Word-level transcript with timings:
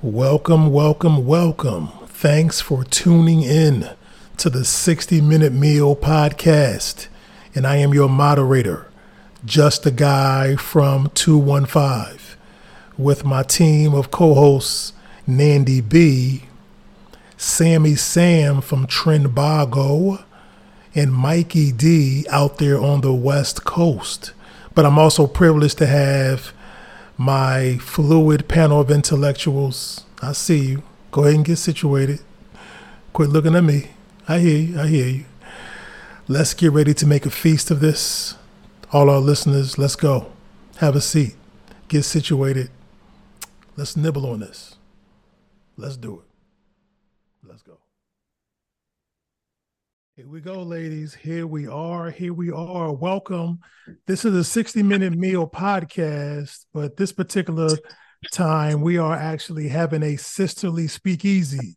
Welcome, 0.00 0.70
welcome, 0.70 1.26
welcome. 1.26 1.88
Thanks 2.06 2.60
for 2.60 2.84
tuning 2.84 3.42
in 3.42 3.90
to 4.36 4.48
the 4.48 4.64
60 4.64 5.20
Minute 5.20 5.52
Meal 5.52 5.96
Podcast. 5.96 7.08
And 7.52 7.66
I 7.66 7.78
am 7.78 7.92
your 7.92 8.08
moderator, 8.08 8.86
Just 9.44 9.84
a 9.86 9.90
Guy 9.90 10.54
from 10.54 11.10
215, 11.14 12.36
with 12.96 13.24
my 13.24 13.42
team 13.42 13.92
of 13.92 14.12
co 14.12 14.34
hosts, 14.34 14.92
Nandy 15.26 15.80
B, 15.80 16.44
Sammy 17.36 17.96
Sam 17.96 18.60
from 18.60 18.86
Trinbago, 18.86 20.22
and 20.94 21.12
Mikey 21.12 21.72
D 21.72 22.24
out 22.30 22.58
there 22.58 22.78
on 22.78 23.00
the 23.00 23.12
West 23.12 23.64
Coast. 23.64 24.30
But 24.76 24.86
I'm 24.86 24.96
also 24.96 25.26
privileged 25.26 25.78
to 25.78 25.86
have 25.86 26.52
my 27.18 27.76
fluid 27.78 28.48
panel 28.48 28.80
of 28.80 28.90
intellectuals. 28.92 30.04
I 30.22 30.32
see 30.32 30.58
you. 30.58 30.82
Go 31.10 31.24
ahead 31.24 31.34
and 31.34 31.44
get 31.44 31.56
situated. 31.56 32.20
Quit 33.12 33.28
looking 33.28 33.56
at 33.56 33.64
me. 33.64 33.90
I 34.28 34.38
hear 34.38 34.58
you. 34.58 34.80
I 34.80 34.86
hear 34.86 35.06
you. 35.08 35.24
Let's 36.28 36.54
get 36.54 36.72
ready 36.72 36.94
to 36.94 37.06
make 37.06 37.26
a 37.26 37.30
feast 37.30 37.72
of 37.72 37.80
this. 37.80 38.36
All 38.92 39.10
our 39.10 39.18
listeners, 39.18 39.78
let's 39.78 39.96
go. 39.96 40.30
Have 40.76 40.94
a 40.94 41.00
seat. 41.00 41.34
Get 41.88 42.04
situated. 42.04 42.70
Let's 43.76 43.96
nibble 43.96 44.26
on 44.26 44.40
this. 44.40 44.76
Let's 45.76 45.96
do 45.96 46.20
it. 46.20 47.48
Let's 47.48 47.62
go. 47.62 47.78
Here 50.18 50.26
we 50.26 50.40
go, 50.40 50.64
ladies. 50.64 51.14
Here 51.14 51.46
we 51.46 51.68
are. 51.68 52.10
Here 52.10 52.34
we 52.34 52.50
are. 52.50 52.92
Welcome. 52.92 53.60
This 54.08 54.24
is 54.24 54.34
a 54.34 54.42
60 54.42 54.82
minute 54.82 55.12
meal 55.12 55.46
podcast, 55.46 56.64
but 56.74 56.96
this 56.96 57.12
particular 57.12 57.68
time 58.32 58.80
we 58.80 58.98
are 58.98 59.14
actually 59.14 59.68
having 59.68 60.02
a 60.02 60.16
sisterly 60.16 60.88
speakeasy. 60.88 61.76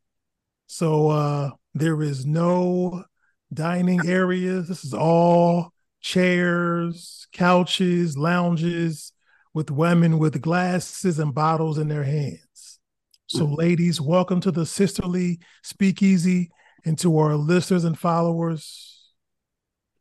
So 0.66 1.10
uh 1.10 1.52
there 1.76 2.02
is 2.02 2.26
no 2.26 3.04
dining 3.54 4.08
areas. 4.08 4.68
This 4.68 4.86
is 4.86 4.96
all 4.96 5.72
chairs, 6.00 7.28
couches, 7.32 8.18
lounges 8.18 9.14
with 9.54 9.70
women 9.70 10.18
with 10.18 10.42
glasses 10.42 11.20
and 11.20 11.32
bottles 11.32 11.78
in 11.78 11.90
their 11.90 12.06
hands. 12.06 12.80
So, 13.28 13.46
ladies, 13.46 14.02
welcome 14.02 14.42
to 14.42 14.52
the 14.52 14.66
sisterly 14.66 15.40
speakeasy 15.62 16.50
and 16.86 16.98
to 17.00 17.18
our 17.18 17.36
listeners 17.36 17.84
and 17.84 17.98
followers, 17.98 19.12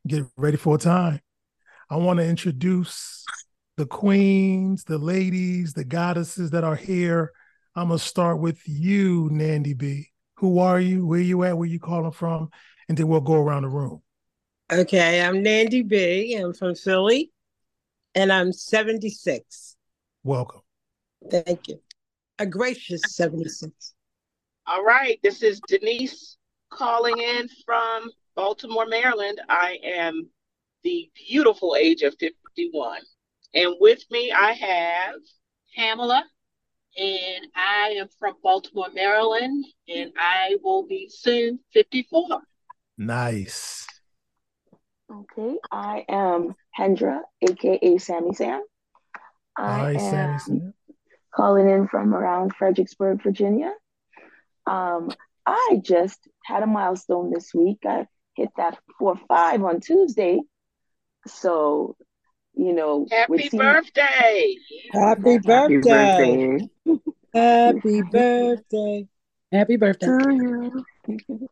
get 0.06 0.24
ready 0.36 0.56
for 0.56 0.76
a 0.76 0.78
time. 0.78 1.20
I 1.88 1.96
want 1.96 2.18
to 2.18 2.26
introduce 2.26 3.24
the 3.76 3.86
queens, 3.86 4.84
the 4.84 4.98
ladies, 4.98 5.72
the 5.72 5.84
goddesses 5.84 6.50
that 6.50 6.64
are 6.64 6.76
here. 6.76 7.32
I'm 7.74 7.88
gonna 7.88 7.98
start 7.98 8.40
with 8.40 8.60
you, 8.66 9.28
Nandy 9.32 9.74
B. 9.74 10.08
Who 10.36 10.58
are 10.58 10.80
you? 10.80 11.06
Where 11.06 11.20
you 11.20 11.44
at? 11.44 11.56
Where 11.56 11.68
you 11.68 11.80
calling 11.80 12.12
from? 12.12 12.50
And 12.88 12.96
then 12.96 13.08
we'll 13.08 13.20
go 13.20 13.34
around 13.34 13.62
the 13.62 13.68
room. 13.68 14.02
Okay, 14.72 15.22
I'm 15.22 15.42
Nandy 15.42 15.82
B. 15.82 16.34
I'm 16.34 16.52
from 16.52 16.74
Philly, 16.74 17.32
and 18.14 18.32
I'm 18.32 18.52
76. 18.52 19.76
Welcome. 20.22 20.60
Thank 21.30 21.68
you. 21.68 21.80
A 22.38 22.46
gracious 22.46 23.02
76. 23.08 23.94
All 24.66 24.84
right, 24.84 25.18
this 25.22 25.42
is 25.42 25.60
Denise 25.68 26.36
calling 26.70 27.18
in 27.18 27.48
from 27.64 28.10
Baltimore, 28.36 28.86
Maryland. 28.86 29.40
I 29.48 29.78
am 29.84 30.28
the 30.82 31.10
beautiful 31.28 31.76
age 31.78 32.02
of 32.02 32.14
51. 32.18 33.00
And 33.54 33.74
with 33.80 34.02
me, 34.10 34.32
I 34.32 34.52
have 34.52 35.16
Pamela, 35.76 36.24
and 36.96 37.46
I 37.54 37.96
am 37.98 38.08
from 38.18 38.34
Baltimore, 38.42 38.88
Maryland, 38.94 39.64
and 39.88 40.12
I 40.16 40.56
will 40.62 40.86
be 40.86 41.08
soon 41.12 41.58
54. 41.72 42.40
Nice. 42.98 43.86
Okay, 45.10 45.56
I 45.72 46.04
am 46.08 46.54
Hendra, 46.78 47.20
aka 47.42 47.98
Sammy 47.98 48.32
Sam. 48.34 48.62
Hi, 49.58 49.90
I 49.90 49.96
Sammy. 49.96 50.32
am 50.32 50.38
Sam. 50.38 50.74
calling 51.34 51.68
in 51.68 51.88
from 51.88 52.14
around 52.14 52.54
Fredericksburg, 52.54 53.20
Virginia. 53.22 53.72
Um, 54.66 55.10
I 55.44 55.80
just 55.82 56.28
had 56.50 56.62
a 56.62 56.66
milestone 56.66 57.30
this 57.32 57.54
week. 57.54 57.78
I 57.86 58.06
hit 58.34 58.50
that 58.56 58.78
four 58.98 59.16
five 59.28 59.62
on 59.64 59.80
Tuesday. 59.80 60.40
So, 61.26 61.96
you 62.54 62.72
know, 62.72 63.06
Happy 63.10 63.48
seeing- 63.48 63.62
birthday. 63.62 64.56
Happy 64.92 65.32
Happy 65.32 65.38
birthday. 65.38 66.68
Happy 67.34 68.02
birthday. 68.12 69.08
Happy 69.52 69.76
birthday. 69.76 70.06
to 70.06 70.34
you. 70.34 71.48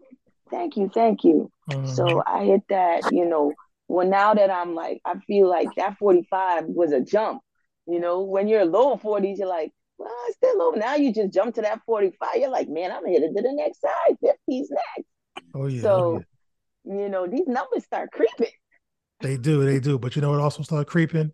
Thank 0.50 0.76
you, 0.76 0.90
thank 0.94 1.24
you. 1.24 1.50
Mhm. 1.70 1.88
So 1.88 2.22
I 2.26 2.44
hit 2.44 2.62
that, 2.70 3.12
you 3.12 3.26
know, 3.26 3.52
well, 3.88 4.06
now 4.06 4.34
that 4.34 4.50
I'm 4.50 4.74
like, 4.74 5.00
I 5.04 5.18
feel 5.26 5.48
like 5.48 5.68
that 5.76 5.98
45 5.98 6.64
was 6.66 6.92
a 6.92 7.00
jump. 7.00 7.42
You 7.86 8.00
know, 8.00 8.22
when 8.22 8.48
you're 8.48 8.64
low 8.64 8.96
40s, 8.96 9.38
you're 9.38 9.48
like, 9.48 9.72
well, 9.98 10.14
it's 10.28 10.36
still 10.36 10.58
low. 10.58 10.70
Now 10.70 10.94
you 10.94 11.12
just 11.12 11.32
jump 11.32 11.54
to 11.56 11.62
that 11.62 11.80
45. 11.84 12.36
You're 12.36 12.50
like, 12.50 12.68
man, 12.68 12.92
I'm 12.92 13.04
headed 13.04 13.36
to 13.36 13.42
the 13.42 13.52
next 13.52 13.80
side. 13.80 14.16
50s 14.22 14.66
next. 14.70 15.08
oh 15.54 15.66
yeah. 15.66 15.80
oh, 15.80 15.82
so, 15.82 16.24
yeah. 16.84 16.94
you 16.94 17.08
know, 17.08 17.26
these 17.26 17.46
numbers 17.46 17.84
start 17.84 18.10
creeping. 18.12 18.52
They 19.20 19.36
do, 19.36 19.64
they 19.64 19.80
do. 19.80 19.98
But 19.98 20.14
you 20.14 20.22
know 20.22 20.30
what 20.30 20.40
also 20.40 20.62
start 20.62 20.86
creeping? 20.86 21.32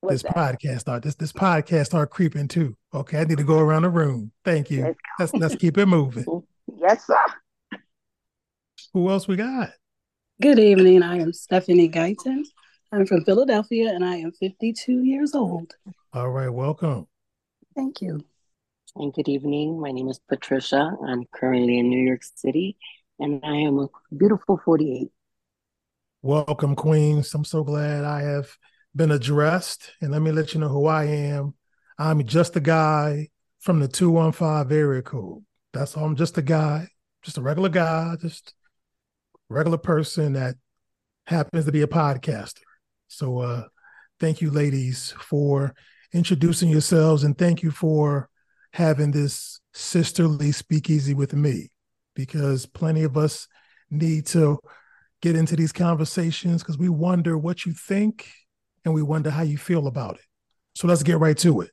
What's 0.00 0.22
this 0.22 0.32
that? 0.34 0.60
podcast 0.60 0.80
start 0.80 1.02
this 1.02 1.14
this 1.14 1.32
podcast 1.32 1.86
start 1.86 2.10
creeping 2.10 2.48
too. 2.48 2.76
Okay, 2.92 3.20
I 3.20 3.24
need 3.24 3.38
to 3.38 3.44
go 3.44 3.58
around 3.58 3.82
the 3.82 3.90
room. 3.90 4.32
Thank 4.44 4.70
you. 4.70 4.82
Let's 5.18 5.32
Let's 5.32 5.34
let's 5.34 5.56
keep 5.56 5.78
it 5.78 5.86
moving. 5.86 6.24
Yes, 6.76 7.06
sir. 7.06 7.78
Who 8.94 9.10
else 9.10 9.28
we 9.28 9.36
got? 9.36 9.70
Good 10.40 10.58
evening. 10.58 11.02
I 11.02 11.18
am 11.18 11.32
Stephanie 11.32 11.90
Guyton. 11.90 12.42
I'm 12.90 13.06
from 13.06 13.22
Philadelphia 13.24 13.90
and 13.90 14.02
I 14.02 14.16
am 14.16 14.32
52 14.32 15.04
years 15.04 15.34
old. 15.34 15.74
All 16.14 16.30
right, 16.30 16.48
welcome. 16.48 17.06
Thank 17.74 18.00
you. 18.00 18.24
And 18.96 19.12
good 19.12 19.28
evening. 19.28 19.80
My 19.80 19.90
name 19.90 20.08
is 20.08 20.20
Patricia. 20.28 20.96
I'm 21.06 21.24
currently 21.34 21.78
in 21.78 21.90
New 21.90 22.06
York 22.06 22.20
City 22.36 22.76
and 23.18 23.40
I 23.42 23.56
am 23.56 23.78
a 23.80 23.88
beautiful 24.16 24.60
48. 24.64 25.08
Welcome, 26.22 26.76
Queens. 26.76 27.34
I'm 27.34 27.44
so 27.44 27.64
glad 27.64 28.04
I 28.04 28.22
have 28.22 28.56
been 28.94 29.10
addressed. 29.10 29.92
And 30.00 30.12
let 30.12 30.22
me 30.22 30.30
let 30.30 30.54
you 30.54 30.60
know 30.60 30.68
who 30.68 30.86
I 30.86 31.04
am. 31.04 31.54
I'm 31.98 32.24
just 32.24 32.54
a 32.54 32.60
guy 32.60 33.28
from 33.58 33.80
the 33.80 33.88
215 33.88 34.76
area 34.76 35.02
code. 35.02 35.44
That's 35.72 35.96
all. 35.96 36.04
I'm 36.04 36.16
just 36.16 36.38
a 36.38 36.42
guy, 36.42 36.86
just 37.24 37.38
a 37.38 37.42
regular 37.42 37.68
guy, 37.68 38.14
just 38.20 38.54
regular 39.48 39.78
person 39.78 40.34
that 40.34 40.54
happens 41.26 41.64
to 41.64 41.72
be 41.72 41.82
a 41.82 41.88
podcaster. 41.88 42.62
So 43.08 43.38
uh 43.40 43.64
thank 44.20 44.40
you, 44.40 44.50
ladies, 44.50 45.12
for 45.18 45.74
introducing 46.14 46.70
yourselves 46.70 47.24
and 47.24 47.36
thank 47.36 47.62
you 47.62 47.70
for 47.70 48.30
having 48.72 49.10
this 49.10 49.60
sisterly 49.74 50.52
speakeasy 50.52 51.12
with 51.12 51.34
me 51.34 51.68
because 52.14 52.66
plenty 52.66 53.02
of 53.02 53.16
us 53.16 53.48
need 53.90 54.24
to 54.24 54.58
get 55.20 55.34
into 55.34 55.56
these 55.56 55.72
conversations 55.72 56.62
because 56.62 56.78
we 56.78 56.88
wonder 56.88 57.36
what 57.36 57.66
you 57.66 57.72
think 57.72 58.30
and 58.84 58.94
we 58.94 59.02
wonder 59.02 59.28
how 59.28 59.42
you 59.42 59.58
feel 59.58 59.88
about 59.88 60.14
it. 60.14 60.24
So 60.76 60.86
let's 60.86 61.02
get 61.02 61.18
right 61.18 61.36
to 61.38 61.62
it. 61.62 61.70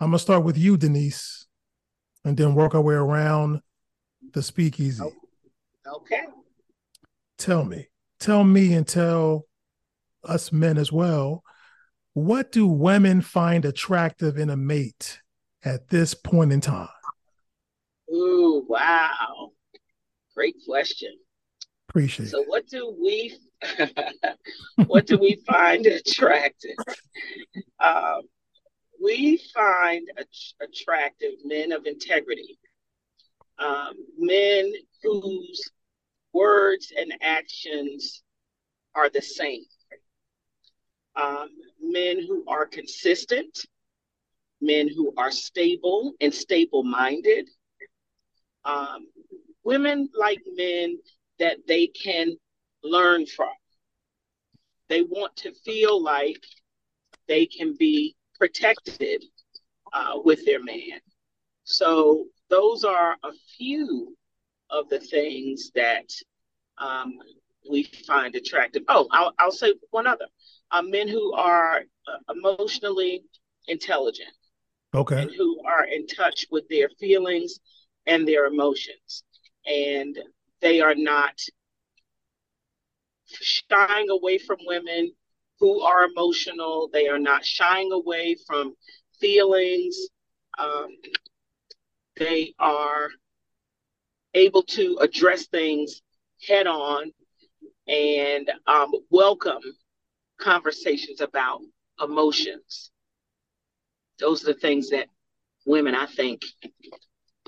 I'm 0.00 0.10
gonna 0.10 0.18
start 0.18 0.44
with 0.44 0.58
you, 0.58 0.76
Denise, 0.76 1.46
and 2.24 2.36
then 2.36 2.54
work 2.54 2.74
our 2.74 2.80
way 2.80 2.94
around 2.94 3.60
the 4.32 4.42
speakeasy. 4.42 5.02
Oh, 5.02 5.96
okay. 5.96 6.24
Tell 7.38 7.64
me, 7.64 7.88
tell 8.18 8.44
me, 8.44 8.74
and 8.74 8.86
tell 8.86 9.46
us 10.24 10.52
men 10.52 10.78
as 10.78 10.90
well. 10.90 11.42
What 12.14 12.52
do 12.52 12.66
women 12.66 13.20
find 13.20 13.64
attractive 13.64 14.38
in 14.38 14.48
a 14.50 14.56
mate 14.56 15.20
at 15.64 15.88
this 15.88 16.14
point 16.14 16.52
in 16.52 16.60
time? 16.60 16.88
Ooh, 18.12 18.64
wow. 18.68 19.50
Great 20.34 20.56
question. 20.66 21.12
Appreciate 21.88 22.28
So 22.28 22.42
it. 22.42 22.48
what 22.48 22.66
do 22.68 22.96
we 23.00 23.36
what 24.86 25.06
do 25.06 25.16
we 25.18 25.40
find 25.46 25.86
attractive? 25.86 26.76
Um, 27.80 28.22
we 29.02 29.38
find 29.54 30.06
att- 30.18 30.54
attractive 30.68 31.32
men 31.44 31.72
of 31.72 31.86
integrity, 31.86 32.58
um, 33.58 33.94
men 34.18 34.72
whose 35.02 35.70
words 36.32 36.92
and 36.96 37.12
actions 37.22 38.22
are 38.94 39.08
the 39.08 39.22
same, 39.22 39.62
um, 41.16 41.48
men 41.80 42.18
who 42.26 42.44
are 42.48 42.66
consistent, 42.66 43.66
men 44.60 44.88
who 44.88 45.12
are 45.16 45.30
stable 45.30 46.14
and 46.20 46.32
stable 46.32 46.82
minded. 46.82 47.48
Um, 48.64 49.06
women 49.62 50.08
like 50.18 50.42
men 50.56 50.98
that 51.38 51.58
they 51.66 51.86
can 51.88 52.36
learn 52.82 53.26
from. 53.26 53.48
They 54.88 55.02
want 55.02 55.36
to 55.36 55.52
feel 55.52 56.02
like 56.02 56.44
they 57.26 57.46
can 57.46 57.74
be 57.78 58.16
protected 58.38 59.24
uh, 59.92 60.18
with 60.24 60.44
their 60.44 60.62
man. 60.62 61.00
So 61.64 62.26
those 62.50 62.84
are 62.84 63.16
a 63.22 63.32
few 63.56 64.16
of 64.70 64.88
the 64.88 65.00
things 65.00 65.70
that 65.74 66.08
um, 66.78 67.14
we 67.70 67.84
find 68.06 68.34
attractive. 68.34 68.82
Oh, 68.88 69.08
I'll, 69.10 69.32
I'll 69.38 69.52
say 69.52 69.74
one 69.90 70.06
other: 70.06 70.26
uh, 70.74 70.82
men 70.82 71.08
who 71.08 71.32
are 71.34 71.82
uh, 72.08 72.32
emotionally 72.34 73.22
intelligent, 73.68 74.30
Okay. 74.94 75.22
and 75.22 75.30
who 75.30 75.60
are 75.64 75.84
in 75.84 76.06
touch 76.06 76.46
with 76.50 76.68
their 76.68 76.88
feelings 77.00 77.60
and 78.06 78.26
their 78.26 78.46
emotions, 78.46 79.22
and 79.66 80.18
they 80.60 80.80
are 80.80 80.94
not 80.94 81.38
shying 83.26 84.10
away 84.10 84.38
from 84.38 84.58
women 84.66 85.12
who 85.60 85.80
are 85.80 86.04
emotional. 86.04 86.90
They 86.92 87.08
are 87.08 87.18
not 87.18 87.44
shying 87.44 87.92
away 87.92 88.36
from 88.46 88.74
feelings. 89.20 89.96
Um, 90.58 90.88
they 92.16 92.54
are 92.58 93.08
able 94.34 94.62
to 94.62 94.98
address 95.00 95.46
things 95.46 96.02
head 96.46 96.66
on 96.66 97.12
and 97.86 98.50
um, 98.66 98.92
welcome 99.10 99.62
conversations 100.44 101.20
about 101.22 101.60
emotions. 102.02 102.90
Those 104.18 104.42
are 104.44 104.52
the 104.52 104.60
things 104.60 104.90
that 104.90 105.08
women, 105.66 105.94
I 105.94 106.06
think, 106.06 106.42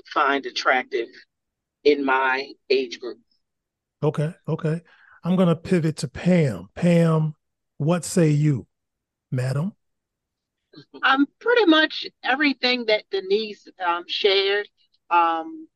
find 0.07 0.45
attractive 0.45 1.07
in 1.83 2.03
my 2.03 2.51
age 2.69 2.99
group. 2.99 3.19
Okay. 4.01 4.33
Okay. 4.47 4.81
I'm 5.23 5.35
going 5.35 5.47
to 5.47 5.55
pivot 5.55 5.97
to 5.97 6.07
Pam. 6.07 6.69
Pam, 6.75 7.35
what 7.77 8.03
say 8.03 8.29
you, 8.29 8.65
madam? 9.31 9.73
Um, 11.03 11.27
pretty 11.39 11.65
much 11.65 12.07
everything 12.23 12.85
that 12.85 13.03
Denise 13.11 13.67
um, 13.85 14.05
shared. 14.07 14.67
Um, 15.09 15.67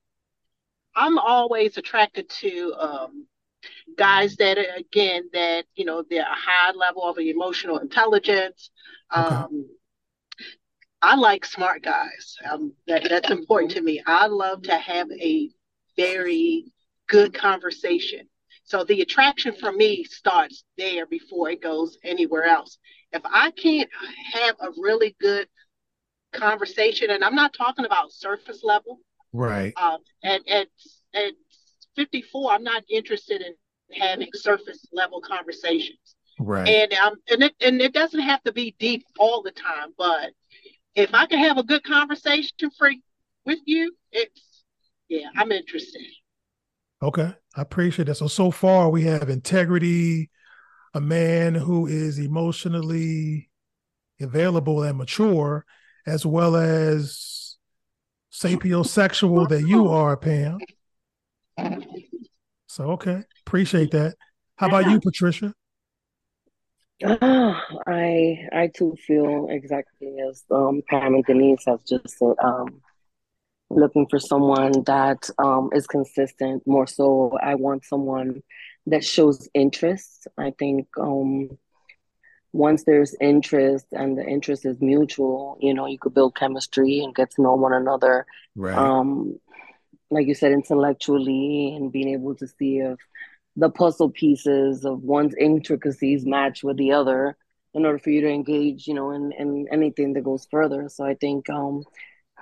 I'm 0.95 1.17
always 1.17 1.77
attracted 1.77 2.29
to 2.29 2.74
um, 2.77 3.27
guys 3.97 4.35
that 4.38 4.57
are, 4.57 4.75
again, 4.77 5.29
that, 5.33 5.65
you 5.75 5.85
know, 5.85 6.03
they're 6.09 6.21
a 6.21 6.25
high 6.25 6.71
level 6.71 7.03
of 7.03 7.17
emotional 7.19 7.77
intelligence. 7.79 8.71
Okay. 9.15 9.35
Um, 9.35 9.67
I 11.01 11.15
like 11.15 11.45
smart 11.45 11.83
guys. 11.83 12.38
Um, 12.49 12.73
that, 12.88 13.07
that's 13.09 13.31
important 13.31 13.71
to 13.71 13.81
me. 13.81 14.01
I 14.05 14.27
love 14.27 14.63
to 14.63 14.75
have 14.75 15.07
a 15.11 15.49
very 15.97 16.65
good 17.07 17.33
conversation. 17.33 18.27
So 18.63 18.83
the 18.83 19.01
attraction 19.01 19.53
for 19.59 19.71
me 19.71 20.03
starts 20.03 20.63
there 20.77 21.05
before 21.05 21.49
it 21.49 21.61
goes 21.61 21.97
anywhere 22.03 22.45
else. 22.45 22.77
If 23.11 23.21
I 23.25 23.51
can't 23.51 23.89
have 24.33 24.55
a 24.61 24.69
really 24.77 25.15
good 25.19 25.47
conversation, 26.33 27.09
and 27.09 27.23
I'm 27.23 27.35
not 27.35 27.53
talking 27.53 27.85
about 27.85 28.11
surface 28.11 28.61
level, 28.63 28.99
Right. 29.33 29.73
um, 29.81 29.97
at, 30.23 30.47
at, 30.47 30.67
at 31.13 31.33
54, 31.95 32.51
I'm 32.51 32.63
not 32.63 32.83
interested 32.89 33.41
in 33.41 33.53
having 33.93 34.29
surface 34.33 34.85
level 34.91 35.21
conversations. 35.21 36.15
Right. 36.39 36.67
And 36.67 36.93
um, 36.93 37.15
and 37.29 37.43
it 37.43 37.53
and 37.61 37.81
it 37.81 37.93
doesn't 37.93 38.19
have 38.19 38.43
to 38.43 38.51
be 38.51 38.75
deep 38.79 39.05
all 39.19 39.41
the 39.41 39.51
time, 39.51 39.93
but 39.97 40.31
if 40.95 41.13
I 41.13 41.25
can 41.25 41.39
have 41.39 41.57
a 41.57 41.63
good 41.63 41.83
conversation 41.83 42.69
for 42.77 42.91
with 43.45 43.59
you, 43.65 43.93
it's 44.11 44.63
yeah, 45.07 45.27
I'm 45.35 45.51
interested. 45.51 46.01
Okay. 47.03 47.33
I 47.55 47.61
appreciate 47.61 48.05
that. 48.05 48.15
So, 48.15 48.27
so 48.27 48.51
far 48.51 48.89
we 48.89 49.03
have 49.03 49.29
integrity, 49.29 50.29
a 50.93 51.01
man 51.01 51.55
who 51.55 51.88
is 51.88 52.19
emotionally 52.19 53.49
available 54.21 54.83
and 54.83 54.97
mature, 54.97 55.65
as 56.05 56.25
well 56.25 56.55
as 56.55 57.57
sapiosexual 58.31 59.49
that 59.49 59.67
you 59.67 59.89
are, 59.89 60.15
Pam. 60.15 60.59
So, 62.71 62.91
okay. 62.91 63.23
Appreciate 63.45 63.91
that. 63.91 64.15
How 64.56 64.68
about 64.68 64.89
you, 64.89 65.01
Patricia? 65.01 65.53
Ah, 67.03 67.62
I 67.85 68.47
I 68.53 68.71
too 68.73 68.95
feel 69.06 69.47
exactly 69.50 70.15
as 70.29 70.45
um, 70.50 70.81
Pam 70.88 71.15
and 71.15 71.25
Denise 71.25 71.63
have 71.68 71.83
just 71.83 72.18
said. 72.18 72.35
Um, 72.41 72.81
looking 73.69 74.07
for 74.07 74.19
someone 74.19 74.71
that 74.85 75.29
um, 75.38 75.69
is 75.73 75.85
consistent. 75.85 76.65
More 76.65 76.88
so, 76.88 77.38
I 77.44 77.56
want 77.56 77.83
someone 77.83 78.41
that 78.88 79.03
shows 79.03 79.50
interest. 79.53 80.27
I 80.38 80.53
think 80.57 80.88
um, 80.97 81.57
once 82.53 82.85
there's 82.85 83.13
interest 83.19 83.88
and 83.91 84.17
the 84.17 84.24
interest 84.24 84.65
is 84.65 84.79
mutual, 84.79 85.57
you 85.59 85.74
know, 85.74 85.88
you 85.88 86.00
could 86.00 86.13
build 86.13 86.35
chemistry 86.35 87.00
and 87.00 87.13
get 87.13 87.31
to 87.31 87.41
know 87.41 87.56
one 87.56 87.74
another. 87.74 88.25
Right. 88.56 88.77
Um, 88.77 89.39
like 90.12 90.28
you 90.28 90.36
said, 90.36 90.52
intellectually 90.52 91.74
and 91.75 91.92
being 91.92 92.10
able 92.10 92.36
to 92.36 92.48
see 92.48 92.80
if 92.80 93.00
the 93.56 93.69
puzzle 93.69 94.10
pieces 94.10 94.86
of 94.86 95.02
one's 95.02 95.34
intricacies 95.36 96.25
match 96.25 96.63
with 96.63 96.78
the 96.78 96.92
other 96.92 97.38
in 97.74 97.86
order 97.86 97.98
for 97.98 98.10
you 98.10 98.22
to 98.22 98.30
engage, 98.30 98.88
you 98.88 98.94
know, 98.94 99.12
in, 99.12 99.31
in 99.31 99.68
anything 99.72 100.13
that 100.13 100.24
goes 100.24 100.46
further. 100.52 100.90
So 100.90 101.06
I 101.06 101.16
think 101.16 101.50
um, 101.50 101.84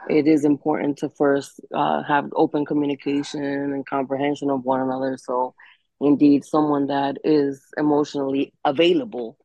it 0.09 0.27
is 0.27 0.45
important 0.45 0.97
to 0.97 1.09
first 1.09 1.61
uh, 1.73 2.03
have 2.03 2.29
open 2.35 2.65
communication 2.65 3.43
and 3.43 3.85
comprehension 3.85 4.49
of 4.49 4.63
one 4.63 4.81
another. 4.81 5.17
So, 5.17 5.53
indeed, 6.01 6.45
someone 6.45 6.87
that 6.87 7.17
is 7.23 7.63
emotionally 7.77 8.53
available 8.65 9.37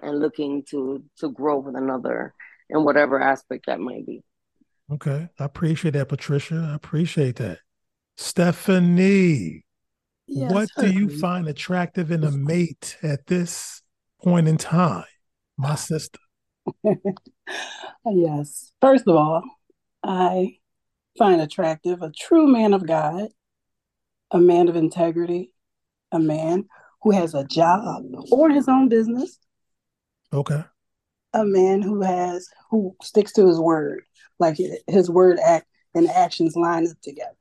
and 0.00 0.20
looking 0.20 0.64
to 0.70 1.02
to 1.18 1.30
grow 1.30 1.58
with 1.58 1.76
another 1.76 2.34
in 2.68 2.84
whatever 2.84 3.20
aspect 3.20 3.66
that 3.66 3.80
might 3.80 4.06
be. 4.06 4.22
Okay. 4.90 5.28
I 5.38 5.44
appreciate 5.44 5.92
that, 5.92 6.08
Patricia. 6.08 6.68
I 6.70 6.74
appreciate 6.74 7.36
that. 7.36 7.58
Stephanie, 8.16 9.64
Yes, 10.26 10.52
what 10.52 10.68
do 10.78 10.86
you 10.86 11.00
certainly. 11.08 11.16
find 11.18 11.48
attractive 11.48 12.10
in 12.10 12.24
a 12.24 12.30
mate 12.30 12.96
at 13.02 13.26
this 13.26 13.82
point 14.22 14.48
in 14.48 14.56
time, 14.56 15.04
my 15.58 15.74
sister? 15.74 16.18
yes. 18.06 18.72
First 18.80 19.06
of 19.08 19.16
all, 19.16 19.42
I 20.02 20.58
find 21.18 21.40
attractive 21.40 22.02
a 22.02 22.10
true 22.12 22.46
man 22.46 22.72
of 22.72 22.86
God, 22.86 23.28
a 24.30 24.38
man 24.38 24.68
of 24.68 24.76
integrity, 24.76 25.52
a 26.12 26.18
man 26.18 26.66
who 27.02 27.10
has 27.10 27.34
a 27.34 27.44
job 27.44 28.04
or 28.30 28.48
his 28.50 28.68
own 28.68 28.88
business, 28.88 29.38
Okay. 30.32 30.62
a 31.34 31.44
man 31.44 31.82
who 31.82 32.00
has 32.02 32.48
who 32.70 32.96
sticks 33.02 33.32
to 33.34 33.46
his 33.46 33.58
word, 33.58 34.02
like 34.38 34.56
his 34.86 35.10
word 35.10 35.38
act 35.44 35.66
and 35.94 36.08
actions 36.08 36.56
line 36.56 36.86
up 36.88 36.96
together. 37.02 37.36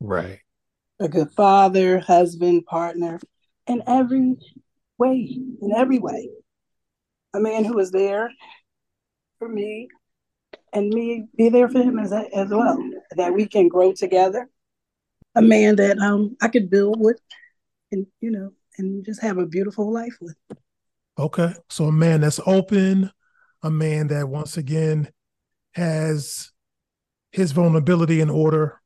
Right. 0.00 0.40
A 0.98 1.08
good 1.08 1.30
father, 1.32 1.98
husband, 1.98 2.66
partner, 2.66 3.20
in 3.66 3.82
every 3.86 4.36
way, 4.98 5.38
in 5.62 5.72
every 5.74 5.98
way. 5.98 6.30
A 7.34 7.40
man 7.40 7.64
who 7.64 7.78
is 7.78 7.90
there 7.90 8.30
for 9.38 9.48
me 9.48 9.88
and 10.72 10.88
me 10.88 11.26
be 11.36 11.48
there 11.48 11.68
for 11.68 11.80
him 11.80 11.98
as 11.98 12.12
as 12.12 12.50
well. 12.50 12.78
That 13.16 13.34
we 13.34 13.46
can 13.46 13.68
grow 13.68 13.92
together. 13.92 14.48
A 15.36 15.42
man 15.42 15.76
that 15.76 15.98
um 15.98 16.36
I 16.42 16.48
could 16.48 16.70
build 16.70 17.00
with 17.00 17.20
and 17.92 18.06
you 18.20 18.30
know 18.30 18.52
and 18.78 19.04
just 19.04 19.22
have 19.22 19.38
a 19.38 19.46
beautiful 19.46 19.92
life 19.92 20.16
with. 20.20 20.36
Okay. 21.18 21.54
So 21.68 21.84
a 21.84 21.92
man 21.92 22.22
that's 22.22 22.40
open, 22.46 23.10
a 23.62 23.70
man 23.70 24.08
that 24.08 24.28
once 24.28 24.56
again 24.56 25.10
has 25.74 26.50
his 27.30 27.52
vulnerability 27.52 28.20
in 28.20 28.30
order, 28.30 28.79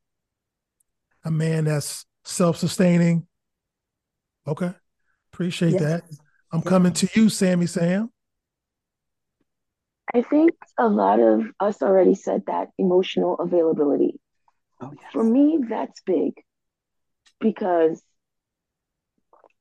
a 1.25 1.31
man 1.31 1.65
that's 1.65 2.05
self-sustaining. 2.23 3.27
Okay. 4.47 4.73
Appreciate 5.33 5.73
Yes. 5.73 5.81
that. 5.81 6.03
I'm 6.51 6.61
Yeah. 6.63 6.69
coming 6.69 6.93
to 6.93 7.09
you, 7.13 7.29
Sammy 7.29 7.65
Sam. 7.65 8.11
I 10.13 10.21
think 10.21 10.51
a 10.77 10.87
lot 10.87 11.19
of 11.19 11.43
us 11.59 11.81
already 11.81 12.15
said 12.15 12.45
that 12.45 12.69
emotional 12.77 13.35
availability. 13.39 14.19
Oh 14.79 14.91
yes. 14.93 15.11
For 15.11 15.23
me, 15.23 15.59
that's 15.67 15.99
big 16.01 16.33
because 17.39 18.01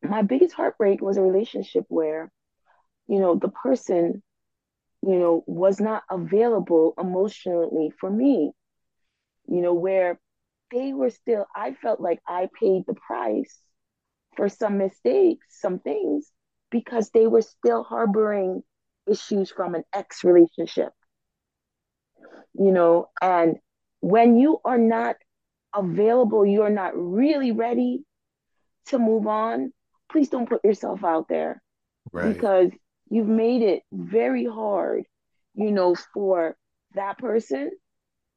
my 0.03 0.23
biggest 0.23 0.55
heartbreak 0.55 1.01
was 1.01 1.17
a 1.17 1.23
relationship 1.23 1.87
where, 1.89 2.31
you 3.09 3.19
know, 3.19 3.37
the 3.37 3.49
person, 3.49 4.23
you 5.03 5.19
know, 5.19 5.43
was 5.47 5.81
not 5.81 6.03
available 6.11 6.95
emotionally 6.99 7.91
for 7.99 8.11
me, 8.11 8.53
you 9.49 9.61
know, 9.63 9.75
where 9.75 10.21
they 10.71 10.93
were 10.93 11.11
still, 11.11 11.47
I 11.55 11.75
felt 11.75 12.01
like 12.01 12.21
I 12.27 12.49
paid 12.61 12.85
the 12.87 12.95
price 12.95 13.59
for 14.37 14.49
some 14.49 14.79
mistakes, 14.79 15.47
some 15.61 15.79
things, 15.79 16.31
because 16.71 17.11
they 17.11 17.27
were 17.27 17.43
still 17.43 17.85
harboring 17.85 18.63
issues 19.11 19.51
from 19.51 19.75
an 19.75 19.85
ex 19.93 20.25
relationship, 20.25 20.93
you 22.55 22.73
know, 22.73 23.09
and 23.21 23.57
when 24.01 24.37
you 24.39 24.59
are 24.65 24.79
not 24.79 25.17
available, 25.75 26.45
you're 26.47 26.71
not 26.71 26.93
really 26.97 27.53
ready 27.53 28.05
to 28.87 28.99
move 28.99 29.27
on, 29.27 29.73
please 30.11 30.29
don't 30.29 30.49
put 30.49 30.65
yourself 30.65 31.05
out 31.05 31.29
there. 31.29 31.63
Because 32.21 32.71
you've 33.11 33.29
made 33.29 33.63
it 33.63 33.83
very 33.93 34.45
hard, 34.47 35.05
you 35.55 35.71
know, 35.73 35.95
for 36.13 36.57
that 36.95 37.19
person 37.19 37.71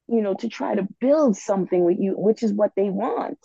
you 0.07 0.21
know, 0.21 0.33
to 0.35 0.47
try 0.47 0.75
to 0.75 0.87
build 0.99 1.37
something 1.37 1.83
with 1.83 1.97
you, 1.99 2.13
which 2.17 2.43
is 2.43 2.53
what 2.53 2.71
they 2.75 2.89
want. 2.89 3.39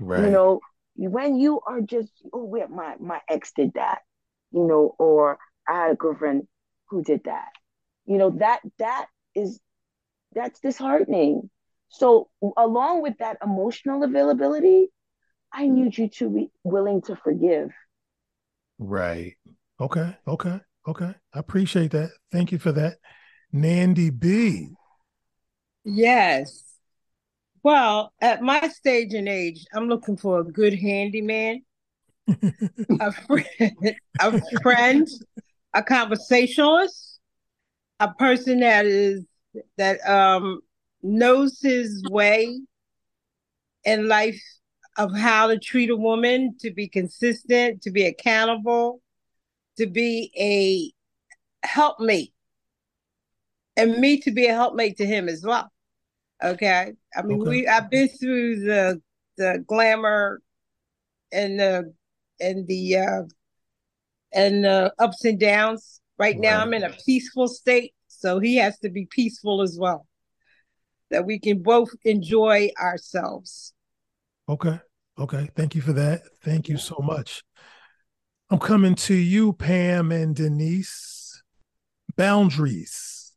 Right. 0.00 0.24
You 0.24 0.30
know, 0.30 0.60
when 0.96 1.36
you 1.36 1.60
are 1.66 1.80
just, 1.80 2.10
oh, 2.32 2.44
wait, 2.44 2.70
my 2.70 2.94
my 3.00 3.20
ex 3.28 3.52
did 3.54 3.74
that, 3.74 4.00
you 4.50 4.66
know, 4.66 4.94
or 4.98 5.38
I 5.68 5.82
had 5.82 5.90
a 5.92 5.96
girlfriend 5.96 6.46
who 6.88 7.02
did 7.02 7.24
that. 7.24 7.48
You 8.06 8.18
know, 8.18 8.30
that 8.38 8.60
that 8.78 9.06
is 9.34 9.60
that's 10.32 10.60
disheartening. 10.60 11.50
So 11.88 12.28
along 12.56 13.02
with 13.02 13.18
that 13.18 13.38
emotional 13.42 14.02
availability, 14.02 14.88
I 15.52 15.64
mm-hmm. 15.64 15.74
need 15.74 15.98
you 15.98 16.08
to 16.08 16.30
be 16.30 16.50
willing 16.64 17.02
to 17.02 17.16
forgive. 17.16 17.70
Right. 18.78 19.34
Okay. 19.80 20.16
Okay. 20.26 20.60
Okay. 20.86 21.14
I 21.34 21.38
appreciate 21.38 21.90
that. 21.92 22.10
Thank 22.30 22.52
you 22.52 22.58
for 22.58 22.72
that. 22.72 22.96
Nandy 23.52 24.10
B. 24.10 24.76
Yes. 25.86 26.64
Well, 27.62 28.12
at 28.20 28.42
my 28.42 28.68
stage 28.68 29.14
and 29.14 29.28
age, 29.28 29.64
I'm 29.72 29.88
looking 29.88 30.16
for 30.16 30.40
a 30.40 30.44
good 30.44 30.74
handyman, 30.74 31.62
a 33.00 33.12
friend, 33.12 33.46
a 34.18 34.40
friend, 34.62 35.08
a 35.72 35.82
conversationalist, 35.84 37.20
a 38.00 38.12
person 38.14 38.60
that 38.60 38.84
is 38.84 39.24
that 39.78 40.04
um 40.08 40.60
knows 41.02 41.60
his 41.62 42.04
way 42.04 42.60
in 43.84 44.08
life 44.08 44.42
of 44.98 45.16
how 45.16 45.46
to 45.46 45.58
treat 45.58 45.90
a 45.90 45.96
woman, 45.96 46.56
to 46.60 46.72
be 46.72 46.88
consistent, 46.88 47.82
to 47.82 47.92
be 47.92 48.06
accountable, 48.06 49.00
to 49.76 49.86
be 49.86 50.32
a 50.36 51.66
helpmate, 51.66 52.32
and 53.76 53.98
me 53.98 54.18
to 54.22 54.32
be 54.32 54.46
a 54.46 54.54
helpmate 54.54 54.96
to 54.96 55.06
him 55.06 55.28
as 55.28 55.44
well. 55.44 55.70
Okay. 56.42 56.92
I 57.14 57.22
mean, 57.22 57.40
Okay. 57.40 57.50
we 57.50 57.66
I've 57.66 57.90
been 57.90 58.08
through 58.08 58.60
the 58.60 59.00
the 59.36 59.64
glamour 59.66 60.40
and 61.32 61.58
the 61.58 61.94
and 62.40 62.66
the 62.66 62.96
uh 62.96 63.22
and 64.32 64.64
the 64.64 64.92
ups 64.98 65.24
and 65.24 65.40
downs. 65.40 66.00
Right 66.18 66.38
now 66.38 66.62
I'm 66.62 66.72
in 66.74 66.82
a 66.82 66.94
peaceful 67.04 67.48
state, 67.48 67.94
so 68.08 68.38
he 68.38 68.56
has 68.56 68.78
to 68.80 68.90
be 68.90 69.06
peaceful 69.10 69.62
as 69.62 69.78
well. 69.78 70.06
That 71.10 71.26
we 71.26 71.38
can 71.38 71.62
both 71.62 71.90
enjoy 72.04 72.70
ourselves. 72.80 73.72
Okay. 74.48 74.78
Okay. 75.18 75.50
Thank 75.54 75.74
you 75.74 75.82
for 75.82 75.92
that. 75.94 76.22
Thank 76.42 76.68
you 76.68 76.78
so 76.78 76.96
much. 77.02 77.42
I'm 78.50 78.58
coming 78.58 78.94
to 78.94 79.14
you, 79.14 79.52
Pam 79.52 80.12
and 80.12 80.34
Denise. 80.36 81.42
Boundaries. 82.16 83.32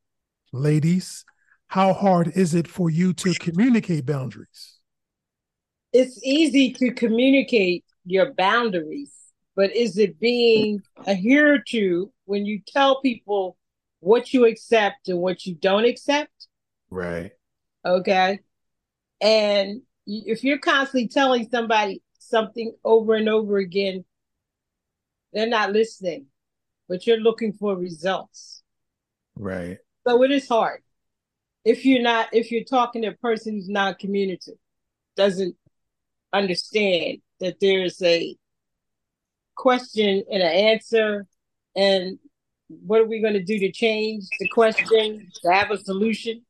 Ladies, 0.52 1.26
how 1.70 1.94
hard 1.94 2.36
is 2.36 2.56
it 2.56 2.68
for 2.68 2.90
you 2.90 3.14
to 3.14 3.34
communicate 3.36 4.06
boundaries? 4.06 4.80
It's 5.94 6.20
easy 6.24 6.74
to 6.74 6.92
communicate 6.92 7.86
your 8.06 8.34
boundaries, 8.34 9.14
but 9.56 9.76
is 9.76 9.98
it 9.98 10.20
being 10.20 10.82
adhered 11.08 11.66
to 11.70 12.12
when 12.26 12.46
you 12.46 12.62
tell 12.68 13.02
people 13.02 13.56
what 14.00 14.34
you 14.34 14.46
accept 14.46 15.10
and 15.10 15.20
what 15.20 15.46
you 15.46 15.56
don't 15.56 15.86
accept? 15.86 16.48
Right. 16.90 17.32
okay 17.86 18.40
and 19.22 19.84
if 20.08 20.44
you're 20.44 20.58
constantly 20.58 21.08
telling 21.08 21.48
somebody 21.50 22.02
something 22.18 22.74
over 22.84 23.14
and 23.14 23.30
over 23.30 23.58
again 23.58 24.04
they're 25.32 25.48
not 25.48 25.72
listening 25.72 26.26
but 26.88 27.06
you're 27.06 27.20
looking 27.20 27.54
for 27.54 27.76
results 27.76 28.64
Right. 29.36 29.78
so 30.08 30.24
it 30.24 30.32
is 30.32 30.48
hard 30.48 30.82
if 31.66 31.86
you're 31.86 32.02
not 32.02 32.28
if 32.34 32.52
you're 32.52 32.64
talking 32.64 33.02
to 33.02 33.10
a 33.10 33.14
person 33.14 33.54
who's 33.54 33.70
not 33.70 34.00
communicative 34.00 34.58
doesn't 35.16 35.56
understand 36.34 37.18
that 37.40 37.60
there's 37.60 38.02
a 38.02 38.36
question 39.56 40.24
and 40.32 40.42
an 40.42 40.52
answer 40.52 41.26
and 41.76 42.18
what 42.68 43.02
are 43.02 43.06
we 43.06 43.20
going 43.22 43.34
to 43.34 43.44
do 43.44 43.60
to 43.60 43.72
change 43.72 44.24
the 44.40 44.48
question 44.48 45.28
to 45.42 45.52
have 45.52 45.72
a 45.72 45.78
solution 45.78 46.42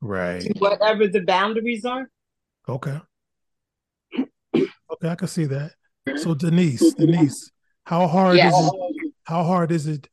Right. 0.00 0.42
to 0.42 0.52
whatever 0.58 1.06
the 1.08 1.22
boundaries 1.22 1.84
are 1.84 2.08
Okay. 2.68 2.98
Okay, 4.92 5.08
I 5.08 5.14
can 5.16 5.28
see 5.28 5.44
that. 5.46 5.72
So 6.16 6.34
Denise, 6.34 6.94
Denise, 6.94 7.50
how 7.84 8.06
hard 8.06 8.36
Yes. 8.36 8.54
is 8.54 8.66
it 8.66 9.10
how 9.24 9.42
hard 9.42 9.72
is 9.72 9.86
it 9.86 10.08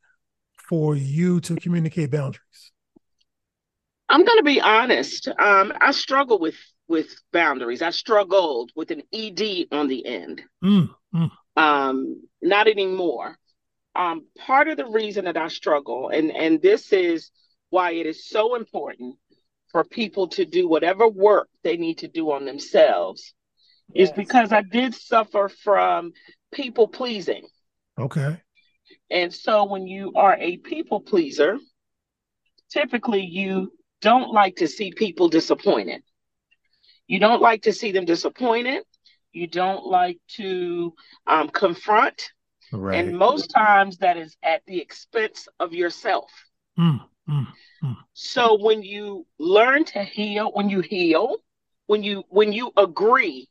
for 0.68 0.96
you 0.96 1.40
to 1.40 1.56
communicate 1.56 2.10
boundaries? 2.10 2.72
I'm 4.12 4.24
going 4.26 4.38
to 4.38 4.44
be 4.44 4.60
honest. 4.60 5.26
Um, 5.26 5.72
I 5.80 5.90
struggle 5.92 6.38
with 6.38 6.56
with 6.86 7.08
boundaries. 7.32 7.80
I 7.80 7.90
struggled 7.90 8.70
with 8.76 8.90
an 8.90 9.02
ed 9.12 9.40
on 9.72 9.88
the 9.88 10.04
end. 10.04 10.42
Mm, 10.62 10.90
mm, 11.14 11.30
Um, 11.56 12.22
not 12.42 12.68
anymore. 12.68 13.38
Um, 13.94 14.26
part 14.38 14.68
of 14.68 14.76
the 14.76 14.86
reason 14.86 15.24
that 15.24 15.38
I 15.38 15.48
struggle, 15.48 16.10
and 16.10 16.30
and 16.30 16.60
this 16.60 16.92
is 16.92 17.30
why 17.70 17.92
it 17.92 18.06
is 18.06 18.28
so 18.28 18.54
important 18.54 19.16
for 19.70 19.82
people 19.82 20.28
to 20.28 20.44
do 20.44 20.68
whatever 20.68 21.08
work 21.08 21.48
they 21.62 21.78
need 21.78 21.98
to 21.98 22.08
do 22.08 22.32
on 22.32 22.44
themselves, 22.44 23.32
is 23.94 24.12
because 24.12 24.52
I 24.52 24.60
did 24.60 24.94
suffer 24.94 25.48
from 25.48 26.12
people 26.52 26.86
pleasing. 26.86 27.46
okay. 27.98 28.42
And 29.10 29.32
so 29.32 29.64
when 29.64 29.86
you 29.86 30.12
are 30.14 30.36
a 30.38 30.58
people 30.58 31.00
pleaser, 31.00 31.58
typically 32.70 33.24
you 33.24 33.72
don't 34.02 34.32
like 34.32 34.56
to 34.56 34.68
see 34.68 34.92
people 34.92 35.28
disappointed. 35.28 36.02
You 37.08 37.18
don't 37.20 37.42
like 37.42 37.62
to 37.62 37.72
see 37.72 37.92
them 37.92 38.06
disappointed. 38.06 38.84
You 39.32 39.46
don't 39.46 39.86
like 39.86 40.18
to 40.36 40.94
um, 41.26 41.48
confront. 41.50 42.32
Right. 42.72 43.08
And 43.08 43.16
most 43.18 43.48
times 43.50 43.98
that 43.98 44.16
is 44.16 44.36
at 44.42 44.64
the 44.66 44.80
expense 44.80 45.48
of 45.60 45.72
yourself. 45.74 46.30
Mm, 46.78 47.00
mm, 47.28 47.46
So 48.14 48.56
when 48.60 48.82
you 48.82 49.26
learn 49.38 49.84
to 49.86 50.02
heal, 50.02 50.50
when 50.52 50.68
you 50.70 50.80
heal, 50.80 51.38
when 51.86 52.02
you 52.02 52.24
when 52.28 52.52
you 52.52 52.72
agree 52.76 53.48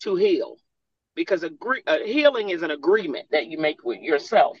to 0.00 0.16
heal, 0.16 0.58
because 1.14 1.42
agree 1.42 1.82
uh, 1.86 1.98
healing 2.00 2.50
is 2.50 2.62
an 2.62 2.70
agreement 2.70 3.30
that 3.30 3.46
you 3.46 3.58
make 3.58 3.84
with 3.84 4.00
yourself. 4.00 4.58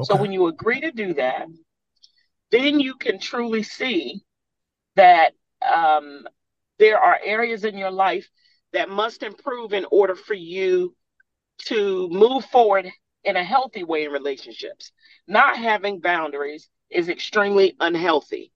So 0.00 0.16
when 0.16 0.32
you 0.32 0.46
agree 0.46 0.80
to 0.80 0.90
do 0.92 1.14
that, 1.14 1.48
then 2.50 2.80
you 2.80 2.94
can 2.94 3.18
truly 3.18 3.62
see 3.62 4.22
that 5.00 5.32
um, 5.66 6.26
there 6.78 6.98
are 6.98 7.18
areas 7.24 7.64
in 7.64 7.78
your 7.78 7.90
life 7.90 8.28
that 8.74 8.90
must 8.90 9.22
improve 9.22 9.72
in 9.72 9.86
order 9.90 10.14
for 10.14 10.34
you 10.34 10.94
to 11.66 12.08
move 12.10 12.44
forward 12.44 12.90
in 13.24 13.36
a 13.36 13.42
healthy 13.42 13.82
way 13.82 14.04
in 14.04 14.12
relationships. 14.12 14.92
Not 15.26 15.56
having 15.56 16.00
boundaries 16.00 16.68
is 16.90 17.08
extremely 17.08 17.76
unhealthy. 17.80 18.52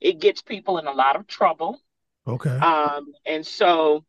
It 0.00 0.18
gets 0.18 0.40
people 0.40 0.78
in 0.78 0.86
a 0.86 0.92
lot 0.92 1.16
of 1.16 1.26
trouble. 1.26 1.78
okay. 2.26 2.56
Um, 2.56 3.12
and 3.26 3.46
so, 3.46 4.04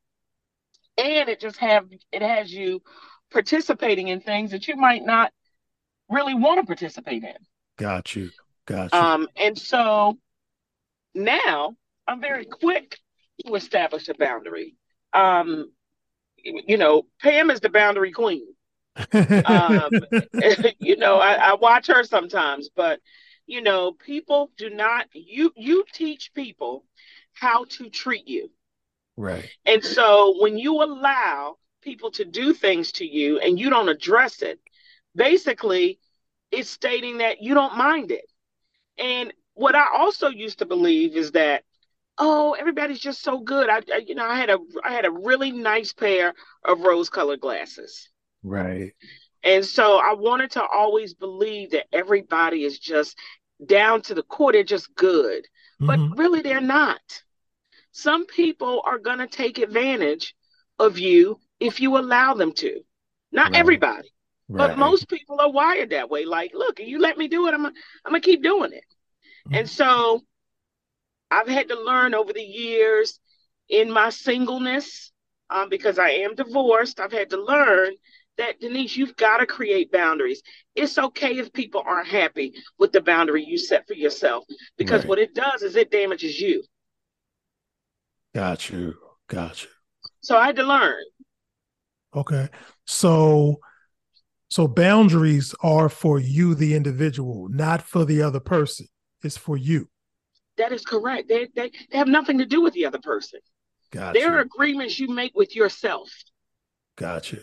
and 0.97 1.27
it 1.27 1.41
just 1.41 1.57
have 1.57 1.87
it 2.11 2.21
has 2.21 2.51
you 2.51 2.81
participating 3.31 4.07
in 4.07 4.21
things 4.21 4.51
that 4.51 4.67
you 4.67 4.77
might 4.77 5.03
not 5.03 5.33
really 6.09 6.33
want 6.33 6.61
to 6.61 6.65
participate 6.65 7.23
in. 7.23 7.35
Got 7.77 8.15
you. 8.15 8.31
Got 8.65 8.93
you. 8.93 8.99
Um, 8.99 9.27
and 9.35 9.57
so 9.57 10.17
now 11.15 11.75
I'm 12.07 12.21
very 12.21 12.45
quick 12.45 12.99
to 13.45 13.55
establish 13.55 14.09
a 14.09 14.13
boundary. 14.13 14.75
Um, 15.13 15.71
you 16.43 16.77
know, 16.77 17.03
Pam 17.21 17.49
is 17.51 17.59
the 17.59 17.69
boundary 17.69 18.11
queen. 18.11 18.47
Um, 19.45 19.91
you 20.79 20.97
know, 20.97 21.17
I, 21.17 21.33
I 21.33 21.53
watch 21.55 21.87
her 21.87 22.03
sometimes, 22.03 22.69
but 22.75 22.99
you 23.45 23.61
know, 23.61 23.91
people 23.93 24.51
do 24.57 24.69
not 24.69 25.07
you 25.13 25.51
you 25.55 25.85
teach 25.93 26.33
people 26.33 26.85
how 27.33 27.65
to 27.65 27.89
treat 27.89 28.27
you. 28.27 28.49
right. 29.17 29.49
And 29.65 29.83
so 29.83 30.35
when 30.41 30.57
you 30.57 30.83
allow 30.83 31.57
people 31.81 32.11
to 32.11 32.25
do 32.25 32.53
things 32.53 32.91
to 32.93 33.05
you 33.05 33.39
and 33.39 33.59
you 33.59 33.69
don't 33.69 33.89
address 33.89 34.41
it, 34.41 34.59
basically 35.15 35.99
it's 36.51 36.69
stating 36.69 37.17
that 37.17 37.41
you 37.41 37.53
don't 37.53 37.77
mind 37.77 38.11
it. 38.11 38.25
And 38.97 39.33
what 39.55 39.75
I 39.75 39.87
also 39.95 40.29
used 40.29 40.59
to 40.59 40.65
believe 40.65 41.15
is 41.15 41.31
that 41.33 41.63
oh, 42.19 42.53
everybody's 42.59 42.99
just 42.99 43.23
so 43.23 43.39
good. 43.39 43.69
I, 43.69 43.81
I 43.93 43.97
you 44.07 44.15
know, 44.15 44.25
I 44.25 44.37
had 44.37 44.49
a 44.49 44.59
I 44.83 44.93
had 44.93 45.05
a 45.05 45.11
really 45.11 45.51
nice 45.51 45.93
pair 45.93 46.33
of 46.65 46.81
rose-colored 46.81 47.41
glasses. 47.41 48.09
Right. 48.43 48.93
And 49.43 49.65
so 49.65 49.97
I 49.97 50.13
wanted 50.13 50.51
to 50.51 50.65
always 50.65 51.13
believe 51.13 51.71
that 51.71 51.87
everybody 51.91 52.63
is 52.63 52.79
just 52.79 53.17
down 53.65 54.01
to 54.03 54.13
the 54.13 54.23
core, 54.23 54.51
they're 54.53 54.63
just 54.63 54.93
good. 54.95 55.47
But 55.85 56.01
Mhm. 56.01 56.13
really, 56.15 56.41
they're 56.41 56.61
not. 56.61 57.23
Some 57.91 58.25
people 58.25 58.81
are 58.85 58.99
going 58.99 59.19
to 59.19 59.27
take 59.27 59.57
advantage 59.59 60.35
of 60.79 60.99
you 60.99 61.39
if 61.59 61.79
you 61.79 61.97
allow 61.97 62.33
them 62.33 62.53
to. 62.53 62.81
Not 63.31 63.51
Right. 63.51 63.53
everybody, 63.53 64.13
but 64.55 64.75
most 64.75 65.07
people 65.09 65.39
are 65.41 65.51
wired 65.51 65.91
that 65.91 66.09
way. 66.09 66.25
Like, 66.25 66.53
look, 66.53 66.79
you 66.79 66.99
let 66.99 67.17
me 67.17 67.27
do 67.27 67.47
it, 67.47 67.53
I'm 67.53 67.63
gonna, 67.63 67.75
I'm 68.05 68.11
gonna 68.11 68.21
keep 68.21 68.43
doing 68.43 68.73
it. 68.73 68.85
Mhm. 69.49 69.57
And 69.59 69.69
so 69.69 70.21
I've 71.31 71.47
had 71.47 71.69
to 71.69 71.79
learn 71.79 72.13
over 72.13 72.31
the 72.33 72.43
years 72.43 73.19
in 73.69 73.91
my 73.91 74.09
singleness, 74.09 75.11
um, 75.49 75.69
because 75.69 75.97
I 75.97 76.09
am 76.09 76.35
divorced, 76.35 76.99
I've 76.99 77.11
had 77.11 77.29
to 77.31 77.37
learn 77.41 77.93
that 78.37 78.59
Denise, 78.59 78.97
you've 78.97 79.15
got 79.15 79.37
to 79.37 79.45
create 79.45 79.91
boundaries. 79.91 80.41
It's 80.75 80.97
okay 80.97 81.37
if 81.37 81.53
people 81.53 81.83
aren't 81.85 82.07
happy 82.07 82.53
with 82.79 82.91
the 82.91 83.01
boundary 83.01 83.43
you 83.43 83.57
set 83.57 83.87
for 83.87 83.93
yourself, 83.93 84.45
because 84.77 85.01
Right. 85.01 85.09
what 85.09 85.19
it 85.19 85.35
does 85.35 85.61
is 85.61 85.75
it 85.75 85.91
damages 85.91 86.39
you. 86.39 86.63
Got 88.33 88.69
you. 88.69 88.95
Got 89.27 89.63
you. 89.63 89.69
So 90.21 90.37
I 90.37 90.47
had 90.47 90.55
to 90.55 90.63
learn. 90.63 91.03
Okay. 92.15 92.49
So 92.85 93.59
so 94.49 94.67
boundaries 94.67 95.55
are 95.61 95.89
for 95.89 96.19
you 96.19 96.53
the 96.53 96.75
individual, 96.75 97.47
not 97.49 97.81
for 97.81 98.05
the 98.05 98.21
other 98.21 98.39
person. 98.39 98.87
It's 99.23 99.37
for 99.37 99.57
you. 99.57 99.87
That 100.57 100.71
is 100.71 100.83
correct. 100.83 101.27
They, 101.29 101.47
they, 101.55 101.71
they 101.91 101.97
have 101.97 102.07
nothing 102.07 102.37
to 102.39 102.45
do 102.45 102.61
with 102.61 102.73
the 102.73 102.85
other 102.85 102.99
person. 102.99 103.39
Got 103.91 104.13
There 104.13 104.35
are 104.35 104.39
agreements 104.39 104.99
you 104.99 105.07
make 105.07 105.35
with 105.35 105.55
yourself. 105.55 106.09
Got 106.95 107.31
you. 107.31 107.41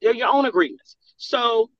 They're 0.00 0.14
your 0.14 0.28
own 0.28 0.46
agreements. 0.46 0.96
So 1.16 1.70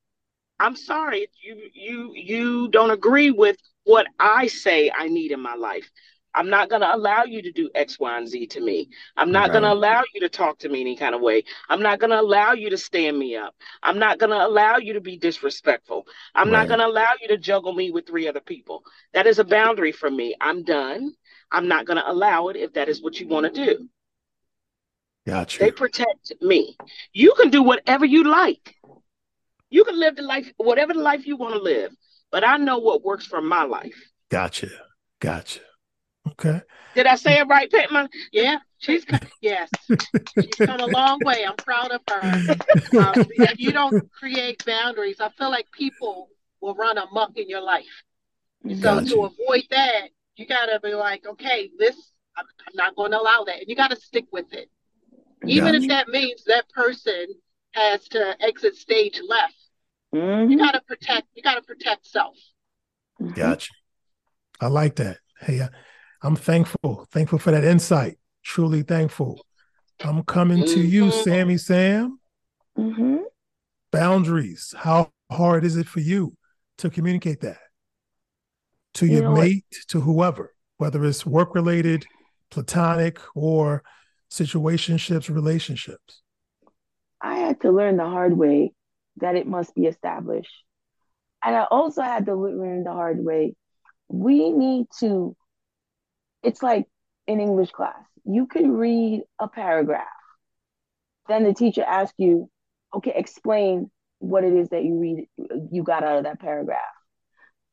I'm 0.59 0.76
sorry 0.76 1.21
if 1.21 1.31
you 1.43 1.71
you 1.75 2.12
you 2.15 2.69
don't 2.69 2.91
agree 2.91 3.31
with 3.31 3.59
what 3.85 4.07
I 4.19 4.47
say 4.47 4.91
I 4.91 5.09
need 5.09 5.33
in 5.33 5.41
my 5.41 5.55
life. 5.55 5.91
I'm 6.37 6.50
not 6.50 6.69
going 6.69 6.83
to 6.83 6.95
allow 6.95 7.25
you 7.25 7.40
to 7.43 7.50
do 7.50 7.71
X, 7.75 7.99
Y, 7.99 8.16
and 8.19 8.28
Z 8.28 8.47
to 8.49 8.61
me. 8.61 8.90
I'm 9.16 9.33
not 9.33 9.50
going 9.50 9.62
to 9.64 9.73
allow 9.73 10.02
you 10.14 10.21
to 10.21 10.28
talk 10.28 10.59
to 10.61 10.69
me 10.69 10.83
any 10.83 10.95
kind 10.95 11.14
of 11.14 11.23
way. 11.23 11.43
I'm 11.71 11.81
not 11.83 11.99
going 11.99 12.11
to 12.11 12.21
allow 12.21 12.52
you 12.52 12.69
to 12.71 12.76
stand 12.78 13.19
me 13.19 13.37
up. 13.37 13.55
I'm 13.83 13.99
not 13.99 14.19
going 14.19 14.31
to 14.31 14.47
allow 14.47 14.76
you 14.76 14.93
to 14.93 15.00
be 15.00 15.16
disrespectful. 15.16 16.07
I'm 16.35 16.49
Right. 16.50 16.59
not 16.59 16.69
going 16.69 16.81
to 16.81 16.87
allow 16.87 17.12
you 17.21 17.28
to 17.28 17.38
juggle 17.38 17.73
me 17.73 17.90
with 17.90 18.07
three 18.07 18.28
other 18.28 18.40
people. 18.40 18.83
That 19.14 19.26
is 19.26 19.38
a 19.38 19.45
boundary 19.45 19.93
for 19.93 20.11
me. 20.11 20.37
I'm 20.40 20.62
done. 20.62 21.12
I'm 21.50 21.69
not 21.69 21.87
going 21.87 21.97
to 21.97 22.09
allow 22.09 22.49
it 22.49 22.57
if 22.57 22.75
that 22.75 22.88
is 22.90 23.02
what 23.02 23.19
you 23.19 23.26
want 23.28 23.52
to 23.52 23.64
do. 23.64 23.88
Gotcha. 25.26 25.59
They 25.59 25.71
protect 25.71 26.35
me. 26.43 26.76
You 27.12 27.33
can 27.35 27.49
do 27.50 27.62
whatever 27.62 28.05
you 28.05 28.25
like. 28.25 28.76
You 29.71 29.85
can 29.85 29.99
live 29.99 30.16
the 30.16 30.23
life, 30.23 30.52
whatever 30.59 30.93
the 30.93 31.00
life 31.00 31.26
you 31.26 31.37
want 31.37 31.55
to 31.55 31.61
live. 31.61 31.93
But 32.31 32.47
I 32.47 32.59
know 32.59 32.78
what 32.78 33.02
works 33.02 33.26
for 33.26 33.40
my 33.40 33.64
life. 33.64 33.97
Gotcha. 34.31 34.69
Gotcha. 35.21 35.61
Okay. 36.28 36.61
Did 36.95 37.06
I 37.06 37.14
say 37.16 37.38
it 37.38 37.47
right, 37.49 37.71
Pittman? 37.71 38.09
Yeah, 38.33 38.59
she's 38.78 39.04
co- 39.04 39.18
yes, 39.40 39.71
she's 40.40 40.54
come 40.64 40.80
a 40.80 40.87
long 40.87 41.21
way. 41.23 41.45
I'm 41.47 41.56
proud 41.56 41.90
of 41.90 42.00
her. 42.09 42.23
Um, 42.99 43.26
if 43.30 43.59
you 43.61 43.73
don't 43.73 44.11
create 44.12 44.64
boundaries, 44.64 45.21
I 45.21 45.28
feel 45.30 45.50
like 45.50 45.71
people 45.73 46.30
will 46.61 46.75
run 46.75 46.97
amok 46.99 47.37
in 47.37 47.49
your 47.49 47.61
life. 47.61 47.85
So 48.66 48.80
Gotcha. 48.80 49.06
to 49.11 49.23
avoid 49.25 49.64
that, 49.71 50.09
you 50.37 50.47
gotta 50.47 50.80
be 50.83 50.95
like, 50.95 51.26
okay, 51.26 51.71
this 51.78 52.12
I'm, 52.37 52.47
I'm 52.66 52.73
not 52.75 52.97
going 52.97 53.12
to 53.12 53.21
allow 53.21 53.45
that, 53.45 53.59
and 53.61 53.68
you 53.68 53.76
gotta 53.76 53.97
stick 53.97 54.26
with 54.33 54.52
it, 54.52 54.71
even 55.47 55.73
Gotcha. 55.73 55.76
if 55.83 55.88
that 55.88 56.09
means 56.09 56.45
that 56.45 56.68
person 56.71 57.26
has 57.73 58.09
to 58.09 58.37
exit 58.42 58.75
stage 58.76 59.21
left. 59.26 59.54
Mhm. 60.14 60.50
You 60.50 60.59
gotta 60.59 60.80
protect. 60.87 61.28
You 61.35 61.42
gotta 61.42 61.62
protect 61.62 62.06
self. 62.06 62.37
Gotcha. 63.35 63.73
I 64.61 64.68
like 64.68 64.97
that. 64.97 65.18
Hey, 65.40 65.61
I, 65.61 65.68
I'm 66.23 66.37
thankful. 66.37 67.06
Thankful 67.11 67.38
for 67.38 67.50
that 67.50 67.64
insight. 67.64 68.18
Truly 68.42 68.82
thankful. 68.82 69.44
I'm 70.04 70.23
coming 70.25 70.64
to 70.64 70.80
you, 70.80 71.06
Mhm. 71.06 71.25
Sammy 71.25 71.56
Sam. 71.58 72.20
Mhm. 72.76 73.25
Boundaries. 73.90 74.75
How 74.76 75.11
hard 75.30 75.64
is 75.64 75.76
it 75.76 75.87
for 75.87 76.00
you 76.00 76.37
to 76.78 76.90
communicate 76.90 77.40
that 77.40 77.58
to 78.94 79.06
You 79.06 79.12
your 79.14 79.23
know 79.23 79.30
what? 79.32 79.40
mate, 79.42 79.64
to 79.88 80.00
whoever, 80.00 80.54
whether 80.78 81.04
it's 81.04 81.25
work 81.26 81.54
related, 81.54 82.06
platonic, 82.50 83.18
or 83.35 83.82
situationships, 84.30 85.35
relationships? 85.35 86.23
I 87.21 87.38
had 87.38 87.60
to 87.62 87.71
learn 87.73 87.97
the 87.97 88.04
hard 88.04 88.36
way 88.36 88.75
that 89.17 89.34
it 89.36 89.47
must 89.47 89.75
be 89.75 89.86
established. 89.86 90.52
And 91.43 91.56
I 91.56 91.64
also 91.64 92.02
had 92.02 92.26
to 92.26 92.34
learn 92.34 92.84
the 92.84 92.93
hard 92.93 93.25
way. 93.25 93.56
We 94.08 94.50
need 94.52 94.86
to, 95.00 95.34
it's 96.42 96.62
like 96.62 96.86
in 97.26 97.40
English 97.40 97.70
class, 97.70 98.02
you 98.25 98.46
can 98.46 98.72
read 98.72 99.22
a 99.38 99.49
paragraph. 99.49 100.06
Then 101.28 101.44
the 101.44 101.54
teacher 101.54 101.82
asks 101.82 102.14
you, 102.18 102.49
okay, 102.94 103.12
explain 103.14 103.90
what 104.18 104.44
it 104.44 104.52
is 104.52 104.68
that 104.70 104.84
you 104.84 104.99
read, 104.99 105.28
you 105.70 105.82
got 105.82 106.02
out 106.02 106.18
of 106.18 106.25
that 106.25 106.40
paragraph. 106.40 106.80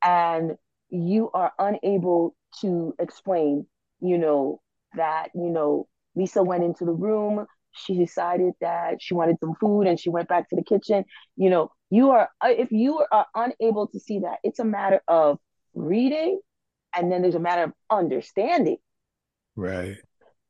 And 0.04 0.54
you 0.90 1.30
are 1.34 1.54
unable 1.58 2.36
to 2.62 2.94
explain, 3.00 3.66
you 4.00 4.18
know, 4.18 4.62
that, 4.96 5.30
you 5.34 5.50
know, 5.50 5.88
Lisa 6.16 6.44
went 6.44 6.64
into 6.64 6.86
the 6.86 6.92
room, 6.92 7.46
she 7.72 7.98
decided 7.98 8.54
that 8.62 9.02
she 9.02 9.14
wanted 9.14 9.38
some 9.40 9.56
food 9.60 9.88
and 9.88 10.00
she 10.00 10.10
went 10.10 10.28
back 10.28 10.50
to 10.50 10.56
the 10.56 10.64
kitchen. 10.64 11.06
You 11.36 11.50
know, 11.50 11.72
you 11.90 12.12
are, 12.12 12.30
if 12.44 12.72
you 12.72 13.04
are 13.12 13.26
unable 13.34 13.88
to 13.88 14.00
see 14.00 14.20
that, 14.20 14.38
it's 14.44 14.60
a 14.60 14.66
matter 14.66 15.02
of 15.08 15.40
reading 15.74 16.40
and 16.96 17.12
then 17.12 17.22
there's 17.22 17.36
a 17.36 17.40
matter 17.40 17.64
of 17.64 17.74
understanding, 17.90 18.78
Right. 19.56 20.02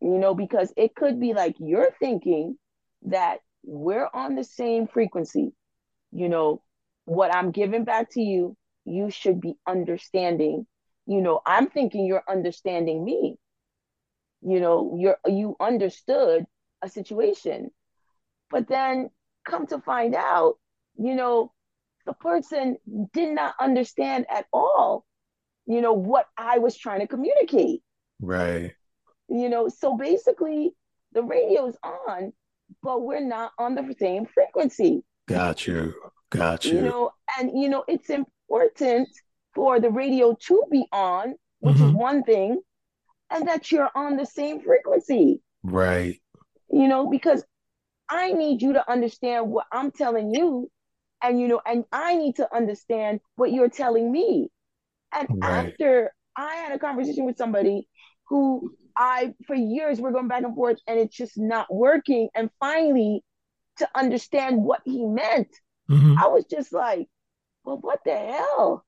you 0.02 0.18
know, 0.18 0.34
because 0.34 0.74
it 0.78 0.96
could 0.96 1.20
be 1.20 1.34
like 1.34 1.56
you're 1.60 1.92
thinking 2.00 2.58
that 3.04 3.40
we're 3.64 4.10
on 4.14 4.36
the 4.36 4.44
same 4.44 4.88
frequency. 4.88 5.54
You 6.12 6.30
know, 6.30 6.62
what 7.06 7.34
I'm 7.34 7.52
giving 7.52 7.84
back 7.86 8.10
to 8.12 8.22
you, 8.22 8.56
you 8.86 9.10
should 9.10 9.40
be 9.42 9.56
understanding. 9.68 10.68
You 11.06 11.22
know, 11.22 11.42
I'm 11.46 11.70
thinking 11.70 12.06
you're 12.06 12.24
understanding 12.28 13.04
me. 13.04 13.38
You 14.42 14.60
know, 14.60 14.96
you're 15.00 15.18
you 15.26 15.56
understood 15.60 16.46
a 16.82 16.90
situation. 16.90 17.72
But 18.50 18.68
then 18.68 19.10
come 19.46 19.68
to 19.68 19.80
find 19.82 20.16
out, 20.16 20.56
you 20.98 21.16
know, 21.16 21.54
the 22.06 22.14
person 22.14 22.78
did 23.14 23.34
not 23.34 23.56
understand 23.60 24.26
at 24.30 24.48
all, 24.54 25.06
you 25.65 25.82
know, 25.82 25.93
what 25.93 26.28
I 26.38 26.60
was 26.60 26.78
trying 26.78 26.99
to 27.02 27.08
communicate. 27.08 27.82
Right. 28.21 28.73
You 29.30 29.49
know, 29.49 29.67
so 29.69 29.97
basically 29.97 30.73
the 31.13 31.23
radio 31.23 31.67
is 31.67 31.78
on, 31.84 32.34
but 32.82 33.02
we're 33.04 33.26
not 33.26 33.52
on 33.58 33.76
the 33.76 33.95
same 33.99 34.26
frequency. 34.26 35.04
Got 35.28 35.65
you. 35.67 35.93
Got 36.30 36.65
You 36.65 36.76
you. 36.76 36.82
know, 36.82 37.12
and 37.38 37.52
you 37.60 37.69
know, 37.69 37.84
it's 37.88 38.10
important 38.10 39.08
for 39.54 39.80
the 39.80 39.89
radio 39.89 40.36
to 40.47 40.63
be 40.71 40.86
on, 40.91 41.36
which 41.60 41.76
is 41.76 41.82
Mhm. 41.82 41.93
one 41.93 42.23
thing, 42.23 42.62
and 43.30 43.47
that 43.47 43.71
you're 43.71 43.89
on 43.95 44.17
the 44.17 44.26
same 44.26 44.60
frequency. 44.62 45.41
Right. 45.63 46.19
you 46.69 46.88
know, 46.88 47.08
because 47.08 47.45
I 48.10 48.34
need 48.34 48.62
you 48.63 48.73
to 48.73 48.91
understand 48.91 49.49
what 49.52 49.67
I'm 49.71 49.91
telling 49.91 50.34
you, 50.34 50.69
and 51.21 51.39
you 51.39 51.47
know, 51.47 51.62
and 51.65 51.86
I 51.91 52.15
need 52.15 52.36
to 52.38 52.54
understand 52.54 53.21
what 53.36 53.52
you're 53.54 53.69
telling 53.69 54.12
me. 54.12 54.49
And 55.13 55.28
Right. 55.30 55.67
after 55.67 56.13
I 56.36 56.56
had 56.56 56.71
a 56.71 56.80
conversation 56.80 57.26
with 57.26 57.38
somebody 57.38 57.88
who 58.28 58.73
I, 58.95 59.34
for 59.47 59.56
years, 59.56 59.99
we're 59.99 60.12
going 60.12 60.28
back 60.28 60.43
and 60.43 60.56
forth, 60.56 60.78
and 60.88 60.99
it's 60.99 61.15
just 61.15 61.38
not 61.38 61.73
working. 61.73 62.30
And 62.36 62.49
finally, 62.60 63.23
to 63.78 63.89
understand 63.95 64.63
what 64.63 64.82
he 64.86 65.04
meant, 65.06 65.47
Mhm. 65.89 66.17
I 66.17 66.28
was 66.28 66.45
just 66.45 66.71
like, 66.71 67.08
well, 67.63 67.78
what 67.80 68.02
the 68.06 68.15
hell? 68.15 68.86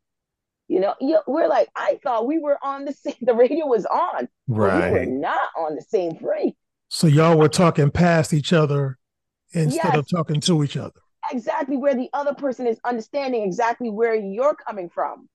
You 0.67 0.79
know, 0.79 0.95
you, 0.99 1.19
we're 1.27 1.47
like, 1.47 1.69
I 1.75 1.99
thought 2.03 2.27
we 2.27 2.39
were 2.39 2.57
on 2.63 2.85
the 2.85 2.93
same, 3.03 3.15
the 3.21 3.33
radio 3.35 3.65
was 3.67 3.85
on, 3.85 4.27
Right. 4.47 4.91
we 4.91 4.99
were 4.99 5.05
not 5.05 5.49
on 5.57 5.75
the 5.75 5.81
same 5.81 6.15
frequency. 6.17 6.57
So 6.89 7.07
y'all 7.07 7.37
were 7.37 7.49
talking 7.49 7.89
past 7.91 8.33
each 8.33 8.53
other 8.53 8.97
instead 9.53 9.95
of 9.95 10.07
talking 10.09 10.39
to 10.41 10.63
each 10.63 10.77
other. 10.77 10.99
exactly 11.31 11.77
where 11.77 11.95
the 11.95 12.09
other 12.13 12.33
person 12.35 12.67
is 12.67 12.79
understanding 12.85 13.41
exactly 13.43 13.89
where 13.89 14.13
you're 14.15 14.53
coming 14.55 14.89
from 14.89 15.27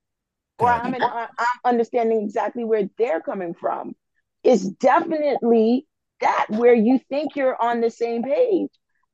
or 0.61 0.69
I'm, 0.69 0.93
you. 0.93 0.99
Uh, 1.01 1.27
I'm 1.37 1.59
understanding 1.65 2.23
exactly 2.23 2.63
where 2.63 2.89
they're 2.97 3.21
coming 3.21 3.53
from 3.53 3.95
is 4.43 4.69
definitely 4.69 5.87
that 6.21 6.47
where 6.49 6.73
you 6.73 6.99
think 7.09 7.35
you're 7.35 7.61
on 7.61 7.81
the 7.81 7.89
same 7.89 8.23
page 8.23 8.69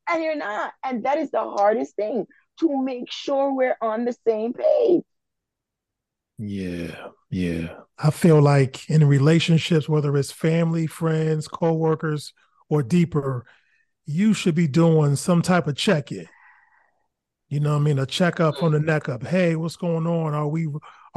and 0.09 0.23
you're 0.23 0.35
not 0.35 0.73
and 0.85 1.03
that 1.05 1.17
is 1.17 1.31
the 1.31 1.39
hardest 1.39 1.95
thing 1.95 2.25
to 2.59 2.83
make 2.83 3.11
sure 3.11 3.53
we're 3.53 3.77
on 3.81 4.05
the 4.05 4.15
same 4.27 4.53
page 4.53 5.03
Yeah, 6.37 6.95
yeah. 7.31 7.69
I 7.97 8.11
feel 8.11 8.41
like 8.41 8.89
in 8.89 9.07
relationships, 9.07 9.89
whether 9.89 10.15
it's 10.17 10.31
family, 10.31 10.85
friends, 10.87 11.47
coworkers, 11.47 12.33
or 12.69 12.83
deeper, 12.83 13.45
you 14.05 14.33
should 14.33 14.55
be 14.55 14.67
doing 14.67 15.15
some 15.15 15.41
type 15.41 15.67
of 15.67 15.75
check-in. 15.75 16.27
You 17.49 17.59
know 17.61 17.73
what 17.73 17.81
I 17.81 17.83
mean? 17.83 17.99
A 17.99 18.05
checkup 18.05 18.57
from 18.57 18.73
the 18.73 18.79
neck 18.79 19.09
up. 19.09 19.25
Hey, 19.25 19.55
what's 19.55 19.77
going 19.77 20.05
on? 20.05 20.33
Are 20.33 20.47
we 20.47 20.67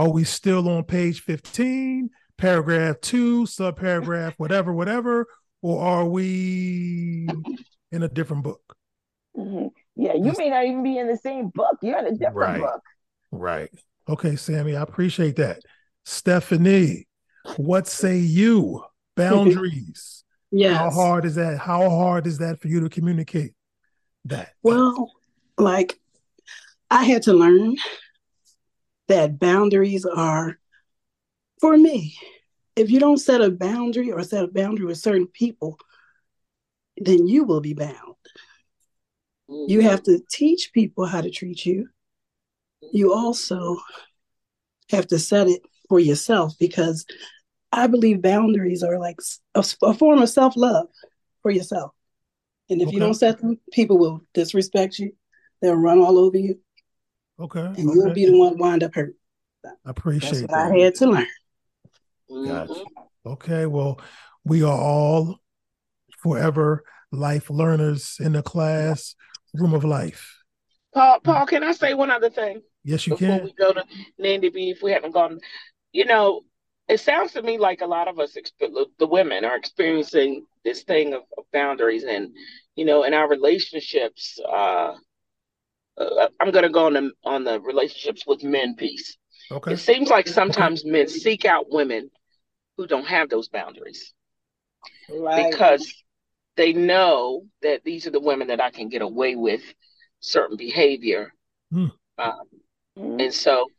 are 0.01 0.09
we 0.09 0.25
still 0.25 0.67
on 0.67 0.83
page 0.85 1.21
15, 1.21 2.09
paragraph 2.39 2.97
two, 3.03 3.43
subparagraph, 3.43 4.33
whatever, 4.39 4.73
whatever, 4.73 5.27
or 5.61 5.83
are 5.83 6.07
we 6.09 7.31
in 7.93 8.03
a 8.03 8.09
different 8.09 8.43
book? 8.45 8.63
Mhm. 9.37 9.71
yeah 9.95 10.15
you 10.15 10.25
Yes. 10.27 10.39
may 10.39 10.49
not 10.51 10.65
even 10.65 10.83
be 10.83 10.99
in 10.99 11.07
the 11.07 11.17
same 11.17 11.51
book 11.51 11.77
you're 11.83 11.99
in 11.99 12.07
a 12.07 12.11
different 12.13 12.35
Right. 12.35 12.61
book 12.61 12.83
Right. 13.31 13.71
Okay, 14.09 14.35
Sammy, 14.35 14.75
I 14.75 14.83
appreciate 14.83 15.37
that. 15.37 15.61
Stephanie, 16.05 17.07
What 17.57 17.87
say 17.87 18.19
you? 18.19 18.85
Boundaries. 19.17 20.25
Yes. 20.53 20.77
How 20.77 20.91
hard 20.91 21.25
is 21.27 21.37
that? 21.37 21.59
How 21.59 21.89
hard 21.91 22.27
is 22.27 22.39
that 22.39 22.61
for 22.61 22.67
you 22.67 22.81
to 22.81 22.89
communicate 22.89 23.53
that? 24.25 24.55
Well, 24.65 25.13
like 25.59 26.01
I 26.91 27.05
had 27.05 27.23
to 27.25 27.33
learn 27.35 27.77
that 29.11 29.41
boundaries 29.41 30.07
are 30.07 30.57
for 31.61 31.77
me. 31.77 32.17
If 32.77 32.91
you 32.91 33.01
don't 33.01 33.19
set 33.19 33.41
a 33.41 33.51
boundary 33.51 34.13
or 34.13 34.23
set 34.23 34.45
a 34.45 34.49
boundary 34.49 34.87
with 34.87 34.99
certain 34.99 35.27
people, 35.27 35.79
then 36.97 37.27
you 37.27 37.45
will 37.45 37.61
be 37.61 37.75
bound. 37.75 38.15
You 39.49 39.79
mm-hmm. 39.79 39.89
have 39.89 40.05
to 40.05 40.21
teach 40.31 40.71
people 40.73 41.07
how 41.07 41.21
to 41.21 41.31
treat 41.31 41.67
you. 41.67 41.89
You 42.93 43.13
also 43.13 43.79
have 44.91 45.09
to 45.09 45.19
set 45.19 45.49
it 45.49 45.63
for 45.89 45.99
yourself 45.99 46.55
because 46.61 47.05
I 47.73 47.89
believe 47.89 48.23
boundaries 48.23 48.85
are 48.85 48.99
like 48.99 49.19
a, 49.57 49.65
a 49.83 49.93
form 49.93 50.23
of 50.23 50.29
self 50.29 50.57
love 50.57 50.87
for 51.43 51.51
yourself. 51.51 51.93
And 52.69 52.81
if 52.81 52.87
Okay. 52.87 52.95
you 52.95 53.01
don't 53.01 53.15
set 53.15 53.41
them, 53.41 53.59
people 53.73 53.99
will 53.99 54.21
disrespect 54.35 55.01
you. 55.01 55.13
They'll 55.61 55.75
run 55.75 55.99
all 55.99 56.17
over 56.17 56.39
you, 56.39 56.61
Okay. 57.41 57.61
and 57.61 57.79
you'll 57.79 58.13
be 58.13 58.27
the 58.27 58.37
one 58.37 58.59
wind 58.59 58.83
up 58.83 58.95
hurt. 58.95 59.15
I 59.65 59.69
That's 59.69 59.79
appreciate 59.87 60.43
what 60.43 60.51
that. 60.51 60.73
I 60.73 60.79
had 60.79 60.95
to 60.97 61.07
learn. 61.07 61.27
Gotcha. 62.47 62.85
Okay. 63.25 63.67
Well, 63.67 64.01
we 64.45 64.63
are 64.63 64.79
all 64.79 65.41
forever 66.23 66.85
life 67.13 67.51
learners 67.51 68.17
in 68.21 68.33
the 68.33 68.43
class 68.43 69.15
room 69.55 69.75
of 69.75 69.85
life. 69.85 70.37
Paul, 70.95 71.21
Paul, 71.21 71.47
can 71.47 71.63
I 71.63 71.73
say 71.73 71.95
one 71.95 72.11
other 72.11 72.31
thing 72.31 72.63
Yes, 72.85 73.07
you 73.07 73.15
before 73.15 73.39
can. 73.39 73.45
we 73.45 73.53
go 73.53 73.73
to 73.73 73.85
Nandy 74.19 74.49
B? 74.51 74.71
If 74.71 74.83
we 74.83 74.93
haven't 74.93 75.13
gone, 75.13 75.39
you 75.93 76.05
know, 76.05 76.43
it 76.89 77.01
sounds 77.01 77.33
to 77.33 77.43
me 77.43 77.59
like 77.59 77.81
a 77.81 77.87
lot 77.87 78.09
of 78.09 78.19
us, 78.19 78.37
the 78.59 79.07
women, 79.07 79.45
are 79.45 79.57
experiencing 79.57 80.47
this 80.65 80.83
thing 80.83 81.15
of, 81.15 81.23
of 81.39 81.45
boundaries, 81.53 82.05
and 82.05 82.35
you 82.75 82.85
know, 82.85 83.05
in 83.05 83.15
our 83.15 83.29
relationships. 83.29 84.39
Uh, 84.47 84.95
uh, 86.01 86.29
I'm 86.41 86.51
going 86.51 86.65
to 86.65 86.71
go 86.71 86.87
on 86.87 86.95
the 86.95 87.13
on 87.25 87.45
the 87.45 87.61
relationships 87.61 88.25
with 88.27 88.43
men 88.45 88.77
piece. 88.77 89.17
Okay. 89.51 89.73
It 89.73 89.79
seems 89.79 90.09
like 90.09 90.29
sometimes 90.29 90.85
men 90.85 91.09
seek 91.09 91.45
out 91.45 91.67
women 91.71 92.11
who 92.77 92.87
don't 92.87 93.07
have 93.07 93.29
those 93.29 93.49
boundaries 93.49 94.15
Right. 95.09 95.47
because 95.47 95.95
they 96.57 96.73
know 96.73 97.47
that 97.63 97.85
these 97.85 98.07
are 98.07 98.11
the 98.11 98.21
women 98.21 98.49
that 98.49 98.61
I 98.61 98.71
can 98.71 98.89
get 98.89 99.03
away 99.03 99.37
with 99.37 99.63
certain 100.21 100.57
behavior. 100.57 101.33
Hmm. 101.73 101.87
Um, 102.19 102.47
Mhm. 102.97 103.21
and 103.21 103.35
so 103.35 103.71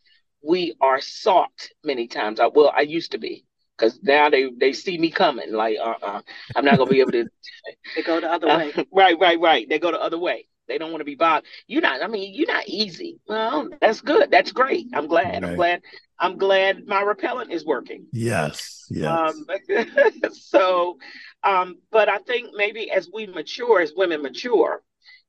we 0.44 0.76
are 0.82 1.02
sought 1.02 1.70
many 1.84 2.08
times. 2.08 2.40
I 2.40 2.48
well, 2.48 2.72
I 2.76 2.82
used 2.82 3.12
to 3.12 3.18
be 3.20 3.46
because 3.78 4.00
now 4.04 4.30
they 4.30 4.50
they 4.60 4.74
see 4.74 4.98
me 4.98 5.12
coming. 5.12 5.54
Like, 5.54 5.78
uh, 5.80 5.96
uh 6.02 6.22
I'm 6.56 6.66
not 6.66 6.78
gonna 6.78 6.90
be 6.90 7.02
able 7.02 7.12
to. 7.14 7.26
They 7.96 8.04
go 8.04 8.22
the 8.22 8.32
other 8.32 8.50
Uh, 8.50 8.58
way. 8.58 8.74
right, 8.94 9.18
right, 9.20 9.40
right. 9.40 9.68
They 9.70 9.80
go 9.80 9.92
the 9.92 10.02
other 10.02 10.18
way. 10.18 10.48
They 10.68 10.78
don't 10.78 10.92
want 10.92 11.02
to 11.02 11.06
be 11.06 11.16
bothered. 11.16 11.46
You're 11.68 11.82
not. 11.82 12.04
I 12.04 12.08
mean, 12.08 12.34
you're 12.34 12.48
not 12.48 12.68
easy. 12.68 13.20
Well, 13.28 13.70
that's 13.82 14.02
good. 14.02 14.32
That's 14.32 14.52
great. 14.52 14.88
I'm 14.94 15.08
glad. 15.08 15.44
Right. 15.44 15.52
I'm 15.52 15.56
glad. 15.56 15.82
I'm 16.20 16.38
glad 16.38 16.88
my 16.88 17.02
repellent 17.02 17.52
is 17.52 17.66
working. 17.66 18.06
Yes. 18.12 18.86
Yes. 18.90 19.36
Um, 19.36 20.34
so, 20.34 20.98
um, 21.44 21.78
but 21.92 22.10
I 22.10 22.20
think 22.20 22.50
maybe 22.54 22.92
as 22.92 23.10
we 23.12 23.26
mature, 23.26 23.82
as 23.82 23.94
women 23.96 24.22
mature, 24.22 24.84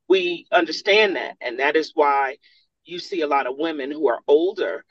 we 0.08 0.46
understand 0.52 1.16
that, 1.16 1.36
and 1.40 1.58
that 1.58 1.76
is 1.76 1.92
why 1.94 2.36
you 2.84 2.98
see 2.98 3.22
a 3.22 3.26
lot 3.26 3.46
of 3.46 3.56
women 3.56 3.90
who 3.90 4.08
are 4.08 4.20
older 4.26 4.84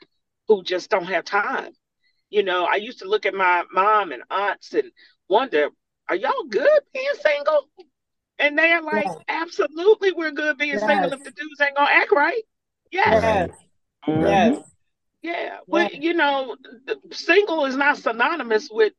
who 0.48 0.62
just 0.62 0.90
don't 0.90 1.06
have 1.06 1.24
time. 1.24 1.72
You 2.30 2.42
know, 2.42 2.64
I 2.64 2.76
used 2.76 3.00
to 3.00 3.08
look 3.08 3.26
at 3.26 3.34
my 3.34 3.64
mom 3.72 4.12
and 4.12 4.22
aunts 4.30 4.72
and 4.72 4.90
wonder, 5.28 5.68
are 6.08 6.16
y'all 6.16 6.44
good 6.48 6.80
being 6.92 7.06
single? 7.20 7.68
And 8.38 8.58
they're 8.58 8.82
like, 8.82 9.04
Yes. 9.04 9.16
absolutely, 9.28 10.12
we're 10.12 10.32
good 10.32 10.58
being 10.58 10.78
single 10.78 11.12
if 11.12 11.22
the 11.22 11.30
dudes 11.30 11.60
ain't 11.60 11.76
gonna 11.76 11.90
act 11.90 12.12
right. 12.12 12.42
Yes. 12.90 13.22
Yes. 13.22 13.50
Yes. 14.06 14.56
Mm-hmm. 14.56 14.68
Yeah, 15.22 15.58
but 15.68 16.02
you 16.02 16.14
know, 16.14 16.56
single 17.12 17.64
is 17.64 17.76
not 17.76 17.96
synonymous 17.96 18.68
with 18.70 18.92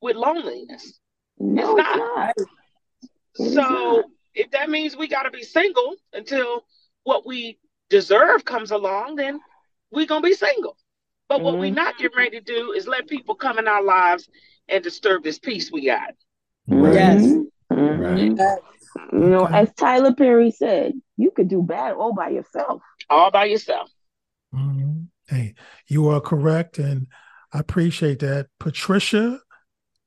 with 0.00 0.14
loneliness. 0.14 1.00
No, 1.38 1.76
It's 1.76 1.88
it's 1.88 1.96
not. 1.98 2.16
not. 2.16 2.34
It 2.38 3.42
is 3.42 3.54
So 3.54 4.04
if 4.34 4.50
that 4.52 4.70
means 4.70 4.96
we 4.96 5.08
got 5.08 5.24
to 5.24 5.30
be 5.30 5.42
single 5.42 5.96
until 6.12 6.64
what 7.02 7.26
we 7.26 7.58
deserve 7.90 8.44
comes 8.44 8.70
along, 8.70 9.16
then 9.16 9.40
we're 9.90 10.06
gonna 10.06 10.20
be 10.20 10.34
single. 10.34 10.76
But 11.28 11.42
what 11.42 11.54
we're 11.58 11.66
mm-hmm. 11.66 11.74
not 11.74 11.98
getting 11.98 12.16
ready 12.16 12.38
to 12.38 12.44
do 12.44 12.72
is 12.72 12.86
let 12.86 13.08
people 13.08 13.34
come 13.34 13.58
in 13.58 13.66
our 13.66 13.82
lives 13.82 14.28
and 14.68 14.82
disturb 14.84 15.24
this 15.24 15.40
peace 15.40 15.72
we 15.72 15.86
got. 15.86 16.14
Right. 16.68 16.94
Mm-hmm. 16.94 16.94
Yes. 16.94 17.46
Mhm. 17.72 18.00
Right. 18.00 18.18
Mhm. 18.18 18.38
Yes. 18.38 18.58
You 19.12 19.28
know, 19.28 19.46
as 19.46 19.72
Tyler 19.74 20.14
Perry 20.14 20.50
said, 20.50 20.94
you 21.16 21.30
could 21.30 21.48
do 21.48 21.62
bad 21.62 21.94
all 21.94 22.14
by 22.14 22.30
yourself. 22.30 22.82
all 23.08 23.30
by 23.30 23.44
yourself. 23.44 23.90
Mhm. 24.54 25.08
Hey, 25.28 25.54
you 25.86 26.08
are 26.08 26.20
correct, 26.20 26.78
and 26.78 27.08
I 27.52 27.58
appreciate 27.60 28.20
that. 28.20 28.48
Patricia, 28.58 29.40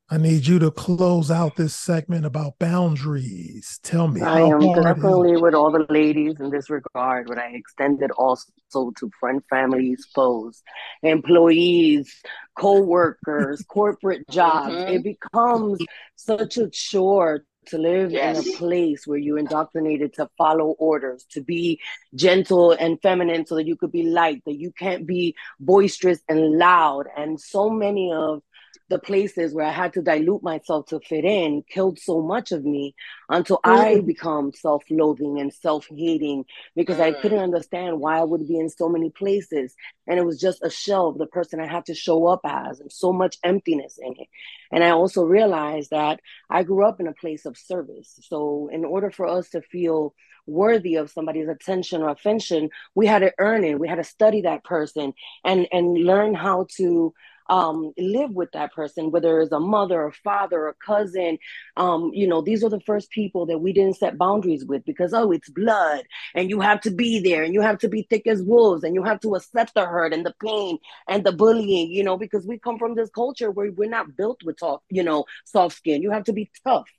I 0.10 0.18
need 0.18 0.48
you 0.48 0.58
to 0.60 0.72
close 0.72 1.30
out 1.30 1.56
this 1.56 1.76
segment 1.76 2.26
about 2.26 2.58
boundaries. 2.58 3.80
Tell 3.84 4.08
me 4.08 4.22
I 4.22 4.42
am 4.42 4.60
hard 4.62 4.76
definitely 4.84 5.38
with 5.38 5.54
all 5.54 5.72
the 5.72 5.86
ladies 5.90 6.40
in 6.40 6.50
this 6.50 6.70
regard, 6.70 7.28
but 7.28 7.38
I 7.38 7.50
extend 7.50 8.02
it 8.02 8.12
also 8.12 8.92
to 8.98 9.12
friend, 9.20 9.42
families, 9.50 10.08
foes, 10.16 10.64
employees, 11.04 12.22
co-workers, 12.56 13.64
corporate 13.68 14.28
jobs. 14.30 14.74
Mhm. 14.76 14.90
It 14.96 15.04
becomes 15.04 15.80
such 16.16 16.58
a 16.58 16.70
chore 16.70 17.46
to 17.70 17.78
live 17.78 18.14
in 18.14 18.36
a 18.36 18.44
place 18.58 19.06
where 19.08 19.18
you're 19.18 19.38
indoctrinated 19.38 20.14
to 20.14 20.30
follow 20.38 20.76
orders, 20.80 21.26
to 21.32 21.42
be 21.42 21.80
gentle 22.16 22.72
and 22.72 23.02
feminine 23.02 23.46
so 23.46 23.56
that 23.56 23.68
you 23.68 23.76
could 23.76 23.92
be 23.92 24.04
light, 24.04 24.44
that 24.46 24.58
you 24.58 24.72
can't 24.72 25.06
be 25.06 25.36
boisterous 25.60 26.22
and 26.28 26.58
loud. 26.58 27.08
And 27.18 27.40
so 27.40 27.70
many 27.70 28.12
of 28.12 28.42
the 28.90 29.00
places 29.00 29.54
where 29.54 29.66
I 29.66 29.72
had 29.72 29.94
to 29.94 30.02
dilute 30.02 30.44
myself 30.44 30.88
to 30.88 31.00
fit 31.00 31.24
in 31.26 31.64
killed 31.70 32.00
so 32.00 32.22
much 32.22 32.52
of 32.52 32.66
me 32.66 32.96
until 33.30 33.60
I 33.64 34.02
become 34.02 34.52
self-loathing 34.54 35.40
and 35.40 35.54
self-hating 35.54 36.46
because 36.76 37.00
I 37.00 37.12
Mm. 37.12 37.22
couldn't 37.22 37.40
understand 37.40 38.00
why 38.00 38.20
I 38.20 38.24
would 38.24 38.48
be 38.48 38.58
in 38.60 38.70
so 38.70 38.90
many 38.90 39.10
places. 39.12 39.76
And 40.08 40.20
it 40.20 40.26
was 40.26 40.40
just 40.40 40.64
a 40.64 40.70
shell 40.70 41.08
of 41.08 41.18
the 41.18 41.28
person 41.28 41.60
I 41.60 41.68
had 41.68 41.86
to 41.86 41.94
show 41.96 42.28
up 42.28 42.42
as 42.44 42.80
and 42.80 42.92
so 42.92 43.14
much 43.14 43.38
emptiness 43.44 44.00
in 44.02 44.14
it. 44.18 44.28
And 44.72 44.84
I 44.84 44.92
also 44.92 45.24
realized 45.24 45.92
that 45.92 46.20
I 46.50 46.64
grew 46.64 46.86
up 46.86 47.00
in 47.00 47.08
a 47.08 47.14
place 47.14 47.46
of 47.46 47.58
service. 47.58 48.20
So 48.24 48.70
in 48.72 48.86
order 48.86 49.12
for 49.12 49.28
us 49.28 49.50
to 49.52 49.62
feel 49.62 50.14
worthy 50.48 50.96
of 50.96 51.12
somebody's 51.12 51.48
attention 51.48 52.02
or 52.02 52.10
affection, 52.10 52.70
we 52.96 53.06
had 53.08 53.20
to 53.20 53.34
earn 53.40 53.64
it. 53.64 53.80
We 53.80 53.88
had 53.88 53.96
to 53.98 54.04
study 54.04 54.42
that 54.42 54.64
person 54.64 55.14
and 55.44 55.68
and 55.72 55.94
learn 55.98 56.34
how 56.34 56.68
to 56.78 57.14
um, 57.50 57.94
live 57.98 58.32
with 58.32 58.52
that 58.54 58.74
person, 58.74 59.12
whether 59.12 59.42
it's 59.42 59.52
a 59.52 59.60
mother, 59.60 60.06
a 60.06 60.14
father, 60.14 60.68
a 60.68 60.74
cousin. 60.76 61.38
Um, 61.78 62.12
you 62.14 62.28
know, 62.28 62.42
these 62.42 62.64
are 62.64 62.70
the 62.70 62.80
first 62.82 63.10
people 63.10 63.48
that 63.48 63.60
we 63.60 63.74
didn't 63.74 63.98
set 63.98 64.18
boundaries 64.18 64.66
with 64.66 64.86
because, 64.86 65.14
oh, 65.14 65.32
it's 65.32 65.50
blood 65.50 66.04
and 66.36 66.50
you 66.50 66.62
have 66.62 66.82
to 66.82 66.92
be 66.92 67.20
there 67.20 67.44
and 67.44 67.54
you 67.54 67.62
have 67.62 67.80
to 67.80 67.90
be 67.90 68.08
thick 68.10 68.28
as 68.28 68.42
wolves 68.42 68.84
and 68.84 68.96
you 68.96 69.04
have 69.04 69.20
to 69.22 69.36
accept 69.36 69.74
the 69.74 69.86
hurt 69.86 70.14
and 70.14 70.26
the 70.26 70.34
pain 70.44 70.78
and 71.08 71.24
the 71.24 71.32
bullying, 71.32 71.92
you 71.92 72.04
know, 72.04 72.18
because 72.18 72.46
we 72.46 72.60
come 72.60 72.78
from 72.78 72.96
this 72.96 73.10
culture 73.10 73.52
where 73.52 73.72
we're 73.72 73.90
not 73.90 74.16
built 74.16 74.42
with 74.44 74.60
soft, 74.60 74.84
you 74.90 75.04
know, 75.04 75.26
soft 75.46 75.76
skin. 75.76 76.02
You 76.02 76.12
have 76.12 76.26
to 76.26 76.34
be 76.34 76.52
tough. 76.64 76.90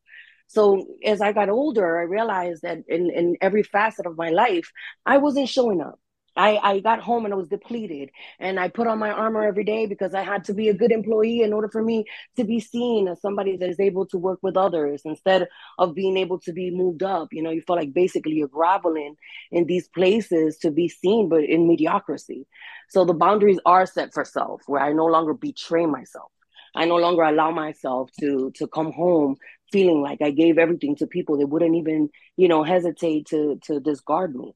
So 0.49 0.85
as 1.05 1.21
I 1.21 1.33
got 1.33 1.49
older, 1.49 1.99
I 1.99 2.03
realized 2.03 2.63
that 2.63 2.79
in, 2.89 3.11
in 3.11 3.37
every 3.41 3.63
facet 3.63 4.07
of 4.07 4.17
my 4.17 4.31
life, 4.31 4.73
I 5.07 5.19
wasn't 5.19 5.49
showing 5.49 5.81
up. 5.81 6.01
I, 6.41 6.59
I 6.71 6.81
got 6.81 7.01
home 7.01 7.27
and 7.27 7.35
I 7.35 7.37
was 7.37 7.49
depleted 7.49 8.11
and 8.39 8.59
I 8.59 8.69
put 8.69 8.87
on 8.87 8.99
my 8.99 9.11
armor 9.11 9.43
every 9.43 9.65
day 9.65 9.85
because 9.87 10.15
I 10.15 10.23
had 10.23 10.45
to 10.45 10.55
be 10.55 10.69
a 10.71 10.75
good 10.75 10.91
employee 10.91 11.43
in 11.43 11.53
order 11.53 11.69
for 11.69 11.83
me 11.83 12.07
to 12.37 12.45
be 12.45 12.61
seen 12.61 13.09
as 13.09 13.21
somebody 13.21 13.59
that 13.59 13.69
is 13.69 13.79
able 13.79 14.07
to 14.07 14.17
work 14.19 14.39
with 14.43 14.57
others 14.57 15.03
instead 15.05 15.49
of 15.79 15.95
being 15.95 16.17
able 16.17 16.39
to 16.41 16.53
be 16.53 16.71
moved 16.71 17.03
up. 17.03 17.29
You 17.33 17.43
know, 17.43 17.51
you 17.51 17.61
feel 17.61 17.77
like 17.77 17.93
basically 17.93 18.33
you're 18.33 18.49
groveling 18.49 19.17
in 19.51 19.67
these 19.67 19.89
places 19.89 20.57
to 20.59 20.71
be 20.71 20.89
seen, 20.89 21.29
but 21.29 21.45
in 21.45 21.69
mediocrity. 21.69 22.47
So 22.89 23.05
the 23.05 23.15
boundaries 23.15 23.61
are 23.67 23.85
set 23.85 24.15
for 24.15 24.25
self 24.25 24.63
where 24.67 24.83
I 24.83 24.93
no 24.95 25.07
longer 25.07 25.35
betray 25.35 25.85
myself. 25.87 26.31
I 26.75 26.87
no 26.87 26.97
longer 26.97 27.23
allow 27.23 27.51
myself 27.51 28.11
to 28.21 28.51
to 28.57 28.67
come 28.69 28.93
home 28.93 29.37
feeling 29.73 30.01
like 30.03 30.23
I 30.23 30.31
gave 30.31 30.57
everything 30.59 30.97
to 30.97 31.07
people 31.07 31.39
that 31.39 31.49
wouldn't 31.49 31.77
even, 31.77 32.09
you 32.37 32.49
know, 32.49 32.63
hesitate 32.63 33.27
to 33.27 33.59
to 33.65 33.81
discard 33.81 34.35
me. 34.35 34.55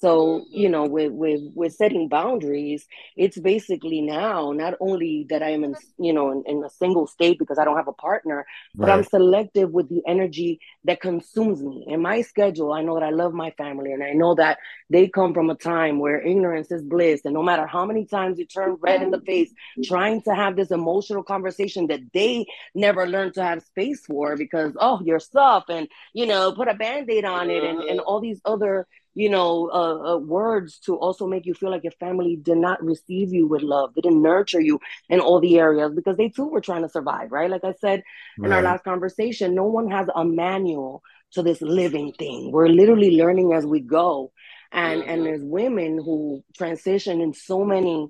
So, 0.00 0.44
you 0.48 0.64
mm-hmm. 0.64 0.72
know, 0.72 0.84
with 0.86 1.12
with 1.12 1.40
with 1.54 1.74
setting 1.74 2.08
boundaries, 2.08 2.86
it's 3.16 3.38
basically 3.38 4.00
now 4.00 4.52
not 4.52 4.74
only 4.78 5.26
that 5.28 5.42
I 5.42 5.50
am 5.50 5.64
in, 5.64 5.72
mm-hmm. 5.72 6.04
you 6.04 6.12
know, 6.12 6.30
in, 6.30 6.44
in 6.46 6.62
a 6.62 6.70
single 6.70 7.08
state 7.08 7.38
because 7.38 7.58
I 7.58 7.64
don't 7.64 7.76
have 7.76 7.88
a 7.88 7.92
partner, 7.92 8.46
but 8.76 8.90
I'm 8.90 9.02
selective 9.02 9.70
with 9.72 9.88
the 9.88 10.02
energy 10.06 10.60
that 10.84 11.00
consumes 11.00 11.62
me. 11.62 11.84
In 11.88 12.00
my 12.00 12.22
schedule, 12.22 12.72
I 12.72 12.82
know 12.82 12.94
that 12.94 13.02
I 13.02 13.10
love 13.10 13.34
my 13.34 13.50
family 13.52 13.92
and 13.92 14.04
I 14.04 14.12
know 14.12 14.36
that 14.36 14.58
they 14.88 15.08
come 15.08 15.34
from 15.34 15.50
a 15.50 15.56
time 15.56 15.98
where 15.98 16.20
ignorance 16.20 16.70
is 16.70 16.82
bliss. 16.82 17.22
And 17.24 17.34
no 17.34 17.42
matter 17.42 17.66
how 17.66 17.84
many 17.84 18.06
times 18.06 18.38
you 18.38 18.46
turn 18.46 18.76
red 18.80 19.02
in 19.02 19.10
the 19.10 19.18
mm-hmm. 19.18 19.26
face 19.26 19.52
trying 19.84 20.22
to 20.22 20.34
have 20.34 20.54
this 20.54 20.70
emotional 20.70 21.24
conversation 21.24 21.88
that 21.88 22.00
they 22.12 22.46
never 22.72 23.04
learned 23.04 23.34
to 23.34 23.42
have 23.42 23.64
space 23.64 24.06
for 24.06 24.36
because, 24.36 24.72
oh, 24.80 25.00
you're 25.04 25.18
soft 25.18 25.70
and, 25.70 25.88
you 26.12 26.26
know, 26.26 26.52
put 26.52 26.68
a 26.68 26.74
band 26.74 27.10
aid 27.10 27.24
on 27.24 27.50
it 27.50 27.64
and, 27.64 27.80
and 27.80 27.98
all 27.98 28.20
these 28.20 28.40
other 28.44 28.86
you 29.14 29.28
know, 29.28 29.70
uh, 29.72 30.14
uh, 30.14 30.18
words 30.18 30.78
to 30.80 30.96
also 30.96 31.26
make 31.26 31.46
you 31.46 31.54
feel 31.54 31.70
like 31.70 31.84
your 31.84 31.92
family 31.92 32.36
did 32.36 32.58
not 32.58 32.82
receive 32.82 33.32
you 33.32 33.46
with 33.46 33.62
love, 33.62 33.94
they 33.94 34.00
didn't 34.00 34.22
nurture 34.22 34.60
you 34.60 34.80
in 35.08 35.20
all 35.20 35.40
the 35.40 35.58
areas 35.58 35.92
because 35.94 36.16
they 36.16 36.28
too 36.28 36.48
were 36.48 36.60
trying 36.60 36.82
to 36.82 36.88
survive, 36.88 37.32
right? 37.32 37.50
Like 37.50 37.64
I 37.64 37.72
said 37.80 38.02
right. 38.38 38.46
in 38.46 38.52
our 38.52 38.62
last 38.62 38.84
conversation, 38.84 39.54
no 39.54 39.64
one 39.64 39.90
has 39.90 40.08
a 40.14 40.24
manual 40.24 41.02
to 41.32 41.42
this 41.42 41.60
living 41.60 42.12
thing. 42.12 42.52
We're 42.52 42.68
literally 42.68 43.16
learning 43.16 43.52
as 43.52 43.66
we 43.66 43.80
go. 43.80 44.32
And 44.70 45.00
mm-hmm. 45.00 45.10
and 45.10 45.26
there's 45.26 45.42
women 45.42 45.96
who 45.96 46.44
transition 46.56 47.20
in 47.20 47.32
so 47.32 47.64
many 47.64 48.08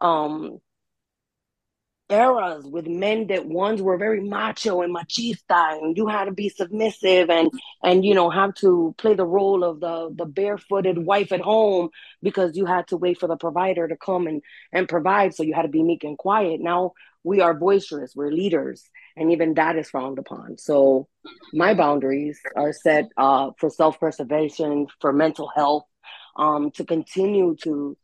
um 0.00 0.58
eras 2.10 2.64
with 2.64 2.86
men 2.86 3.26
that 3.26 3.46
ones 3.46 3.82
were 3.82 3.98
very 3.98 4.20
macho 4.20 4.80
and 4.80 4.94
machista 4.94 5.72
and 5.78 5.96
you 5.96 6.06
had 6.06 6.24
to 6.24 6.32
be 6.32 6.48
submissive 6.48 7.28
and 7.28 7.50
and 7.82 8.04
you 8.04 8.14
know 8.14 8.30
have 8.30 8.54
to 8.54 8.94
play 8.98 9.14
the 9.14 9.26
role 9.26 9.62
of 9.62 9.80
the 9.80 10.10
the 10.16 10.24
barefooted 10.24 10.98
wife 10.98 11.32
at 11.32 11.40
home 11.40 11.90
because 12.22 12.56
you 12.56 12.66
had 12.66 12.86
to 12.88 12.96
wait 12.96 13.18
for 13.18 13.26
the 13.26 13.36
provider 13.36 13.86
to 13.86 13.96
come 13.96 14.26
and 14.26 14.42
and 14.72 14.88
provide. 14.88 15.34
So 15.34 15.42
you 15.42 15.54
had 15.54 15.62
to 15.62 15.68
be 15.68 15.82
meek 15.82 16.04
and 16.04 16.18
quiet. 16.18 16.60
Now 16.60 16.92
we 17.24 17.40
are 17.40 17.54
boisterous. 17.54 18.14
We're 18.14 18.30
leaders. 18.30 18.84
And 19.16 19.32
even 19.32 19.54
that 19.54 19.76
is 19.76 19.90
frowned 19.90 20.18
upon. 20.18 20.58
So 20.58 21.08
my 21.52 21.74
boundaries 21.74 22.38
are 22.56 22.72
set 22.72 23.08
uh, 23.16 23.50
for 23.58 23.68
self-preservation 23.68 24.86
for 25.00 25.12
mental 25.12 25.48
health 25.48 25.84
um, 26.36 26.70
to 26.72 26.84
continue 26.84 27.56
to 27.64 27.96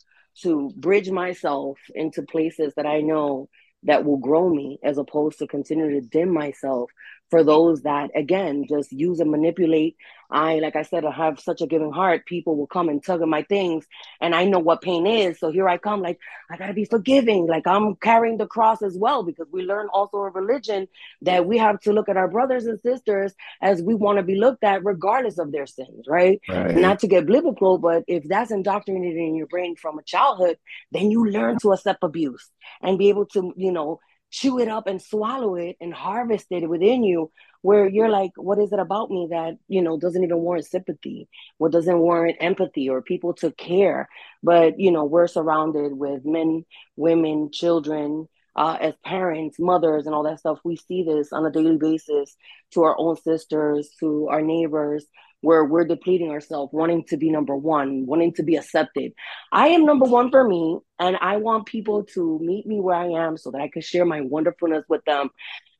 to 0.43 0.73
bridge 0.75 1.11
myself 1.11 1.79
into 1.95 2.23
places 2.23 2.73
that 2.75 2.87
i 2.87 3.01
know 3.01 3.49
that 3.85 4.05
will 4.05 4.17
grow 4.19 4.49
me 4.49 4.79
as 4.83 4.99
opposed 4.99 5.39
to 5.39 5.47
continue 5.47 5.91
to 5.91 6.01
dim 6.01 6.33
myself 6.33 6.91
for 7.35 7.43
those 7.43 7.83
that 7.83 8.13
again 8.15 8.65
just 8.69 8.93
use 8.93 9.19
and 9.19 9.29
manipulate. 9.29 9.97
I 10.31 10.61
like 10.61 10.77
i 10.77 10.83
said 10.83 11.05
i 11.05 11.11
have 11.11 11.41
such 11.41 11.63
a 11.63 11.67
giving 11.67 11.91
heart. 11.91 12.27
People 12.27 12.57
will 12.57 12.69
come 12.69 12.89
and 12.89 13.05
tug 13.05 13.23
at 13.23 13.27
my 13.27 13.43
things 13.43 13.87
and 14.21 14.37
i 14.37 14.45
know 14.45 14.61
what 14.61 14.83
pain 14.83 15.05
is. 15.05 15.41
So 15.41 15.51
here 15.51 15.69
i 15.69 15.77
come 15.77 16.01
like 16.01 16.21
i 16.49 16.57
gotta 16.57 16.75
be 16.75 16.85
forgiving. 16.85 17.49
Like 17.49 17.67
i'm 17.67 17.97
carrying 17.97 18.37
the 18.37 18.47
cross 18.47 18.83
as 18.83 18.97
well 18.97 19.25
because 19.25 19.49
we 19.51 19.63
learn 19.63 19.89
also 19.93 20.25
in 20.27 20.33
religion 20.33 20.87
that 21.23 21.45
we 21.45 21.59
have 21.59 21.81
to 21.81 21.93
look 21.93 22.09
at 22.09 22.17
our 22.17 22.29
brothers 22.29 22.67
and 22.67 22.81
sisters 22.81 23.35
as 23.61 23.83
we 23.83 23.97
want 23.97 24.19
to 24.19 24.23
be 24.23 24.37
looked 24.37 24.63
at 24.63 24.85
regardless 24.85 25.39
of 25.39 25.51
their 25.51 25.67
sins 25.67 26.05
right, 26.07 26.41
right. 26.49 26.77
not 26.77 27.01
to 27.01 27.09
get 27.09 27.27
biblical 27.27 27.79
but 27.79 28.05
if 28.07 28.23
that's 28.29 28.53
indoctrinated 28.53 29.17
in 29.17 29.35
your 29.35 29.49
brain 29.49 29.75
from 29.75 29.99
a 29.99 30.05
childhood 30.05 30.57
then 30.93 31.11
you 31.11 31.29
learn 31.29 31.59
to 31.59 31.73
accept 31.73 32.05
abuse 32.05 32.49
and 32.81 32.97
be 32.97 33.09
able 33.09 33.27
to 33.27 33.53
you 33.57 33.73
know 33.73 33.99
chew 34.35 34.59
it 34.59 34.69
up 34.69 34.87
and 34.87 35.01
swallow 35.01 35.55
it 35.55 35.77
and 35.81 35.95
harvest 35.95 36.47
it 36.51 36.69
within 36.69 37.05
you 37.05 37.31
where 37.63 37.89
you're 37.89 38.09
like 38.09 38.33
what 38.37 38.59
is 38.59 38.73
it 38.73 38.81
about 38.81 39.09
me 39.11 39.29
that 39.31 39.57
you 39.69 39.81
know 39.81 39.99
doesn't 39.99 40.25
even 40.25 40.39
warrant 40.39 40.67
sympathy 40.67 41.29
what 41.59 41.73
doesn't 41.73 41.99
warrant 41.99 42.37
empathy 42.41 42.89
or 42.89 43.03
people 43.03 43.35
to 43.35 43.53
care? 43.53 44.09
But 44.43 44.79
you 44.79 44.91
know 44.91 45.05
we're 45.05 45.29
surrounded 45.29 45.93
with 45.93 46.25
men 46.25 46.65
women 46.97 47.51
children 47.53 48.29
uh, 48.57 48.77
as 48.81 48.95
parents 49.05 49.59
mothers 49.59 50.07
and 50.07 50.15
all 50.15 50.25
that 50.25 50.41
stuff. 50.41 50.59
We 50.65 50.77
see 50.77 51.03
this 51.03 51.33
on 51.33 51.47
a 51.47 51.51
daily 51.51 51.77
basis 51.77 52.37
to 52.73 52.83
our 52.83 52.97
own 52.99 53.17
sisters 53.17 53.91
to 54.01 54.29
our 54.29 54.43
neighbors 54.43 55.07
where 55.45 55.63
we're 55.63 55.85
depleting 55.85 56.31
ourselves, 56.31 56.73
wanting 56.73 57.05
to 57.05 57.19
be 57.19 57.31
number 57.31 57.55
one, 57.55 58.07
wanting 58.07 58.33
to 58.33 58.43
be 58.43 58.57
accepted. 58.57 59.13
I 59.53 59.69
am 59.69 59.85
number 59.85 60.07
one 60.07 60.31
for 60.31 60.43
me, 60.49 60.79
and 60.99 61.17
I 61.21 61.37
want 61.37 61.67
people 61.67 62.05
to 62.15 62.39
meet 62.43 62.67
me 62.67 62.81
where 62.81 62.97
I 62.97 63.27
am 63.27 63.37
so 63.37 63.51
that 63.51 63.61
I 63.61 63.69
can 63.69 63.83
share 63.83 64.07
my 64.07 64.23
wonderfulness 64.23 64.85
with 64.89 65.05
them. 65.05 65.29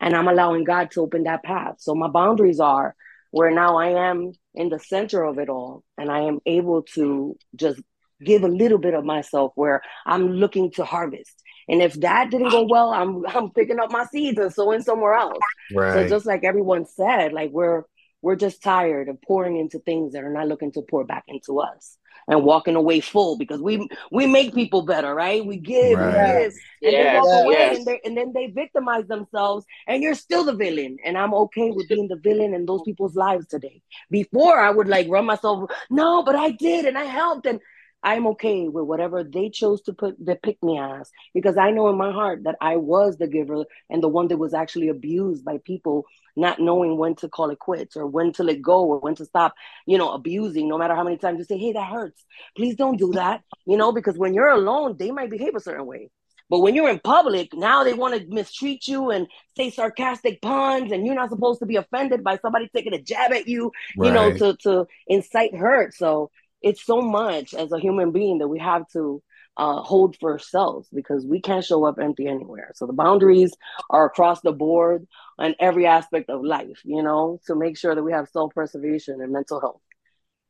And 0.01 0.15
I'm 0.15 0.29
allowing 0.29 0.65
God 0.65 0.91
to 0.93 1.01
open 1.01 1.25
that 1.25 1.43
path. 1.43 1.77
So 1.79 1.95
my 1.95 2.09
boundaries 2.09 2.61
are 2.61 2.95
where 3.31 3.51
now 3.51 3.79
I 3.79 4.09
am 4.11 4.33
in 4.55 4.69
the 4.69 4.79
center 4.79 5.25
of 5.25 5.39
it 5.39 5.49
all, 5.49 5.83
and 5.97 6.11
I 6.11 6.21
am 6.21 6.41
able 6.45 6.83
to 6.95 7.37
just 7.57 7.81
give 8.23 8.45
a 8.45 8.49
little 8.49 8.79
bit 8.79 8.93
of 8.93 9.05
myself 9.05 9.53
where 9.55 9.81
I'm 10.05 10.33
looking 10.33 10.73
to 10.73 10.85
harvest. 10.85 11.43
And 11.69 11.81
if 11.81 11.95
that 12.01 12.31
didn't 12.31 12.51
go 12.51 12.67
well, 12.69 12.91
I'm 12.91 13.27
I'm 13.35 13.51
picking 13.51 13.81
up 13.81 13.91
my 13.91 14.05
seeds 14.05 14.39
and 14.39 14.53
sowing 14.53 14.83
somewhere 14.83 15.15
else. 15.15 15.39
Right. 15.75 15.95
So 15.95 16.09
just 16.09 16.27
like 16.27 16.45
everyone 16.45 16.85
said, 16.85 17.33
like 17.33 17.51
we're 17.51 17.85
we're 18.25 18.37
just 18.37 18.63
tired 18.63 19.09
of 19.11 19.21
pouring 19.21 19.59
into 19.59 19.79
things 19.79 20.15
that 20.15 20.25
are 20.25 20.33
not 20.33 20.49
looking 20.49 20.73
to 20.73 20.83
pour 20.83 21.05
back 21.05 21.25
into 21.29 21.61
us 21.61 21.99
and 22.27 22.43
walking 22.43 22.75
away 22.75 23.01
full 23.01 23.37
because 23.37 23.61
we 23.61 23.87
we 24.11 24.27
make 24.27 24.55
people 24.55 24.81
better, 24.83 25.15
right? 25.15 25.45
We 25.45 25.59
give, 25.59 25.99
right. 25.99 26.07
we 26.07 26.13
give, 26.13 26.53
and 26.83 26.93
yes, 26.93 27.13
they 27.13 27.21
walk 27.21 27.45
away 27.45 27.55
yes. 27.55 27.87
and, 27.87 27.99
and 28.05 28.17
then 28.17 28.33
they 28.33 28.47
victimize 28.47 29.07
themselves, 29.07 29.67
and 29.87 30.03
you're 30.03 30.15
still 30.15 30.45
the 30.45 30.55
villain. 30.55 30.97
And 31.05 31.19
I'm 31.19 31.35
okay 31.35 31.71
with 31.71 31.87
being 31.89 32.09
the 32.09 32.17
villain 32.17 32.55
in 32.55 32.65
those 32.65 32.81
people's 32.83 33.15
lives 33.15 33.47
today. 33.47 33.83
Before 34.11 34.59
I 34.59 34.71
would 34.71 34.89
like 34.89 35.07
run 35.11 35.27
myself, 35.27 35.71
no, 35.91 36.23
but 36.23 36.35
I 36.35 36.51
did 36.53 36.87
and 36.87 36.97
I 36.97 37.05
helped, 37.05 37.45
and 37.45 37.61
I'm 38.05 38.27
okay 38.29 38.69
with 38.69 38.85
whatever 38.85 39.25
they 39.25 39.49
chose 39.49 39.81
to 39.83 39.95
put 39.95 40.23
the 40.23 40.37
pick 40.37 40.63
me 40.63 40.79
as 40.79 41.11
because 41.33 41.57
I 41.57 41.71
know 41.71 41.89
in 41.89 41.97
my 41.97 42.13
heart 42.13 42.45
that 42.45 42.57
I 42.61 42.77
was 42.77 43.17
the 43.17 43.27
giver 43.27 43.65
and 43.89 44.03
the 44.03 44.09
one 44.09 44.29
that 44.29 44.37
was 44.37 44.53
actually 44.53 44.89
abused 44.89 45.45
by 45.45 45.59
people 45.65 46.05
not 46.37 46.61
knowing 46.61 46.99
when 46.99 47.15
to 47.17 47.29
call 47.29 47.51
it 47.51 47.59
quits 47.59 47.97
or 47.97 48.07
when 48.07 48.33
to 48.35 48.43
let 48.43 48.61
go 48.61 48.85
or 48.85 48.99
when 48.99 49.15
to 49.15 49.25
stop, 49.25 49.55
you 49.87 49.97
know, 49.97 50.13
abusing, 50.13 50.69
no 50.69 50.77
matter 50.77 50.95
how 50.95 51.03
many 51.03 51.17
times 51.17 51.39
you 51.39 51.45
say, 51.45 51.57
Hey, 51.57 51.73
that 51.73 51.91
hurts. 51.91 52.23
Please 52.57 52.77
don't 52.77 52.99
do 52.99 53.13
that. 53.13 53.43
You 53.67 53.79
know, 53.79 53.91
because 53.91 54.19
when 54.19 54.35
you're 54.35 54.51
alone, 54.51 54.97
they 54.99 55.11
might 55.11 55.31
behave 55.31 55.55
a 55.55 55.61
certain 55.61 55.87
way. 55.87 56.11
But 56.51 56.61
when 56.61 56.75
you're 56.75 56.91
in 56.91 56.99
public, 56.99 57.55
now 57.55 57.85
they 57.85 57.95
want 57.95 58.15
to 58.21 58.29
mistreat 58.29 58.87
you 58.87 59.11
and 59.11 59.27
say 59.57 59.71
sarcastic 59.71 60.43
puns, 60.43 60.93
and 60.93 61.07
you're 61.07 61.15
not 61.15 61.31
supposed 61.31 61.61
to 61.61 61.67
be 61.67 61.77
offended 61.77 62.23
by 62.23 62.37
somebody 62.39 62.69
taking 62.69 62.93
a 62.93 63.01
jab 63.01 63.33
at 63.33 63.49
you, 63.49 63.73
right. 63.97 64.07
you 64.07 64.13
know, 64.13 64.37
to 64.37 64.57
to 64.63 64.87
incite 65.07 65.57
hurt. 65.57 65.95
So 65.95 66.31
it's 66.65 66.85
so 66.85 67.01
much 67.01 67.55
as 67.55 67.71
a 67.73 67.79
human 67.79 68.11
being 68.11 68.39
that 68.39 68.49
we 68.49 68.59
have 68.59 68.89
to 68.93 69.23
uh, 69.57 69.83
hold 69.83 70.17
for 70.19 70.33
ourselves 70.33 70.89
because 70.93 71.25
we 71.25 71.41
can't 71.41 71.65
show 71.65 71.85
up 71.85 71.99
empty 72.01 72.27
anywhere. 72.27 72.73
So 72.75 72.87
the 72.87 72.93
boundaries 72.93 73.55
are 73.91 74.07
across 74.07 74.41
the 74.41 74.53
board 74.53 75.07
on 75.39 75.55
every 75.61 75.87
aspect 75.87 76.31
of 76.31 76.43
life, 76.43 76.81
you 76.85 77.03
know, 77.03 77.41
to 77.47 77.55
make 77.55 77.79
sure 77.79 77.95
that 77.95 78.03
we 78.03 78.13
have 78.13 78.29
self 78.29 78.55
preservation 78.55 79.21
and 79.21 79.33
mental 79.33 79.61
health 79.61 79.81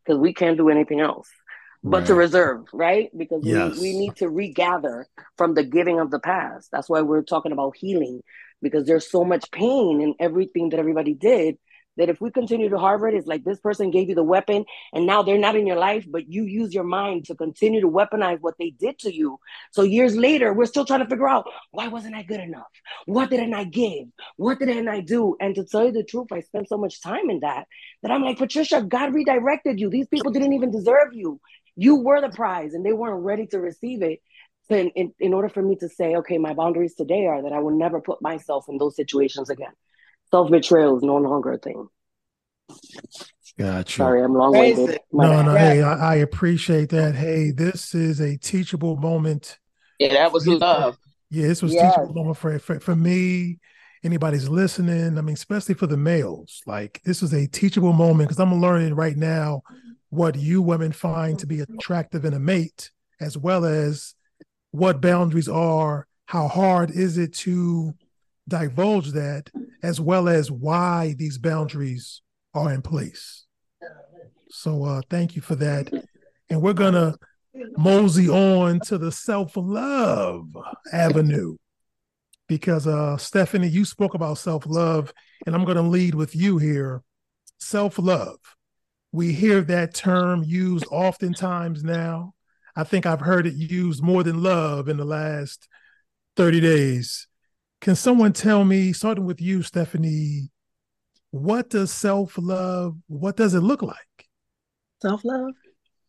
because 0.05 0.19
we 0.19 0.33
can't 0.33 0.57
do 0.57 0.71
anything 0.71 1.01
else 1.01 1.29
but 1.87 1.99
right. 1.99 2.07
to 2.07 2.15
reserve, 2.15 2.65
right? 2.73 3.11
Because 3.17 3.45
yes. 3.45 3.75
we, 3.75 3.93
we 3.93 3.99
need 3.99 4.17
to 4.17 4.31
regather 4.31 5.07
from 5.37 5.53
the 5.53 5.63
giving 5.63 6.01
of 6.01 6.11
the 6.11 6.19
past. 6.19 6.71
That's 6.73 6.89
why 6.89 7.03
we're 7.03 7.23
talking 7.23 7.53
about 7.53 7.77
healing 7.77 8.23
because 8.63 8.87
there's 8.87 9.11
so 9.11 9.23
much 9.23 9.51
pain 9.51 10.01
in 10.01 10.15
everything 10.19 10.71
that 10.71 10.81
everybody 10.81 11.13
did 11.13 11.59
that 11.97 12.09
if 12.09 12.21
we 12.21 12.31
continue 12.31 12.69
to 12.69 12.79
harbor 12.79 13.09
it, 13.09 13.15
it's 13.15 13.27
like 13.27 13.45
this 13.45 13.61
person 13.61 13.91
gave 13.91 14.09
you 14.09 14.15
the 14.15 14.23
weapon 14.23 14.65
and 14.93 15.07
now 15.07 15.23
they're 15.23 15.39
not 15.39 15.57
in 15.57 15.67
your 15.67 15.77
life, 15.77 16.05
but 16.09 16.29
you 16.29 16.45
use 16.45 16.75
your 16.75 16.85
mind 16.85 17.25
to 17.27 17.35
continue 17.35 17.81
to 17.81 17.89
weaponize 17.89 18.39
what 18.41 18.55
they 18.59 18.71
did 18.71 18.99
to 19.01 19.15
you. 19.15 19.39
So 19.71 19.83
years 19.83 20.17
later, 20.17 20.53
we're 20.53 20.67
still 20.67 20.85
trying 20.85 21.01
to 21.01 21.09
figure 21.09 21.29
out 21.29 21.47
why 21.71 21.89
wasn't 21.89 22.15
I 22.15 22.23
good 22.23 22.41
enough? 22.41 22.67
What 23.07 23.31
didn't 23.31 23.55
I 23.55 23.65
give? 23.65 24.09
What 24.37 24.59
didn't 24.59 24.89
I 24.89 25.01
do? 25.01 25.37
And 25.41 25.55
to 25.55 25.65
tell 25.65 25.85
you 25.85 25.93
the 25.93 26.05
truth, 26.05 26.29
I 26.33 26.41
spent 26.41 26.69
so 26.69 26.77
much 26.77 27.01
time 27.01 27.31
in 27.31 27.41
that 27.41 27.67
that 28.03 28.11
I'm 28.11 28.23
like, 28.23 28.39
Patricia, 28.39 28.83
God 28.83 29.15
redirected 29.15 29.79
you. 29.79 29.91
These 29.91 30.09
people 30.09 30.33
didn't 30.33 30.53
even 30.53 30.71
deserve 30.71 31.13
you. 31.13 31.41
You 31.77 31.97
were 31.97 32.21
the 32.21 32.29
prize 32.29 32.75
and 32.75 32.85
they 32.85 32.93
weren't 32.93 33.25
ready 33.25 33.47
to 33.49 33.61
receive 33.61 34.03
it. 34.03 34.21
In, 34.71 34.89
in, 34.97 35.13
in 35.21 35.35
order 35.35 35.51
for 35.51 35.61
me 35.61 35.77
to 35.77 35.91
say, 35.91 36.15
okay, 36.17 36.39
my 36.39 36.55
boundaries 36.55 36.95
today 36.95 37.27
are 37.27 37.43
that 37.43 37.53
I 37.53 37.59
will 37.59 37.77
never 37.77 38.01
put 38.01 38.23
myself 38.23 38.65
in 38.67 38.79
those 38.79 38.97
situations 38.97 39.51
again 39.51 39.75
self 40.35 40.51
betrayal 40.51 40.97
is 40.97 41.05
no 41.05 41.17
longer 41.17 41.53
a 41.53 41.59
thing. 41.59 41.87
Gotcha. 43.57 43.97
Sorry, 43.99 44.21
I'm 44.21 44.35
long 44.35 44.51
winded. 44.51 44.99
No, 45.13 45.43
no, 45.43 45.55
hey, 45.55 45.81
I, 45.81 46.15
I, 46.15 46.15
appreciate 46.17 46.89
that. 46.89 47.15
Hey, 47.15 47.53
this 47.53 47.95
is 47.95 48.21
a 48.21 48.37
teachable 48.37 48.97
moment. 48.97 49.61
Yeah, 50.01 50.15
that 50.15 50.33
was 50.33 50.45
love. 50.49 50.99
Yeah, 51.31 51.47
this 51.47 51.63
was 51.63 51.73
yes. 51.73 51.95
teachable 51.95 52.15
moment 52.15 52.37
for, 52.37 52.59
for 52.59 52.81
for 52.81 52.97
me. 52.97 53.61
Anybody's 54.03 54.49
listening, 54.49 55.17
I 55.17 55.21
mean, 55.21 55.35
especially 55.35 55.77
for 55.77 55.87
the 55.87 55.97
males. 55.97 56.63
Like 56.67 57.01
this 57.05 57.23
is 57.23 57.33
a 57.33 57.47
teachable 57.47 57.93
moment 57.93 58.29
because 58.29 58.41
I'm 58.41 58.61
learning 58.61 58.95
right 58.95 59.17
now 59.17 59.63
what 60.09 60.35
you 60.35 60.61
women 60.63 60.91
find 60.91 61.39
to 61.39 61.47
be 61.47 61.61
attractive 61.61 62.25
in 62.25 62.35
a 62.35 62.41
mate, 62.41 62.91
as 63.21 63.39
well 63.39 63.65
as 63.65 64.15
what 64.73 65.01
boundaries 65.01 65.49
are. 65.49 66.09
How 66.27 66.49
hard 66.49 66.91
is 66.91 67.19
it 67.19 67.35
to 67.35 67.95
divulge 68.49 69.13
that 69.13 69.51
as 69.85 70.01
well 70.01 70.29
as 70.29 70.51
why 70.51 71.15
these 71.19 71.37
boundaries 71.37 72.23
are 72.55 72.73
in 72.73 72.81
place. 72.81 73.45
So 74.51 74.85
uh, 74.85 75.03
thank 75.11 75.37
you 75.37 75.43
for 75.43 75.57
that. 75.57 75.93
And 76.49 76.63
we're 76.63 76.73
going 76.73 76.95
to 76.95 77.17
mosey 77.77 78.29
on 78.29 78.81
to 78.81 78.97
the 78.97 79.13
self 79.13 79.53
love 79.57 80.49
avenue 80.93 81.57
because 82.49 82.87
uh 82.87 83.17
Stephanie, 83.17 83.69
you 83.69 83.85
spoke 83.85 84.15
about 84.15 84.39
self 84.39 84.67
love, 84.67 85.13
and 85.47 85.55
I'm 85.55 85.65
going 85.65 85.77
to 85.77 85.83
lead 85.83 86.15
with 86.15 86.35
you 86.35 86.59
here. 86.59 87.03
Self 87.59 87.99
love. 87.99 88.39
We 89.13 89.33
hear 89.33 89.61
that 89.63 89.95
term 89.95 90.43
used 90.45 90.87
oftentimes 90.91 91.85
now. 91.85 92.35
I 92.75 92.85
think 92.85 93.07
I've 93.07 93.21
heard 93.21 93.47
it 93.47 93.55
used 93.55 94.03
more 94.03 94.23
than 94.23 94.43
love 94.43 94.89
in 94.89 94.97
the 94.97 95.05
last 95.05 95.69
30 96.37 96.61
days. 96.61 97.29
Can 97.85 97.97
someone 97.97 98.33
tell 98.33 98.65
me, 98.65 98.95
starting 98.95 99.27
with 99.27 99.43
you, 99.43 99.63
Stephanie, 99.63 100.51
what 101.33 101.69
does 101.69 101.93
self 101.93 102.33
love, 102.39 102.97
what 103.09 103.37
does 103.37 103.53
it 103.53 103.61
look 103.61 103.83
like? 103.83 104.27
Self 105.03 105.23
love? 105.23 105.53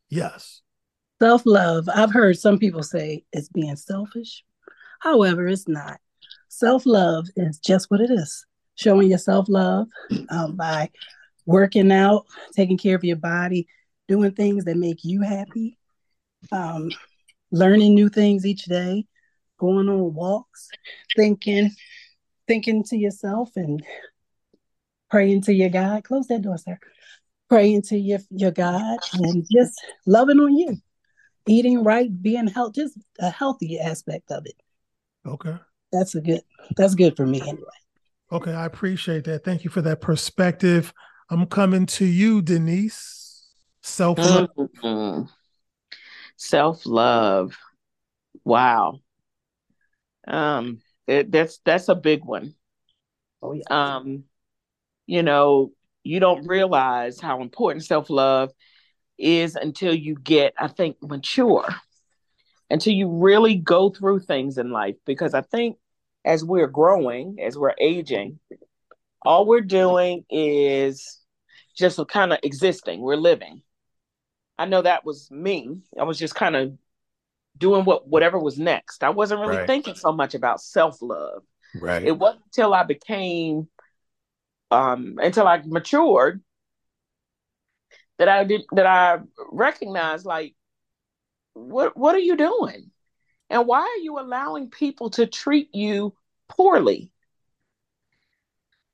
Yes. 0.08 0.62
Self 1.22 1.42
love, 1.46 1.90
I've 1.94 2.14
heard 2.14 2.38
some 2.38 2.60
people 2.60 2.82
say 2.82 3.26
it's 3.34 3.50
being 3.50 3.76
selfish. 3.76 4.46
However, 5.02 5.48
it's 5.48 5.68
not. 5.68 6.00
Self 6.48 6.86
love 6.86 7.28
is 7.36 7.60
just 7.60 7.92
what 7.92 8.00
it 8.00 8.10
is 8.10 8.46
showing 8.76 9.12
yourself 9.12 9.48
love 9.50 9.90
um, 10.30 10.56
by 10.56 10.90
working 11.46 11.92
out, 11.92 12.24
taking 12.56 12.78
care 12.78 12.96
of 12.96 13.04
your 13.04 13.18
body, 13.18 13.68
doing 14.08 14.32
things 14.32 14.64
that 14.64 14.78
make 14.78 15.04
you 15.04 15.24
happy, 15.24 15.78
um, 16.54 16.90
learning 17.52 17.96
new 17.96 18.08
things 18.08 18.46
each 18.46 18.64
day, 18.64 19.06
going 19.58 19.90
on 19.90 20.14
walks, 20.14 20.70
thinking, 21.16 21.72
thinking 22.48 22.84
to 22.86 22.98
yourself 22.98 23.52
and 23.56 23.84
praying 25.10 25.42
to 25.44 25.54
your 25.54 25.70
God. 25.70 26.04
Close 26.04 26.28
that 26.28 26.42
door, 26.42 26.58
sir. 26.58 26.80
Praying 27.50 27.84
to 27.84 27.98
your, 27.98 28.20
your 28.32 28.52
God 28.52 29.00
and 29.14 29.46
just 29.52 29.80
loving 30.06 30.40
on 30.40 30.56
you. 30.56 30.78
Eating 31.48 31.84
right, 31.84 32.10
being 32.22 32.48
healthy, 32.48 32.82
just 32.82 32.98
a 33.20 33.30
healthy 33.30 33.80
aspect 33.80 34.32
of 34.32 34.46
it. 34.46 34.56
Okay. 35.26 35.56
That's 35.92 36.16
a 36.16 36.22
good 36.22 36.42
that's 36.76 36.96
good 36.96 37.16
for 37.16 37.26
me 37.26 37.42
anyway. 37.42 37.62
Okay, 38.32 38.52
I 38.52 38.66
appreciate 38.66 39.24
that. 39.26 39.44
Thank 39.44 39.64
you 39.64 39.70
for 39.70 39.82
that 39.84 40.02
perspective. 40.02 40.94
I'm 41.30 41.46
coming 41.46 41.86
to 41.88 42.06
you, 42.06 42.42
Denise. 42.42 43.48
Self 43.82 44.18
love. 44.18 44.50
Mm-hmm. 44.58 45.28
Self 46.36 46.86
love. 46.86 47.58
Wow. 48.44 49.00
Um, 50.28 50.82
it, 51.08 51.32
that's 51.32 51.60
that's 51.66 51.90
a 51.90 51.96
big 51.96 52.24
one. 52.24 52.56
Oh 53.42 53.54
yeah. 53.54 53.64
Um, 53.70 54.24
you 55.06 55.24
know, 55.24 55.72
you 56.04 56.20
don't 56.20 56.48
realize 56.48 57.20
how 57.20 57.42
important 57.42 57.86
self 57.86 58.10
love 58.10 58.52
is 59.18 59.56
until 59.56 59.94
you 59.94 60.16
get, 60.16 60.54
I 60.58 60.68
think, 60.68 60.98
mature, 61.02 61.68
until 62.70 62.94
you 62.94 63.10
really 63.10 63.56
go 63.56 63.90
through 63.90 64.22
things 64.22 64.58
in 64.58 64.72
life. 64.72 64.96
Because 65.06 65.34
I 65.34 65.42
think 65.42 65.78
as 66.24 66.44
we're 66.44 66.68
growing, 66.68 67.38
as 67.42 67.58
we're 67.58 67.76
aging, 67.80 68.40
all 69.22 69.46
we're 69.46 69.62
doing 69.62 70.26
is 70.30 71.20
just 71.78 72.00
kind 72.08 72.34
of 72.34 72.40
existing. 72.44 73.02
We're 73.02 73.16
living. 73.16 73.62
I 74.58 74.66
know 74.66 74.82
that 74.82 75.06
was 75.06 75.30
me. 75.30 75.82
I 76.00 76.04
was 76.04 76.18
just 76.18 76.36
kind 76.36 76.56
of 76.56 76.78
doing 77.58 77.86
what 77.86 78.08
whatever 78.08 78.40
was 78.40 78.58
next. 78.58 79.04
I 79.04 79.10
wasn't 79.10 79.42
really 79.42 79.58
Right. 79.58 79.68
thinking 79.68 79.96
so 79.96 80.12
much 80.12 80.36
about 80.36 80.62
self 80.62 81.02
love. 81.02 81.44
Right. 81.74 82.04
It 82.04 82.12
wasn't 82.14 82.46
until 82.46 82.74
I 82.74 82.84
became, 82.84 83.68
um, 84.72 85.18
until 85.22 85.48
I 85.48 85.62
matured, 85.66 86.42
that 88.18 88.30
I 88.30 88.44
did 88.44 88.62
that 88.72 88.86
I 88.86 89.20
recognized 89.52 90.26
like, 90.26 90.56
what 91.54 91.98
what 91.98 92.16
are 92.16 92.20
you 92.20 92.38
doing, 92.38 92.92
and 93.50 93.68
why 93.68 93.82
are 93.82 94.04
you 94.04 94.20
allowing 94.20 94.70
people 94.70 95.10
to 95.12 95.26
treat 95.28 95.74
you 95.74 96.16
poorly? 96.50 97.12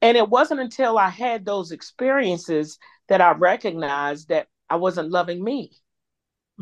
And 0.01 0.17
it 0.17 0.29
wasn't 0.29 0.59
until 0.61 0.97
I 0.97 1.09
had 1.09 1.45
those 1.45 1.71
experiences 1.71 2.79
that 3.07 3.21
I 3.21 3.31
recognized 3.33 4.29
that 4.29 4.47
I 4.69 4.77
wasn't 4.77 5.11
loving 5.11 5.43
me. 5.43 5.80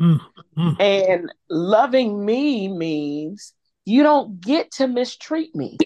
Mm, 0.00 0.20
mm. 0.56 0.80
And 0.80 1.32
loving 1.48 2.24
me 2.24 2.68
means 2.68 3.52
you 3.84 4.02
don't 4.02 4.40
get 4.40 4.72
to 4.72 4.86
mistreat 4.86 5.54
me. 5.54 5.78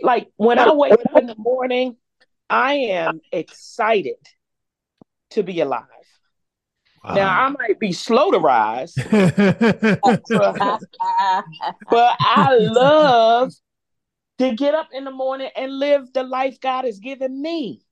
Like 0.00 0.28
when 0.36 0.58
I 0.58 0.72
wake 0.72 0.92
up 0.92 1.18
in 1.18 1.26
the 1.26 1.36
morning, 1.36 1.96
I 2.48 2.74
am 2.74 3.20
excited 3.32 4.16
to 5.30 5.42
be 5.42 5.60
alive. 5.60 5.82
Now 7.04 7.28
I 7.28 7.48
might 7.50 7.78
be 7.78 7.92
slow 7.92 8.32
to 8.32 8.38
rise, 8.38 8.94
but, 8.96 9.12
but 11.90 12.16
I 12.20 12.56
love 12.58 13.52
to 14.38 14.54
get 14.54 14.74
up 14.74 14.88
in 14.92 15.04
the 15.04 15.10
morning 15.10 15.50
and 15.56 15.78
live 15.78 16.12
the 16.12 16.24
life 16.24 16.60
God 16.60 16.84
has 16.84 16.98
given 16.98 17.40
me. 17.40 17.82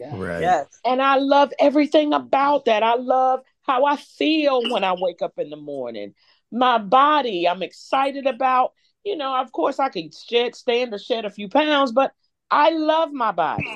right. 0.00 0.40
Yes. 0.40 0.66
And 0.84 1.02
I 1.02 1.16
love 1.16 1.52
everything 1.58 2.12
about 2.12 2.66
that. 2.66 2.82
I 2.82 2.94
love 2.96 3.40
how 3.68 3.84
I 3.84 3.96
feel 3.96 4.66
when 4.66 4.82
I 4.82 4.94
wake 4.94 5.22
up 5.22 5.38
in 5.38 5.50
the 5.50 5.56
morning. 5.56 6.14
My 6.50 6.78
body, 6.78 7.46
I'm 7.46 7.62
excited 7.62 8.26
about. 8.26 8.72
You 9.04 9.16
know, 9.16 9.36
of 9.40 9.52
course, 9.52 9.78
I 9.78 9.90
can 9.90 10.10
shed, 10.10 10.54
stand 10.56 10.92
to 10.92 10.98
shed 10.98 11.24
a 11.24 11.30
few 11.30 11.48
pounds, 11.48 11.92
but 11.92 12.12
I 12.50 12.70
love 12.70 13.12
my 13.12 13.30
body. 13.32 13.66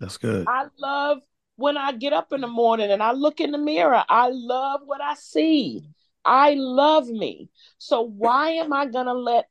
That's 0.00 0.18
good. 0.18 0.46
I 0.46 0.64
love 0.78 1.18
when 1.56 1.76
I 1.76 1.92
get 1.92 2.12
up 2.12 2.32
in 2.32 2.40
the 2.40 2.48
morning 2.48 2.90
and 2.90 3.02
I 3.02 3.12
look 3.12 3.40
in 3.40 3.52
the 3.52 3.58
mirror. 3.58 4.04
I 4.08 4.30
love 4.30 4.80
what 4.84 5.00
I 5.00 5.14
see. 5.14 5.84
I 6.24 6.54
love 6.54 7.08
me. 7.08 7.48
So 7.78 8.02
why 8.02 8.50
am 8.52 8.72
I 8.72 8.86
going 8.86 9.06
to 9.06 9.14
let 9.14 9.48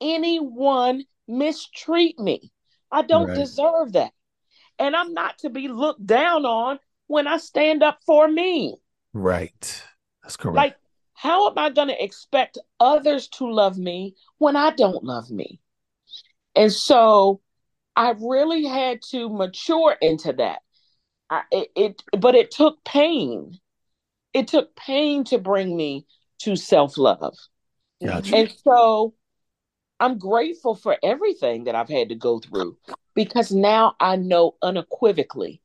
anyone 0.00 1.04
mistreat 1.28 2.18
me? 2.18 2.52
I 2.90 3.02
don't 3.02 3.28
Right. 3.28 3.36
deserve 3.36 3.92
that. 3.92 4.12
And 4.78 4.96
I'm 4.96 5.14
not 5.14 5.38
to 5.38 5.50
be 5.50 5.68
looked 5.68 6.04
down 6.04 6.44
on 6.44 6.78
when 7.06 7.26
I 7.26 7.36
stand 7.36 7.82
up 7.82 8.00
for 8.06 8.26
me. 8.26 8.76
Right. 9.12 9.82
That's 10.22 10.36
correct. 10.36 10.56
Like, 10.56 10.76
how 11.14 11.48
am 11.50 11.58
I 11.58 11.70
going 11.70 11.88
to 11.88 12.02
expect 12.02 12.58
others 12.78 13.28
to 13.28 13.50
love 13.50 13.76
me 13.78 14.14
when 14.38 14.56
I 14.56 14.70
don't 14.70 15.04
love 15.04 15.30
me? 15.30 15.60
And 16.54 16.72
so 16.72 17.40
I 17.96 18.14
really 18.20 18.64
had 18.64 19.02
to 19.10 19.28
mature 19.28 19.96
into 20.00 20.32
that. 20.34 20.60
I, 21.28 21.42
it, 21.50 21.68
it, 21.76 22.02
but 22.18 22.34
it 22.34 22.50
took 22.50 22.82
pain. 22.84 23.58
It 24.32 24.48
took 24.48 24.74
pain 24.76 25.24
to 25.24 25.38
bring 25.38 25.76
me 25.76 26.06
to 26.40 26.56
self 26.56 26.96
love. 26.96 27.36
Gotcha. 28.02 28.36
And 28.36 28.52
so 28.64 29.14
I'm 29.98 30.18
grateful 30.18 30.74
for 30.74 30.96
everything 31.02 31.64
that 31.64 31.74
I've 31.74 31.88
had 31.88 32.08
to 32.08 32.14
go 32.14 32.40
through 32.40 32.78
because 33.14 33.52
now 33.52 33.94
I 34.00 34.16
know 34.16 34.56
unequivocally 34.62 35.60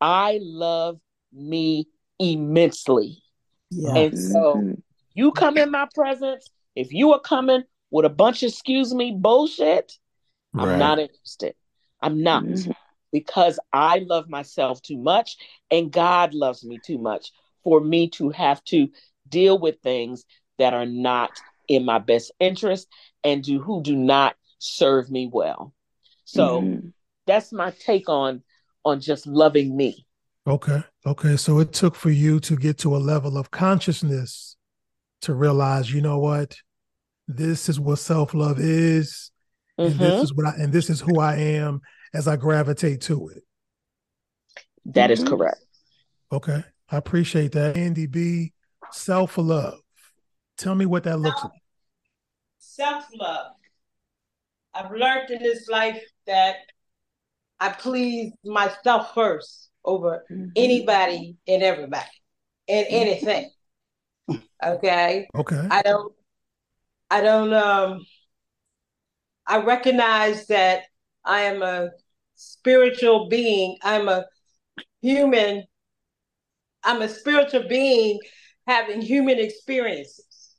I 0.00 0.38
love 0.40 1.00
me 1.32 1.88
immensely. 2.22 3.22
Yeah. 3.70 3.96
And 3.96 4.18
so 4.18 4.56
Mhm. 4.58 4.82
you 5.14 5.32
come 5.32 5.58
in 5.58 5.70
my 5.70 5.88
presence, 5.94 6.50
if 6.74 6.92
you 6.92 7.12
are 7.12 7.20
coming 7.20 7.64
with 7.90 8.04
a 8.06 8.10
bunch 8.10 8.42
of 8.42 8.48
excuse 8.50 8.94
me 8.94 9.12
bullshit, 9.12 9.98
I'm 10.56 10.68
Right. 10.68 10.78
not 10.78 10.98
interested. 10.98 11.54
I'm 12.00 12.22
not 12.22 12.44
Mhm. 12.44 12.74
because 13.12 13.58
I 13.72 13.98
love 13.98 14.28
myself 14.28 14.82
too 14.82 14.98
much 14.98 15.36
and 15.70 15.92
God 15.92 16.34
loves 16.34 16.64
me 16.64 16.78
too 16.78 16.98
much 16.98 17.32
for 17.64 17.80
me 17.80 18.08
to 18.10 18.30
have 18.30 18.62
to 18.64 18.90
deal 19.28 19.58
with 19.58 19.80
things 19.82 20.24
that 20.58 20.74
are 20.74 20.86
not 20.86 21.42
in 21.68 21.84
my 21.84 21.98
best 21.98 22.32
interest 22.40 22.88
and 23.24 23.42
do 23.42 23.60
who 23.60 23.82
do 23.82 23.96
not 23.96 24.36
serve 24.58 25.10
me 25.10 25.28
well. 25.32 25.72
So 26.24 26.60
Mhm. 26.60 26.92
that's 27.26 27.52
my 27.52 27.70
take 27.70 28.08
on 28.08 28.42
on 28.84 29.00
just 29.00 29.26
loving 29.26 29.76
me. 29.76 30.06
Okay. 30.46 30.82
Okay. 31.06 31.36
So 31.36 31.60
it 31.60 31.72
took 31.72 31.94
for 31.94 32.10
you 32.10 32.40
to 32.40 32.56
get 32.56 32.78
to 32.78 32.96
a 32.96 32.98
level 32.98 33.38
of 33.38 33.50
consciousness 33.50 34.56
to 35.22 35.34
realize, 35.34 35.92
you 35.92 36.00
know 36.00 36.18
what? 36.18 36.56
This 37.28 37.68
is 37.68 37.78
what 37.78 37.96
self 38.00 38.34
love 38.34 38.58
is. 38.58 39.30
And 39.78 39.94
Mhm. 39.94 39.98
this 39.98 40.22
is 40.24 40.34
what 40.34 40.46
I 40.46 40.54
and 40.56 40.72
this 40.72 40.90
is 40.90 41.00
who 41.00 41.18
I 41.20 41.36
am 41.36 41.80
as 42.12 42.26
I 42.28 42.36
gravitate 42.36 43.00
to 43.02 43.28
it. 43.28 43.44
That 44.86 45.10
is 45.10 45.20
Mhm. 45.22 45.28
correct. 45.28 45.64
Okay. 46.32 46.64
I 46.88 46.96
appreciate 46.96 47.52
that. 47.52 47.76
Andy 47.76 48.06
B, 48.06 48.52
self 48.90 49.38
love. 49.38 49.80
Tell 50.58 50.74
me 50.74 50.86
what 50.86 51.04
that 51.04 51.18
looks 51.18 51.42
like. 51.42 51.62
Self 52.58 53.06
love. 53.14 53.54
I've 54.74 54.90
learned 54.90 55.30
in 55.30 55.42
this 55.42 55.68
life 55.68 56.02
that 56.26 56.56
I 57.60 57.70
please 57.70 58.32
myself 58.44 59.14
first 59.14 59.70
over 59.84 60.24
Mhm. 60.30 60.52
anybody 60.56 61.36
and 61.46 61.62
everybody 61.62 62.10
and 62.68 62.86
anything. 62.88 63.50
Okay. 64.62 65.28
Okay. 65.34 65.68
I 65.70 65.82
don't 65.82 66.14
I 67.10 67.20
don't 67.20 67.52
um 67.52 68.04
I 69.46 69.58
recognize 69.58 70.46
that 70.46 70.84
I 71.24 71.42
am 71.42 71.62
a 71.62 71.90
spiritual 72.34 73.28
being. 73.28 73.76
I'm 73.82 74.08
a 74.08 74.26
human. 75.00 75.64
I'm 76.84 77.02
a 77.02 77.08
spiritual 77.08 77.68
being 77.68 78.20
having 78.66 79.00
human 79.00 79.38
experiences. 79.38 80.54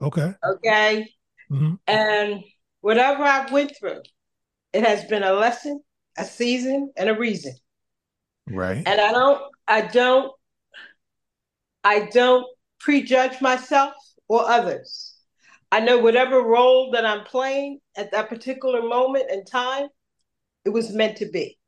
Okay. 0.00 0.34
Okay. 0.44 1.10
hmm 1.48 1.74
And 1.86 2.44
whatever 2.80 3.24
I've 3.24 3.50
went 3.50 3.76
through, 3.76 4.02
it 4.72 4.84
has 4.84 5.04
been 5.06 5.22
a 5.22 5.32
lesson, 5.32 5.82
a 6.16 6.24
season, 6.24 6.92
and 6.96 7.08
a 7.08 7.18
reason. 7.18 7.54
Right. 8.50 8.82
And 8.86 9.00
I 9.00 9.12
don't, 9.12 9.40
I 9.66 9.80
don't, 9.82 10.32
I 11.84 12.08
don't 12.12 12.46
prejudge 12.80 13.40
myself 13.40 13.94
or 14.28 14.48
others. 14.48 15.14
I 15.70 15.80
know 15.80 15.98
whatever 15.98 16.40
role 16.42 16.92
that 16.92 17.04
I'm 17.04 17.24
playing 17.24 17.80
at 17.96 18.12
that 18.12 18.28
particular 18.28 18.82
moment 18.82 19.30
in 19.30 19.44
time, 19.44 19.88
it 20.64 20.70
was 20.70 20.92
meant 20.92 21.18
to 21.18 21.26
be. 21.26 21.58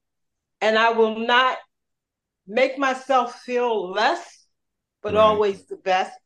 And 0.61 0.79
I 0.79 0.91
will 0.91 1.19
not 1.19 1.59
make 2.47 2.79
myself 2.79 3.41
feel 3.43 3.91
less, 3.91 4.47
but 5.03 5.15
Right. 5.15 5.21
always 5.21 5.67
the 5.67 5.77
best 5.77 6.19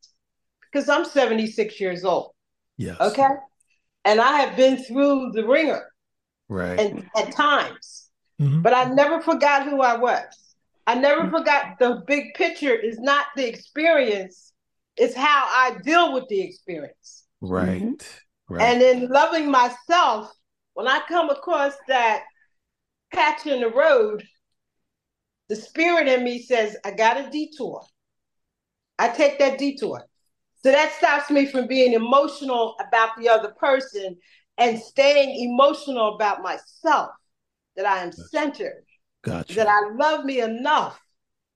because 0.63 0.89
I'm 0.89 1.05
76 1.05 1.81
years 1.81 2.05
old. 2.05 2.33
yes. 2.77 3.01
Okay. 3.01 3.29
And 4.05 4.21
I 4.21 4.41
have 4.41 4.57
been 4.57 4.77
through 4.83 5.33
the 5.33 5.47
ringer 5.47 5.83
Right. 6.49 6.79
and 6.79 7.09
at 7.17 7.33
times, 7.33 8.11
Mhm. 8.41 8.63
but 8.63 8.75
I 8.75 8.85
never 8.85 9.21
forgot 9.23 9.65
who 9.65 9.81
I 9.81 9.97
was. 9.97 10.25
I 10.87 10.95
never 10.95 11.23
mm. 11.23 11.31
forgot 11.31 11.79
the 11.79 12.03
big 12.07 12.35
picture 12.35 12.75
is 12.75 12.99
not 12.99 13.27
the 13.37 13.49
experience, 13.49 14.53
it's 14.97 15.15
how 15.15 15.47
I 15.49 15.79
deal 15.83 16.13
with 16.13 16.29
the 16.29 16.41
experience. 16.41 17.25
Right. 17.41 17.83
Mm-hmm. 17.83 18.55
Right. 18.55 18.63
And 18.63 18.83
in 18.83 19.09
loving 19.09 19.51
myself, 19.51 20.31
when 20.75 20.87
I 20.87 21.01
come 21.09 21.31
across 21.31 21.73
that 21.89 22.25
patch 23.13 23.47
in 23.47 23.61
the 23.61 23.71
road, 23.71 24.23
the 25.49 25.57
spirit 25.57 26.09
in 26.09 26.25
me 26.25 26.43
says, 26.43 26.77
I 26.85 26.91
got 26.91 27.17
a 27.17 27.31
detour. 27.31 27.83
I 28.99 29.09
take 29.09 29.39
that 29.39 29.59
detour. 29.59 30.05
So 30.63 30.71
that 30.71 30.93
stops 30.93 31.31
me 31.31 31.47
from 31.47 31.67
being 31.67 31.93
emotional 31.93 32.77
about 32.81 33.11
the 33.19 33.29
other 33.29 33.53
person 33.59 34.17
and 34.57 34.79
staying 34.79 35.51
emotional 35.51 36.15
about 36.15 36.43
myself, 36.43 37.11
that 37.77 37.87
I 37.87 37.99
am 37.99 38.13
centered, 38.13 38.85
gotcha. 39.25 39.55
that 39.55 39.69
I 39.69 39.91
love 39.95 40.25
me 40.25 40.41
enough, 40.41 41.01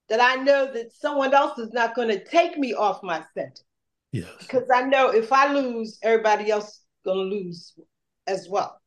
that 0.09 0.19
I 0.21 0.41
know 0.41 0.71
that 0.73 0.91
someone 0.93 1.33
else 1.33 1.57
is 1.59 1.71
not 1.71 1.95
going 1.95 2.09
to 2.09 2.23
take 2.23 2.57
me 2.57 2.73
off 2.73 3.03
my 3.03 3.23
center. 3.33 3.63
yes. 4.11 4.27
Because 4.39 4.69
I 4.73 4.81
know 4.81 5.09
if 5.09 5.31
I 5.31 5.53
lose, 5.53 5.99
everybody 6.01 6.49
else 6.51 6.69
is 6.69 6.81
going 7.05 7.29
to 7.29 7.35
lose 7.35 7.73
as 8.27 8.47
well. 8.49 8.79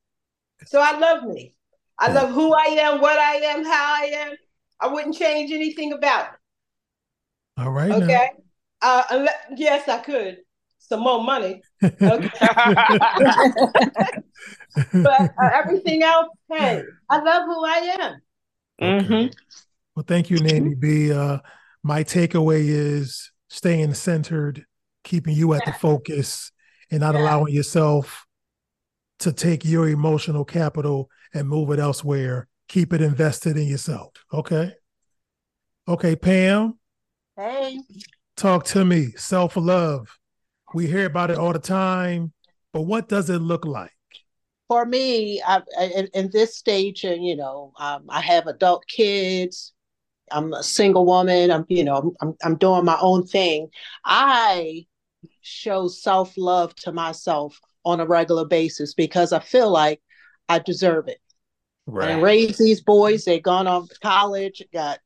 So 0.66 0.80
I 0.80 0.98
love 0.98 1.24
me. 1.24 1.54
I 1.98 2.08
Yeah. 2.08 2.14
love 2.14 2.30
who 2.30 2.52
I 2.54 2.66
am, 2.80 3.00
what 3.00 3.18
I 3.18 3.34
am, 3.36 3.64
how 3.64 3.94
I 4.00 4.06
am. 4.06 4.32
I 4.80 4.88
wouldn't 4.88 5.14
change 5.16 5.52
anything 5.52 5.92
about 5.92 6.32
it. 6.32 6.38
All 7.58 7.70
right. 7.70 7.90
now. 7.90 8.04
Okay. 8.04 8.30
Uh, 8.80 9.02
unless, 9.10 9.36
yes, 9.56 9.88
I 9.88 9.98
could. 9.98 10.38
Some 10.78 11.00
more 11.00 11.22
money. 11.22 11.62
Okay. 11.82 12.28
but 15.02 15.20
uh, 15.40 15.50
everything 15.54 16.02
else, 16.02 16.28
hey, 16.50 16.82
I 17.08 17.20
love 17.20 17.44
who 17.44 17.64
I 17.64 17.96
am. 18.00 18.20
Okay. 18.82 19.30
Well, 19.94 20.04
thank 20.06 20.30
you, 20.30 20.38
Nanny 20.40 20.74
B. 20.74 21.12
Uh, 21.12 21.38
my 21.82 22.02
takeaway 22.04 22.64
is 22.66 23.30
staying 23.48 23.94
centered, 23.94 24.64
keeping 25.04 25.34
you 25.34 25.52
at 25.54 25.64
the 25.64 25.72
focus, 25.72 26.50
and 26.90 27.00
not 27.00 27.14
Yeah. 27.14 27.20
allowing 27.20 27.54
yourself 27.54 28.26
to 29.20 29.32
take 29.32 29.64
your 29.64 29.88
emotional 29.88 30.44
capital 30.44 31.10
and 31.34 31.48
move 31.48 31.70
it 31.70 31.78
elsewhere. 31.78 32.48
Keep 32.68 32.92
it 32.92 33.02
invested 33.02 33.56
in 33.56 33.66
yourself. 33.66 34.12
Okay. 34.32 34.72
Okay, 35.86 36.16
Pam, 36.16 36.78
Hey. 37.36 37.80
talk 38.36 38.64
to 38.66 38.84
me. 38.84 39.12
Self 39.12 39.56
love. 39.56 40.18
We 40.74 40.86
hear 40.86 41.06
about 41.06 41.30
it 41.30 41.38
all 41.38 41.52
the 41.52 41.58
time, 41.58 42.32
but 42.72 42.82
what 42.82 43.08
does 43.08 43.28
it 43.28 43.38
look 43.40 43.64
like? 43.64 43.92
For 44.72 44.86
me, 44.86 45.42
I, 45.42 45.60
I, 45.78 46.06
in, 46.14 46.30
this 46.30 46.56
stage, 46.56 47.04
and 47.04 47.22
you 47.22 47.36
know, 47.36 47.74
um, 47.78 48.04
I 48.08 48.22
have 48.22 48.46
adult 48.46 48.86
kids. 48.86 49.74
I'm 50.30 50.54
a 50.54 50.62
single 50.62 51.04
woman. 51.04 51.50
I'm, 51.50 51.66
you 51.68 51.84
know, 51.84 51.96
I'm, 51.96 52.10
I'm, 52.22 52.36
I'm 52.42 52.56
doing 52.56 52.86
my 52.86 52.96
own 52.98 53.26
thing. 53.26 53.68
I 54.02 54.86
show 55.42 55.88
self 55.88 56.38
love 56.38 56.74
to 56.76 56.92
myself 56.92 57.60
on 57.84 58.00
a 58.00 58.06
regular 58.06 58.46
basis 58.46 58.94
because 58.94 59.34
I 59.34 59.40
feel 59.40 59.70
like 59.70 60.00
I 60.48 60.58
deserve 60.58 61.08
it. 61.08 61.20
Right. 61.86 62.12
And 62.12 62.22
raise 62.22 62.56
these 62.56 62.80
boys. 62.80 63.26
They've 63.26 63.42
gone 63.42 63.66
off 63.66 63.90
to 63.90 63.98
college, 64.00 64.62
got 64.72 65.00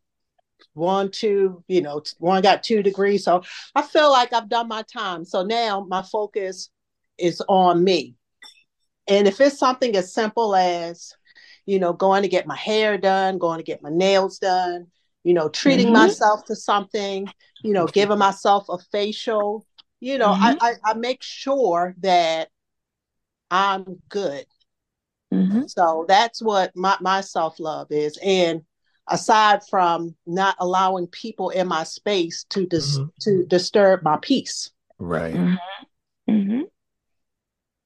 one, 0.75 1.11
two, 1.11 1.64
you 1.67 1.83
know, 1.83 2.05
one 2.19 2.41
got 2.41 2.62
two 2.62 2.85
degrees. 2.85 3.25
So 3.25 3.43
I 3.75 3.83
feel 3.83 4.12
like 4.12 4.33
I've 4.33 4.49
done 4.49 4.69
my 4.69 4.83
time. 4.83 5.25
So 5.25 5.43
now 5.43 5.85
my 5.89 6.03
focus 6.03 6.71
is 7.19 7.43
on 7.49 7.83
me. 7.83 8.16
And 9.09 9.29
if 9.29 9.41
it's 9.41 9.59
something 9.59 9.95
as 9.97 10.13
simple 10.13 10.55
as, 10.55 11.15
you 11.65 11.79
know, 11.79 11.93
going 11.93 12.23
to 12.23 12.29
get 12.29 12.47
my 12.47 12.57
hair 12.57 12.99
done, 12.99 13.39
going 13.39 13.59
to 13.59 13.65
get 13.65 13.83
my 13.83 13.91
nails 13.91 14.39
done, 14.39 14.87
you 15.25 15.35
know, 15.35 15.49
treating 15.49 15.89
Mhm. 15.89 15.93
myself 15.93 16.45
to 16.47 16.57
something, 16.57 17.27
you 17.63 17.73
know, 17.73 17.87
giving 17.87 18.19
myself 18.19 18.69
a 18.69 18.79
facial, 18.79 19.67
you 20.01 20.19
know, 20.19 20.31
I, 20.31 20.57
I, 20.61 20.73
I 20.85 20.95
make 20.95 21.23
sure 21.23 21.95
that 21.99 22.49
I'm 23.51 24.01
good. 24.09 24.47
Mhm. 25.33 25.69
So 25.71 26.05
that's 26.09 26.43
what 26.43 26.75
my, 26.77 26.97
my 27.01 27.21
self 27.21 27.59
love 27.61 27.89
is. 27.91 28.19
And 28.23 28.63
aside 29.09 29.61
from 29.69 30.15
not 30.27 30.57
allowing 30.59 31.07
people 31.09 31.51
in 31.51 31.69
my 31.69 31.85
space 31.85 32.45
to 32.51 32.67
dis- 32.67 32.99
Mhm. 32.99 33.11
to 33.21 33.45
disturb 33.47 34.03
my 34.03 34.19
peace. 34.21 34.71
Right. 34.99 35.39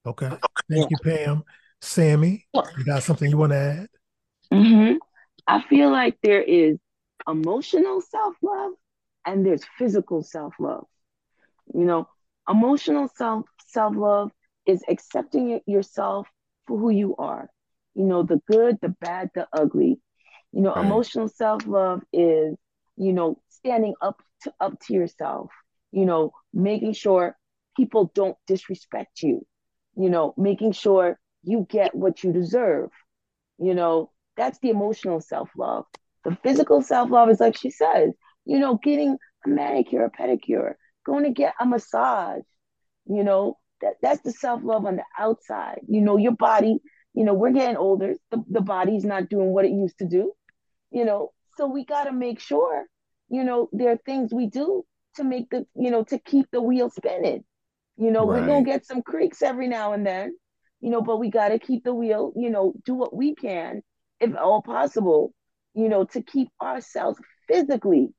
Okay. 0.05 0.31
Thank 0.69 0.89
you, 0.89 0.97
Pam. 0.97 1.43
Sammy, 1.81 2.47
you 2.77 2.83
got 2.85 3.03
something 3.03 3.29
you 3.29 3.37
want 3.37 3.51
to 3.53 3.57
add? 3.57 3.87
hmm 4.51 4.93
I 5.47 5.61
feel 5.61 5.91
like 5.91 6.17
there 6.23 6.41
is 6.41 6.77
emotional 7.27 8.01
self 8.01 8.35
love 8.41 8.73
and 9.25 9.45
there's 9.45 9.65
physical 9.77 10.23
self 10.23 10.53
love. 10.59 10.85
You 11.73 11.85
know, 11.85 12.07
emotional 12.49 13.09
self 13.15 13.45
self 13.67 13.95
love 13.95 14.31
is 14.65 14.83
accepting 14.89 15.59
yourself 15.65 16.27
for 16.67 16.77
who 16.77 16.89
you 16.89 17.15
are. 17.17 17.49
You 17.95 18.03
know, 18.05 18.23
the 18.23 18.41
good, 18.47 18.77
the 18.81 18.89
bad, 19.01 19.31
the 19.35 19.47
ugly. 19.53 19.99
You 20.51 20.61
know, 20.61 20.75
Right. 20.75 20.85
emotional 20.85 21.27
self 21.29 21.65
love 21.67 22.01
is, 22.13 22.55
you 22.97 23.13
know, 23.13 23.41
standing 23.49 23.95
up 24.01 24.21
to 24.43 24.53
up 24.59 24.79
to 24.87 24.93
yourself. 24.93 25.49
You 25.91 26.05
know, 26.05 26.33
making 26.53 26.93
sure 26.93 27.37
people 27.75 28.11
don't 28.15 28.37
disrespect 28.47 29.21
you. 29.23 29.45
You 29.95 30.09
know, 30.09 30.33
making 30.37 30.73
sure 30.73 31.19
you 31.43 31.65
get 31.69 31.93
what 31.95 32.23
you 32.23 32.31
deserve. 32.33 32.89
You 33.57 33.73
know, 33.75 34.11
that's 34.37 34.59
the 34.59 34.69
emotional 34.69 35.21
self 35.21 35.49
love. 35.57 35.85
The 36.23 36.37
physical 36.43 36.81
self 36.81 37.09
love 37.09 37.29
is 37.29 37.39
like 37.39 37.57
she 37.57 37.69
says, 37.71 38.13
you 38.45 38.59
know, 38.59 38.79
getting 38.83 39.17
a 39.45 39.49
manicure, 39.49 40.05
a 40.05 40.11
pedicure, 40.11 40.73
going 41.05 41.23
to 41.23 41.31
get 41.31 41.53
a 41.59 41.65
massage. 41.65 42.43
You 43.05 43.23
know, 43.23 43.57
that 43.81 43.95
that's 44.01 44.21
the 44.21 44.31
self 44.31 44.61
love 44.63 44.85
on 44.85 44.97
the 44.97 45.03
outside. 45.19 45.81
You 45.87 46.01
know, 46.01 46.17
your 46.17 46.33
body. 46.33 46.79
You 47.13 47.25
know, 47.25 47.33
we're 47.33 47.51
getting 47.51 47.75
older. 47.75 48.15
The, 48.31 48.43
the 48.49 48.61
body's 48.61 49.03
not 49.03 49.29
doing 49.29 49.49
what 49.53 49.65
it 49.65 49.71
used 49.71 49.97
to 49.99 50.05
do. 50.05 50.31
You 50.91 51.05
know, 51.05 51.31
so 51.57 51.67
we 51.67 51.85
got 51.85 52.05
to 52.05 52.11
make 52.13 52.39
sure. 52.39 52.85
You 53.29 53.43
know, 53.43 53.69
there 53.73 53.91
are 53.91 53.97
things 54.05 54.33
we 54.33 54.47
do 54.47 54.85
to 55.15 55.23
make 55.23 55.49
the, 55.49 55.65
you 55.75 55.91
know, 55.91 56.03
to 56.05 56.19
keep 56.19 56.47
the 56.51 56.61
wheel 56.61 56.89
spinning. 56.89 57.43
You 58.01 58.11
know, 58.11 58.25
we're 58.25 58.43
gonna 58.43 58.65
get 58.65 58.85
some 58.85 59.01
creaks 59.03 59.41
every 59.41 59.69
now 59.69 59.93
and 59.93 60.05
then 60.05 60.35
you 60.81 60.89
know, 60.89 61.01
but 61.01 61.19
we 61.19 61.29
got 61.29 61.49
to 61.49 61.59
keep 61.59 61.83
the 61.83 61.93
wheel, 61.93 62.33
you 62.35 62.49
know, 62.49 62.73
do 62.85 62.95
what 62.95 63.15
we 63.15 63.35
can, 63.35 63.83
if 64.19 64.35
all 64.35 64.61
possible, 64.61 65.33
you 65.73 65.87
know, 65.87 66.05
to 66.05 66.21
keep 66.21 66.49
ourselves 66.61 67.19
physically, 67.47 68.09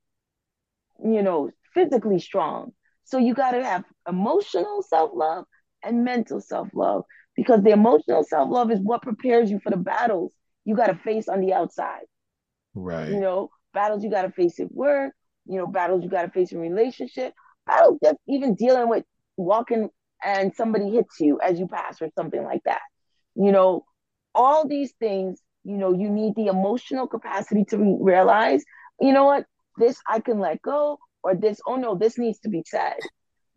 you 1.05 1.23
know, 1.23 1.51
physically 1.75 2.21
strong. 2.21 2.73
So 3.05 3.19
you 3.19 3.35
got 3.35 3.53
to 3.53 3.65
have 3.65 3.85
emotional 4.09 4.83
self 4.83 5.11
love 5.15 5.45
and 5.83 6.05
mental 6.05 6.41
self 6.41 6.69
love 6.73 7.05
because 7.35 7.63
the 7.63 7.71
emotional 7.71 8.23
self 8.23 8.49
love 8.51 8.71
is 8.71 8.79
what 8.81 9.03
prepares 9.03 9.51
you 9.51 9.59
for 9.63 9.71
the 9.71 9.77
battles 9.77 10.33
you 10.65 10.77
got 10.77 10.87
to 10.87 10.95
face 10.95 11.29
on 11.29 11.41
the 11.41 11.53
outside. 11.53 12.05
Right. 12.75 13.09
You 13.09 13.21
know, 13.21 13.51
battles 13.75 14.05
you 14.05 14.11
got 14.11 14.23
to 14.23 14.31
face 14.31 14.61
at 14.61 14.73
work, 14.73 15.13
you 15.47 15.59
know, 15.59 15.67
battles 15.67 16.05
you 16.05 16.11
got 16.11 16.23
to 16.23 16.31
face 16.31 16.53
in 16.53 16.61
relationship, 16.61 17.35
battles 17.67 17.99
just 18.03 18.19
even 18.29 18.55
dealing 18.55 18.89
with 18.89 19.05
walking 19.37 19.89
and 20.25 20.55
somebody 20.55 20.91
hits 20.91 21.21
you 21.21 21.41
as 21.41 21.59
you 21.59 21.67
pass 21.67 22.01
or 22.01 22.09
something 22.17 22.43
like 22.43 22.63
that. 22.65 22.81
You 23.35 23.53
know, 23.53 23.85
all 24.35 24.69
these 24.69 24.93
things, 25.01 25.41
you 25.65 25.77
know, 25.77 25.93
you 25.93 26.11
need 26.11 26.35
the 26.37 26.47
emotional 26.47 27.07
capacity 27.07 27.65
to 27.67 27.79
re- 27.79 27.97
realize, 28.01 28.65
you 29.01 29.13
know 29.13 29.25
what, 29.25 29.47
this 29.79 29.99
I 30.09 30.21
can 30.21 30.39
let 30.39 30.63
go, 30.63 30.99
or 31.23 31.35
this, 31.35 31.61
oh 31.67 31.77
no, 31.77 31.95
this 31.95 32.19
needs 32.19 32.39
to 32.41 32.49
be 32.49 32.63
said, 32.67 32.97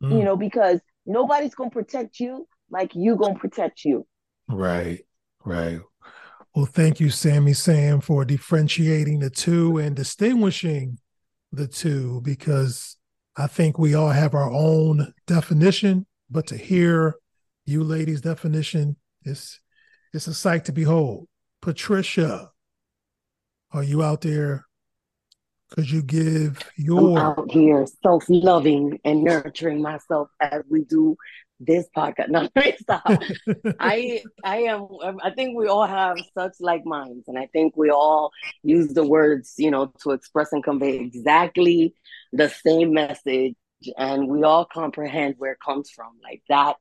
Mm, 0.04 0.20
you 0.20 0.24
know, 0.24 0.36
because 0.36 0.82
nobody's 1.06 1.56
going 1.56 1.70
to 1.70 1.74
protect 1.74 2.20
you 2.20 2.48
like 2.70 2.96
you 2.96 3.16
going 3.16 3.36
to 3.36 3.40
protect 3.40 3.86
you. 3.86 4.06
Right. 4.48 5.06
Right. 5.44 5.80
Well, 6.56 6.66
thank 6.66 7.00
you, 7.00 7.10
Sammy 7.10 7.54
Sam, 7.54 8.02
for 8.02 8.26
differentiating 8.26 9.20
the 9.20 9.30
two 9.30 9.78
and 9.78 9.96
distinguishing 9.96 10.98
the 11.52 11.68
two 11.68 12.22
because 12.22 12.98
I 13.38 13.48
think 13.48 13.78
we 13.78 13.94
all 13.94 14.10
have 14.10 14.34
our 14.34 14.50
own 14.50 15.14
definition, 15.28 16.06
but 16.30 16.48
to 16.48 16.58
hear 16.58 17.16
you 17.66 17.84
ladies' 17.84 18.22
definition 18.22 18.96
is 19.24 19.60
it's 20.14 20.28
a 20.28 20.34
sight 20.34 20.66
to 20.66 20.72
behold. 20.72 21.28
Patricia, 21.62 22.52
are 23.72 23.84
you 23.84 24.04
out 24.04 24.22
there? 24.22 24.66
Could 25.72 25.90
you 25.90 26.02
give 26.04 26.60
your 26.78 27.18
I'm 27.18 27.40
out 27.40 27.52
here 27.52 27.86
self-loving 28.04 29.00
and 29.04 29.24
nurturing 29.24 29.82
myself 29.82 30.30
as 30.40 30.62
we 30.70 30.86
do 30.86 31.18
this 31.60 31.88
podcast. 31.96 32.30
No, 32.30 32.50
stop. 32.80 33.04
I 33.80 34.24
I 34.44 34.58
am 34.64 34.88
I 35.24 35.32
think 35.32 35.58
we 35.58 35.68
all 35.68 35.86
have 35.86 36.18
such 36.38 36.54
like 36.60 36.86
minds 36.86 37.28
and 37.28 37.38
I 37.38 37.48
think 37.48 37.76
we 37.78 37.90
all 37.90 38.32
use 38.64 38.94
the 38.94 39.06
words, 39.06 39.54
you 39.58 39.72
know, 39.72 39.92
to 40.04 40.12
express 40.12 40.52
and 40.52 40.64
convey 40.64 40.96
exactly 40.98 41.94
the 42.34 42.50
same 42.50 42.94
message 42.94 43.56
and 43.98 44.28
we 44.28 44.44
all 44.44 44.66
comprehend 44.66 45.36
where 45.38 45.54
it 45.54 45.60
comes 45.66 45.90
from. 45.90 46.14
Like 46.24 46.42
that 46.50 46.76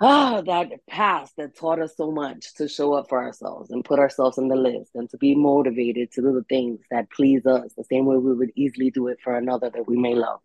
ah, 0.00 0.42
that 0.46 0.68
past 0.88 1.34
that 1.36 1.56
taught 1.56 1.80
us 1.80 1.96
so 1.96 2.10
much 2.10 2.54
to 2.54 2.68
show 2.68 2.94
up 2.94 3.08
for 3.08 3.22
ourselves 3.22 3.70
and 3.70 3.84
put 3.84 3.98
ourselves 3.98 4.38
on 4.38 4.48
the 4.48 4.56
list 4.56 4.90
and 4.94 5.08
to 5.10 5.16
be 5.16 5.34
motivated 5.34 6.10
to 6.12 6.20
do 6.20 6.32
the 6.32 6.44
things 6.48 6.80
that 6.90 7.10
please 7.10 7.46
us 7.46 7.72
the 7.76 7.84
same 7.84 8.04
way 8.06 8.16
we 8.16 8.34
would 8.34 8.50
easily 8.56 8.90
do 8.90 9.08
it 9.08 9.18
for 9.22 9.36
another 9.36 9.70
that 9.70 9.88
we 9.88 9.96
may 9.96 10.14
love. 10.14 10.40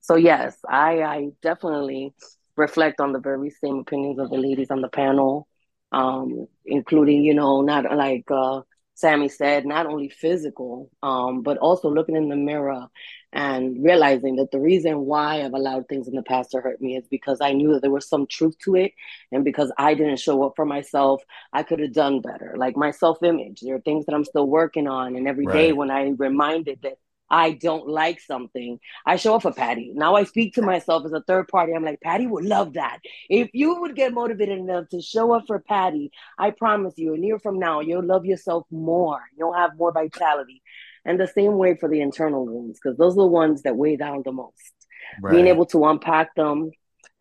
So 0.00 0.16
yes, 0.16 0.56
I 0.68 1.02
I 1.02 1.28
definitely 1.42 2.14
reflect 2.60 3.00
on 3.00 3.12
the 3.12 3.18
very 3.18 3.50
same 3.50 3.78
opinions 3.78 4.18
of 4.18 4.30
the 4.30 4.36
ladies 4.36 4.70
on 4.70 4.80
the 4.80 4.88
panel, 4.88 5.48
um, 5.92 6.46
including, 6.64 7.24
you 7.24 7.34
know, 7.34 7.62
not 7.62 7.84
like 7.96 8.30
uh, 8.30 8.60
Sammy 8.94 9.28
said, 9.28 9.64
not 9.64 9.86
only 9.86 10.10
physical, 10.10 10.90
um, 11.02 11.42
but 11.42 11.56
also 11.58 11.90
looking 11.90 12.16
in 12.16 12.28
the 12.28 12.36
mirror 12.36 12.86
and 13.32 13.82
realizing 13.82 14.36
that 14.36 14.50
the 14.50 14.60
reason 14.60 15.06
why 15.06 15.42
I've 15.42 15.54
allowed 15.54 15.88
things 15.88 16.06
in 16.06 16.14
the 16.14 16.22
past 16.22 16.50
to 16.50 16.60
hurt 16.60 16.80
me 16.80 16.96
is 16.96 17.08
because 17.08 17.38
I 17.40 17.52
knew 17.52 17.72
that 17.72 17.80
there 17.80 17.90
was 17.90 18.08
some 18.08 18.26
truth 18.26 18.56
to 18.64 18.74
it. 18.74 18.92
And 19.32 19.44
because 19.44 19.72
I 19.78 19.94
didn't 19.94 20.18
show 20.18 20.44
up 20.44 20.52
for 20.54 20.66
myself, 20.66 21.22
I 21.52 21.62
could 21.62 21.80
have 21.80 21.94
done 21.94 22.20
better. 22.20 22.56
Like 22.58 22.76
my 22.76 22.90
self 22.90 23.22
image, 23.22 23.60
there 23.62 23.76
are 23.76 23.80
things 23.80 24.04
that 24.06 24.14
I'm 24.14 24.24
still 24.24 24.46
working 24.46 24.86
on. 24.86 25.16
And 25.16 25.26
every 25.26 25.46
right. 25.46 25.54
day 25.54 25.72
when 25.72 25.90
I 25.90 26.08
reminded 26.18 26.80
that 26.82 26.98
I 27.30 27.52
don't 27.52 27.88
like 27.88 28.20
something, 28.20 28.80
I 29.06 29.16
show 29.16 29.36
up 29.36 29.42
for 29.42 29.52
Patty. 29.52 29.92
Now 29.94 30.16
I 30.16 30.24
speak 30.24 30.54
to 30.54 30.62
myself 30.62 31.04
as 31.06 31.12
a 31.12 31.22
third 31.22 31.48
party. 31.48 31.72
I'm 31.72 31.84
like, 31.84 32.00
Patty 32.00 32.26
would 32.26 32.44
love 32.44 32.72
that. 32.74 32.98
If 33.28 33.50
you 33.52 33.80
would 33.80 33.94
get 33.94 34.12
motivated 34.12 34.58
enough 34.58 34.88
to 34.88 35.00
show 35.00 35.32
up 35.32 35.44
for 35.46 35.60
Patty, 35.60 36.10
I 36.38 36.50
promise 36.50 36.94
you, 36.96 37.14
a 37.14 37.18
year 37.18 37.38
from 37.38 37.58
now, 37.58 37.80
you'll 37.80 38.04
love 38.04 38.26
yourself 38.26 38.66
more. 38.70 39.20
You'll 39.38 39.54
have 39.54 39.76
more 39.78 39.92
vitality. 39.92 40.62
And 41.04 41.18
the 41.18 41.28
same 41.28 41.56
way 41.56 41.76
for 41.76 41.88
the 41.88 42.00
internal 42.00 42.44
wounds, 42.44 42.78
because 42.82 42.98
those 42.98 43.14
are 43.14 43.22
the 43.22 43.26
ones 43.26 43.62
that 43.62 43.76
weigh 43.76 43.96
down 43.96 44.22
the 44.24 44.32
most. 44.32 44.74
Right. 45.22 45.32
Being 45.32 45.46
able 45.46 45.66
to 45.66 45.84
unpack 45.86 46.34
them, 46.34 46.72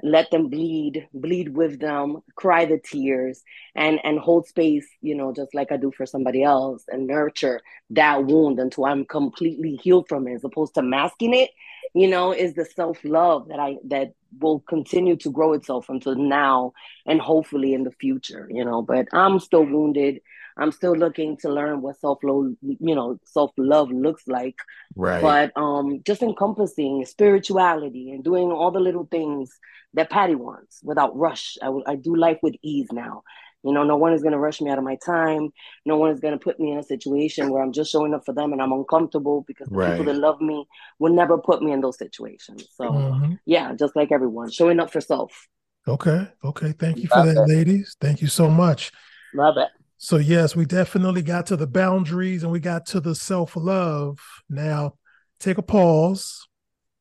let 0.01 0.31
them 0.31 0.47
bleed 0.47 1.07
bleed 1.13 1.49
with 1.55 1.79
them 1.79 2.21
cry 2.35 2.65
the 2.65 2.79
tears 2.79 3.43
and 3.75 3.99
and 4.03 4.19
hold 4.19 4.47
space 4.47 4.87
you 5.01 5.15
know 5.15 5.33
just 5.33 5.53
like 5.53 5.71
i 5.71 5.77
do 5.77 5.91
for 5.91 6.05
somebody 6.05 6.43
else 6.43 6.85
and 6.87 7.07
nurture 7.07 7.59
that 7.89 8.25
wound 8.25 8.59
until 8.59 8.85
i'm 8.85 9.05
completely 9.05 9.75
healed 9.75 10.07
from 10.07 10.27
it 10.27 10.33
as 10.33 10.43
opposed 10.43 10.73
to 10.73 10.81
masking 10.81 11.33
it 11.33 11.51
you 11.93 12.07
know 12.07 12.31
is 12.31 12.53
the 12.53 12.65
self-love 12.65 13.47
that 13.47 13.59
i 13.59 13.75
that 13.83 14.13
will 14.39 14.59
continue 14.61 15.15
to 15.15 15.31
grow 15.31 15.53
itself 15.53 15.89
until 15.89 16.15
now 16.15 16.71
and 17.05 17.19
hopefully 17.19 17.73
in 17.73 17.83
the 17.83 17.91
future 17.91 18.47
you 18.51 18.63
know. 18.63 18.81
But 18.81 19.07
i'm 19.11 19.39
still 19.39 19.65
wounded 19.65 20.21
I'm 20.59 20.71
still 20.71 20.95
looking 20.95 21.37
to 21.37 21.49
learn 21.49 21.81
what 21.81 21.99
self 21.99 22.19
love, 22.23 22.53
you 22.61 22.95
know, 22.95 23.19
self 23.25 23.51
love 23.57 23.89
looks 23.91 24.27
like. 24.27 24.57
Right. 24.95 25.21
But 25.21 25.51
um, 25.55 26.01
just 26.05 26.21
encompassing 26.21 27.05
spirituality 27.05 28.11
and 28.11 28.23
doing 28.23 28.51
all 28.51 28.71
the 28.71 28.79
little 28.79 29.05
things 29.05 29.57
that 29.93 30.09
Patty 30.09 30.35
wants 30.35 30.81
without 30.83 31.17
rush. 31.17 31.57
I, 31.61 31.71
I 31.87 31.95
do 31.95 32.15
life 32.15 32.39
with 32.43 32.55
ease 32.61 32.87
now. 32.91 33.23
You 33.63 33.73
know, 33.73 33.83
no 33.83 33.97
one 33.97 34.13
is 34.13 34.21
going 34.21 34.31
to 34.31 34.39
rush 34.39 34.61
me 34.61 34.69
out 34.69 34.77
of 34.77 34.85
my 34.85 34.97
time. 35.05 35.49
No 35.85 35.97
one 35.97 36.11
is 36.11 36.21
going 36.21 36.37
to 36.37 36.43
put 36.43 36.59
me 36.59 36.71
in 36.71 36.79
a 36.79 36.83
situation 36.83 37.49
where 37.49 37.61
I'm 37.61 37.73
just 37.73 37.91
showing 37.91 38.13
up 38.13 38.25
for 38.25 38.33
them 38.33 38.53
and 38.53 38.61
I'm 38.61 38.71
uncomfortable 38.71 39.43
because 39.47 39.67
the 39.67 39.75
right. 39.75 39.97
people 39.97 40.05
that 40.05 40.19
love 40.19 40.39
me 40.39 40.65
will 40.97 41.13
never 41.13 41.37
put 41.37 41.61
me 41.61 41.71
in 41.73 41.81
those 41.81 41.97
situations. 41.97 42.65
So, 42.75 42.85
mm-hmm. 42.85 43.33
yeah, 43.45 43.73
just 43.75 43.97
like 43.97 44.11
everyone, 44.13 44.49
showing 44.49 44.79
up 44.79 44.91
for 44.91 45.01
self. 45.01 45.47
Okay. 45.87 46.27
Okay. 46.43 46.71
Thank 46.73 46.99
you 46.99 47.07
for 47.09 47.25
that, 47.25 47.35
it. 47.35 47.49
ladies. 47.49 47.97
Thank 47.99 48.21
you 48.21 48.27
so 48.27 48.49
much. 48.49 48.91
Love 49.33 49.57
it. 49.57 49.69
So, 50.01 50.15
yes, 50.15 50.55
we 50.55 50.65
definitely 50.65 51.21
got 51.21 51.45
to 51.47 51.57
the 51.57 51.67
boundaries 51.67 52.41
and 52.43 52.51
we 52.53 52.61
got 52.61 52.85
to 52.87 53.01
the 53.01 53.13
self 53.13 53.57
love. 53.57 54.17
Now, 54.49 54.93
take 55.41 55.57
a 55.57 55.61
pause, 55.61 56.47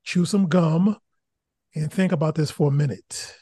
chew 0.03 0.25
some 0.25 0.49
gum, 0.49 0.97
and 1.77 1.93
think 1.93 2.11
about 2.11 2.35
this 2.35 2.51
for 2.51 2.69
a 2.71 2.75
minute. 2.75 3.37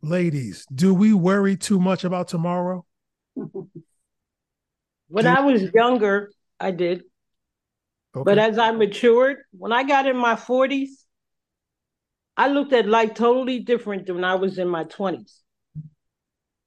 Ladies, 0.00 0.64
do 0.74 0.94
we 0.94 1.12
worry 1.12 1.54
too 1.54 1.78
much 1.78 2.02
about 2.02 2.28
tomorrow? 2.28 2.86
When 5.08 5.24
do- 5.24 5.36
I 5.36 5.40
was 5.40 5.62
younger, 5.74 6.32
I 6.58 6.70
did. 6.70 7.04
Okay. 8.16 8.24
But 8.24 8.38
as 8.38 8.56
I 8.58 8.70
matured, 8.70 9.36
when 9.52 9.70
I 9.70 9.82
got 9.82 10.06
in 10.06 10.16
my 10.16 10.34
40s, 10.34 11.04
I 12.38 12.48
looked 12.48 12.72
at 12.72 12.88
life 12.88 13.12
totally 13.12 13.60
different 13.60 14.06
than 14.06 14.16
when 14.16 14.24
I 14.24 14.36
was 14.36 14.58
in 14.58 14.66
my 14.68 14.84
20s. 14.84 15.42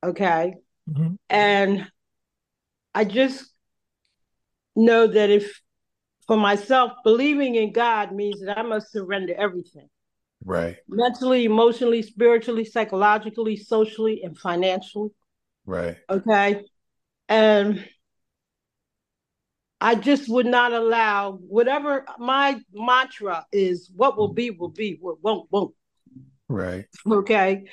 Okay. 0.03 0.53
Mm-hmm. 0.89 1.15
And 1.29 1.91
I 2.93 3.05
just 3.05 3.51
know 4.75 5.07
that 5.07 5.29
if 5.29 5.61
for 6.27 6.37
myself, 6.37 6.91
believing 7.03 7.55
in 7.55 7.71
God 7.71 8.11
means 8.11 8.41
that 8.41 8.57
I 8.57 8.61
must 8.61 8.91
surrender 8.91 9.33
everything. 9.35 9.89
Right. 10.43 10.77
Mentally, 10.87 11.45
emotionally, 11.45 12.01
spiritually, 12.01 12.65
psychologically, 12.65 13.55
socially, 13.55 14.21
and 14.23 14.37
financially. 14.37 15.09
Right. 15.65 15.97
Okay. 16.09 16.65
And 17.29 17.87
I 19.79 19.95
just 19.95 20.27
would 20.29 20.45
not 20.45 20.73
allow 20.73 21.33
whatever 21.33 22.05
my 22.17 22.59
mantra 22.73 23.45
is 23.51 23.91
what 23.95 24.17
will 24.17 24.33
be, 24.33 24.51
will 24.51 24.69
be, 24.69 24.97
what 24.99 25.21
won't, 25.23 25.47
won't. 25.51 25.73
Right. 26.49 26.85
Okay. 27.05 27.65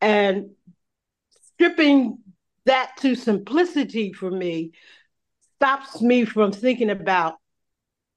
And 0.00 0.50
stripping 1.54 2.18
that 2.66 2.92
to 2.98 3.14
simplicity 3.14 4.12
for 4.12 4.30
me 4.30 4.72
stops 5.56 6.00
me 6.00 6.24
from 6.24 6.52
thinking 6.52 6.90
about 6.90 7.34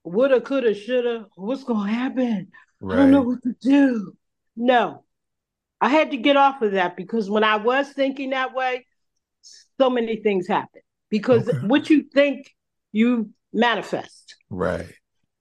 woulda, 0.03 0.41
coulda, 0.41 0.73
shoulda, 0.73 1.27
what's 1.35 1.63
gonna 1.63 1.91
happen? 1.91 2.49
Right. 2.79 2.95
I 2.95 3.01
don't 3.01 3.11
know 3.11 3.21
what 3.21 3.43
to 3.43 3.55
do. 3.61 4.13
No. 4.55 5.03
I 5.79 5.89
had 5.89 6.11
to 6.11 6.17
get 6.17 6.37
off 6.37 6.61
of 6.61 6.73
that 6.73 6.95
because 6.95 7.29
when 7.29 7.43
I 7.43 7.57
was 7.57 7.89
thinking 7.89 8.29
that 8.29 8.53
way, 8.53 8.85
so 9.41 9.89
many 9.89 10.17
things 10.17 10.47
happen. 10.47 10.81
Because 11.09 11.47
okay. 11.47 11.57
what 11.67 11.89
you 11.89 12.03
think, 12.03 12.49
you 12.91 13.31
manifest. 13.51 14.35
Right. 14.49 14.91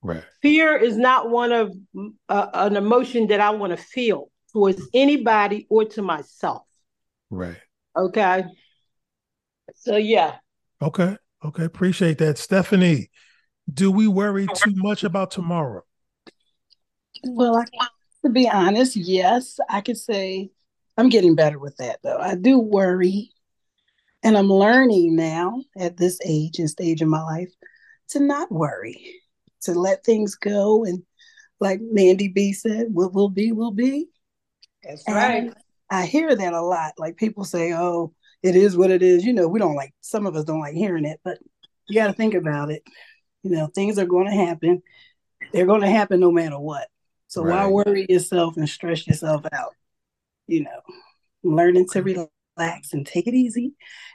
Right. 0.01 0.23
Fear 0.41 0.77
is 0.77 0.97
not 0.97 1.29
one 1.29 1.51
of 1.51 1.73
uh, 2.27 2.47
an 2.53 2.75
emotion 2.75 3.27
that 3.27 3.39
I 3.39 3.51
want 3.51 3.71
to 3.71 3.77
feel 3.77 4.29
towards 4.51 4.81
anybody 4.93 5.65
or 5.69 5.85
to 5.85 6.01
myself. 6.01 6.63
Right. 7.29 7.57
Okay. 7.95 8.43
So 9.75 9.97
yeah. 9.97 10.35
Okay. 10.81 11.17
Okay. 11.43 11.65
Appreciate 11.65 12.17
that. 12.19 12.37
Stephanie, 12.37 13.09
do 13.71 13.91
we 13.91 14.07
worry 14.07 14.47
too 14.55 14.73
much 14.75 15.03
about 15.03 15.31
tomorrow? 15.31 15.83
Well, 17.25 17.57
I, 17.57 17.65
to 18.25 18.29
be 18.31 18.49
honest, 18.49 18.95
yes, 18.95 19.59
I 19.69 19.81
could 19.81 19.97
say 19.97 20.51
I'm 20.97 21.09
getting 21.09 21.35
better 21.35 21.59
with 21.59 21.77
that 21.77 21.99
though. 22.03 22.17
I 22.17 22.35
do 22.35 22.59
worry. 22.59 23.31
And 24.25 24.37
I'm 24.37 24.49
learning 24.49 25.17
now 25.17 25.61
at 25.77 25.97
this 25.97 26.17
age 26.25 26.57
and 26.59 26.69
stage 26.69 27.01
of 27.01 27.09
my 27.09 27.21
life 27.21 27.51
to 28.09 28.21
not 28.21 28.49
worry, 28.49 29.15
to 29.63 29.73
let 29.73 30.05
things 30.05 30.35
go. 30.35 30.85
And 30.85 31.03
like 31.59 31.81
Mandy 31.81 32.29
B 32.29 32.53
said, 32.53 32.87
what 32.89 33.13
will 33.13 33.27
be, 33.27 33.51
will 33.51 33.73
be. 33.73 34.07
That's 34.81 35.03
right. 35.09 35.43
And 35.43 35.55
I 35.89 36.05
hear 36.05 36.33
that 36.33 36.53
a 36.53 36.61
lot. 36.61 36.93
Like 36.97 37.17
people 37.17 37.43
say, 37.43 37.73
oh, 37.73 38.13
it 38.43 38.55
is 38.55 38.77
what 38.77 38.91
it 38.91 39.01
is. 39.01 39.25
You 39.25 39.33
know, 39.33 39.47
we 39.47 39.59
don't 39.59 39.75
like, 39.75 39.93
some 40.01 40.27
of 40.27 40.35
us 40.35 40.43
don't 40.43 40.59
like 40.59 40.75
hearing 40.75 41.05
it, 41.05 41.19
but 41.23 41.39
you 41.87 41.95
got 41.95 42.07
to 42.07 42.13
think 42.13 42.33
about 42.33 42.69
it. 42.69 42.83
You 43.41 43.51
know, 43.51 43.67
things 43.67 43.97
are 43.97 44.05
going 44.05 44.27
to 44.27 44.35
happen. 44.35 44.83
They're 45.51 45.65
going 45.65 45.81
to 45.81 45.89
happen 45.89 46.19
no 46.19 46.31
matter 46.31 46.59
what. 46.59 46.87
So 47.27 47.43
right. 47.43 47.65
why 47.65 47.67
worry 47.67 48.05
yourself 48.09 48.57
and 48.57 48.69
stress 48.69 49.07
yourself 49.07 49.43
out? 49.51 49.73
You 50.47 50.63
know, 50.63 50.81
learning 51.43 51.87
to 51.93 52.03
relax 52.03 52.93
and 52.93 53.05
take 53.05 53.27
it 53.27 53.33
easy 53.33 53.73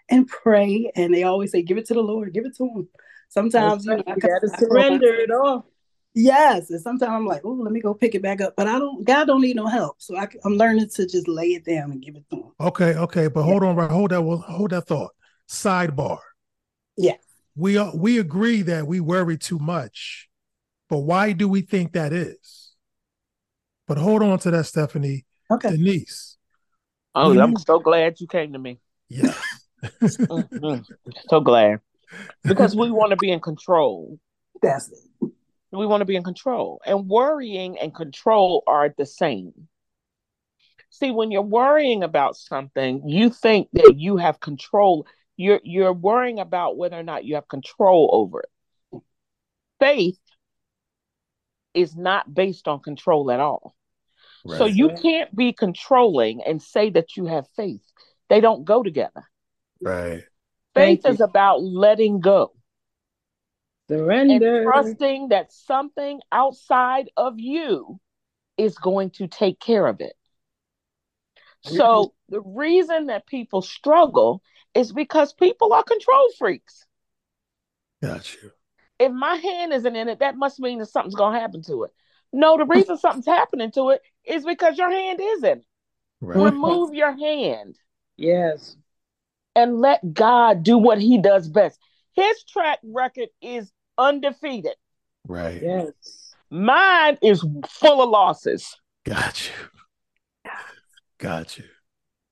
and 0.08 0.28
pray. 0.28 0.90
And 0.94 1.12
they 1.12 1.24
always 1.24 1.50
say, 1.50 1.62
give 1.62 1.78
it 1.78 1.86
to 1.86 1.94
the 1.94 2.00
Lord, 2.00 2.32
give 2.32 2.46
it 2.46 2.56
to 2.58 2.64
him. 2.64 2.88
Sometimes 3.28 3.84
you, 3.84 3.96
know, 3.96 4.02
you 4.06 4.16
gotta 4.16 4.48
surrender 4.58 5.14
it 5.14 5.30
all. 5.30 5.66
Yes, 6.20 6.68
and 6.70 6.80
sometimes 6.80 7.12
I'm 7.12 7.26
like, 7.26 7.42
oh, 7.44 7.52
let 7.52 7.72
me 7.72 7.80
go 7.80 7.94
pick 7.94 8.16
it 8.16 8.22
back 8.22 8.40
up. 8.40 8.54
But 8.56 8.66
I 8.66 8.76
don't. 8.80 9.04
God 9.04 9.26
don't 9.26 9.40
need 9.40 9.54
no 9.54 9.68
help, 9.68 10.02
so 10.02 10.16
I, 10.16 10.26
am 10.44 10.54
learning 10.54 10.88
to 10.96 11.06
just 11.06 11.28
lay 11.28 11.50
it 11.54 11.64
down 11.64 11.92
and 11.92 12.02
give 12.02 12.16
it 12.16 12.24
to 12.30 12.36
Him. 12.36 12.52
Okay, 12.58 12.94
okay, 12.96 13.28
but 13.28 13.40
yeah. 13.40 13.46
hold 13.46 13.62
on, 13.62 13.76
right? 13.76 13.88
Hold 13.88 14.10
that. 14.10 14.20
Hold 14.20 14.70
that 14.72 14.88
thought. 14.88 15.12
Sidebar. 15.48 16.18
Yeah, 16.96 17.14
we 17.54 17.76
are, 17.76 17.94
we 17.96 18.18
agree 18.18 18.62
that 18.62 18.88
we 18.88 18.98
worry 18.98 19.38
too 19.38 19.60
much, 19.60 20.28
but 20.90 20.98
why 20.98 21.30
do 21.30 21.48
we 21.48 21.60
think 21.60 21.92
that 21.92 22.12
is? 22.12 22.74
But 23.86 23.98
hold 23.98 24.24
on 24.24 24.40
to 24.40 24.50
that, 24.50 24.64
Stephanie. 24.66 25.24
Okay. 25.52 25.70
Denise. 25.70 26.36
Oh, 27.14 27.32
Do 27.32 27.40
I'm 27.40 27.50
you- 27.52 27.58
so 27.64 27.78
glad 27.78 28.18
you 28.18 28.26
came 28.26 28.54
to 28.54 28.58
me. 28.58 28.80
Yeah. 29.08 29.34
Mhm. 30.02 30.84
So 31.28 31.38
glad. 31.40 31.78
Because 32.42 32.74
we 32.74 32.90
want 32.90 33.10
to 33.10 33.16
be 33.16 33.30
in 33.30 33.38
control. 33.38 34.18
That's 34.60 34.88
it. 34.88 34.98
We 35.70 35.86
want 35.86 36.00
to 36.00 36.06
be 36.06 36.16
in 36.16 36.24
control. 36.24 36.80
And 36.86 37.08
worrying 37.08 37.78
and 37.78 37.94
control 37.94 38.62
are 38.66 38.94
the 38.96 39.06
same. 39.06 39.68
See, 40.90 41.10
when 41.10 41.30
you're 41.30 41.42
worrying 41.42 42.02
about 42.02 42.36
something, 42.36 43.08
you 43.08 43.30
think 43.30 43.68
that 43.74 43.94
you 43.96 44.16
have 44.16 44.40
control. 44.40 45.06
You're 45.36 45.60
you're 45.62 45.92
worrying 45.92 46.38
about 46.38 46.76
whether 46.76 46.98
or 46.98 47.02
not 47.02 47.24
you 47.24 47.34
have 47.34 47.46
control 47.48 48.08
over 48.12 48.40
it. 48.40 49.02
Faith 49.78 50.18
is 51.74 51.94
not 51.94 52.32
based 52.32 52.66
on 52.66 52.80
control 52.80 53.30
at 53.30 53.40
all. 53.40 53.76
So 54.46 54.64
you 54.64 54.90
can't 55.02 55.34
be 55.36 55.52
controlling 55.52 56.42
and 56.42 56.62
say 56.62 56.88
that 56.90 57.16
you 57.16 57.26
have 57.26 57.46
faith. 57.54 57.82
They 58.30 58.40
don't 58.40 58.64
go 58.64 58.82
together. 58.82 59.28
Right. 59.80 60.24
Faith 60.74 61.02
Thank 61.02 61.04
you. 61.04 61.10
is 61.12 61.20
about 61.20 61.62
letting 61.62 62.20
go 62.20 62.52
and 63.90 63.98
Surrender. 64.00 64.62
trusting 64.64 65.28
that 65.28 65.52
something 65.52 66.20
outside 66.32 67.10
of 67.16 67.38
you 67.38 67.98
is 68.56 68.76
going 68.78 69.10
to 69.10 69.26
take 69.28 69.60
care 69.60 69.86
of 69.86 70.00
it. 70.00 70.14
So 71.62 72.14
the 72.28 72.40
reason 72.40 73.06
that 73.06 73.26
people 73.26 73.62
struggle 73.62 74.42
is 74.74 74.92
because 74.92 75.32
people 75.32 75.72
are 75.72 75.82
control 75.82 76.28
freaks. 76.38 76.86
Got 78.02 78.34
you. 78.34 78.52
If 78.98 79.12
my 79.12 79.36
hand 79.36 79.72
isn't 79.72 79.96
in 79.96 80.08
it, 80.08 80.20
that 80.20 80.36
must 80.36 80.60
mean 80.60 80.78
that 80.78 80.86
something's 80.86 81.14
going 81.14 81.34
to 81.34 81.40
happen 81.40 81.62
to 81.62 81.84
it. 81.84 81.92
No, 82.32 82.56
the 82.56 82.64
reason 82.64 82.96
something's 82.98 83.26
happening 83.26 83.70
to 83.72 83.90
it 83.90 84.02
is 84.24 84.44
because 84.44 84.78
your 84.78 84.90
hand 84.90 85.20
isn't. 85.20 85.64
Right. 86.20 86.42
Remove 86.42 86.94
your 86.94 87.16
hand 87.16 87.78
Yes. 88.16 88.76
and 89.54 89.80
let 89.80 90.14
God 90.14 90.62
do 90.62 90.78
what 90.78 91.00
he 91.00 91.18
does 91.18 91.48
best. 91.48 91.78
His 92.14 92.42
track 92.44 92.80
record 92.82 93.28
is 93.40 93.72
undefeated. 93.98 94.74
Right. 95.26 95.60
Yes. 95.62 95.92
Mine 96.50 97.18
is 97.22 97.44
full 97.68 98.02
of 98.02 98.08
losses. 98.08 98.74
Got 99.04 99.46
you. 99.46 100.52
Got 101.18 101.58
you. 101.58 101.64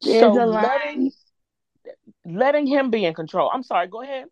There's 0.01 0.21
so 0.21 0.41
a 0.43 0.47
letting, 0.47 1.01
line. 1.03 1.11
letting 2.25 2.67
him 2.67 2.91
be 2.91 3.05
in 3.05 3.15
control. 3.15 3.51
I'm 3.53 3.63
sorry, 3.63 3.89
go 3.89 4.03
ahead. 4.03 4.27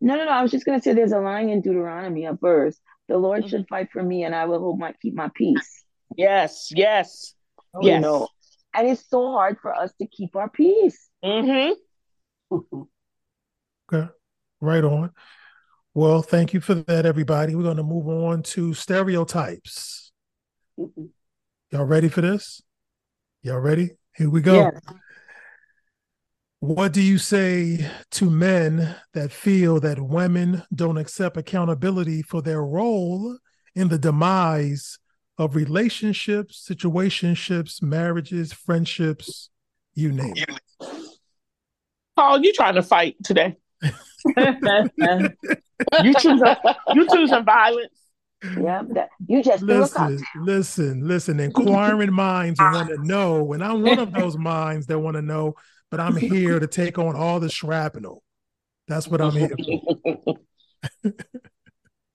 No, 0.00 0.16
no, 0.16 0.24
no. 0.24 0.30
I 0.30 0.42
was 0.42 0.50
just 0.50 0.66
gonna 0.66 0.82
say 0.82 0.92
there's 0.92 1.12
a 1.12 1.20
line 1.20 1.48
in 1.48 1.60
Deuteronomy, 1.60 2.24
a 2.26 2.32
verse. 2.34 2.76
The 3.08 3.16
Lord 3.16 3.44
Mhm. 3.44 3.48
should 3.50 3.68
fight 3.68 3.90
for 3.92 4.02
me, 4.02 4.24
and 4.24 4.34
I 4.34 4.44
will 4.46 4.58
hold 4.58 4.78
my 4.78 4.92
keep 5.00 5.14
my 5.14 5.30
peace. 5.34 5.84
Yes, 6.16 6.70
yes, 6.74 7.34
Oh, 7.74 7.80
You 7.80 7.92
yes. 7.92 8.02
know, 8.02 8.28
and 8.74 8.88
it's 8.88 9.08
so 9.08 9.30
hard 9.32 9.58
for 9.60 9.72
us 9.74 9.92
to 10.00 10.06
keep 10.06 10.36
our 10.36 10.50
peace. 10.50 11.08
Mm-hmm. 11.24 11.72
Okay. 13.92 14.08
Right 14.60 14.84
on. 14.84 15.10
Well, 15.94 16.22
thank 16.22 16.54
you 16.54 16.60
for 16.60 16.74
that, 16.74 17.04
everybody. 17.04 17.54
We're 17.54 17.64
going 17.64 17.76
to 17.76 17.82
move 17.82 18.08
on 18.08 18.42
to 18.44 18.72
stereotypes. 18.72 20.10
Y'all 20.78 21.84
ready 21.84 22.08
for 22.08 22.22
this? 22.22 22.62
Y'all 23.42 23.58
ready? 23.58 23.90
Here 24.16 24.30
we 24.30 24.40
go. 24.40 24.54
Yes. 24.54 24.80
What 26.60 26.92
do 26.92 27.02
you 27.02 27.18
say 27.18 27.90
to 28.12 28.30
men 28.30 28.94
that 29.12 29.32
feel 29.32 29.80
that 29.80 30.00
women 30.00 30.62
don't 30.74 30.96
accept 30.96 31.36
accountability 31.36 32.22
for 32.22 32.40
their 32.40 32.62
role 32.62 33.36
in 33.74 33.88
the 33.88 33.98
demise 33.98 34.98
of 35.36 35.56
relationships, 35.56 36.66
situationships, 36.66 37.82
marriages, 37.82 38.52
friendships, 38.52 39.50
you 39.94 40.12
name 40.12 40.34
it? 40.36 40.60
Paul, 42.16 42.42
you 42.42 42.52
trying 42.52 42.76
to 42.76 42.82
fight 42.82 43.16
today? 43.24 43.56
You 46.02 46.14
choosing 46.14 46.54
you 46.94 47.08
choosing 47.08 47.44
violence? 47.44 47.98
Yeah, 48.42 48.82
that 48.90 49.10
you 49.26 49.42
just 49.42 49.62
Listen, 49.62 50.24
listen, 50.36 51.06
listen. 51.06 51.40
Inquiring 51.40 52.12
minds 52.12 52.60
want 52.60 52.88
to 52.88 52.98
know, 53.06 53.52
and 53.52 53.62
I'm 53.62 53.82
one 53.82 53.98
of 53.98 54.12
those 54.12 54.36
minds 54.36 54.86
that 54.86 54.98
want 54.98 55.16
to 55.16 55.22
know, 55.22 55.54
but 55.90 56.00
I'm 56.00 56.16
here 56.16 56.58
to 56.58 56.66
take 56.66 56.98
on 56.98 57.14
all 57.14 57.40
the 57.40 57.50
shrapnel. 57.50 58.22
That's 58.88 59.06
what 59.06 59.20
I'm 59.20 59.36
here 59.36 59.56
for. 59.64 60.36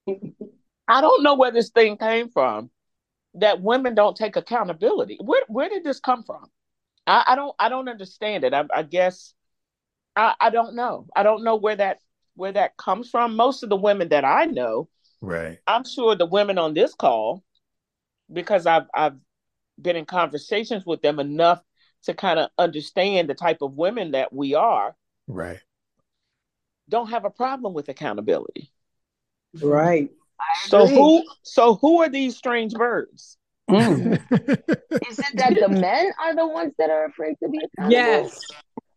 I 0.88 1.00
don't 1.00 1.22
know 1.22 1.34
where 1.34 1.50
this 1.50 1.70
thing 1.70 1.96
came 1.96 2.30
from. 2.30 2.70
That 3.34 3.60
women 3.60 3.94
don't 3.94 4.16
take 4.16 4.36
accountability. 4.36 5.18
Where 5.22 5.42
where 5.48 5.68
did 5.68 5.84
this 5.84 6.00
come 6.00 6.24
from? 6.24 6.46
I, 7.06 7.24
I 7.28 7.36
don't 7.36 7.54
I 7.58 7.68
don't 7.68 7.88
understand 7.88 8.44
it. 8.44 8.52
I, 8.52 8.64
I 8.74 8.82
guess 8.82 9.32
I, 10.18 10.34
I 10.40 10.50
don't 10.50 10.74
know. 10.74 11.06
I 11.14 11.22
don't 11.22 11.44
know 11.44 11.56
where 11.56 11.76
that 11.76 12.00
where 12.34 12.52
that 12.52 12.76
comes 12.76 13.08
from. 13.08 13.36
Most 13.36 13.62
of 13.62 13.68
the 13.68 13.76
women 13.76 14.08
that 14.08 14.24
I 14.24 14.44
know, 14.46 14.88
Right. 15.20 15.58
I'm 15.66 15.84
sure 15.84 16.14
the 16.14 16.26
women 16.26 16.58
on 16.58 16.74
this 16.74 16.94
call, 16.94 17.44
because 18.32 18.66
I've 18.66 18.86
I've 18.94 19.16
been 19.80 19.96
in 19.96 20.06
conversations 20.06 20.84
with 20.84 21.02
them 21.02 21.20
enough 21.20 21.62
to 22.04 22.14
kind 22.14 22.38
of 22.38 22.50
understand 22.58 23.28
the 23.28 23.34
type 23.34 23.58
of 23.62 23.74
women 23.74 24.10
that 24.12 24.32
we 24.32 24.54
are, 24.54 24.96
Right. 25.28 25.60
don't 26.88 27.10
have 27.10 27.24
a 27.24 27.30
problem 27.30 27.72
with 27.72 27.88
accountability. 27.88 28.72
Right. 29.54 30.10
So 30.66 30.86
who 30.86 31.24
so 31.42 31.76
who 31.76 32.02
are 32.02 32.08
these 32.08 32.36
strange 32.36 32.74
birds? 32.74 33.36
Mm. 33.70 34.20
Is 35.10 35.18
it 35.18 35.36
that 35.36 35.54
the 35.60 35.68
men 35.68 36.12
are 36.20 36.34
the 36.34 36.46
ones 36.46 36.72
that 36.78 36.90
are 36.90 37.04
afraid 37.04 37.36
to 37.42 37.48
be 37.48 37.58
accountable? 37.58 37.92
Yes. 37.92 38.46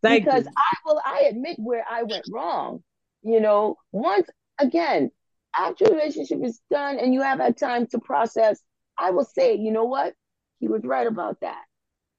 Thank 0.01 0.23
because 0.23 0.43
you. 0.43 0.49
I 0.57 0.75
will 0.85 1.01
I 1.05 1.23
admit 1.29 1.57
where 1.59 1.85
I 1.89 2.03
went 2.03 2.25
wrong. 2.27 2.83
You 3.23 3.39
know, 3.39 3.77
once 3.91 4.29
again, 4.59 5.11
after 5.57 5.85
the 5.85 5.91
relationship 5.95 6.39
is 6.43 6.61
done 6.71 6.99
and 6.99 7.13
you 7.13 7.21
have 7.21 7.39
had 7.39 7.57
time 7.57 7.87
to 7.87 7.99
process, 7.99 8.61
I 8.97 9.11
will 9.11 9.25
say, 9.25 9.55
you 9.55 9.71
know 9.71 9.85
what? 9.85 10.13
He 10.59 10.67
was 10.67 10.83
right 10.83 11.07
about 11.07 11.39
that. 11.41 11.63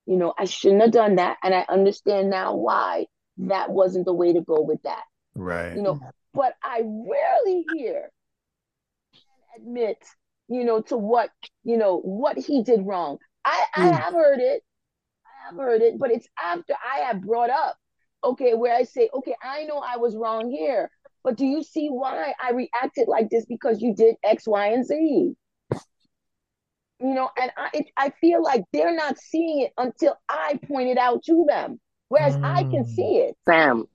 You 0.06 0.16
know, 0.16 0.34
I 0.38 0.44
shouldn't 0.44 0.82
have 0.82 0.90
done 0.92 1.16
that. 1.16 1.38
And 1.42 1.54
I 1.54 1.64
understand 1.68 2.30
now 2.30 2.56
why 2.56 3.06
that 3.38 3.70
wasn't 3.70 4.04
the 4.04 4.12
way 4.14 4.32
to 4.32 4.40
go 4.40 4.60
with 4.60 4.82
that. 4.82 5.02
right. 5.34 5.72
You 5.76 5.82
know, 5.82 6.00
but 6.34 6.54
I 6.62 6.82
rarely 6.84 7.62
hear 7.62 8.10
admit, 9.56 9.98
you 10.48 10.64
know, 10.64 10.80
to 10.82 10.96
what, 10.96 11.30
you 11.64 11.76
know, 11.76 11.98
what 11.98 12.38
he 12.38 12.62
did 12.62 12.86
wrong. 12.86 13.18
I, 13.44 13.64
I 13.74 13.86
Mm. 13.86 14.00
have 14.00 14.14
heard 14.14 14.40
it. 14.40 14.62
I 15.42 15.48
have 15.50 15.56
heard 15.56 15.82
it, 15.82 15.98
but 15.98 16.10
it's 16.10 16.26
after 16.42 16.74
I 16.74 17.00
have 17.00 17.22
brought 17.22 17.50
up, 17.50 17.76
okay, 18.24 18.54
where 18.54 18.74
I 18.74 18.84
say, 18.84 19.08
okay, 19.14 19.34
I 19.42 19.64
know 19.64 19.78
I 19.78 19.96
was 19.96 20.16
wrong 20.16 20.50
here, 20.50 20.90
but 21.24 21.36
do 21.36 21.44
you 21.46 21.62
see 21.62 21.88
why 21.88 22.34
I 22.42 22.52
reacted 22.52 23.08
like 23.08 23.30
this 23.30 23.44
because 23.46 23.80
you 23.80 23.94
did 23.94 24.16
X, 24.24 24.46
Y, 24.46 24.66
and 24.68 24.86
Z? 24.86 25.34
You 27.00 27.14
know, 27.14 27.30
and 27.40 27.50
I 27.56 27.70
it, 27.74 27.86
I 27.96 28.10
feel 28.20 28.42
like 28.42 28.64
they're 28.72 28.94
not 28.94 29.18
seeing 29.18 29.62
it 29.62 29.72
until 29.76 30.16
I 30.28 30.60
point 30.68 30.88
it 30.88 30.98
out 30.98 31.24
to 31.24 31.44
them, 31.48 31.80
whereas 32.08 32.36
I 32.44 32.64
can 32.64 32.84
Mm. 32.84 32.88
see 32.88 33.16
it. 33.16 33.36
Sam, 33.44 33.86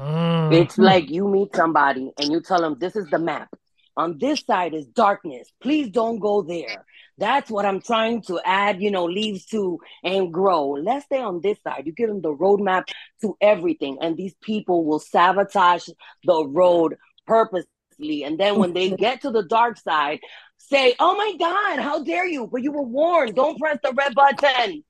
Mm. 0.00 0.52
it's 0.52 0.78
like 0.78 1.10
you 1.10 1.28
meet 1.28 1.54
somebody 1.54 2.12
and 2.18 2.30
you 2.32 2.40
tell 2.40 2.60
them 2.60 2.76
this 2.78 2.96
is 2.96 3.08
the 3.08 3.18
map. 3.18 3.48
On 3.96 4.18
this 4.18 4.40
side 4.40 4.74
is 4.74 4.86
darkness. 4.86 5.52
Please 5.60 5.88
don't 5.90 6.18
go 6.18 6.42
there. 6.42 6.84
That's 7.18 7.50
what 7.50 7.64
I'm 7.64 7.80
trying 7.80 8.22
to 8.22 8.40
add, 8.44 8.82
you 8.82 8.90
know, 8.90 9.04
leaves 9.04 9.46
to 9.46 9.78
and 10.02 10.32
grow. 10.32 10.70
Let's 10.70 11.04
stay 11.04 11.20
on 11.20 11.40
this 11.40 11.58
side. 11.62 11.84
You 11.86 11.92
give 11.92 12.08
them 12.08 12.22
the 12.22 12.34
roadmap 12.34 12.84
to 13.20 13.36
everything, 13.40 13.98
and 14.00 14.16
these 14.16 14.34
people 14.42 14.84
will 14.84 14.98
sabotage 14.98 15.88
the 16.24 16.46
road 16.46 16.96
purposely. 17.26 18.24
And 18.24 18.38
then 18.38 18.58
when 18.58 18.72
they 18.72 18.90
get 18.90 19.22
to 19.22 19.30
the 19.30 19.44
dark 19.44 19.78
side, 19.78 20.20
say, 20.58 20.94
"Oh 20.98 21.16
my 21.16 21.34
God, 21.38 21.82
how 21.82 22.02
dare 22.02 22.26
you!" 22.26 22.46
But 22.46 22.62
you 22.62 22.72
were 22.72 22.82
warned. 22.82 23.34
Don't 23.34 23.58
press 23.58 23.78
the 23.82 23.92
red 23.92 24.14
button. 24.14 24.84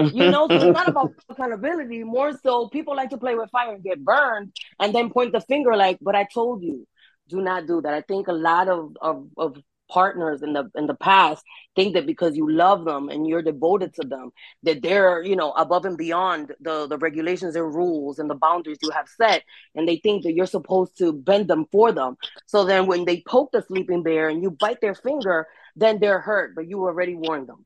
You 0.00 0.30
know, 0.30 0.46
so 0.48 0.54
it's 0.54 0.78
not 0.78 0.88
about 0.94 1.12
accountability. 1.28 2.04
More 2.04 2.32
so, 2.42 2.68
people 2.68 2.94
like 2.94 3.10
to 3.10 3.18
play 3.18 3.34
with 3.34 3.50
fire 3.50 3.74
and 3.74 3.82
get 3.82 4.02
burned, 4.04 4.52
and 4.78 4.94
then 4.94 5.10
point 5.10 5.32
the 5.32 5.40
finger 5.40 5.76
like, 5.76 5.98
"But 6.00 6.14
I 6.14 6.24
told 6.32 6.62
you." 6.62 6.86
Do 7.28 7.42
not 7.42 7.66
do 7.66 7.82
that. 7.82 7.92
I 7.92 8.00
think 8.00 8.28
a 8.28 8.32
lot 8.32 8.68
of, 8.68 8.96
of, 9.02 9.26
of 9.36 9.58
partners 9.88 10.42
in 10.42 10.52
the 10.52 10.70
in 10.74 10.86
the 10.86 10.94
past 10.94 11.44
think 11.76 11.94
that 11.94 12.06
because 12.06 12.36
you 12.36 12.50
love 12.50 12.84
them 12.84 13.08
and 13.08 13.26
you're 13.26 13.42
devoted 13.42 13.94
to 13.94 14.06
them, 14.06 14.30
that 14.62 14.82
they're 14.82 15.22
you 15.22 15.36
know 15.36 15.52
above 15.52 15.84
and 15.84 15.96
beyond 15.98 16.52
the 16.60 16.86
the 16.86 16.98
regulations 16.98 17.56
and 17.56 17.74
rules 17.74 18.18
and 18.18 18.30
the 18.30 18.34
boundaries 18.34 18.78
you 18.82 18.90
have 18.90 19.08
set, 19.08 19.42
and 19.74 19.88
they 19.88 19.96
think 19.96 20.22
that 20.24 20.34
you're 20.34 20.46
supposed 20.46 20.96
to 20.98 21.12
bend 21.12 21.48
them 21.48 21.66
for 21.72 21.92
them. 21.92 22.16
So 22.46 22.64
then 22.64 22.86
when 22.86 23.04
they 23.04 23.22
poke 23.26 23.52
the 23.52 23.62
sleeping 23.62 24.02
bear 24.02 24.28
and 24.28 24.42
you 24.42 24.50
bite 24.50 24.80
their 24.80 24.94
finger, 24.94 25.46
then 25.76 25.98
they're 26.00 26.20
hurt, 26.20 26.54
but 26.54 26.68
you 26.68 26.80
already 26.84 27.14
warned 27.14 27.48
them. 27.48 27.64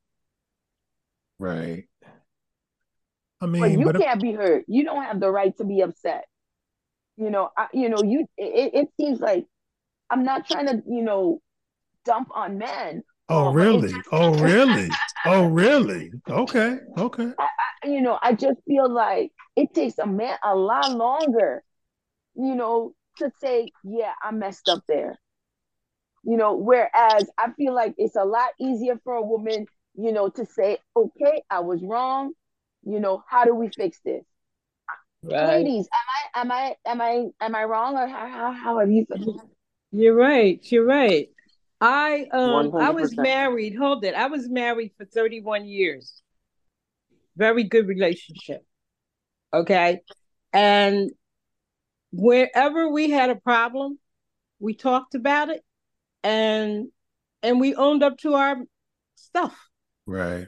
Right. 1.39 1.87
I 3.41 3.45
But 3.57 3.71
mean, 3.71 3.79
you 3.79 3.91
but 3.91 3.97
can't 3.97 4.21
be 4.21 4.33
hurt. 4.33 4.65
You 4.67 4.83
don't 4.83 5.03
have 5.03 5.19
the 5.19 5.31
right 5.31 5.55
to 5.57 5.63
be 5.63 5.81
upset. 5.81 6.25
You 7.17 7.29
know, 7.29 7.49
I, 7.57 7.67
you 7.73 7.89
know, 7.89 8.03
you. 8.03 8.27
It, 8.37 8.71
it 8.73 8.89
seems 8.99 9.19
like 9.19 9.45
I'm 10.09 10.23
not 10.23 10.47
trying 10.47 10.67
to, 10.67 10.83
you 10.87 11.03
know, 11.03 11.41
dump 12.05 12.29
on 12.33 12.57
men. 12.57 13.03
oh 13.29 13.47
Oh, 13.47 13.51
really? 13.51 13.93
just- 13.93 14.07
Oh 14.11 14.31
really? 14.43 14.89
Oh, 15.25 15.47
really? 15.47 16.11
Okay. 16.29 16.77
Okay. 16.97 17.31
I, 17.39 17.47
I, 17.83 17.87
you 17.87 18.01
know, 18.01 18.19
I 18.21 18.33
just 18.33 18.59
feel 18.67 18.89
like 18.89 19.31
it 19.55 19.73
takes 19.73 19.97
a 19.99 20.05
man 20.07 20.37
a 20.43 20.55
lot 20.55 20.91
longer, 20.91 21.63
you 22.35 22.55
know, 22.55 22.93
to 23.17 23.31
say, 23.41 23.71
yeah, 23.83 24.13
I 24.21 24.31
messed 24.31 24.67
up 24.69 24.83
there. 24.87 25.19
You 26.25 26.37
know, 26.37 26.55
whereas 26.55 27.29
I 27.37 27.51
feel 27.57 27.73
like 27.73 27.95
it's 27.97 28.15
a 28.15 28.23
lot 28.23 28.49
easier 28.59 28.97
for 29.03 29.15
a 29.15 29.21
woman, 29.21 29.67
you 29.95 30.11
know, 30.11 30.29
to 30.29 30.45
say, 30.45 30.77
okay, 30.95 31.43
I 31.49 31.59
was 31.59 31.81
wrong. 31.83 32.31
You 32.83 32.99
know, 32.99 33.23
how 33.27 33.45
do 33.45 33.53
we 33.53 33.69
fix 33.69 33.99
this? 34.05 34.23
Right. 35.23 35.63
Ladies, 35.63 35.87
am 35.93 36.07
I 36.11 36.41
am 36.41 36.51
I 36.51 36.75
am 36.85 37.01
I 37.01 37.45
am 37.45 37.55
I 37.55 37.63
wrong 37.65 37.95
or 37.97 38.07
how 38.07 38.27
how, 38.27 38.51
how 38.51 38.79
have 38.79 38.91
you 38.91 39.05
You're 39.91 40.15
right. 40.15 40.59
You're 40.71 40.85
right. 40.85 41.29
I 41.83 42.27
um 42.31 42.73
I 42.75 42.91
was 42.91 43.17
married. 43.17 43.75
Hold 43.75 44.05
it. 44.05 44.15
I 44.15 44.27
was 44.27 44.47
married 44.47 44.91
for 44.97 45.03
31 45.03 45.65
years. 45.65 46.21
Very 47.35 47.65
good 47.65 47.87
relationship. 47.87 48.65
Okay. 49.53 49.99
And 50.53 51.11
wherever 52.13 52.87
we 52.87 53.09
had 53.09 53.31
a 53.31 53.35
problem, 53.35 53.99
we 54.59 54.75
talked 54.75 55.13
about 55.13 55.49
it 55.49 55.61
and 56.23 56.87
and 57.41 57.59
we 57.59 57.75
owned 57.75 58.01
up 58.01 58.17
to 58.19 58.35
our 58.35 58.55
stuff. 59.15 59.53
Right. 60.05 60.47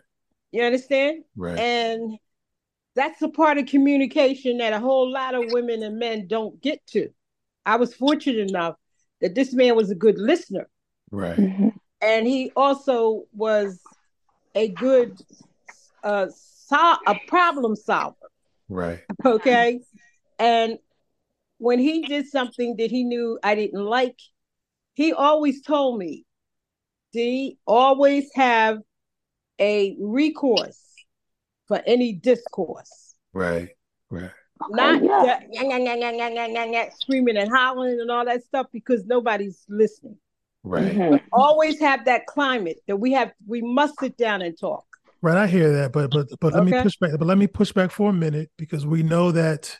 You 0.53 0.63
understand? 0.63 1.25
Right. 1.35 1.59
And 1.59 2.17
that's 2.95 3.19
the 3.19 3.27
part 3.27 3.57
of 3.57 3.65
communication 3.65 4.59
that 4.59 4.71
a 4.71 4.79
whole 4.79 5.11
lot 5.11 5.35
of 5.35 5.51
women 5.51 5.83
and 5.83 5.99
men 5.99 6.27
don't 6.27 6.61
get 6.61 6.79
to. 6.91 7.09
I 7.65 7.75
was 7.75 7.93
fortunate 7.93 8.49
enough 8.49 8.75
that 9.19 9.35
this 9.35 9.51
man 9.51 9.75
was 9.75 9.91
a 9.91 9.95
good 9.95 10.17
listener 10.17 10.69
Right. 11.15 11.37
Mm-hmm. 11.37 11.69
and 12.01 12.27
he 12.27 12.51
also 12.57 13.23
was 13.33 13.79
a 14.53 14.67
good 14.67 15.17
uh 16.03 16.27
sol- 16.35 16.99
a 17.07 17.15
problem 17.27 17.77
solver 17.77 18.29
Right. 18.67 18.99
okay 19.25 19.79
and 20.39 20.77
when 21.57 21.79
he 21.79 22.05
did 22.05 22.27
something 22.27 22.75
that 22.79 22.91
he 22.91 23.05
knew 23.05 23.39
i 23.43 23.55
didn't 23.55 23.83
like 23.85 24.19
he 24.95 25.13
always 25.13 25.61
told 25.61 25.99
me 25.99 26.25
d 27.13 27.57
always 27.65 28.29
have 28.35 28.79
a 29.59 29.95
recourse 29.99 30.83
for 31.67 31.81
any 31.87 32.11
discourse 32.11 33.15
Right. 33.31 33.69
Right. 34.09 34.31
not 34.69 35.01
yeah. 35.03 35.39
the, 35.39 35.57
"Nyah, 35.57 35.79
nyah, 35.79 35.97
nyah, 35.97 36.11
nyah, 36.11 36.31
nyah, 36.35 36.49
nyah, 36.55 36.67
nyah," 36.73 36.93
screaming 36.99 37.37
and 37.37 37.49
hollering 37.51 37.99
and 38.01 38.11
all 38.11 38.25
that 38.25 38.43
stuff 38.43 38.67
because 38.71 39.05
nobody's 39.05 39.63
listening 39.69 40.17
Right. 40.67 40.95
Mhm. 40.95 41.21
always 41.31 41.79
have 41.79 42.05
that 42.05 42.25
climate 42.25 42.77
that 42.87 42.97
we 42.97 43.13
have 43.13 43.31
we 43.47 43.61
must 43.61 43.99
sit 43.99 44.17
down 44.17 44.41
and 44.41 44.57
talk 44.59 44.83
Right, 45.21 45.37
I 45.37 45.47
hear 45.47 45.71
that, 45.77 45.91
but 45.91 46.11
but 46.11 46.27
but 46.39 46.53
let 46.53 46.65
me 46.65 46.71
push 46.83 46.97
back. 46.97 47.11
But 47.17 47.25
let 47.25 47.37
me 47.39 47.47
push 47.47 47.71
back 47.71 47.89
for 47.89 48.09
a 48.11 48.13
minute 48.13 48.51
because 48.57 48.85
we 48.85 49.01
know 49.01 49.31
that 49.31 49.75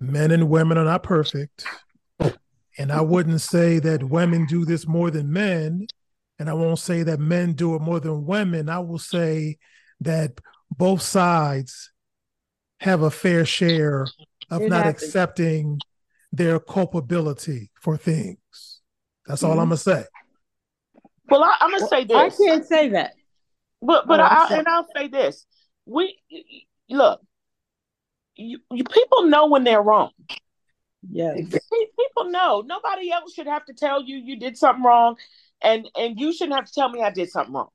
men 0.00 0.32
and 0.32 0.48
women 0.48 0.76
are 0.76 0.84
not 0.84 1.04
perfect, 1.04 1.64
and 2.78 2.90
I 2.90 3.00
wouldn't 3.00 3.40
say 3.40 3.78
that 3.78 4.02
women 4.02 4.46
do 4.46 4.64
this 4.64 4.88
more 4.88 5.10
than 5.12 5.32
men, 5.32 5.86
and 6.38 6.50
I 6.50 6.54
won't 6.54 6.80
say 6.80 7.04
that 7.04 7.20
men 7.20 7.52
do 7.52 7.76
it 7.76 7.80
more 7.82 8.00
than 8.00 8.26
women. 8.26 8.68
I 8.68 8.80
will 8.80 8.98
say 8.98 9.58
that 10.00 10.40
both 10.70 11.02
sides 11.02 11.92
have 12.80 13.02
a 13.02 13.10
fair 13.10 13.44
share 13.44 14.06
of 14.50 14.62
It 14.62 14.68
not 14.68 14.84
happens. 14.84 15.02
accepting 15.04 15.78
their 16.32 16.58
culpability 16.58 17.70
for 17.80 17.96
things. 17.96 18.38
That's 19.28 19.44
all 19.44 19.52
I'm 19.52 19.66
gonna 19.66 19.76
say. 19.76 20.04
Well, 21.28 21.44
I, 21.44 21.54
I'm 21.60 21.70
gonna 21.70 21.86
say 21.86 22.04
this. 22.04 22.16
i 22.16 22.30
can't 22.30 22.66
say 22.66 22.88
that 22.88 23.12
But 23.82 24.08
but 24.08 24.20
Oh, 24.20 24.24
I'm 24.24 24.32
I, 24.38 24.48
sorry. 24.48 24.58
and 24.60 24.68
I'll 24.68 24.86
say 24.96 25.08
this: 25.08 25.46
we 25.84 26.18
look, 26.88 27.20
you, 28.34 28.58
you 28.72 28.84
people 28.84 29.24
know 29.24 29.46
when 29.46 29.64
they're 29.64 29.82
wrong. 29.82 30.10
yes 31.10 31.36
People 31.98 32.30
know. 32.30 32.62
Nobody 32.66 33.12
else 33.12 33.34
should 33.34 33.46
have 33.46 33.66
to 33.66 33.74
tell 33.74 34.02
you 34.02 34.16
you 34.16 34.38
did 34.38 34.56
something 34.56 34.82
wrong, 34.82 35.16
and 35.60 35.88
and 35.94 36.18
you 36.18 36.32
shouldn't 36.32 36.56
have 36.56 36.64
to 36.66 36.72
tell 36.72 36.88
me 36.88 37.02
I 37.02 37.10
did 37.10 37.30
something 37.30 37.54
wrong. 37.54 37.68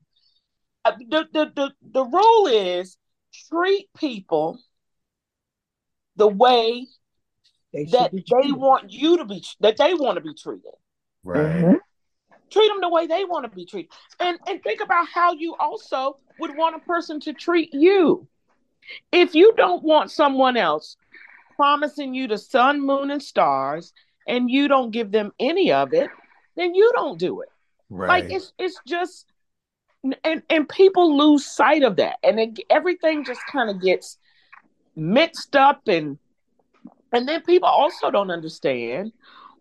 Uh, 0.84 0.92
The 1.08 1.28
the 1.32 1.52
the 1.54 1.70
the 1.92 2.04
rule 2.04 2.48
is 2.48 2.96
treat 3.48 3.88
people 3.96 4.58
the 6.16 6.28
way 6.28 6.86
they 7.72 7.84
that 7.86 8.12
they 8.12 8.52
want 8.52 8.92
you 8.92 9.18
to 9.18 9.24
be 9.24 9.44
that 9.60 9.76
they 9.76 9.94
want 9.94 10.16
to 10.16 10.20
be 10.20 10.34
treated. 10.34 10.72
Mhm. 11.24 11.80
treat 12.50 12.68
them 12.68 12.80
the 12.80 12.88
way 12.88 13.06
they 13.06 13.24
want 13.24 13.44
to 13.44 13.54
be 13.54 13.64
treated. 13.64 13.90
And 14.20 14.38
and 14.46 14.62
think 14.62 14.80
about 14.80 15.08
how 15.08 15.32
you 15.32 15.56
also 15.56 16.18
would 16.38 16.56
want 16.56 16.76
a 16.76 16.80
person 16.80 17.18
to 17.20 17.32
treat 17.32 17.72
you. 17.72 18.28
If 19.10 19.34
you 19.34 19.52
don't 19.56 19.82
want 19.82 20.10
someone 20.10 20.56
else 20.56 20.96
promising 21.56 22.14
you 22.14 22.28
the 22.28 22.38
sun 22.38 22.80
moon 22.80 23.10
and 23.10 23.22
stars 23.22 23.92
and 24.28 24.50
you 24.50 24.68
don't 24.68 24.90
give 24.90 25.10
them 25.12 25.32
any 25.38 25.72
of 25.72 25.94
it 25.94 26.10
then 26.56 26.74
you 26.74 26.90
don't 26.94 27.18
do 27.18 27.40
it. 27.40 27.48
Right. 27.90 28.24
like 28.24 28.32
it's 28.32 28.52
it's 28.58 28.78
just 28.86 29.26
and 30.22 30.42
and 30.50 30.68
people 30.68 31.16
lose 31.16 31.46
sight 31.46 31.82
of 31.82 31.96
that. 31.96 32.18
And 32.22 32.38
it, 32.38 32.58
everything 32.70 33.24
just 33.24 33.40
kind 33.50 33.70
of 33.70 33.80
gets 33.80 34.18
mixed 34.96 35.56
up 35.56 35.88
and 35.88 36.18
and 37.12 37.28
then 37.28 37.42
people 37.42 37.68
also 37.68 38.10
don't 38.10 38.30
understand 38.30 39.12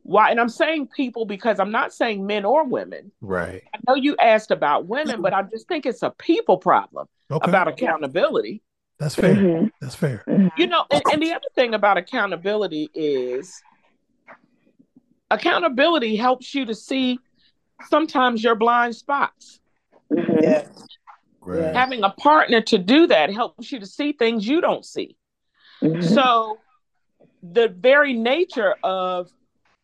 why 0.04 0.30
and 0.30 0.40
i'm 0.40 0.50
saying 0.50 0.88
people 0.96 1.26
because 1.26 1.60
i'm 1.60 1.72
not 1.72 1.94
saying 1.94 2.26
men 2.26 2.46
or 2.46 2.66
women 2.66 3.12
right. 3.22 3.64
I 3.74 3.80
know 3.88 3.96
you 3.96 4.16
asked 4.18 4.52
about 4.52 4.86
women, 4.88 5.22
but 5.22 5.34
I 5.34 5.44
just 5.44 5.68
think 5.68 5.86
it's 5.86 6.04
a 6.04 6.12
people 6.12 6.58
problem 6.58 7.08
Okay. 7.32 7.50
about 7.50 7.68
accountability. 7.68 8.62
That's 9.00 9.16
fair. 9.16 9.36
Mhm. 9.36 9.72
That's 9.82 9.96
fair. 9.96 10.24
You 10.58 10.68
know, 10.68 10.86
and, 10.92 11.02
and 11.12 11.22
the 11.22 11.32
other 11.34 11.48
thing 11.56 11.74
about 11.74 11.98
accountability 11.98 12.90
is 12.94 13.62
accountability 15.32 16.16
helps 16.16 16.54
you 16.54 16.66
to 16.66 16.76
see 16.76 17.20
sometimes 17.90 18.44
your 18.44 18.56
blind 18.56 18.96
spots. 18.96 19.60
Mhm. 20.12 20.42
yeah 20.42 20.68
Right. 21.42 21.76
Having 21.76 22.04
a 22.04 22.10
partner 22.12 22.62
to 22.62 22.78
do 22.78 23.08
that 23.08 23.30
helps 23.34 23.72
you 23.72 23.80
to 23.80 23.86
see 23.86 24.14
things 24.14 24.48
you 24.48 24.62
don't 24.62 24.86
see. 24.86 25.18
Mhm. 25.82 26.02
So, 26.02 26.60
the 27.42 27.68
very 27.68 28.14
nature 28.14 28.76
of 28.84 29.30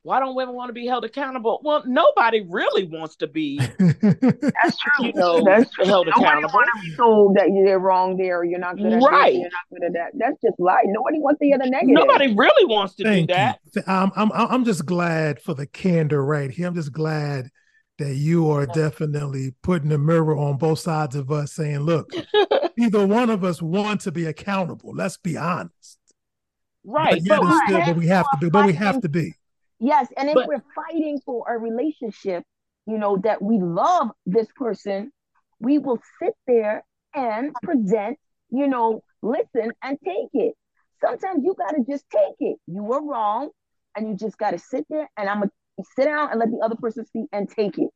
why 0.04 0.20
don't 0.22 0.34
women 0.34 0.56
want 0.56 0.70
to 0.70 0.74
be 0.74 0.86
held 0.88 1.04
accountable? 1.04 1.60
Well, 1.64 1.84
nobody 1.86 2.42
really 2.48 2.86
wants 2.86 3.18
to 3.18 3.28
be, 3.28 3.58
That's 3.80 4.78
true. 4.80 5.06
you 5.08 5.14
know, 5.14 5.44
That's 5.44 5.70
true. 5.72 5.86
held 5.86 6.08
Nobody 6.08 6.24
accountable. 6.26 6.54
want 6.54 6.70
to 6.76 6.90
be 6.90 6.96
told 6.96 7.36
that 7.36 7.50
you're 7.54 7.80
wrong 7.80 8.16
there. 8.16 8.44
You're 8.44 8.60
not 8.60 8.78
good 8.78 8.94
at 8.94 9.02
Right. 9.04 9.34
this. 9.34 9.40
You're 9.42 9.50
not 9.50 9.70
good 9.72 9.84
at 9.88 9.94
that. 9.94 10.12
That's 10.18 10.42
just 10.42 10.60
lie. 10.60 10.84
Nobody 10.86 11.20
wants 11.20 11.40
to 11.40 11.46
hear 11.46 11.58
the 11.58 11.70
negative. 11.70 11.96
Nobody 11.96 12.34
really 12.34 12.66
wants 12.74 12.96
to 12.96 13.04
Thank 13.04 13.28
do 13.28 13.34
that. 13.34 13.60
you. 13.76 13.82
I'm, 13.88 14.12
I'm 14.16 14.32
I'm 14.34 14.66
just 14.66 14.86
glad 14.86 15.42
for 15.42 15.54
the 15.54 15.68
candor 15.68 16.24
right 16.24 16.50
here. 16.50 16.68
I'm 16.68 16.76
just 16.76 16.94
glad 16.94 17.50
that 17.98 18.16
you 18.16 18.50
are 18.50 18.66
definitely 18.66 19.54
putting 19.62 19.92
a 19.92 19.98
mirror 19.98 20.38
on 20.38 20.58
both 20.58 20.80
sides 20.80 21.18
of 21.18 21.30
us, 21.30 21.52
saying, 21.52 21.80
"Look, 21.80 22.10
either 22.80 23.06
one 23.06 23.30
of 23.30 23.44
us 23.44 23.62
want 23.62 24.00
to 24.02 24.14
be 24.14 24.26
accountable. 24.26 24.94
Let's 24.96 25.18
be 25.18 25.36
honest. 25.36 25.98
Right. 26.86 27.16
But, 27.16 27.24
yet 27.24 27.42
But 27.42 27.66
still, 27.66 27.78
have 27.82 27.88
but 27.88 27.98
we 27.98 28.08
have 28.08 28.26
to 28.32 28.38
be. 28.40 28.50
But 28.50 28.66
we 28.66 28.74
have 28.74 29.02
to 29.02 29.10
be. 29.10 29.34
Yes, 29.80 30.08
and 30.18 30.30
if 30.30 30.36
But- 30.36 30.48
we're 30.48 30.64
fighting 30.76 31.20
for 31.26 31.46
a 31.48 31.58
relationship, 31.58 32.44
you 32.86 32.98
know, 32.98 33.18
that 33.18 33.42
we 33.42 33.60
love 33.60 34.12
this 34.26 34.48
person, 34.56 35.12
we 35.60 35.78
will 35.78 36.00
sit 36.22 36.34
there 36.48 36.84
and 37.14 37.54
present, 37.64 38.18
you 38.50 38.68
know, 38.68 39.02
listen 39.22 39.72
and 39.84 39.98
take 40.04 40.30
it. 40.34 40.56
Sometimes 41.02 41.44
you 41.46 41.54
got 41.54 41.72
to 41.72 41.84
just 41.90 42.06
take 42.10 42.36
it. 42.40 42.58
You 42.68 42.84
were 42.84 43.02
wrong, 43.02 43.50
and 43.96 44.08
you 44.08 44.16
just 44.16 44.38
got 44.38 44.52
to 44.52 44.60
sit 44.60 44.86
there 44.90 45.10
and 45.18 45.30
I'm 45.30 45.38
going 45.40 45.50
to 45.50 45.86
sit 45.96 46.06
down 46.06 46.30
and 46.32 46.40
let 46.40 46.52
the 46.52 46.60
other 46.60 46.76
person 46.76 47.06
speak 47.06 47.28
and 47.32 47.50
take 47.50 47.78
it. 47.78 47.90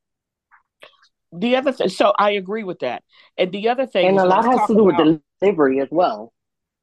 the 1.35 1.55
other 1.55 1.71
thing, 1.71 1.89
so 1.89 2.13
I 2.19 2.31
agree 2.31 2.63
with 2.63 2.79
that. 2.79 3.03
And 3.37 3.51
the 3.51 3.69
other 3.69 3.87
thing, 3.87 4.05
And 4.07 4.19
a 4.19 4.25
lot 4.25 4.45
has 4.45 4.67
to 4.67 4.75
do 4.75 4.83
with 4.83 4.95
about- 4.95 5.19
delivery 5.41 5.79
as 5.81 5.89
well. 5.91 6.31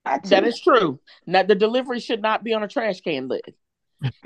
That 0.04 0.24
that 0.24 0.44
too. 0.44 0.52
true. 0.64 1.00
Now, 1.26 1.44
the 1.44 1.54
delivery 1.54 2.00
should 2.00 2.20
not 2.20 2.42
be 2.42 2.52
on 2.52 2.62
a 2.64 2.68
trash 2.68 3.00
can 3.00 3.28
lid. 3.28 3.54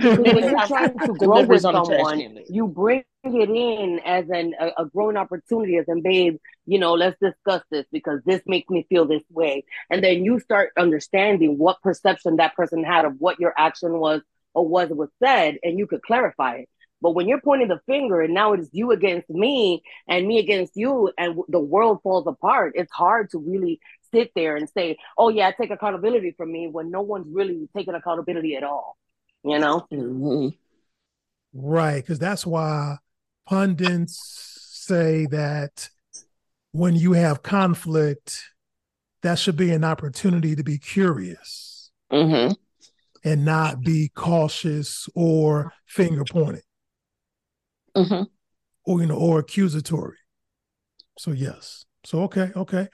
Because 0.02 0.28
when 0.30 0.46
you're 0.48 0.60
trying 0.60 1.00
to 1.06 1.14
grow 1.14 1.42
with 1.42 1.62
deliveries 1.62 1.64
on 1.64 1.76
a 1.76 1.82
trash 1.82 2.10
someone, 2.10 2.24
you 2.48 2.66
bring 2.68 3.04
it 3.24 3.50
in 3.50 4.00
as 4.04 4.28
an 4.30 4.54
a, 4.60 4.82
a 4.82 4.86
growing 4.86 5.16
opportunity 5.16 5.76
as 5.76 5.86
in 5.88 6.02
babe, 6.02 6.36
you 6.66 6.78
know, 6.78 6.92
let's 6.94 7.18
discuss 7.20 7.62
this 7.70 7.86
because 7.90 8.20
this 8.24 8.42
makes 8.46 8.68
me 8.70 8.86
feel 8.88 9.06
this 9.06 9.22
way. 9.30 9.64
And 9.90 10.02
then 10.04 10.24
you 10.24 10.38
start 10.40 10.70
understanding 10.78 11.58
what 11.58 11.80
perception 11.82 12.36
that 12.36 12.54
person 12.54 12.84
had 12.84 13.04
of 13.04 13.14
what 13.18 13.40
your 13.40 13.54
action 13.56 13.98
was 13.98 14.22
or 14.54 14.66
what 14.66 14.94
was 14.96 15.08
said, 15.22 15.58
and 15.62 15.78
you 15.78 15.86
could 15.86 16.02
clarify 16.02 16.56
it. 16.56 16.68
But 17.00 17.12
when 17.12 17.28
you're 17.28 17.40
pointing 17.40 17.68
the 17.68 17.80
finger 17.86 18.20
and 18.20 18.34
now 18.34 18.52
it 18.52 18.60
is 18.60 18.70
you 18.72 18.90
against 18.92 19.28
me 19.30 19.82
and 20.08 20.26
me 20.26 20.38
against 20.38 20.72
you, 20.76 21.10
and 21.18 21.30
w- 21.32 21.46
the 21.48 21.60
world 21.60 22.00
falls 22.02 22.26
apart, 22.26 22.72
it's 22.76 22.92
hard 22.92 23.30
to 23.30 23.38
really 23.38 23.80
sit 24.12 24.30
there 24.34 24.56
and 24.56 24.68
say, 24.70 24.96
"Oh 25.18 25.28
yeah, 25.28 25.50
take 25.50 25.70
accountability 25.70 26.32
for 26.36 26.46
me," 26.46 26.68
when 26.68 26.90
no 26.90 27.02
one's 27.02 27.28
really 27.30 27.68
taking 27.76 27.94
accountability 27.94 28.56
at 28.56 28.64
all. 28.64 28.96
You 29.44 29.58
know. 29.58 29.86
Mhm. 29.92 30.56
Right, 31.52 31.96
because 32.02 32.18
that's 32.18 32.44
why 32.46 32.96
pundits 33.46 34.18
say 34.72 35.26
that 35.26 35.88
when 36.72 36.96
you 36.96 37.12
have 37.12 37.42
conflict, 37.42 38.42
that 39.22 39.38
should 39.38 39.56
be 39.56 39.70
an 39.70 39.84
opportunity 39.84 40.56
to 40.56 40.64
be 40.64 40.78
curious 40.78 41.90
Mm-hmm. 42.12 42.52
and 43.22 43.44
not 43.44 43.80
be 43.82 44.10
cautious 44.14 45.08
or 45.14 45.72
finger 45.86 46.24
pointing 46.24 46.62
Mm-hmm. 47.96 48.22
or 48.84 49.00
you 49.00 49.06
know 49.06 49.16
or 49.16 49.38
accusatory. 49.38 50.16
So 51.18 51.30
yes. 51.30 51.84
So 52.04 52.22
okay, 52.24 52.50
okay. 52.56 52.88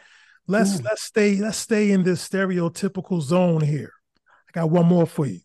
Let's 0.46 0.80
Mm. 0.80 0.84
let's 0.84 1.02
stay 1.02 1.36
let's 1.36 1.58
stay 1.58 1.90
in 1.90 2.02
this 2.02 2.28
stereotypical 2.28 3.22
zone 3.22 3.62
here. 3.62 3.92
I 4.48 4.52
got 4.52 4.70
one 4.70 4.86
more 4.86 5.06
for 5.06 5.26
you. 5.26 5.40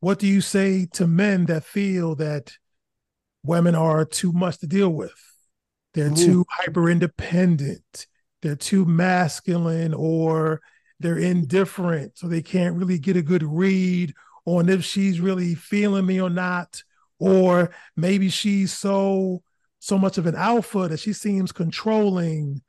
What 0.00 0.18
do 0.18 0.26
you 0.26 0.40
say 0.40 0.86
to 0.92 1.06
men 1.06 1.46
that 1.46 1.64
feel 1.64 2.14
that 2.16 2.52
women 3.42 3.74
are 3.74 4.04
too 4.04 4.32
much 4.32 4.58
to 4.58 4.66
deal 4.66 4.90
with? 4.90 5.12
They're 5.94 6.12
Ooh. 6.12 6.14
too 6.14 6.44
hyper 6.48 6.88
independent. 6.88 8.06
They're 8.42 8.56
too 8.56 8.84
masculine 8.84 9.94
or 9.94 10.60
they're 11.00 11.18
indifferent. 11.18 12.18
So 12.18 12.28
they 12.28 12.42
can't 12.42 12.76
really 12.76 12.98
get 12.98 13.16
a 13.16 13.22
good 13.22 13.42
read 13.42 14.14
on 14.44 14.68
if 14.68 14.84
she's 14.84 15.20
really 15.20 15.54
feeling 15.54 16.06
me 16.06 16.20
or 16.20 16.30
not. 16.30 16.82
Or 17.18 17.70
maybe 17.96 18.28
she's 18.28 18.72
so 18.72 19.42
so 19.80 19.98
much 19.98 20.18
of 20.18 20.26
an 20.26 20.34
alpha 20.34 20.88
that 20.88 21.00
she 21.00 21.12
seems 21.12 21.52
controlling. 21.52 22.62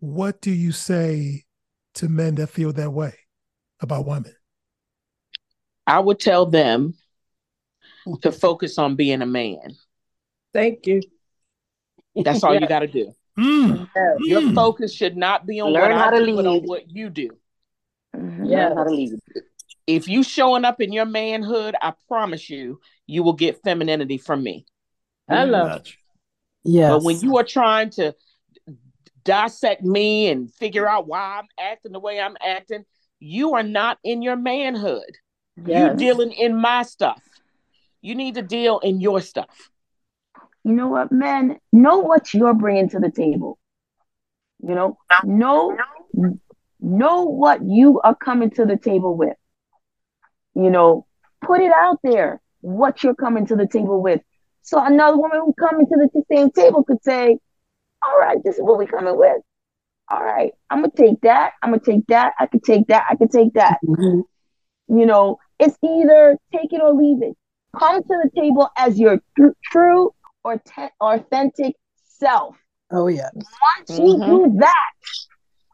What 0.00 0.40
do 0.40 0.50
you 0.50 0.72
say 0.72 1.44
to 1.94 2.08
men 2.08 2.34
that 2.36 2.48
feel 2.48 2.72
that 2.72 2.92
way 2.92 3.14
about 3.80 4.06
women? 4.06 4.34
I 5.86 6.00
would 6.00 6.20
tell 6.20 6.46
them 6.46 6.94
to 8.22 8.32
focus 8.32 8.78
on 8.78 8.96
being 8.96 9.22
a 9.22 9.26
man. 9.26 9.76
Thank 10.52 10.86
you. 10.86 11.00
That's 12.16 12.42
all 12.44 12.54
Yeah. 12.54 12.60
you 12.60 12.68
got 12.68 12.80
to 12.80 12.86
do. 12.86 13.12
Mm, 13.38 13.88
Yes. 13.96 14.16
Your 14.20 14.40
mm. 14.42 14.54
focus 14.54 14.92
should 14.94 15.16
not 15.16 15.46
be 15.46 15.60
on 15.60 15.72
Learn 15.72 15.92
what 15.92 16.00
how 16.00 16.08
I 16.08 16.18
to 16.18 16.26
do, 16.26 16.36
but 16.36 16.46
on 16.46 16.62
what 16.64 16.90
you 16.90 17.08
do. 17.08 17.30
Mhm. 18.14 18.50
Yeah. 18.50 18.68
Learn 18.68 18.76
how 18.76 18.84
to 18.84 18.90
lead. 18.90 19.12
If 19.86 20.06
you 20.06 20.22
showing 20.22 20.64
up 20.64 20.80
in 20.80 20.92
your 20.92 21.06
manhood, 21.06 21.74
I 21.80 21.94
promise 22.08 22.48
you, 22.50 22.80
you 23.06 23.22
will 23.22 23.32
get 23.32 23.62
femininity 23.62 24.18
from 24.18 24.42
me. 24.42 24.66
Hello. 25.28 25.66
Gotcha. 25.68 25.94
Yes. 26.64 26.90
But 26.90 27.02
when 27.02 27.20
you 27.20 27.38
are 27.38 27.44
trying 27.44 27.90
to 27.90 28.14
dissect 29.24 29.82
me 29.82 30.28
and 30.28 30.52
figure 30.54 30.88
out 30.88 31.06
why 31.06 31.38
I'm 31.38 31.46
acting 31.58 31.92
the 31.92 32.00
way 32.00 32.20
I'm 32.20 32.36
acting, 32.44 32.84
you 33.18 33.54
are 33.54 33.62
not 33.62 33.98
in 34.04 34.22
your 34.22 34.36
manhood. 34.36 35.16
You 35.66 35.74
Yes. 35.74 35.98
dealing 35.98 36.32
in 36.32 36.56
my 36.56 36.82
stuff. 36.82 37.22
You 38.00 38.14
need 38.14 38.34
to 38.34 38.42
deal 38.42 38.78
in 38.80 39.00
your 39.00 39.20
stuff. 39.20 39.70
you 40.64 40.72
know 40.72 40.86
what, 40.88 41.10
men, 41.10 41.58
know 41.72 41.98
what 41.98 42.32
you're 42.32 42.54
bringing 42.54 42.88
to 42.88 43.00
the 43.00 43.10
table. 43.10 43.58
You 44.60 44.74
know, 44.76 44.96
know, 45.24 45.76
know 46.80 47.24
what 47.24 47.60
you 47.64 48.00
are 48.04 48.14
coming 48.14 48.50
to 48.50 48.64
the 48.64 48.76
table 48.76 49.16
with. 49.16 49.36
You 50.54 50.70
know, 50.70 51.06
put 51.44 51.60
it 51.60 51.72
out 51.72 51.98
there 52.04 52.40
what 52.60 53.02
you're 53.02 53.14
coming 53.16 53.44
to 53.46 53.56
the 53.56 53.66
table 53.66 54.00
with. 54.00 54.20
So 54.62 54.82
another 54.84 55.16
woman 55.16 55.40
who 55.40 55.52
coming 55.54 55.86
to 55.86 55.96
the 55.96 56.22
same 56.30 56.50
table 56.52 56.84
could 56.84 57.02
say, 57.02 57.38
"All 58.06 58.18
right, 58.20 58.38
this 58.44 58.56
is 58.56 58.62
what 58.62 58.78
we 58.78 58.86
coming 58.86 59.16
with. 59.16 59.42
All 60.08 60.22
right, 60.22 60.52
I'm 60.70 60.78
gonna 60.82 60.92
take 60.96 61.20
that. 61.22 61.54
I'm 61.62 61.70
gonna 61.70 61.82
take 61.82 62.06
that. 62.06 62.34
I 62.38 62.46
could 62.46 62.62
take 62.62 62.86
that. 62.86 63.04
I 63.10 63.16
could 63.16 63.32
take 63.32 63.54
that." 63.54 63.78
Mhm. 63.84 64.22
You 64.88 65.06
know, 65.06 65.38
it's 65.62 65.78
either 65.84 66.36
take 66.52 66.72
it 66.72 66.80
or 66.82 66.92
leave 66.92 67.22
it. 67.22 67.36
Come 67.78 68.02
to 68.02 68.14
the 68.24 68.30
table 68.38 68.68
as 68.76 68.98
your 68.98 69.20
tr- 69.36 69.56
true 69.64 70.10
or 70.44 70.58
te- 70.58 70.94
authentic 71.00 71.74
self. 72.18 72.56
Oh 72.90 73.06
yeah. 73.06 73.30
Once 73.34 73.98
you 73.98 74.16
Mhm. 74.16 74.24
do 74.26 74.58
that, 74.58 74.90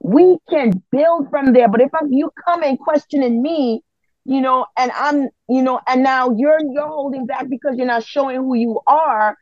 we 0.02 0.38
can 0.50 0.82
build 0.92 1.28
from 1.30 1.52
there. 1.52 1.68
But 1.68 1.80
if 1.80 1.90
I'm, 1.94 2.12
you 2.12 2.30
come 2.46 2.62
and 2.62 2.78
questioning 2.78 3.42
me, 3.42 3.82
you 4.24 4.40
know, 4.40 4.66
and 4.76 4.92
I'm, 4.94 5.28
you 5.48 5.62
know, 5.62 5.80
and 5.88 6.02
now 6.02 6.30
you're 6.36 6.60
you're 6.72 6.86
holding 6.86 7.26
back 7.26 7.48
because 7.48 7.76
you're 7.76 7.86
not 7.86 8.04
showing 8.04 8.36
who 8.36 8.54
you 8.54 8.80
are, 8.86 9.36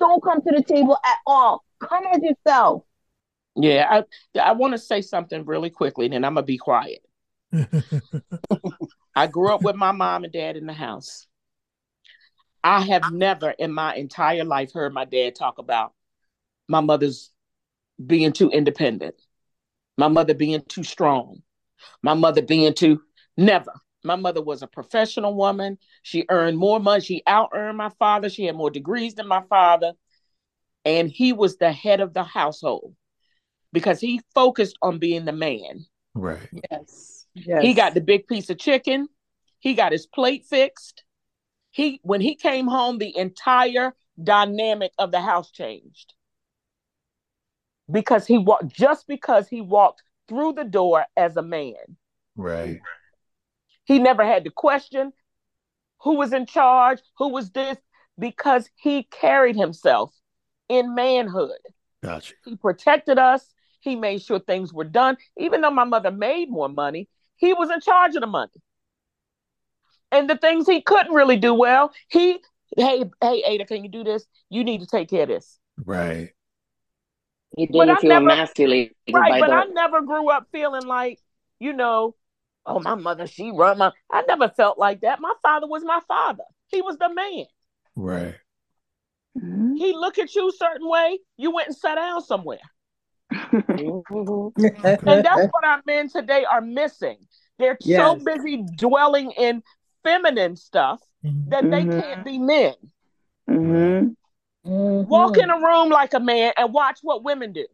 don't 0.00 0.22
come 0.22 0.42
to 0.42 0.50
the 0.50 0.62
table 0.62 0.98
at 1.04 1.16
all. 1.26 1.62
Come 1.80 2.04
as 2.12 2.20
yourself. 2.22 2.82
Yeah, 3.56 3.86
I 3.88 4.40
I 4.40 4.52
want 4.52 4.72
to 4.72 4.78
say 4.78 5.00
something 5.00 5.44
really 5.44 5.70
quickly, 5.70 6.06
and 6.06 6.14
then 6.14 6.24
I'm 6.24 6.34
gonna 6.34 6.44
be 6.46 6.58
quiet. 6.58 7.02
I 9.14 9.26
grew 9.26 9.54
up 9.54 9.62
with 9.62 9.76
my 9.76 9.92
mom 9.92 10.24
and 10.24 10.32
dad 10.32 10.56
in 10.56 10.66
the 10.66 10.72
house. 10.72 11.26
I 12.64 12.80
have 12.82 13.12
never 13.12 13.50
in 13.50 13.72
my 13.72 13.94
entire 13.94 14.44
life 14.44 14.72
heard 14.72 14.94
my 14.94 15.04
dad 15.04 15.34
talk 15.34 15.58
about 15.58 15.92
my 16.68 16.80
mother's 16.80 17.30
being 18.04 18.32
too 18.32 18.50
independent, 18.50 19.14
my 19.98 20.08
mother 20.08 20.34
being 20.34 20.62
too 20.68 20.84
strong, 20.84 21.42
my 22.02 22.14
mother 22.14 22.42
being 22.42 22.74
too 22.74 23.02
never. 23.36 23.72
My 24.04 24.16
mother 24.16 24.42
was 24.42 24.62
a 24.62 24.66
professional 24.66 25.34
woman. 25.34 25.78
She 26.02 26.24
earned 26.28 26.58
more 26.58 26.80
money. 26.80 27.00
She 27.00 27.22
out 27.26 27.50
earned 27.54 27.78
my 27.78 27.90
father. 28.00 28.28
She 28.28 28.44
had 28.44 28.56
more 28.56 28.70
degrees 28.70 29.14
than 29.14 29.28
my 29.28 29.42
father. 29.48 29.92
And 30.84 31.08
he 31.08 31.32
was 31.32 31.56
the 31.56 31.70
head 31.70 32.00
of 32.00 32.12
the 32.12 32.24
household 32.24 32.96
because 33.72 34.00
he 34.00 34.20
focused 34.34 34.76
on 34.82 34.98
being 34.98 35.24
the 35.24 35.32
man. 35.32 35.86
right. 36.14 36.48
Yes. 36.70 37.21
Yes. 37.34 37.62
He 37.62 37.74
got 37.74 37.94
the 37.94 38.00
big 38.00 38.26
piece 38.26 38.50
of 38.50 38.58
chicken. 38.58 39.08
He 39.60 39.74
got 39.74 39.92
his 39.92 40.06
plate 40.06 40.44
fixed. 40.46 41.04
He 41.70 42.00
when 42.02 42.20
he 42.20 42.34
came 42.34 42.66
home, 42.66 42.98
the 42.98 43.16
entire 43.16 43.94
dynamic 44.22 44.92
of 44.98 45.10
the 45.10 45.20
house 45.20 45.50
changed. 45.50 46.14
Because 47.90 48.26
he 48.26 48.38
walked 48.38 48.68
just 48.68 49.06
because 49.06 49.48
he 49.48 49.60
walked 49.60 50.02
through 50.28 50.52
the 50.52 50.64
door 50.64 51.06
as 51.16 51.36
a 51.36 51.42
man. 51.42 51.96
Right. 52.36 52.80
He 53.84 53.98
never 53.98 54.24
had 54.24 54.44
to 54.44 54.50
question 54.50 55.12
who 56.02 56.16
was 56.16 56.32
in 56.32 56.46
charge, 56.46 57.00
who 57.16 57.28
was 57.28 57.50
this, 57.50 57.78
because 58.18 58.68
he 58.76 59.04
carried 59.04 59.56
himself 59.56 60.12
in 60.68 60.94
manhood. 60.94 61.58
Gotcha. 62.02 62.34
He 62.44 62.56
protected 62.56 63.18
us. 63.18 63.44
He 63.80 63.96
made 63.96 64.22
sure 64.22 64.38
things 64.38 64.72
were 64.72 64.84
done. 64.84 65.16
Even 65.38 65.60
though 65.60 65.70
my 65.70 65.84
mother 65.84 66.10
made 66.10 66.50
more 66.50 66.68
money, 66.68 67.08
he 67.42 67.52
was 67.52 67.70
in 67.70 67.80
charge 67.80 68.14
of 68.14 68.20
the 68.20 68.26
money. 68.26 68.52
And 70.12 70.30
the 70.30 70.36
things 70.36 70.66
he 70.66 70.80
couldn't 70.80 71.12
really 71.12 71.36
do 71.36 71.52
well, 71.52 71.92
he, 72.08 72.38
hey, 72.76 73.04
hey, 73.20 73.42
Ada, 73.44 73.66
can 73.66 73.82
you 73.82 73.90
do 73.90 74.04
this? 74.04 74.24
You 74.48 74.62
need 74.62 74.80
to 74.80 74.86
take 74.86 75.10
care 75.10 75.24
of 75.24 75.28
this. 75.28 75.58
Right. 75.84 76.30
You 77.56 77.66
didn't 77.66 78.00
feel 78.00 78.08
never- 78.08 78.30
emasculated 78.30 78.94
Right. 79.12 79.40
But 79.40 79.48
the 79.48 79.54
I 79.54 79.64
never 79.64 80.02
grew 80.02 80.30
up 80.30 80.46
feeling 80.52 80.86
like, 80.86 81.18
you 81.58 81.72
know, 81.72 82.14
oh, 82.64 82.78
my 82.78 82.94
mother, 82.94 83.26
she 83.26 83.50
run 83.50 83.78
my. 83.78 83.90
I 84.10 84.22
never 84.22 84.48
felt 84.48 84.78
like 84.78 85.00
that. 85.00 85.20
My 85.20 85.34
father 85.42 85.66
was 85.66 85.82
my 85.84 86.00
father. 86.06 86.44
He 86.68 86.80
was 86.80 86.96
the 86.98 87.12
man. 87.12 87.46
Right. 87.96 88.36
Mhm. 89.36 89.76
He 89.76 89.94
look 89.94 90.18
at 90.18 90.34
you 90.34 90.48
a 90.48 90.52
certain 90.52 90.88
way, 90.88 91.18
you 91.36 91.50
went 91.50 91.68
and 91.68 91.76
sat 91.76 91.96
down 91.96 92.22
somewhere. 92.22 92.58
Mhm. 93.32 94.52
And 95.06 95.24
that's 95.24 95.52
what 95.52 95.64
our 95.64 95.82
men 95.86 96.08
today 96.08 96.44
are 96.44 96.60
missing. 96.60 97.18
They're 97.58 97.78
so 97.80 98.16
busy 98.16 98.64
dwelling 98.76 99.30
in 99.32 99.62
feminine 100.02 100.56
stuff 100.56 101.00
Mhm. 101.24 101.50
that 101.50 101.70
they 101.70 101.84
Mhm. 101.84 102.00
can't 102.00 102.24
be 102.24 102.38
men. 102.38 102.74
Mhm. 103.48 104.16
Walk 104.64 105.38
in 105.38 105.50
a 105.50 105.56
room 105.56 105.90
like 105.90 106.14
a 106.14 106.20
man 106.20 106.52
and 106.56 106.72
watch 106.72 107.00
what 107.02 107.22
women 107.24 107.52
do. 107.52 107.66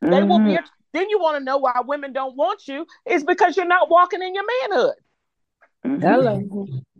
They 0.00 0.22
will 0.22 0.38
be. 0.38 0.56
Mhm. 0.56 0.64
Then 0.92 1.08
you 1.08 1.20
want 1.20 1.38
to 1.38 1.44
know 1.44 1.58
why 1.58 1.80
women 1.84 2.12
don't 2.12 2.36
want 2.36 2.68
you? 2.68 2.86
It's 3.06 3.24
because 3.24 3.56
you're 3.56 3.66
not 3.66 3.88
walking 3.88 4.22
in 4.22 4.34
your 4.34 4.44
manhood. 4.46 4.94
Hello. 6.00 6.42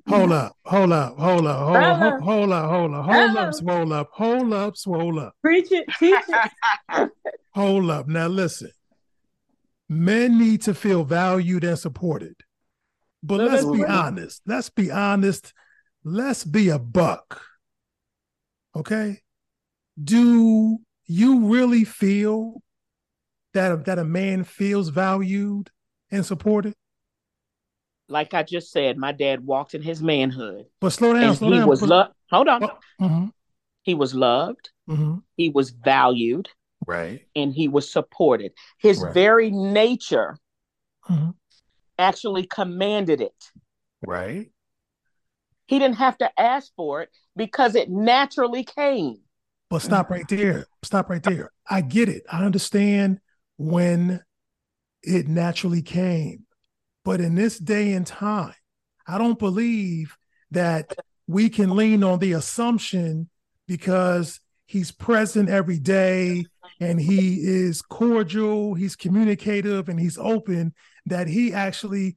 Hold 0.08 0.32
up, 0.32 0.56
hold 0.64 0.92
up, 0.92 1.16
hold 1.16 1.46
up, 1.46 1.58
hold 1.60 1.76
up, 1.76 2.20
hold 2.22 2.52
up, 2.52 2.70
hold 2.70 2.94
up, 2.94 3.04
hold 3.04 3.36
up, 3.36 3.54
swole 3.54 3.92
up, 3.92 4.10
hold 4.12 4.52
up, 4.52 4.76
swole 4.76 5.20
up, 5.20 5.34
Preach 5.42 5.70
it. 5.70 5.86
Teach 5.98 6.18
it. 6.28 7.10
hold 7.54 7.88
up. 7.88 8.08
Now 8.08 8.26
listen, 8.26 8.72
men 9.88 10.38
need 10.38 10.62
to 10.62 10.74
feel 10.74 11.04
valued 11.04 11.62
and 11.64 11.78
supported. 11.78 12.34
But 13.22 13.38
No, 13.38 13.44
let's 13.46 13.64
be 13.64 13.82
right. 13.84 13.90
honest. 13.90 14.42
Let's 14.44 14.70
be 14.70 14.90
honest. 14.90 15.54
Let's 16.02 16.44
be 16.44 16.68
a 16.70 16.78
buck. 16.80 17.40
Okay? 18.74 19.20
Do 20.02 20.78
you 21.06 21.46
really 21.46 21.84
feel 21.84 22.62
that 23.54 23.84
that 23.84 23.98
a 24.00 24.04
man 24.04 24.42
feels 24.42 24.88
valued 24.88 25.70
and 26.10 26.26
supported? 26.26 26.74
Like 28.12 28.34
I 28.34 28.42
just 28.42 28.70
said, 28.70 28.98
my 28.98 29.10
dad 29.12 29.44
walked 29.44 29.74
in 29.74 29.82
his 29.82 30.02
manhood, 30.02 30.66
But 30.80 30.90
slow 30.90 31.14
down, 31.14 31.22
and 31.24 31.36
slow 31.38 31.50
he 31.50 31.58
down. 31.58 31.68
was 31.68 31.80
But- 31.80 31.88
loved. 31.88 32.12
Hold 32.30 32.48
on, 32.48 32.62
Mhm, 33.00 33.32
he 33.82 33.94
was 33.94 34.14
loved. 34.14 34.70
mhm. 34.88 35.22
He 35.36 35.48
was 35.48 35.70
valued. 35.70 36.48
Right. 36.84 37.24
and 37.36 37.54
he 37.54 37.68
was 37.68 37.88
supported. 37.92 38.52
His 38.78 38.98
Right. 39.00 39.14
very 39.14 39.50
nature 39.52 40.36
Mhm. 41.08 41.36
actually 41.96 42.44
commanded 42.44 43.20
it. 43.20 43.52
Right. 44.04 44.50
He 45.68 45.78
didn't 45.78 45.98
have 45.98 46.18
to 46.18 46.40
ask 46.40 46.74
for 46.74 47.02
it 47.02 47.10
because 47.36 47.76
it 47.76 47.88
naturally 47.88 48.64
came. 48.64 49.20
But 49.70 49.78
stop 49.82 50.10
right 50.10 50.26
there. 50.28 50.66
Stop 50.82 51.08
right 51.08 51.22
there. 51.22 51.52
I 51.70 51.82
get 51.82 52.08
it. 52.08 52.24
I 52.28 52.44
understand 52.44 53.20
when 53.58 54.24
it 55.04 55.28
naturally 55.28 55.82
came. 55.82 56.46
But 57.04 57.20
in 57.20 57.34
this 57.34 57.58
day 57.58 57.92
and 57.92 58.06
time, 58.06 58.54
I 59.06 59.18
don't 59.18 59.38
believe 59.38 60.16
that 60.50 60.94
we 61.26 61.48
can 61.48 61.74
lean 61.74 62.04
on 62.04 62.18
the 62.18 62.32
assumption 62.32 63.28
because 63.66 64.40
he's 64.66 64.92
present 64.92 65.48
every 65.48 65.78
day 65.78 66.46
and 66.80 67.00
he 67.00 67.36
is 67.42 67.82
cordial, 67.82 68.74
he's 68.74 68.96
communicative, 68.96 69.88
and 69.88 69.98
he's 69.98 70.18
open 70.18 70.74
that 71.06 71.28
he 71.28 71.52
actually 71.52 72.16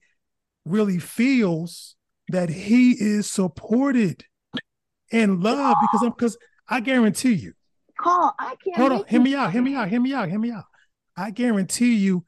really 0.66 1.00
feels 1.00 1.96
that 2.30 2.50
he 2.50 2.92
is 2.92 3.30
supported 3.30 4.26
and 5.12 5.44
loved 5.44 5.78
because 5.82 6.06
I'm 6.06 6.12
because 6.12 6.38
I 6.68 6.80
guarantee 6.80 7.34
you. 7.34 7.54
Call, 8.00 8.34
I 8.40 8.56
can't. 8.64 8.78
Hold 8.78 8.92
on, 8.92 9.06
hear 9.08 9.22
me 9.22 9.36
out, 9.36 9.52
hear 9.52 9.62
me 9.62 9.76
out, 9.76 9.90
hear 9.90 10.02
me 10.02 10.14
out, 10.14 10.30
hear 10.30 10.40
me 10.40 10.52
out. 10.52 10.66
I 11.16 11.32
guarantee 11.32 11.96
you, 11.96 12.26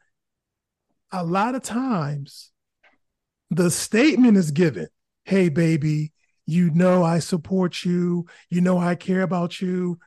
a 1.11 1.23
lot 1.23 1.55
of 1.55 1.63
times, 1.63 2.51
the 3.49 3.71
statement 3.71 4.37
is 4.37 4.51
given, 4.51 4.87
"Hey, 5.23 5.49
baby, 5.49 6.11
you 6.45 6.69
know 6.69 7.03
I 7.03 7.19
support 7.19 7.85
you. 7.85 8.25
You 8.49 8.61
know 8.61 8.77
I 8.77 8.95
care 8.95 9.21
about 9.21 9.61
you," 9.61 9.99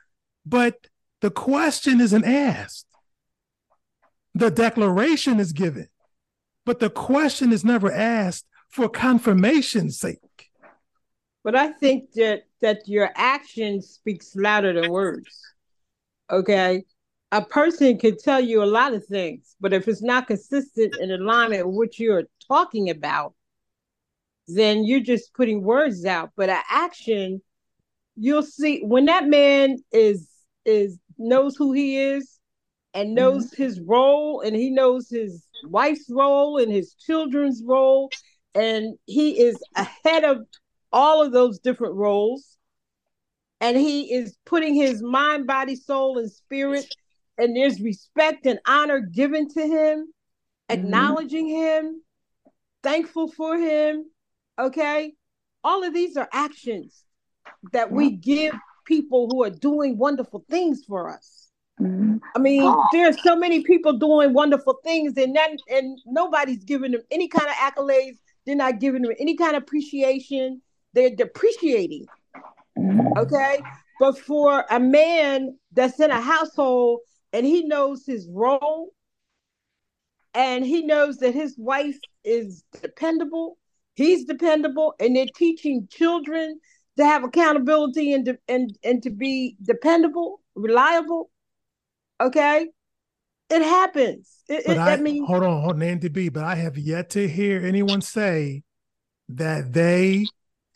but 0.44 0.86
the 1.20 1.30
question 1.30 2.01
isn't 2.01 2.24
asked. 2.24 2.86
The 4.34 4.51
declaration 4.51 5.40
is 5.40 5.53
given, 5.53 5.88
but 6.64 6.80
the 6.80 6.90
question 6.90 7.53
is 7.53 7.64
never 7.64 7.90
asked 7.90 8.46
for 8.68 8.88
confirmation's 8.88 9.98
sake. 9.98 10.51
But 11.42 11.57
I 11.57 11.72
think 11.72 12.12
that 12.12 12.42
that 12.61 12.86
your 12.86 13.11
action 13.14 13.80
speaks 13.80 14.36
louder 14.36 14.78
than 14.78 14.90
words. 14.90 15.40
Okay. 16.30 16.84
A 17.33 17.45
person 17.45 17.99
can 17.99 18.16
tell 18.16 18.41
you 18.41 18.62
a 18.62 18.66
lot 18.66 18.93
of 18.93 19.07
things, 19.07 19.55
but 19.61 19.72
if 19.72 19.87
it's 19.87 20.03
not 20.03 20.26
consistent 20.26 20.97
in 20.99 21.12
alignment 21.12 21.66
with 21.66 21.76
what 21.76 21.99
you're 21.99 22.24
talking 22.49 22.91
about, 22.91 23.35
then 24.49 24.85
you're 24.85 25.01
just 25.01 25.33
putting 25.35 25.62
words 25.62 26.05
out. 26.05 26.31
But 26.37 26.49
an 26.49 26.62
action, 26.68 27.41
you'll 28.16 28.43
see 28.43 28.83
when 28.83 29.05
that 29.07 29.28
man 29.28 29.78
is 29.93 30.28
is 30.64 30.99
knows 31.18 31.57
who 31.57 31.72
he 31.72 31.97
is 31.97 32.39
and 32.95 33.14
knows 33.14 33.47
mm-hmm. 33.47 33.62
his 33.62 33.81
role 33.81 34.41
and 34.41 34.57
he 34.57 34.70
knows 34.70 35.09
his 35.09 35.47
wife's 35.64 36.11
role 36.11 36.59
and 36.59 36.72
his 36.72 36.95
children's 36.95 37.62
role 37.64 38.11
and 38.55 38.99
he 39.07 39.41
is 39.41 39.62
ahead 39.76 40.24
of 40.24 40.39
all 40.93 41.22
of 41.22 41.33
those 41.33 41.59
different 41.59 41.95
roles 41.95 42.57
and 43.61 43.76
he 43.76 44.12
is 44.12 44.37
putting 44.45 44.74
his 44.74 45.03
mind 45.03 45.47
body 45.47 45.76
soul 45.76 46.18
and 46.18 46.31
spirit 46.31 46.93
and 47.39 47.57
there's 47.57 47.81
respect 47.81 48.47
and 48.47 48.59
honor 48.66 49.01
given 49.01 49.49
to 49.49 49.61
him 49.61 49.99
mm-hmm. 49.99 50.78
acknowledging 50.78 51.49
him 51.49 52.03
thankful 52.83 53.28
for 53.28 53.57
him 53.57 54.05
okay 54.59 55.12
all 55.62 55.85
of 55.85 55.93
these 55.93 56.16
are 56.16 56.28
actions 56.33 57.05
that 57.72 57.91
we 57.91 58.11
give 58.11 58.55
people 58.87 59.28
who 59.31 59.43
are 59.43 59.51
doing 59.51 59.99
wonderful 59.99 60.45
things 60.49 60.85
for 60.87 61.11
us 61.11 61.51
mm-hmm. 61.81 62.16
I 62.35 62.39
mean, 62.39 62.62
oh. 62.62 62.85
there's 62.93 63.20
so 63.22 63.35
many 63.35 63.62
people 63.64 63.95
doing 63.95 64.33
wonderful 64.33 64.78
things, 64.85 65.16
and 65.16 65.35
then 65.35 65.57
and 65.68 65.99
nobody's 66.07 66.62
giving 66.64 66.93
them 66.93 67.01
any 67.11 67.26
kind 67.26 67.49
of 67.49 67.55
accolades. 67.55 68.18
They're 68.47 68.55
not 68.55 68.78
giving 68.78 69.03
them 69.03 69.12
any 69.18 69.37
kind 69.37 69.57
of 69.57 69.62
appreciation 69.62 70.62
they're 70.93 71.14
depreciating. 71.14 72.07
Okay. 73.16 73.61
But 73.99 74.18
for 74.18 74.64
a 74.70 74.81
man 74.81 75.59
that's 75.72 76.01
in 76.01 76.11
a 76.11 76.20
household 76.20 77.01
and 77.33 77.47
he 77.47 77.64
knows 77.64 78.05
his 78.07 78.28
role 78.31 78.93
and 80.35 80.64
he 80.64 80.83
knows 80.83 81.18
that 81.18 81.35
his 81.35 81.57
wife 81.59 81.99
is 82.24 82.64
dependable, 82.83 83.59
he's 83.95 84.24
dependable, 84.24 84.95
and 85.01 85.16
they're 85.16 85.26
teaching 85.35 85.89
children 85.91 86.61
to 86.97 87.05
have 87.05 87.24
accountability 87.24 88.12
and 88.12 88.24
to, 88.26 88.39
and, 88.49 88.78
and 88.85 89.03
to 89.03 89.11
be 89.11 89.57
dependable, 89.62 90.41
reliable. 90.55 91.31
Okay. 92.20 92.68
It 93.49 93.62
happens. 93.62 94.45
It, 94.49 94.62
but 94.64 94.76
it, 94.76 94.81
I, 94.81 94.93
I 94.93 94.97
mean, 94.99 95.24
hold 95.24 95.43
on, 95.43 95.62
hold 95.62 95.76
on, 95.76 95.83
Andy 95.83 96.09
B. 96.09 96.28
But 96.28 96.45
I 96.45 96.55
have 96.55 96.78
yet 96.78 97.11
to 97.11 97.26
hear 97.26 97.64
anyone 97.64 98.01
say 98.01 98.62
that 99.28 99.72
they 99.72 100.26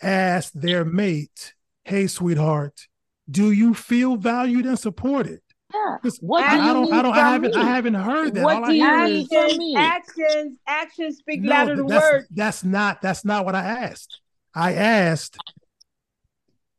ask 0.02 0.52
their 0.52 0.84
mate, 0.84 1.54
"Hey, 1.84 2.08
sweetheart, 2.08 2.88
do 3.30 3.52
you 3.52 3.72
feel 3.74 4.16
valued 4.16 4.66
and 4.66 4.78
supported?" 4.78 5.40
Yeah. 5.74 6.10
What 6.20 6.44
I, 6.44 6.56
do 6.56 6.62
I 6.62 6.72
don't. 6.72 6.92
I 6.92 7.02
don't. 7.02 7.12
I 7.12 7.18
haven't. 7.18 7.54
Me? 7.54 7.60
I 7.60 7.64
haven't 7.64 7.94
heard 7.94 8.34
that. 8.34 8.44
What 8.44 8.56
All 8.56 8.66
do 8.66 8.74
you 8.74 9.06
need 9.06 9.28
from 9.28 9.58
me? 9.58 9.74
Actions. 9.76 10.58
Actions 10.66 11.18
speak 11.18 11.42
no, 11.42 11.50
louder 11.50 11.76
than 11.76 11.86
words. 11.86 12.28
That's 12.30 12.62
not. 12.62 13.02
That's 13.02 13.24
not 13.24 13.44
what 13.44 13.54
I 13.54 13.64
asked. 13.64 14.20
I 14.54 14.74
asked, 14.74 15.36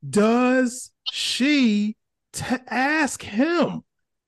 does 0.07 0.91
she 1.11 1.97
t- 2.31 2.55
ask 2.67 3.21
him? 3.21 3.83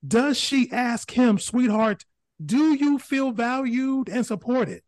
Does 0.05 0.38
she 0.38 0.70
ask 0.72 1.09
him, 1.11 1.39
sweetheart? 1.39 2.03
Do 2.43 2.74
you 2.74 2.99
feel 2.99 3.32
valued 3.32 4.09
and 4.09 4.26
supported? 4.26 4.82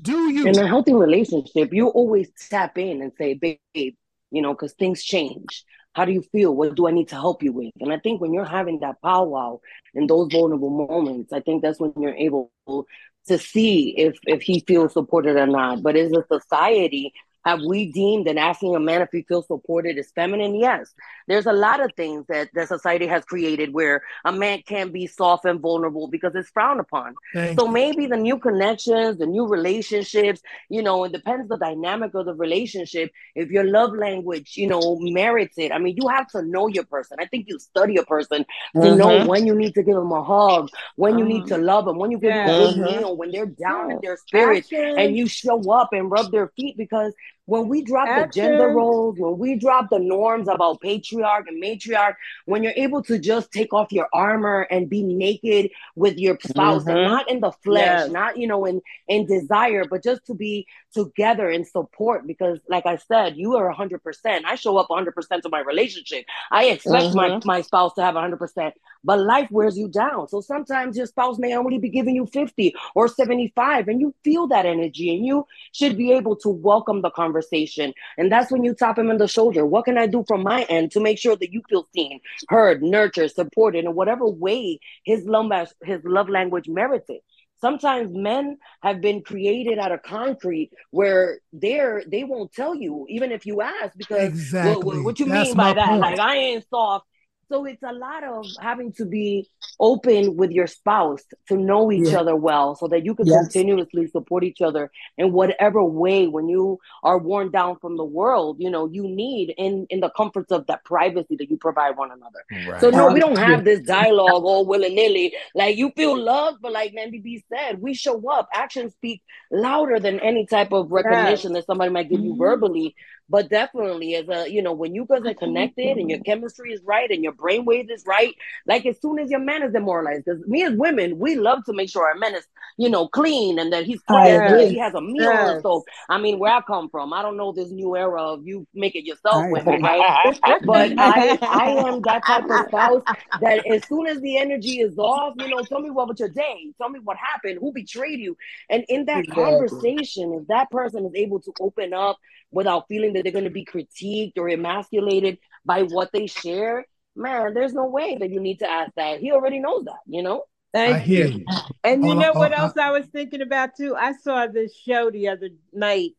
Do 0.00 0.30
you? 0.30 0.46
In 0.46 0.58
a 0.58 0.66
healthy 0.66 0.94
relationship, 0.94 1.72
you 1.72 1.88
always 1.88 2.30
tap 2.50 2.76
in 2.78 3.02
and 3.02 3.12
say, 3.18 3.34
babe, 3.34 3.58
you 3.72 4.42
know, 4.42 4.52
because 4.52 4.74
things 4.74 5.02
change. 5.02 5.64
How 5.94 6.04
do 6.04 6.12
you 6.12 6.22
feel? 6.22 6.54
What 6.54 6.74
do 6.74 6.86
I 6.86 6.90
need 6.90 7.08
to 7.08 7.14
help 7.14 7.42
you 7.42 7.52
with? 7.52 7.72
And 7.80 7.92
I 7.92 7.98
think 7.98 8.20
when 8.20 8.32
you're 8.32 8.44
having 8.44 8.80
that 8.80 9.00
powwow 9.02 9.60
in 9.94 10.06
those 10.06 10.28
vulnerable 10.32 10.70
moments, 10.70 11.32
I 11.32 11.40
think 11.40 11.62
that's 11.62 11.80
when 11.80 11.92
you're 11.98 12.14
able 12.14 12.50
to 12.66 13.38
see 13.38 13.94
if 13.96 14.18
if 14.26 14.42
he 14.42 14.60
feels 14.66 14.92
supported 14.92 15.36
or 15.36 15.46
not. 15.46 15.82
But 15.82 15.96
as 15.96 16.12
a 16.12 16.24
society, 16.30 17.12
have 17.44 17.60
we 17.62 17.92
deemed 17.92 18.26
and 18.26 18.38
asking 18.38 18.74
a 18.74 18.80
man 18.80 19.02
if 19.02 19.10
he 19.12 19.22
feels 19.22 19.46
supported 19.46 19.98
is 19.98 20.10
feminine? 20.14 20.54
Yes. 20.54 20.94
There's 21.26 21.46
a 21.46 21.52
lot 21.52 21.80
of 21.80 21.92
things 21.96 22.26
that 22.28 22.50
the 22.54 22.66
society 22.66 23.06
has 23.06 23.24
created 23.24 23.72
where 23.72 24.02
a 24.24 24.32
man 24.32 24.62
can't 24.66 24.92
be 24.92 25.06
soft 25.06 25.44
and 25.44 25.60
vulnerable 25.60 26.08
because 26.08 26.34
it's 26.34 26.50
frowned 26.50 26.80
upon. 26.80 27.14
Thank 27.32 27.58
so 27.58 27.66
maybe 27.66 28.06
the 28.06 28.16
new 28.16 28.38
connections, 28.38 29.18
the 29.18 29.26
new 29.26 29.46
relationships, 29.46 30.40
you 30.68 30.82
know, 30.82 31.04
it 31.04 31.12
depends 31.12 31.48
the 31.48 31.56
dynamic 31.56 32.14
of 32.14 32.26
the 32.26 32.34
relationship. 32.34 33.10
If 33.34 33.50
your 33.50 33.64
love 33.64 33.94
language, 33.94 34.52
you 34.56 34.66
know, 34.66 34.98
merits 35.00 35.58
it. 35.58 35.72
I 35.72 35.78
mean, 35.78 35.96
you 36.00 36.08
have 36.08 36.28
to 36.28 36.42
know 36.42 36.68
your 36.68 36.84
person. 36.84 37.18
I 37.20 37.26
think 37.26 37.46
you 37.48 37.58
study 37.58 37.96
a 37.96 38.04
person 38.04 38.44
to 38.74 38.80
mm-hmm. 38.80 38.98
know 38.98 39.26
when 39.26 39.46
you 39.46 39.54
need 39.54 39.74
to 39.74 39.82
give 39.82 39.94
them 39.94 40.12
a 40.12 40.22
hug, 40.22 40.68
when 40.96 41.18
you 41.18 41.24
need 41.24 41.46
to 41.46 41.54
mm-hmm. 41.54 41.64
love 41.64 41.84
them, 41.84 41.98
when 41.98 42.10
you 42.10 42.18
give 42.18 42.32
them 42.32 42.48
a 42.48 42.52
good 42.52 42.74
mm-hmm. 42.76 43.00
meal, 43.00 43.16
when 43.16 43.30
they're 43.30 43.46
down 43.46 43.90
in 43.90 43.98
their 44.02 44.16
spirits, 44.16 44.68
and 44.72 45.16
you 45.16 45.26
show 45.26 45.70
up 45.70 45.92
and 45.92 46.10
rub 46.10 46.30
their 46.30 46.48
feet 46.56 46.76
because 46.76 47.12
when 47.46 47.68
we 47.68 47.82
drop 47.82 48.08
Action. 48.08 48.26
the 48.26 48.32
gender 48.32 48.68
roles, 48.68 49.18
when 49.18 49.38
we 49.38 49.56
drop 49.56 49.90
the 49.90 49.98
norms 49.98 50.48
about 50.48 50.80
patriarch 50.80 51.46
and 51.46 51.62
matriarch, 51.62 52.14
when 52.46 52.62
you're 52.62 52.72
able 52.76 53.02
to 53.02 53.18
just 53.18 53.52
take 53.52 53.72
off 53.74 53.92
your 53.92 54.08
armor 54.12 54.62
and 54.70 54.88
be 54.88 55.02
naked 55.02 55.70
with 55.94 56.16
your 56.16 56.38
spouse 56.42 56.84
mm-hmm. 56.84 56.96
and 56.96 57.02
not 57.02 57.30
in 57.30 57.40
the 57.40 57.52
flesh, 57.62 58.00
yes. 58.00 58.10
not 58.10 58.38
you 58.38 58.46
know 58.46 58.64
in 58.64 58.80
in 59.08 59.26
desire, 59.26 59.84
but 59.88 60.02
just 60.02 60.24
to 60.26 60.34
be 60.34 60.66
together 60.92 61.50
and 61.50 61.66
support. 61.66 62.26
Because 62.26 62.60
like 62.68 62.86
I 62.86 62.96
said, 62.96 63.36
you 63.36 63.56
are 63.56 63.70
hundred 63.70 64.02
percent. 64.02 64.46
I 64.46 64.54
show 64.54 64.76
up 64.78 64.86
hundred 64.90 65.14
percent 65.14 65.42
to 65.42 65.48
my 65.50 65.60
relationship. 65.60 66.24
I 66.50 66.66
expect 66.66 67.14
mm-hmm. 67.14 67.46
my, 67.46 67.56
my 67.56 67.60
spouse 67.60 67.94
to 67.94 68.02
have 68.02 68.14
hundred 68.14 68.38
percent, 68.38 68.74
but 69.04 69.20
life 69.20 69.48
wears 69.50 69.76
you 69.76 69.88
down. 69.88 70.28
So 70.28 70.40
sometimes 70.40 70.96
your 70.96 71.06
spouse 71.06 71.38
may 71.38 71.54
only 71.56 71.78
be 71.78 71.88
giving 71.88 72.16
you 72.16 72.26
50 72.26 72.74
or 72.94 73.08
75, 73.08 73.88
and 73.88 74.00
you 74.00 74.14
feel 74.24 74.46
that 74.48 74.66
energy, 74.66 75.14
and 75.14 75.24
you 75.24 75.46
should 75.72 75.96
be 75.96 76.12
able 76.12 76.36
to 76.36 76.48
welcome 76.48 77.02
the 77.02 77.10
conversation. 77.10 77.92
And 78.18 78.32
that's 78.32 78.50
when 78.50 78.64
you 78.64 78.74
tap 78.74 78.98
him 78.98 79.10
in 79.10 79.18
the 79.18 79.28
shoulder. 79.28 79.66
What 79.66 79.84
can 79.84 79.98
I 79.98 80.06
do 80.06 80.24
from 80.26 80.42
my 80.42 80.62
end 80.64 80.90
to 80.92 81.00
make 81.00 81.18
sure 81.18 81.36
that 81.36 81.52
you 81.52 81.62
feel 81.68 81.86
seen, 81.94 82.20
heard, 82.48 82.82
nurtured, 82.82 83.32
supported 83.32 83.84
in 83.84 83.94
whatever 83.94 84.26
way 84.26 84.80
his 85.04 85.24
love, 85.24 85.50
his 85.82 86.00
love 86.04 86.28
language 86.28 86.68
merits 86.68 87.06
it? 87.08 87.22
Sometimes 87.60 88.14
men 88.14 88.58
have 88.82 89.00
been 89.00 89.22
created 89.22 89.78
out 89.78 89.90
of 89.90 90.02
concrete 90.02 90.70
where 90.90 91.38
they're 91.52 92.02
they 92.06 92.22
won't 92.22 92.52
tell 92.52 92.74
you 92.74 93.06
even 93.08 93.32
if 93.32 93.46
you 93.46 93.62
ask 93.62 93.96
because 93.96 94.24
exactly. 94.24 94.84
what, 94.84 95.02
what, 95.02 95.18
you 95.18 95.24
That's 95.24 95.48
mean 95.48 95.56
by 95.56 95.72
that? 95.72 95.88
Point. 95.88 96.00
Like 96.00 96.18
I 96.18 96.36
ain't 96.36 96.68
soft 96.68 97.06
so 97.48 97.64
it's 97.64 97.82
a 97.82 97.92
lot 97.92 98.24
of 98.24 98.46
having 98.60 98.92
to 98.92 99.04
be 99.04 99.48
open 99.80 100.36
with 100.36 100.50
your 100.50 100.66
spouse 100.66 101.22
to 101.48 101.56
know 101.56 101.90
each 101.90 102.08
yeah. 102.08 102.18
other 102.18 102.36
well 102.36 102.74
so 102.74 102.88
that 102.88 103.04
you 103.04 103.14
can 103.14 103.26
yes. 103.26 103.40
continuously 103.40 104.06
support 104.08 104.44
each 104.44 104.60
other 104.60 104.90
in 105.18 105.32
whatever 105.32 105.82
way 105.84 106.26
when 106.26 106.48
you 106.48 106.78
are 107.02 107.18
worn 107.18 107.50
down 107.50 107.76
from 107.78 107.96
the 107.96 108.04
world 108.04 108.56
you 108.58 108.70
know 108.70 108.86
you 108.86 109.02
need 109.08 109.54
in 109.56 109.86
in 109.90 110.00
the 110.00 110.10
comforts 110.10 110.52
of 110.52 110.66
that 110.66 110.84
privacy 110.84 111.36
that 111.36 111.50
you 111.50 111.56
provide 111.56 111.96
one 111.96 112.10
another 112.10 112.70
right. 112.70 112.80
so 112.80 112.90
no 112.90 113.12
we 113.12 113.20
don't 113.20 113.38
have 113.38 113.64
this 113.64 113.80
dialogue 113.80 114.44
all 114.44 114.64
willy-nilly 114.66 115.34
like 115.54 115.76
you 115.76 115.90
feel 115.96 116.16
loved 116.16 116.58
but 116.62 116.72
like 116.72 116.94
Mandy 116.94 117.18
B 117.18 117.44
said 117.52 117.80
we 117.80 117.94
show 117.94 118.30
up 118.30 118.48
actions 118.52 118.92
speak 118.92 119.22
louder 119.50 119.98
than 119.98 120.20
any 120.20 120.46
type 120.46 120.72
of 120.72 120.90
recognition 120.90 121.52
yes. 121.52 121.60
that 121.60 121.66
somebody 121.66 121.90
might 121.90 122.08
give 122.08 122.20
mm-hmm. 122.20 122.28
you 122.28 122.36
verbally 122.36 122.94
but 123.28 123.48
definitely 123.48 124.14
as 124.14 124.28
a 124.28 124.50
you 124.50 124.62
know 124.62 124.72
when 124.72 124.94
you 124.94 125.06
guys 125.08 125.24
are 125.26 125.34
connected 125.34 125.96
and 125.96 126.08
your 126.10 126.18
chemistry 126.20 126.72
is 126.72 126.82
right 126.84 127.10
and 127.10 127.22
your 127.22 127.32
brainwave 127.32 127.90
is 127.90 128.04
right 128.06 128.34
like 128.66 128.84
as 128.86 129.00
soon 129.00 129.18
as 129.18 129.30
your 129.30 129.40
man 129.40 129.62
is 129.62 129.72
demoralized 129.72 130.24
because 130.24 130.40
me 130.46 130.62
as 130.62 130.72
women 130.74 131.18
we 131.18 131.34
love 131.34 131.64
to 131.64 131.72
make 131.72 131.88
sure 131.88 132.06
our 132.06 132.14
man 132.16 132.34
is 132.34 132.46
you 132.76 132.88
know 132.88 133.08
clean 133.08 133.58
and 133.58 133.72
that 133.72 133.84
he's 133.84 134.02
fresh 134.08 134.42
and 134.46 134.58
that 134.58 134.66
he 134.66 134.78
has 134.78 134.94
a 134.94 135.00
meal 135.00 135.38
on 135.40 135.54
Yes. 135.54 135.60
stove 135.60 135.82
i 136.08 136.18
mean 136.18 136.38
where 136.38 136.52
i 136.54 136.60
come 136.62 136.88
from 136.90 137.12
i 137.12 137.22
don't 137.22 137.36
know 137.36 137.52
this 137.52 137.70
new 137.70 137.96
era 137.96 138.22
of 138.22 138.46
you 138.46 138.66
make 138.74 138.94
it 138.94 139.04
yourself 139.04 139.46
women 139.48 139.80
right? 139.80 140.06
But 140.60 140.92
I, 140.98 141.24
I 141.48 141.66
am 141.88 142.02
that 142.04 142.26
type 142.26 142.48
of 142.48 142.60
spouse 142.60 143.02
that 143.40 143.62
as 143.66 143.86
soon 143.88 144.06
as 144.06 144.20
the 144.20 144.38
energy 144.38 144.80
is 144.80 144.98
off, 144.98 145.34
you 145.36 145.48
know, 145.48 145.64
tell 145.64 145.80
me 145.80 145.90
what 145.90 146.08
was 146.08 146.20
your 146.20 146.28
day, 146.28 146.72
tell 146.78 146.90
me 146.90 147.00
what 147.00 147.16
happened, 147.16 147.58
who 147.60 147.72
betrayed 147.72 148.20
you, 148.20 148.36
and 148.70 148.84
in 148.88 149.06
that 149.06 149.26
Exactly. 149.26 149.28
conversation, 149.28 150.34
if 150.34 150.48
that 150.48 150.70
person 150.70 151.06
is 151.06 151.12
able 151.14 151.40
to 151.42 151.54
open 151.60 151.94
up 151.94 152.18
without 152.52 152.86
feeling 152.88 153.13
that 153.14 153.22
they're 153.24 153.32
going 153.32 153.44
to 153.44 153.50
be 153.50 153.64
critiqued 153.64 154.38
or 154.38 154.48
emasculated 154.48 155.38
by 155.64 155.82
what 155.82 156.10
they 156.12 156.26
share, 156.26 156.86
man, 157.16 157.54
there's 157.54 157.72
no 157.72 157.86
way 157.86 158.16
that 158.18 158.30
you 158.30 158.40
need 158.40 158.58
to 158.58 158.68
ask 158.70 158.92
that. 158.96 159.20
He 159.20 159.32
already 159.32 159.58
knows 159.60 159.84
that, 159.86 160.00
you 160.06 160.22
know. 160.22 160.44
I 160.76 160.98
hear 160.98 161.26
you. 161.26 161.38
you. 161.38 161.44
And 161.84 162.04
you 162.04 162.10
All 162.12 162.18
I- 162.18 162.22
know 162.22 162.32
what 162.32 162.52
all 162.52 162.58
I- 162.58 162.62
else 162.64 162.76
I 162.76 162.90
was 162.90 163.06
thinking 163.06 163.40
about 163.42 163.76
too? 163.76 163.94
I 163.94 164.12
saw 164.12 164.46
this 164.46 164.76
show 164.76 165.10
the 165.10 165.28
other 165.28 165.50
night 165.72 166.12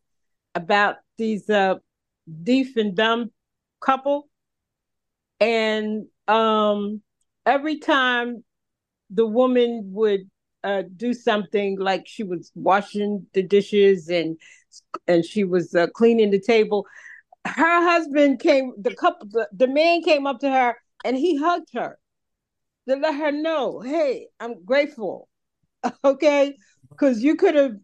about 0.54 0.96
these 1.18 1.48
uh 1.50 1.74
deaf 2.42 2.76
and 2.76 2.96
dumb 2.96 3.30
couple. 3.80 4.28
And 5.40 6.06
um 6.28 7.02
every 7.44 7.78
time 7.78 8.42
the 9.10 9.26
woman 9.26 9.90
would 9.92 10.30
uh 10.64 10.82
do 10.96 11.12
something 11.12 11.78
like 11.78 12.06
she 12.06 12.22
was 12.24 12.50
washing 12.54 13.26
the 13.34 13.42
dishes 13.42 14.08
and 14.08 14.38
and 15.06 15.24
she 15.24 15.44
was 15.44 15.74
uh, 15.74 15.86
cleaning 15.88 16.30
the 16.30 16.40
table, 16.40 16.86
her 17.46 17.82
husband 17.82 18.40
came 18.40 18.72
the 18.78 18.94
couple 18.94 19.28
the, 19.30 19.48
the 19.52 19.68
man 19.68 20.02
came 20.02 20.26
up 20.26 20.40
to 20.40 20.50
her 20.50 20.74
and 21.04 21.16
he 21.16 21.36
hugged 21.36 21.68
her 21.74 21.98
to 22.88 22.96
let 22.96 23.14
her 23.14 23.32
know, 23.32 23.80
hey, 23.80 24.28
I'm 24.40 24.64
grateful. 24.64 25.28
Okay. 26.04 26.56
Because 26.90 27.22
you 27.22 27.36
could 27.36 27.54
have 27.54 27.76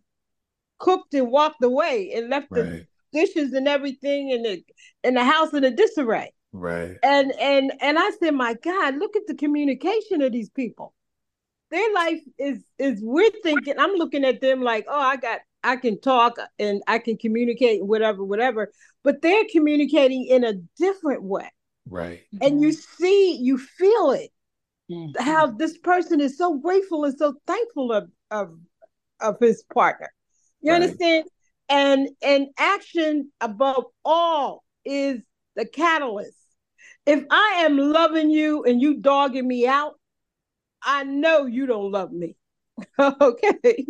cooked 0.78 1.14
and 1.14 1.30
walked 1.30 1.62
away 1.62 2.12
and 2.14 2.30
left 2.30 2.48
the 2.50 2.86
dishes 3.12 3.52
and 3.52 3.68
everything 3.68 4.30
in 4.30 4.42
the 4.42 4.64
in 5.04 5.14
the 5.14 5.24
house 5.24 5.52
in 5.52 5.62
a 5.62 5.70
disarray. 5.70 6.32
Right. 6.52 6.96
And 7.02 7.32
and 7.32 7.72
and 7.80 7.98
I 7.98 8.10
said, 8.20 8.34
my 8.34 8.54
God, 8.54 8.96
look 8.96 9.14
at 9.14 9.26
the 9.26 9.34
communication 9.34 10.22
of 10.22 10.32
these 10.32 10.50
people. 10.50 10.94
Their 11.70 11.92
life 11.94 12.22
is 12.38 12.64
is 12.78 13.00
we're 13.02 13.30
thinking, 13.42 13.74
I'm 13.78 13.94
looking 13.94 14.24
at 14.24 14.40
them 14.40 14.62
like, 14.62 14.86
oh, 14.88 15.00
I 15.00 15.16
got 15.16 15.40
I 15.64 15.76
can 15.76 16.00
talk 16.00 16.36
and 16.58 16.82
I 16.86 16.98
can 16.98 17.16
communicate, 17.16 17.84
whatever, 17.84 18.24
whatever. 18.24 18.72
But 19.04 19.22
they're 19.22 19.44
communicating 19.50 20.26
in 20.26 20.44
a 20.44 20.54
different 20.78 21.22
way. 21.22 21.50
Right. 21.88 22.22
And 22.40 22.60
you 22.60 22.72
see, 22.72 23.36
you 23.36 23.58
feel 23.58 24.10
it 24.12 24.30
Mhm. 24.90 25.18
how 25.18 25.46
this 25.50 25.78
person 25.78 26.20
is 26.20 26.36
so 26.36 26.58
grateful 26.58 27.04
and 27.04 27.16
so 27.16 27.34
thankful 27.46 27.92
of 27.92 28.10
of 28.30 28.58
of 29.20 29.38
his 29.40 29.62
partner. 29.72 30.12
You 30.60 30.72
Right. 30.72 30.82
understand? 30.82 31.26
And 31.68 32.08
and 32.22 32.48
action 32.58 33.32
above 33.40 33.84
all 34.04 34.64
is 34.84 35.22
the 35.54 35.66
catalyst. 35.66 36.38
If 37.06 37.24
I 37.30 37.62
am 37.64 37.76
loving 37.78 38.30
you 38.30 38.64
and 38.64 38.80
you 38.80 38.98
dogging 38.98 39.46
me 39.46 39.66
out, 39.66 39.98
I 40.82 41.04
know 41.04 41.46
you 41.46 41.66
don't 41.66 41.90
love 41.90 42.12
me. 42.12 42.36
okay. 42.98 43.86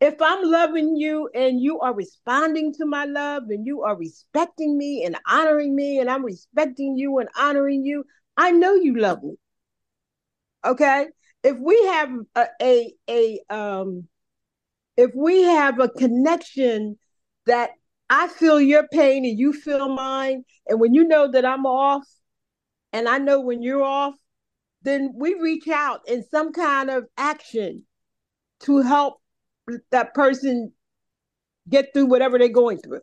If 0.00 0.20
I'm 0.20 0.42
loving 0.42 0.96
you 0.96 1.30
and 1.34 1.60
you 1.60 1.80
are 1.80 1.94
responding 1.94 2.74
to 2.74 2.86
my 2.86 3.06
love 3.06 3.44
and 3.48 3.66
you 3.66 3.82
are 3.82 3.96
respecting 3.96 4.76
me 4.76 5.04
and 5.04 5.16
honoring 5.26 5.74
me 5.74 5.98
and 5.98 6.10
I'm 6.10 6.24
respecting 6.24 6.98
you 6.98 7.18
and 7.18 7.28
honoring 7.36 7.84
you, 7.84 8.04
I 8.36 8.50
know 8.50 8.74
you 8.74 8.96
love 8.98 9.22
me. 9.22 9.36
Okay? 10.64 11.06
If 11.42 11.56
we 11.58 11.82
have 11.86 12.10
a, 12.34 12.46
a 12.60 12.94
a 13.08 13.40
um 13.48 14.08
if 14.96 15.10
we 15.14 15.42
have 15.42 15.78
a 15.80 15.88
connection 15.88 16.98
that 17.46 17.70
i 18.10 18.28
feel 18.28 18.60
your 18.60 18.86
pain 18.88 19.24
and 19.24 19.38
you 19.38 19.52
feel 19.52 19.88
mine 19.88 20.44
and 20.66 20.80
when 20.80 20.94
you 20.94 21.06
know 21.06 21.30
that 21.30 21.44
i'm 21.44 21.66
off 21.66 22.04
and 22.92 23.08
i 23.08 23.18
know 23.18 23.40
when 23.40 23.62
you're 23.62 23.82
off 23.82 24.14
then 24.82 25.12
we 25.14 25.34
reach 25.34 25.68
out 25.68 26.00
in 26.08 26.24
some 26.24 26.52
kind 26.52 26.90
of 26.90 27.04
action 27.16 27.84
to 28.60 28.80
help 28.82 29.20
that 29.90 30.14
person 30.14 30.72
get 31.68 31.92
through 31.92 32.06
whatever 32.06 32.38
they're 32.38 32.48
going 32.48 32.78
through 32.78 33.00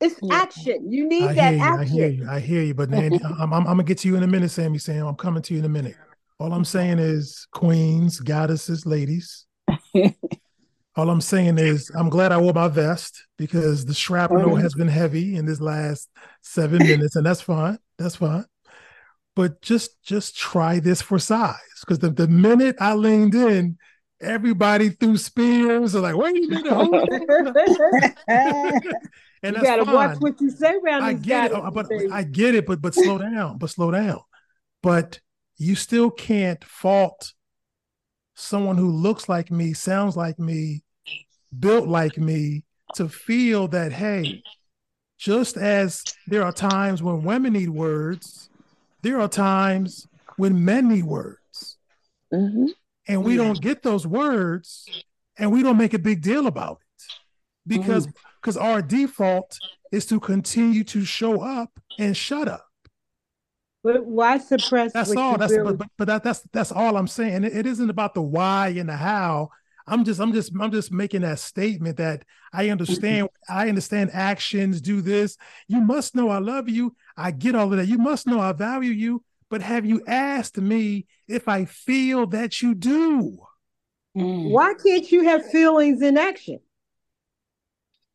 it's 0.00 0.18
Yeah. 0.22 0.38
action 0.38 0.90
you 0.90 1.06
need 1.06 1.24
I 1.24 1.34
that 1.34 1.54
you. 1.54 1.76
I 1.76 1.84
hear 1.84 2.08
you. 2.08 2.28
I 2.28 2.40
hear 2.40 2.62
you. 2.62 2.74
But 2.74 2.90
Nandy, 2.90 3.20
I'm, 3.24 3.52
I'm, 3.52 3.52
I'm 3.52 3.64
gonna 3.64 3.84
get 3.84 3.98
to 3.98 4.08
you 4.08 4.16
in 4.16 4.22
a 4.22 4.26
minute, 4.26 4.50
Sammy. 4.50 4.78
Sam, 4.78 5.06
I'm 5.06 5.14
coming 5.14 5.42
to 5.42 5.54
you 5.54 5.60
in 5.60 5.66
a 5.66 5.68
minute. 5.70 5.96
All 6.38 6.52
I'm 6.54 6.64
saying 6.64 6.98
is, 6.98 7.46
queens, 7.52 8.18
goddesses, 8.18 8.86
ladies. 8.86 9.46
All 10.96 11.08
I'm 11.08 11.20
saying 11.20 11.58
is, 11.58 11.90
I'm 11.94 12.08
glad 12.08 12.32
I 12.32 12.38
wore 12.38 12.52
my 12.52 12.68
vest 12.68 13.24
because 13.36 13.84
the 13.84 13.94
shrapnel 13.94 14.56
has 14.56 14.74
been 14.74 14.88
heavy 14.88 15.36
in 15.36 15.46
this 15.46 15.60
last 15.60 16.08
seven 16.42 16.82
minutes, 16.82 17.14
and 17.14 17.24
that's 17.24 17.40
fine. 17.40 17.78
That's 17.98 18.16
fine. 18.16 18.44
But 19.36 19.60
just 19.62 20.02
just 20.02 20.36
try 20.36 20.80
this 20.80 21.00
for 21.00 21.18
size, 21.18 21.56
because 21.80 21.98
the, 22.00 22.10
the 22.10 22.26
minute 22.26 22.76
I 22.80 22.94
leaned 22.94 23.34
in, 23.34 23.78
everybody 24.20 24.90
threw 24.90 25.16
spears. 25.16 25.94
Or 25.94 26.00
like, 26.00 26.16
wait 26.16 26.44
a 26.44 26.48
minute, 26.48 26.72
hold 26.72 26.94
on. 26.94 27.08
and 28.28 28.82
you 28.84 29.52
that's 29.52 29.62
gotta 29.62 29.84
fine. 29.84 29.94
watch 29.94 30.16
what 30.18 30.40
you 30.40 30.50
say 30.50 30.74
around 30.82 31.02
I 31.02 31.12
get 31.14 31.46
it, 31.46 31.52
uh, 31.52 31.70
but. 31.70 31.86
I 32.12 32.22
get 32.22 32.54
it, 32.54 32.66
but 32.66 32.80
but 32.80 32.94
slow 32.94 33.18
down, 33.30 33.58
but 33.58 33.70
slow 33.70 33.90
down. 33.90 34.20
But 34.82 35.20
you 35.56 35.74
still 35.74 36.10
can't 36.10 36.62
fault 36.64 37.34
someone 38.34 38.78
who 38.78 38.90
looks 38.90 39.28
like 39.28 39.50
me, 39.50 39.74
sounds 39.74 40.16
like 40.16 40.38
me, 40.38 40.82
built 41.58 41.86
like 41.86 42.16
me 42.16 42.64
to 42.94 43.08
feel 43.08 43.68
that 43.68 43.92
hey, 43.92 44.42
just 45.18 45.56
as 45.56 46.02
there 46.26 46.42
are 46.42 46.52
times 46.52 47.02
when 47.02 47.22
women 47.22 47.52
need 47.52 47.68
words, 47.68 48.48
there 49.02 49.20
are 49.20 49.28
times 49.28 50.06
when 50.36 50.64
men 50.64 50.88
need 50.88 51.04
words. 51.04 51.76
hmm 52.32 52.66
And 53.10 53.24
we 53.24 53.32
Yeah. 53.32 53.44
don't 53.44 53.60
get 53.60 53.82
those 53.82 54.06
words 54.06 54.88
and 55.36 55.50
we 55.50 55.62
don't 55.62 55.76
make 55.76 55.94
a 55.94 55.98
big 55.98 56.22
deal 56.22 56.46
about 56.46 56.80
it. 56.80 57.02
Because 57.66 58.08
because 58.40 58.56
our 58.56 58.80
default 58.80 59.60
is 59.92 60.06
to 60.06 60.18
continue 60.18 60.84
to 60.84 61.04
show 61.04 61.42
up 61.42 61.78
and 61.98 62.16
shut 62.16 62.48
up. 62.48 62.66
But 63.82 64.04
why 64.04 64.38
suppress 64.38 64.92
That's 64.92 65.16
all. 65.16 65.38
That's 65.38 65.52
really 65.52 65.76
but, 65.76 65.88
but 65.96 66.06
that, 66.06 66.22
that's 66.22 66.40
that's 66.52 66.72
all 66.72 66.96
I'm 66.96 67.08
saying. 67.08 67.44
It, 67.44 67.56
it 67.56 67.66
isn't 67.66 67.90
about 67.90 68.14
the 68.14 68.22
why 68.22 68.68
and 68.68 68.88
the 68.88 68.96
how. 68.96 69.50
I'm 69.86 70.04
just 70.04 70.20
I'm 70.20 70.32
just 70.32 70.52
I'm 70.60 70.70
just 70.70 70.92
making 70.92 71.22
that 71.22 71.38
statement 71.38 71.96
that 71.96 72.24
I 72.52 72.68
understand 72.68 73.28
I 73.48 73.68
understand 73.68 74.10
actions 74.12 74.80
do 74.80 75.00
this. 75.00 75.36
You 75.68 75.80
must 75.80 76.14
know 76.14 76.28
I 76.28 76.38
love 76.38 76.68
you. 76.68 76.94
I 77.16 77.30
get 77.30 77.54
all 77.54 77.72
of 77.72 77.78
that. 77.78 77.88
You 77.88 77.98
must 77.98 78.26
know 78.26 78.40
I 78.40 78.52
value 78.52 78.92
you. 78.92 79.24
But 79.50 79.62
have 79.62 79.84
you 79.84 80.02
asked 80.06 80.56
me 80.58 81.06
if 81.28 81.48
I 81.48 81.64
feel 81.64 82.26
that 82.28 82.62
you 82.62 82.74
do? 82.74 83.36
Mm. 84.16 84.50
Why 84.50 84.74
can't 84.82 85.10
you 85.10 85.24
have 85.24 85.44
feelings 85.50 86.00
in 86.02 86.16
action? 86.16 86.60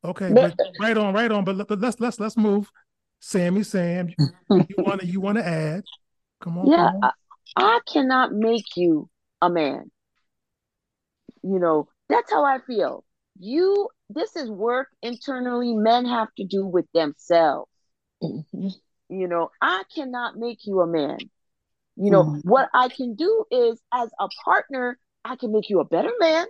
Okay, 0.04 0.32
But- 0.34 0.56
but 0.58 0.68
right 0.80 0.98
on, 0.98 1.14
right 1.14 1.32
on. 1.32 1.44
But, 1.44 1.68
but 1.68 1.80
let's 1.80 2.00
let's 2.00 2.20
let's 2.20 2.38
move. 2.38 2.72
Sammy, 3.20 3.64
Sam, 3.64 4.10
you 4.10 4.16
want 4.78 5.02
to 5.02 5.08
you 5.08 5.20
want 5.20 5.38
to 5.38 5.46
add? 5.46 5.84
Come 6.42 6.58
on, 6.58 6.68
Yeah, 6.68 6.78
come 6.92 6.96
on. 6.96 7.04
I, 7.04 7.12
I 7.58 7.80
cannot 7.92 8.32
make 8.34 8.76
you 8.76 9.10
a 9.42 9.50
man. 9.50 9.92
You 11.44 11.60
know, 11.60 11.88
that's 12.10 12.32
how 12.32 12.44
I 12.46 12.60
feel. 12.60 13.04
You, 13.40 13.90
this 14.10 14.36
is 14.36 14.50
work 14.50 14.88
internally 15.02 15.74
men 15.74 16.06
have 16.06 16.28
to 16.38 16.46
do 16.46 16.66
with 16.66 16.86
themselves. 16.94 17.70
Mhm. 18.22 18.74
You 19.10 19.28
know, 19.28 19.52
I 19.62 19.84
cannot 19.94 20.38
make 20.38 20.66
you 20.66 20.82
a 20.82 20.88
man. 20.88 21.30
You 21.96 22.12
know, 22.12 22.24
Mhm. 22.24 22.42
what 22.44 22.70
I 22.74 22.90
can 22.90 23.16
do 23.16 23.46
is 23.52 23.82
as 23.94 24.10
a 24.20 24.28
partner, 24.44 25.00
I 25.24 25.36
can 25.36 25.52
make 25.52 25.70
you 25.70 25.80
a 25.80 25.86
better 25.86 26.12
man, 26.20 26.46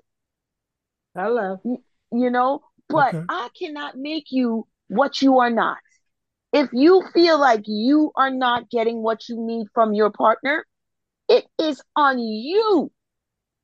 Hello. 1.16 1.62
you 2.12 2.30
know, 2.30 2.62
but 2.90 3.16
Okay. 3.16 3.24
I 3.30 3.50
cannot 3.58 3.98
make 3.98 4.26
you 4.32 4.68
what 4.88 5.22
you 5.22 5.40
are 5.40 5.50
not. 5.50 5.78
If 6.54 6.70
you 6.74 7.04
feel 7.14 7.40
like 7.40 7.64
you 7.68 8.12
are 8.16 8.32
not 8.32 8.70
getting 8.70 9.02
what 9.04 9.28
you 9.30 9.38
need 9.40 9.68
from 9.74 9.94
your 9.94 10.12
partner, 10.12 10.66
it 11.28 11.46
is 11.60 11.82
on 11.96 12.20
you 12.20 12.92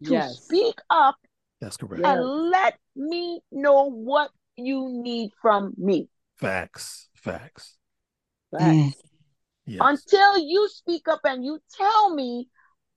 to 0.06 0.14
Yes. 0.14 0.40
speak 0.46 0.76
up 0.90 1.16
That's 1.60 1.78
correct. 1.78 2.02
Yeah. 2.02 2.14
and 2.14 2.52
let 2.52 2.80
me 2.96 3.42
know 3.52 3.90
what 3.92 4.32
you 4.58 4.90
need 5.04 5.32
from 5.42 5.74
me. 5.78 6.10
Facts, 6.38 7.10
facts. 7.14 7.78
Mm. 8.54 8.94
Yes. 9.66 9.80
Until 9.82 10.40
you 10.40 10.68
speak 10.70 11.08
up 11.08 11.22
and 11.24 11.46
you 11.46 11.60
tell 11.78 12.14
me, 12.14 12.50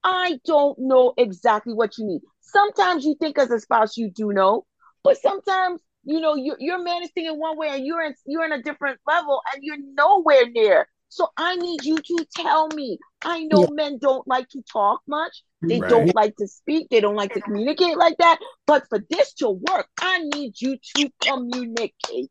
I 0.02 0.40
don't 0.44 0.78
know 0.78 1.14
exactly 1.16 1.74
what 1.74 1.96
you 1.98 2.06
need. 2.06 2.22
Sometimes 2.40 3.04
you 3.04 3.16
think 3.20 3.38
as 3.38 3.50
a 3.50 3.60
spouse 3.60 3.96
you 3.96 4.10
do 4.10 4.32
know, 4.32 4.66
but 5.02 5.18
sometimes 5.18 5.80
you 6.04 6.20
know, 6.20 6.34
you're, 6.34 6.56
you're 6.58 6.82
managing 6.82 7.26
in 7.26 7.38
one 7.38 7.56
way 7.56 7.68
and 7.68 7.86
you're 7.86 8.02
in, 8.02 8.14
you're 8.26 8.44
in 8.44 8.52
a 8.52 8.62
different 8.62 9.00
level 9.06 9.40
and 9.52 9.62
you're 9.62 9.78
nowhere 9.94 10.48
near. 10.50 10.86
So 11.08 11.28
I 11.36 11.56
need 11.56 11.84
you 11.84 11.96
to 11.96 12.26
tell 12.36 12.68
me. 12.68 12.98
I 13.24 13.44
know 13.44 13.62
yeah. 13.62 13.70
men 13.72 13.98
don't 14.00 14.26
like 14.26 14.48
to 14.50 14.62
talk 14.70 15.00
much. 15.06 15.42
They 15.62 15.80
right. 15.80 15.88
don't 15.88 16.14
like 16.14 16.36
to 16.36 16.48
speak. 16.48 16.88
They 16.90 17.00
don't 17.00 17.14
like 17.14 17.32
to 17.34 17.40
communicate 17.40 17.96
like 17.96 18.16
that. 18.18 18.38
But 18.66 18.84
for 18.88 18.98
this 19.10 19.32
to 19.34 19.50
work, 19.50 19.86
I 20.00 20.24
need 20.34 20.60
you 20.60 20.76
to 20.96 21.10
communicate. 21.22 22.30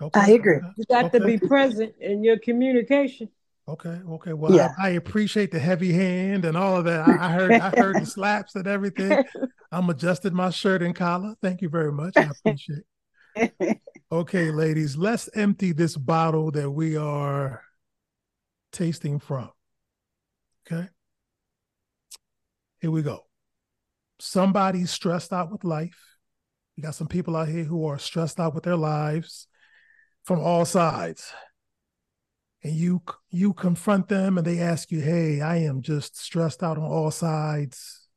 Okay. 0.00 0.20
I 0.20 0.30
agree. 0.30 0.56
Uh, 0.56 0.70
you 0.76 0.84
got 0.88 1.06
okay. 1.06 1.18
to 1.18 1.24
be 1.24 1.38
present 1.38 1.94
in 2.00 2.24
your 2.24 2.38
communication. 2.38 3.28
Okay. 3.66 4.00
Okay. 4.08 4.32
Well, 4.32 4.52
yeah. 4.52 4.74
I, 4.78 4.88
I, 4.88 4.90
appreciate 4.90 5.50
the 5.50 5.58
heavy 5.58 5.92
hand 5.92 6.44
and 6.44 6.56
all 6.56 6.76
of 6.76 6.84
that. 6.84 7.08
I, 7.08 7.28
I 7.28 7.32
heard 7.32 7.52
I 7.52 7.70
heard 7.70 8.00
the 8.00 8.06
slaps 8.06 8.54
and 8.56 8.66
everything. 8.66 9.24
I'm 9.72 9.88
adjusted 9.88 10.34
my 10.34 10.50
shirt 10.50 10.82
and 10.82 10.94
collar. 10.94 11.34
Thank 11.40 11.62
you 11.62 11.68
very 11.68 11.92
much. 11.92 12.16
I 12.16 12.30
appreciate 12.30 12.84
it. 13.36 13.80
Okay, 14.12 14.52
ladies, 14.52 14.96
let's 14.96 15.28
empty 15.34 15.72
this 15.72 15.96
bottle 15.96 16.52
that 16.52 16.70
we 16.70 16.96
are 16.96 17.62
tasting 18.70 19.18
from. 19.18 19.50
Okay. 20.64 20.88
Here 22.80 22.92
we 22.92 23.02
go. 23.02 23.24
Somebody's 24.20 24.92
stressed 24.92 25.32
out 25.32 25.50
with 25.50 25.64
life. 25.64 26.16
You 26.76 26.84
got 26.84 26.94
some 26.94 27.08
people 27.08 27.34
out 27.34 27.48
here 27.48 27.64
who 27.64 27.86
are 27.86 27.98
stressed 27.98 28.38
out 28.38 28.54
with 28.54 28.62
their 28.62 28.76
lives 28.76 29.48
from 30.24 30.40
all 30.40 30.64
sides 30.64 31.32
and 32.64 32.74
you 32.74 33.02
you 33.30 33.52
confront 33.52 34.08
them 34.08 34.38
and 34.38 34.46
they 34.46 34.58
ask 34.58 34.90
you, 34.90 35.00
"Hey, 35.00 35.42
I 35.42 35.56
am 35.56 35.82
just 35.82 36.16
stressed 36.16 36.62
out 36.62 36.78
on 36.78 36.84
all 36.84 37.10
sides. 37.10 38.08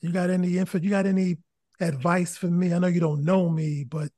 You 0.00 0.12
got 0.12 0.30
any 0.30 0.56
info? 0.56 0.78
You 0.78 0.90
got 0.90 1.06
any 1.06 1.38
advice 1.80 2.36
for 2.36 2.46
me? 2.46 2.72
I 2.72 2.78
know 2.78 2.86
you 2.86 3.00
don't 3.00 3.24
know 3.24 3.48
me, 3.48 3.84
but 3.84 4.10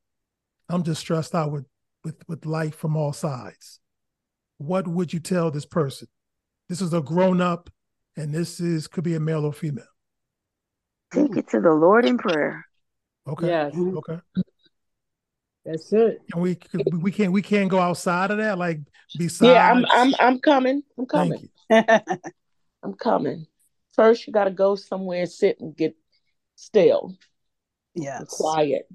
I'm 0.69 0.83
just 0.83 1.01
stressed 1.01 1.33
out 1.33 1.51
with 1.51 1.65
with 2.03 2.15
with 2.27 2.45
life 2.45 2.75
from 2.75 2.95
all 2.95 3.11
sides." 3.11 3.79
What 4.57 4.87
would 4.87 5.11
you 5.11 5.19
tell 5.19 5.49
this 5.49 5.65
person? 5.65 6.07
This 6.69 6.81
is 6.81 6.93
a 6.93 7.01
grown 7.01 7.41
up, 7.41 7.71
and 8.15 8.31
this 8.31 8.59
is 8.59 8.87
could 8.87 9.03
be 9.03 9.15
a 9.15 9.19
male 9.19 9.45
or 9.45 9.53
female. 9.53 9.85
Take 11.11 11.35
it 11.35 11.49
to 11.49 11.59
the 11.59 11.73
Lord 11.73 12.05
in 12.05 12.19
prayer. 12.19 12.63
Okay. 13.27 13.47
Yes. 13.47 13.73
Okay. 13.75 14.19
That's 15.65 15.93
it. 15.93 16.21
And 16.33 16.41
we 16.41 16.57
we 16.91 17.11
can't 17.11 17.31
we 17.31 17.41
can't 17.41 17.69
go 17.69 17.79
outside 17.79 18.31
of 18.31 18.37
that. 18.37 18.57
Like 18.57 18.79
besides. 19.17 19.53
Yeah, 19.53 19.71
I'm 19.71 19.85
I'm 19.89 20.13
I'm 20.19 20.39
coming. 20.39 20.83
I'm 20.97 21.05
coming. 21.05 21.49
I'm 21.69 22.93
coming. 22.99 23.45
First, 23.93 24.25
you 24.25 24.33
got 24.33 24.45
to 24.45 24.51
go 24.51 24.75
somewhere, 24.75 25.25
sit 25.25 25.59
and 25.59 25.75
get 25.75 25.95
still. 26.55 27.15
Yeah. 27.93 28.21
Quiet. 28.27 28.87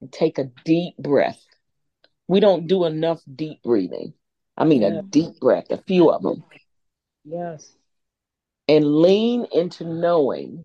And 0.00 0.12
take 0.12 0.38
a 0.38 0.50
deep 0.64 0.96
breath. 0.98 1.42
We 2.26 2.40
don't 2.40 2.66
do 2.66 2.84
enough 2.84 3.20
deep 3.32 3.62
breathing. 3.62 4.14
I 4.56 4.64
mean, 4.64 4.82
yeah. 4.82 4.98
a 4.98 5.02
deep 5.02 5.40
breath, 5.40 5.70
a 5.70 5.78
few 5.78 6.10
of 6.10 6.22
them. 6.22 6.44
Yes. 7.24 7.72
And 8.68 8.84
lean 8.84 9.46
into 9.52 9.84
knowing 9.84 10.64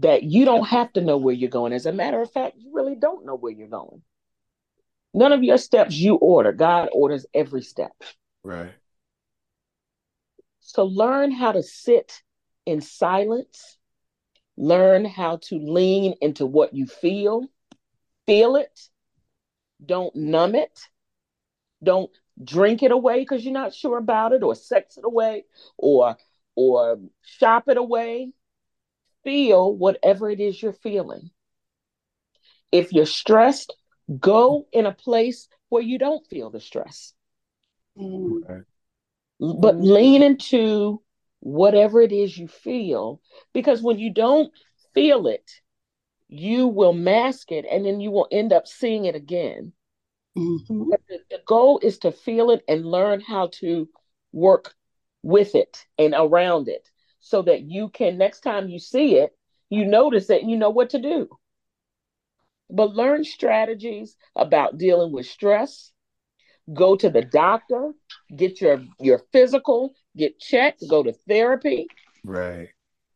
that 0.00 0.22
you 0.22 0.44
don't 0.44 0.66
have 0.66 0.92
to 0.94 1.00
know 1.00 1.16
where 1.16 1.34
you're 1.34 1.50
going. 1.50 1.72
As 1.72 1.86
a 1.86 1.92
matter 1.92 2.20
of 2.20 2.32
fact, 2.32 2.56
you 2.58 2.72
really 2.74 2.94
don't 2.94 3.24
know 3.24 3.36
where 3.36 3.52
you're 3.52 3.68
going. 3.68 4.02
None 5.14 5.32
of 5.32 5.42
your 5.42 5.58
steps 5.58 5.94
you 5.94 6.16
order. 6.16 6.52
God 6.52 6.88
orders 6.92 7.24
every 7.32 7.62
step. 7.62 7.92
Right. 8.42 8.72
So 10.60 10.84
learn 10.84 11.30
how 11.30 11.52
to 11.52 11.62
sit 11.62 12.22
in 12.66 12.80
silence. 12.80 13.78
Learn 14.56 15.04
how 15.04 15.38
to 15.44 15.58
lean 15.58 16.14
into 16.20 16.44
what 16.44 16.74
you 16.74 16.86
feel. 16.86 17.46
Feel 18.26 18.56
it. 18.56 18.80
Don't 19.84 20.14
numb 20.14 20.54
it. 20.54 20.80
Don't 21.82 22.10
drink 22.42 22.82
it 22.82 22.90
away 22.90 23.20
because 23.20 23.44
you're 23.44 23.52
not 23.52 23.72
sure 23.74 23.96
about 23.96 24.32
it 24.32 24.42
or 24.42 24.54
sex 24.54 24.98
it 24.98 25.04
away 25.04 25.44
or 25.78 26.16
or 26.54 26.98
shop 27.22 27.68
it 27.68 27.76
away 27.76 28.32
feel 29.26 29.74
whatever 29.74 30.30
it 30.30 30.38
is 30.38 30.62
you're 30.62 30.72
feeling. 30.72 31.30
If 32.70 32.92
you're 32.92 33.06
stressed, 33.06 33.74
go 34.20 34.66
in 34.72 34.86
a 34.86 34.92
place 34.92 35.48
where 35.68 35.82
you 35.82 35.98
don't 35.98 36.24
feel 36.28 36.48
the 36.48 36.60
stress. 36.60 37.12
Okay. 38.00 38.60
But 39.40 39.80
lean 39.80 40.22
into 40.22 41.02
whatever 41.40 42.00
it 42.00 42.12
is 42.12 42.38
you 42.38 42.46
feel, 42.46 43.20
because 43.52 43.82
when 43.82 43.98
you 43.98 44.12
don't 44.12 44.52
feel 44.94 45.26
it, 45.26 45.50
you 46.28 46.68
will 46.68 46.92
mask 46.92 47.50
it 47.50 47.66
and 47.68 47.84
then 47.84 48.00
you 48.00 48.12
will 48.12 48.28
end 48.30 48.52
up 48.52 48.68
seeing 48.68 49.06
it 49.06 49.16
again. 49.16 49.72
Mm-hmm. 50.38 50.90
The, 51.08 51.18
the 51.30 51.40
goal 51.44 51.80
is 51.82 51.98
to 51.98 52.12
feel 52.12 52.52
it 52.52 52.62
and 52.68 52.86
learn 52.86 53.20
how 53.20 53.48
to 53.54 53.88
work 54.32 54.74
with 55.22 55.56
it 55.56 55.84
and 55.98 56.14
around 56.16 56.68
it 56.68 56.88
so 57.26 57.42
that 57.42 57.62
you 57.62 57.88
can 57.88 58.16
next 58.18 58.42
time 58.42 58.68
you 58.68 58.78
see 58.78 59.16
it, 59.16 59.36
you 59.68 59.84
notice 59.84 60.30
it 60.30 60.42
and 60.42 60.50
you 60.50 60.56
know 60.56 60.70
what 60.70 60.90
to 60.90 61.00
do. 61.00 61.28
But 62.70 62.94
learn 62.94 63.24
strategies 63.24 64.16
about 64.36 64.78
dealing 64.78 65.10
with 65.10 65.26
stress. 65.26 65.90
Go 66.72 66.94
to 66.94 67.10
the 67.10 67.22
doctor, 67.22 67.92
get 68.34 68.60
your 68.60 68.80
your 69.00 69.20
physical, 69.32 69.94
get 70.16 70.38
checked, 70.38 70.84
go 70.88 71.02
to 71.02 71.12
therapy. 71.26 71.88
Right. 72.22 72.68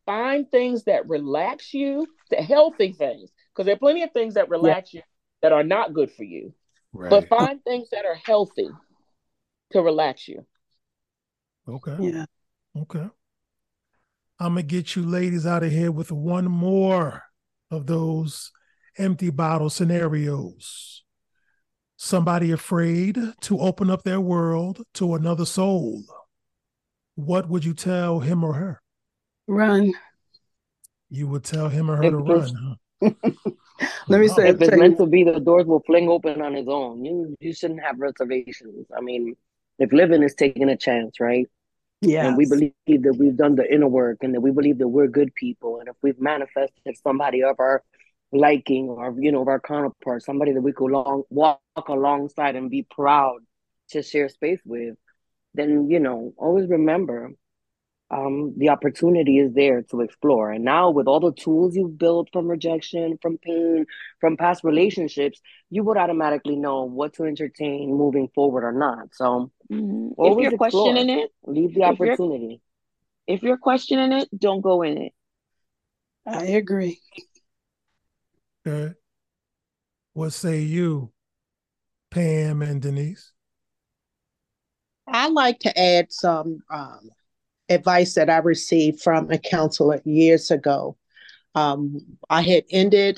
Find 0.07 0.51
things 0.51 0.85
that 0.85 1.09
relax 1.09 1.73
you, 1.73 2.09
the 2.31 2.43
healthy 2.43 2.93
things, 2.93 3.31
because 3.53 3.67
there 3.67 3.77
are 3.77 3.79
plenty 3.79 4.03
of 4.03 4.11
things 4.13 4.35
that 4.35 4.49
relax 4.49 4.93
yeah. 4.93 4.99
you 4.99 5.05
that 5.43 5.53
are 5.53 5.63
not 5.63 5.95
good 5.95 6.11
for 6.11 6.25
you. 6.25 6.53
Right. 6.93 7.11
But 7.11 7.29
find 7.29 7.63
things 7.63 7.91
that 7.91 8.05
are 8.05 8.19
healthy 8.27 8.71
to 9.71 9.83
relax 9.83 10.27
you. 10.27 10.45
Okay. 11.69 11.97
Yeah. 12.01 12.25
Okay. 12.77 13.09
I'm 14.41 14.55
going 14.55 14.67
to 14.67 14.75
get 14.75 14.97
you 14.97 15.03
ladies 15.03 15.47
out 15.47 15.63
of 15.63 15.71
here 15.71 15.93
with 15.93 16.11
one 16.11 16.47
more 16.47 17.25
of 17.71 17.87
those 17.87 18.51
empty 18.97 19.29
bottle 19.29 19.69
scenarios. 19.69 21.05
Somebody 21.99 22.51
afraid 22.51 23.19
to 23.43 23.61
open 23.61 23.91
up 23.91 24.03
their 24.03 24.21
world 24.21 24.83
to 24.95 25.15
another 25.15 25.45
soul. 25.45 26.05
What 27.17 27.51
would 27.51 27.67
you 27.67 27.75
tell 27.75 28.21
him 28.21 28.43
or 28.43 28.55
her? 28.55 28.81
Run. 29.47 29.93
You 31.11 31.29
would 31.29 31.45
tell 31.45 31.69
him 31.69 31.91
or 31.91 31.97
her 31.97 32.05
if 32.05 32.11
to 32.13 32.17
run, 32.17 32.79
huh? 33.03 33.11
Let 34.09 34.21
me 34.21 34.29
say, 34.29 34.49
if 34.49 34.61
it's 34.63 34.77
meant 34.77 34.97
to 34.99 35.07
be, 35.07 35.23
the 35.25 35.39
doors 35.41 35.67
will 35.67 35.83
fling 35.87 36.09
open 36.09 36.41
on 36.41 36.55
its 36.55 36.69
own. 36.69 37.05
You 37.05 37.37
you 37.41 37.53
shouldn't 37.53 37.83
have 37.83 37.99
reservations. 37.99 38.87
I 38.97 39.01
mean, 39.01 39.37
if 39.79 39.93
living 39.93 40.23
is 40.23 40.35
taking 40.35 40.69
a 40.69 40.77
chance, 40.77 41.21
right? 41.21 41.47
Yeah. 42.01 42.27
And 42.27 42.37
we 42.37 42.47
believe 42.47 42.73
that 42.87 43.17
we've 43.19 43.37
done 43.37 43.57
the 43.57 43.73
inner 43.73 43.89
work 43.89 44.19
and 44.23 44.35
that 44.35 44.41
we 44.41 44.51
believe 44.51 44.79
that 44.79 44.89
we're 44.89 45.09
good 45.09 45.35
people. 45.35 45.81
And 45.81 45.89
if 45.89 45.97
we've 46.03 46.21
manifested 46.21 46.97
somebody 47.03 47.43
of 47.43 47.57
our 47.59 47.83
liking 48.33 48.89
or, 48.89 49.15
you 49.19 49.33
know, 49.33 49.43
of 49.43 49.49
our 49.49 49.61
counterpart, 49.61 50.23
somebody 50.23 50.53
that 50.53 50.63
we 50.63 50.73
could 50.73 50.91
long, 50.91 51.25
walk 51.31 51.61
alongside 51.89 52.57
and 52.57 52.71
be 52.71 52.87
proud 52.91 53.41
to 53.91 54.03
share 54.03 54.29
space 54.29 54.61
with, 54.65 54.95
then, 55.55 55.91
you 55.91 56.01
know, 56.01 56.33
always 56.39 56.69
remember 56.69 57.33
um, 58.11 58.55
the 58.57 58.71
opportunity 58.71 59.39
is 59.39 59.53
there 59.55 59.83
to 59.83 60.01
explore. 60.01 60.51
And 60.51 60.65
now, 60.65 60.91
with 60.91 61.07
all 61.07 61.21
the 61.21 61.33
tools 61.33 61.77
you've 61.77 61.97
built 61.97 62.29
from 62.33 62.49
rejection, 62.49 63.19
from 63.23 63.39
pain, 63.39 63.87
from 64.21 64.37
past 64.37 64.65
relationships, 64.65 65.41
you 65.71 65.85
would 65.85 65.97
automatically 65.97 66.57
know 66.57 66.85
what 66.85 67.15
to 67.15 67.25
entertain 67.25 67.95
moving 67.95 68.29
forward 68.35 68.65
or 68.65 68.73
not. 68.73 69.15
So, 69.15 69.53
mm-hmm. 69.71 70.09
if 70.19 70.39
you're 70.39 70.55
explore. 70.55 70.71
questioning 70.71 71.09
it, 71.09 71.31
leave 71.45 71.75
the 71.75 71.83
if 71.83 71.89
opportunity. 71.89 72.61
You're, 73.27 73.37
if 73.37 73.43
you're 73.43 73.59
questioning 73.59 74.13
it, 74.13 74.29
don't 74.37 74.61
go 74.61 74.83
in 74.83 74.99
it. 74.99 75.13
I 76.27 76.45
agree. 76.45 77.01
Okay. 78.67 78.95
What 80.13 80.33
say 80.33 80.61
you, 80.61 81.13
Pam 82.11 82.63
and 82.63 82.83
Denise? 82.83 83.33
I 85.07 85.29
like 85.29 85.61
to 85.61 85.79
add 85.79 86.13
some 86.13 86.61
um, 86.71 87.11
advice 87.71 88.15
that 88.15 88.29
I 88.29 88.39
received 88.39 89.01
from 89.01 89.31
a 89.31 89.39
counselor 89.39 90.01
years 90.05 90.51
ago. 90.51 90.97
Um, 91.55 92.01
I 92.29 92.43
had 92.43 92.65
ended 92.71 93.17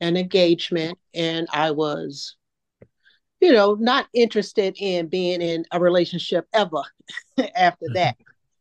an 0.00 0.16
engagement 0.16 0.98
and 1.14 1.46
I 1.52 1.70
was, 1.70 2.36
you 3.40 3.52
know, 3.52 3.74
not 3.74 4.06
interested 4.12 4.76
in 4.78 5.08
being 5.08 5.42
in 5.42 5.64
a 5.70 5.78
relationship 5.78 6.46
ever 6.52 6.82
after 7.54 7.86
mm-hmm. 7.86 7.94
that. 7.94 8.16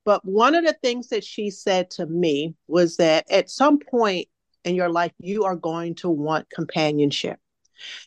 But 0.06 0.24
one 0.26 0.56
of 0.56 0.66
the 0.66 0.76
things 0.82 1.10
that 1.10 1.24
she 1.24 1.50
said 1.50 1.90
to 1.92 2.06
me 2.06 2.56
was 2.68 2.98
that 2.98 3.26
at 3.32 3.50
some 3.50 3.80
point 3.80 4.28
in 4.66 4.76
your 4.76 4.90
life, 4.90 5.14
you 5.20 5.46
are 5.46 5.56
going 5.56 5.96
to 5.96 6.10
want 6.10 6.50
companionship. 6.50 7.40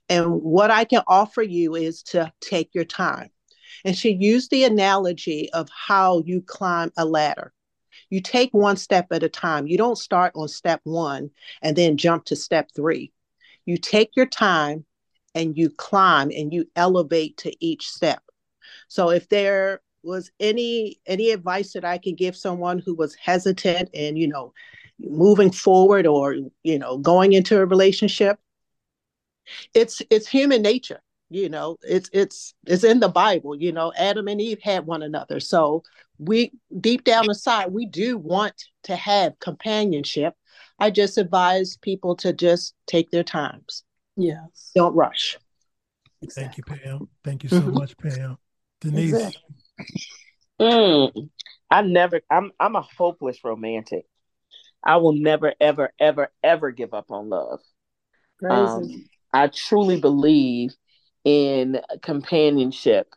And 0.09 0.43
what 0.43 0.71
I 0.71 0.85
can 0.85 1.03
offer 1.07 1.43
you 1.43 1.75
is 1.75 2.03
to 2.05 2.31
take 2.41 2.75
your 2.75 2.85
time. 2.85 3.31
And 3.85 3.97
she 3.97 4.13
used 4.13 4.51
the 4.51 4.65
analogy 4.65 5.51
of 5.53 5.69
how 5.71 6.23
you 6.25 6.43
climb 6.43 6.93
a 6.97 7.05
ladder. 7.05 7.53
You 8.11 8.21
take 8.21 8.53
one 8.53 8.77
step 8.77 9.07
at 9.11 9.23
a 9.23 9.29
time. 9.29 9.67
You 9.67 9.79
don't 9.79 9.97
start 9.97 10.33
on 10.35 10.49
step 10.49 10.81
one 10.85 11.31
and 11.63 11.77
then 11.77 11.97
jump 11.97 12.27
to 12.27 12.37
step 12.37 12.71
three. 12.75 13.13
You 13.65 13.77
take 13.77 14.17
your 14.17 14.27
time 14.27 14.85
and 15.35 15.57
you 15.57 15.71
climb 15.71 16.31
and 16.31 16.53
you 16.53 16.67
elevate 16.77 17.37
to 17.39 17.53
each 17.65 17.89
step. 17.89 18.23
So 18.89 19.11
if 19.11 19.29
there 19.29 19.81
was 20.03 20.31
any 20.41 21.01
any 21.07 21.31
advice 21.31 21.73
that 21.73 21.85
I 21.85 21.99
could 21.99 22.17
give 22.17 22.37
someone 22.37 22.81
who 22.81 22.95
was 22.95 23.15
hesitant 23.15 23.89
and 23.95 24.19
you 24.19 24.27
know 24.29 24.53
moving 24.99 25.53
forward 25.53 26.07
or 26.07 26.37
you 26.63 26.79
know 26.79 26.99
going 26.99 27.33
into 27.33 27.59
a 27.59 27.67
relationship, 27.67 28.39
it's 29.75 30.03
it's 30.11 30.29
human 30.29 30.63
nature 30.63 31.01
you 31.35 31.49
know 31.49 31.77
it's 31.83 32.09
it's 32.13 32.55
it's 32.67 32.85
in 32.85 33.01
the 33.01 33.09
bible 33.09 33.57
you 33.57 33.73
know 33.73 33.93
adam 33.97 34.29
and 34.29 34.41
eve 34.41 34.61
had 34.63 34.87
one 34.87 35.03
another. 35.03 35.41
So 35.41 35.83
we 36.19 36.53
deep 36.81 37.05
down 37.05 37.25
inside 37.25 37.73
we 37.73 37.87
do 37.87 38.19
want 38.19 38.55
to 38.85 38.97
have 38.97 39.39
companionship. 39.39 40.35
I 40.79 40.91
just 40.91 41.19
advise 41.19 41.77
people 41.77 42.17
to 42.17 42.33
just 42.33 42.75
take 42.87 43.11
their 43.11 43.25
times. 43.25 43.85
Yes. 44.17 44.73
Don't 44.75 44.95
rush. 44.95 45.39
Thank 46.31 46.57
you 46.57 46.65
pam. 46.65 47.09
Thank 47.25 47.43
you 47.43 47.49
so 47.49 47.61
mm-hmm. 47.61 47.75
much 47.75 47.97
pam. 47.97 48.39
Denise. 48.81 49.13
Exactly. 49.13 49.43
mm, 50.61 51.31
i 51.71 51.83
never 51.83 52.21
i'm 52.31 52.53
i'm 52.61 52.77
a 52.77 52.83
hopeless 52.83 53.43
romantic. 53.45 54.05
I 54.85 54.97
will 54.97 55.13
never 55.13 55.55
ever 55.61 55.93
ever 55.99 56.31
ever 56.43 56.71
give 56.71 56.95
up 56.95 57.11
on 57.11 57.29
love. 57.29 57.61
Um, 58.49 59.05
I 59.33 59.47
truly 59.47 60.01
believe 60.01 60.75
in 61.25 61.81
companionship. 62.03 63.15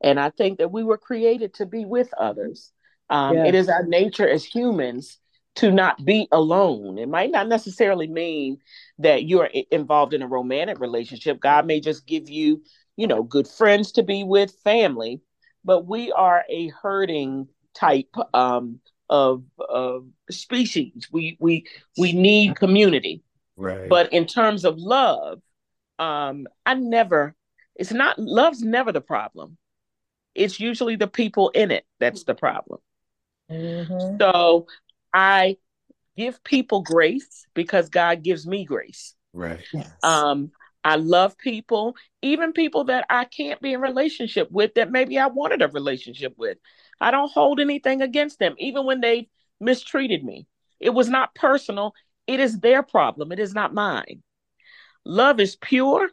And 0.00 0.20
I 0.20 0.30
think 0.30 0.58
that 0.58 0.70
we 0.70 0.84
were 0.84 0.98
created 0.98 1.54
to 1.54 1.66
be 1.66 1.84
with 1.84 2.12
others. 2.14 2.72
Um, 3.10 3.36
yes. 3.36 3.48
It 3.48 3.54
is 3.54 3.68
our 3.68 3.84
nature 3.84 4.28
as 4.28 4.44
humans 4.44 5.18
to 5.56 5.72
not 5.72 6.04
be 6.04 6.28
alone. 6.30 6.98
It 6.98 7.08
might 7.08 7.30
not 7.32 7.48
necessarily 7.48 8.06
mean 8.06 8.58
that 8.98 9.24
you're 9.24 9.50
involved 9.70 10.14
in 10.14 10.22
a 10.22 10.28
romantic 10.28 10.78
relationship. 10.78 11.40
God 11.40 11.66
may 11.66 11.80
just 11.80 12.06
give 12.06 12.28
you, 12.28 12.62
you 12.96 13.06
know, 13.06 13.22
good 13.22 13.48
friends 13.48 13.92
to 13.92 14.02
be 14.02 14.22
with, 14.22 14.52
family, 14.62 15.20
but 15.64 15.86
we 15.86 16.12
are 16.12 16.44
a 16.48 16.68
herding 16.68 17.48
type 17.74 18.14
um, 18.34 18.78
of, 19.10 19.42
of 19.68 20.06
species. 20.30 21.08
We 21.10 21.36
we 21.40 21.66
we 21.96 22.12
need 22.12 22.54
community. 22.54 23.22
Right. 23.56 23.88
But 23.88 24.12
in 24.12 24.26
terms 24.26 24.64
of 24.64 24.78
love, 24.78 25.40
um, 25.98 26.46
I 26.64 26.74
never, 26.74 27.34
it's 27.78 27.92
not, 27.92 28.18
love's 28.18 28.62
never 28.62 28.92
the 28.92 29.00
problem. 29.00 29.56
It's 30.34 30.60
usually 30.60 30.96
the 30.96 31.06
people 31.08 31.50
in 31.50 31.70
it 31.70 31.84
that's 31.98 32.24
the 32.24 32.34
problem. 32.34 32.80
Mm-hmm. 33.50 34.16
So 34.20 34.66
I 35.12 35.56
give 36.16 36.42
people 36.44 36.82
grace 36.82 37.46
because 37.54 37.88
God 37.88 38.22
gives 38.22 38.46
me 38.46 38.64
grace. 38.64 39.14
Right. 39.32 39.60
Yes. 39.72 39.90
Um, 40.02 40.50
I 40.84 40.96
love 40.96 41.36
people, 41.38 41.96
even 42.22 42.52
people 42.52 42.84
that 42.84 43.06
I 43.10 43.24
can't 43.24 43.60
be 43.60 43.72
in 43.72 43.80
relationship 43.80 44.50
with 44.50 44.74
that 44.74 44.90
maybe 44.90 45.18
I 45.18 45.26
wanted 45.26 45.62
a 45.62 45.68
relationship 45.68 46.34
with. 46.36 46.58
I 47.00 47.10
don't 47.10 47.32
hold 47.32 47.60
anything 47.60 48.02
against 48.02 48.38
them, 48.38 48.54
even 48.58 48.84
when 48.84 49.00
they 49.00 49.28
mistreated 49.60 50.24
me. 50.24 50.46
It 50.80 50.90
was 50.90 51.08
not 51.08 51.34
personal. 51.34 51.94
It 52.26 52.40
is 52.40 52.60
their 52.60 52.82
problem. 52.82 53.32
It 53.32 53.38
is 53.38 53.54
not 53.54 53.74
mine. 53.74 54.22
Love 55.04 55.40
is 55.40 55.56
pure 55.56 56.10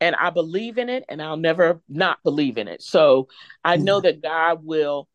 and 0.00 0.14
I 0.16 0.30
believe 0.30 0.78
in 0.78 0.88
it 0.88 1.04
and 1.08 1.20
I'll 1.20 1.36
never 1.36 1.80
not 1.88 2.22
believe 2.22 2.58
in 2.58 2.68
it. 2.68 2.82
So 2.82 3.28
I 3.64 3.76
know 3.76 4.00
that 4.00 4.22
God 4.22 4.64
will 4.64 5.08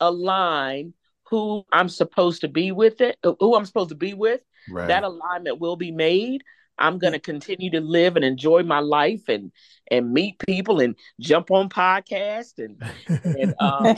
align 0.00 0.94
who 1.28 1.64
I'm 1.72 1.88
supposed 1.88 2.42
to 2.42 2.48
be 2.48 2.72
with 2.72 3.00
it, 3.00 3.18
uh, 3.24 3.34
who 3.40 3.56
I'm 3.56 3.64
supposed 3.64 3.90
to 3.90 3.96
be 3.96 4.14
with. 4.14 4.40
Right. 4.68 4.88
That 4.88 5.04
alignment 5.04 5.60
will 5.60 5.76
be 5.76 5.92
made. 5.92 6.42
I'm 6.78 6.98
going 6.98 7.14
to 7.14 7.18
continue 7.18 7.70
to 7.70 7.80
live 7.80 8.16
and 8.16 8.24
enjoy 8.24 8.62
my 8.62 8.80
life 8.80 9.28
and 9.28 9.50
and 9.90 10.12
meet 10.12 10.38
people 10.40 10.80
and 10.80 10.94
jump 11.20 11.50
on 11.50 11.68
podcasts 11.68 12.58
and 12.58 12.82
and 13.24 13.54
um, 13.60 13.96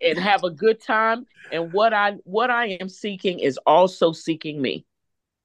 and 0.00 0.18
have 0.18 0.44
a 0.44 0.50
good 0.50 0.80
time. 0.80 1.26
And 1.50 1.72
what 1.72 1.92
I 1.92 2.12
what 2.24 2.50
I 2.50 2.68
am 2.80 2.88
seeking 2.88 3.40
is 3.40 3.58
also 3.66 4.12
seeking 4.12 4.60
me. 4.60 4.86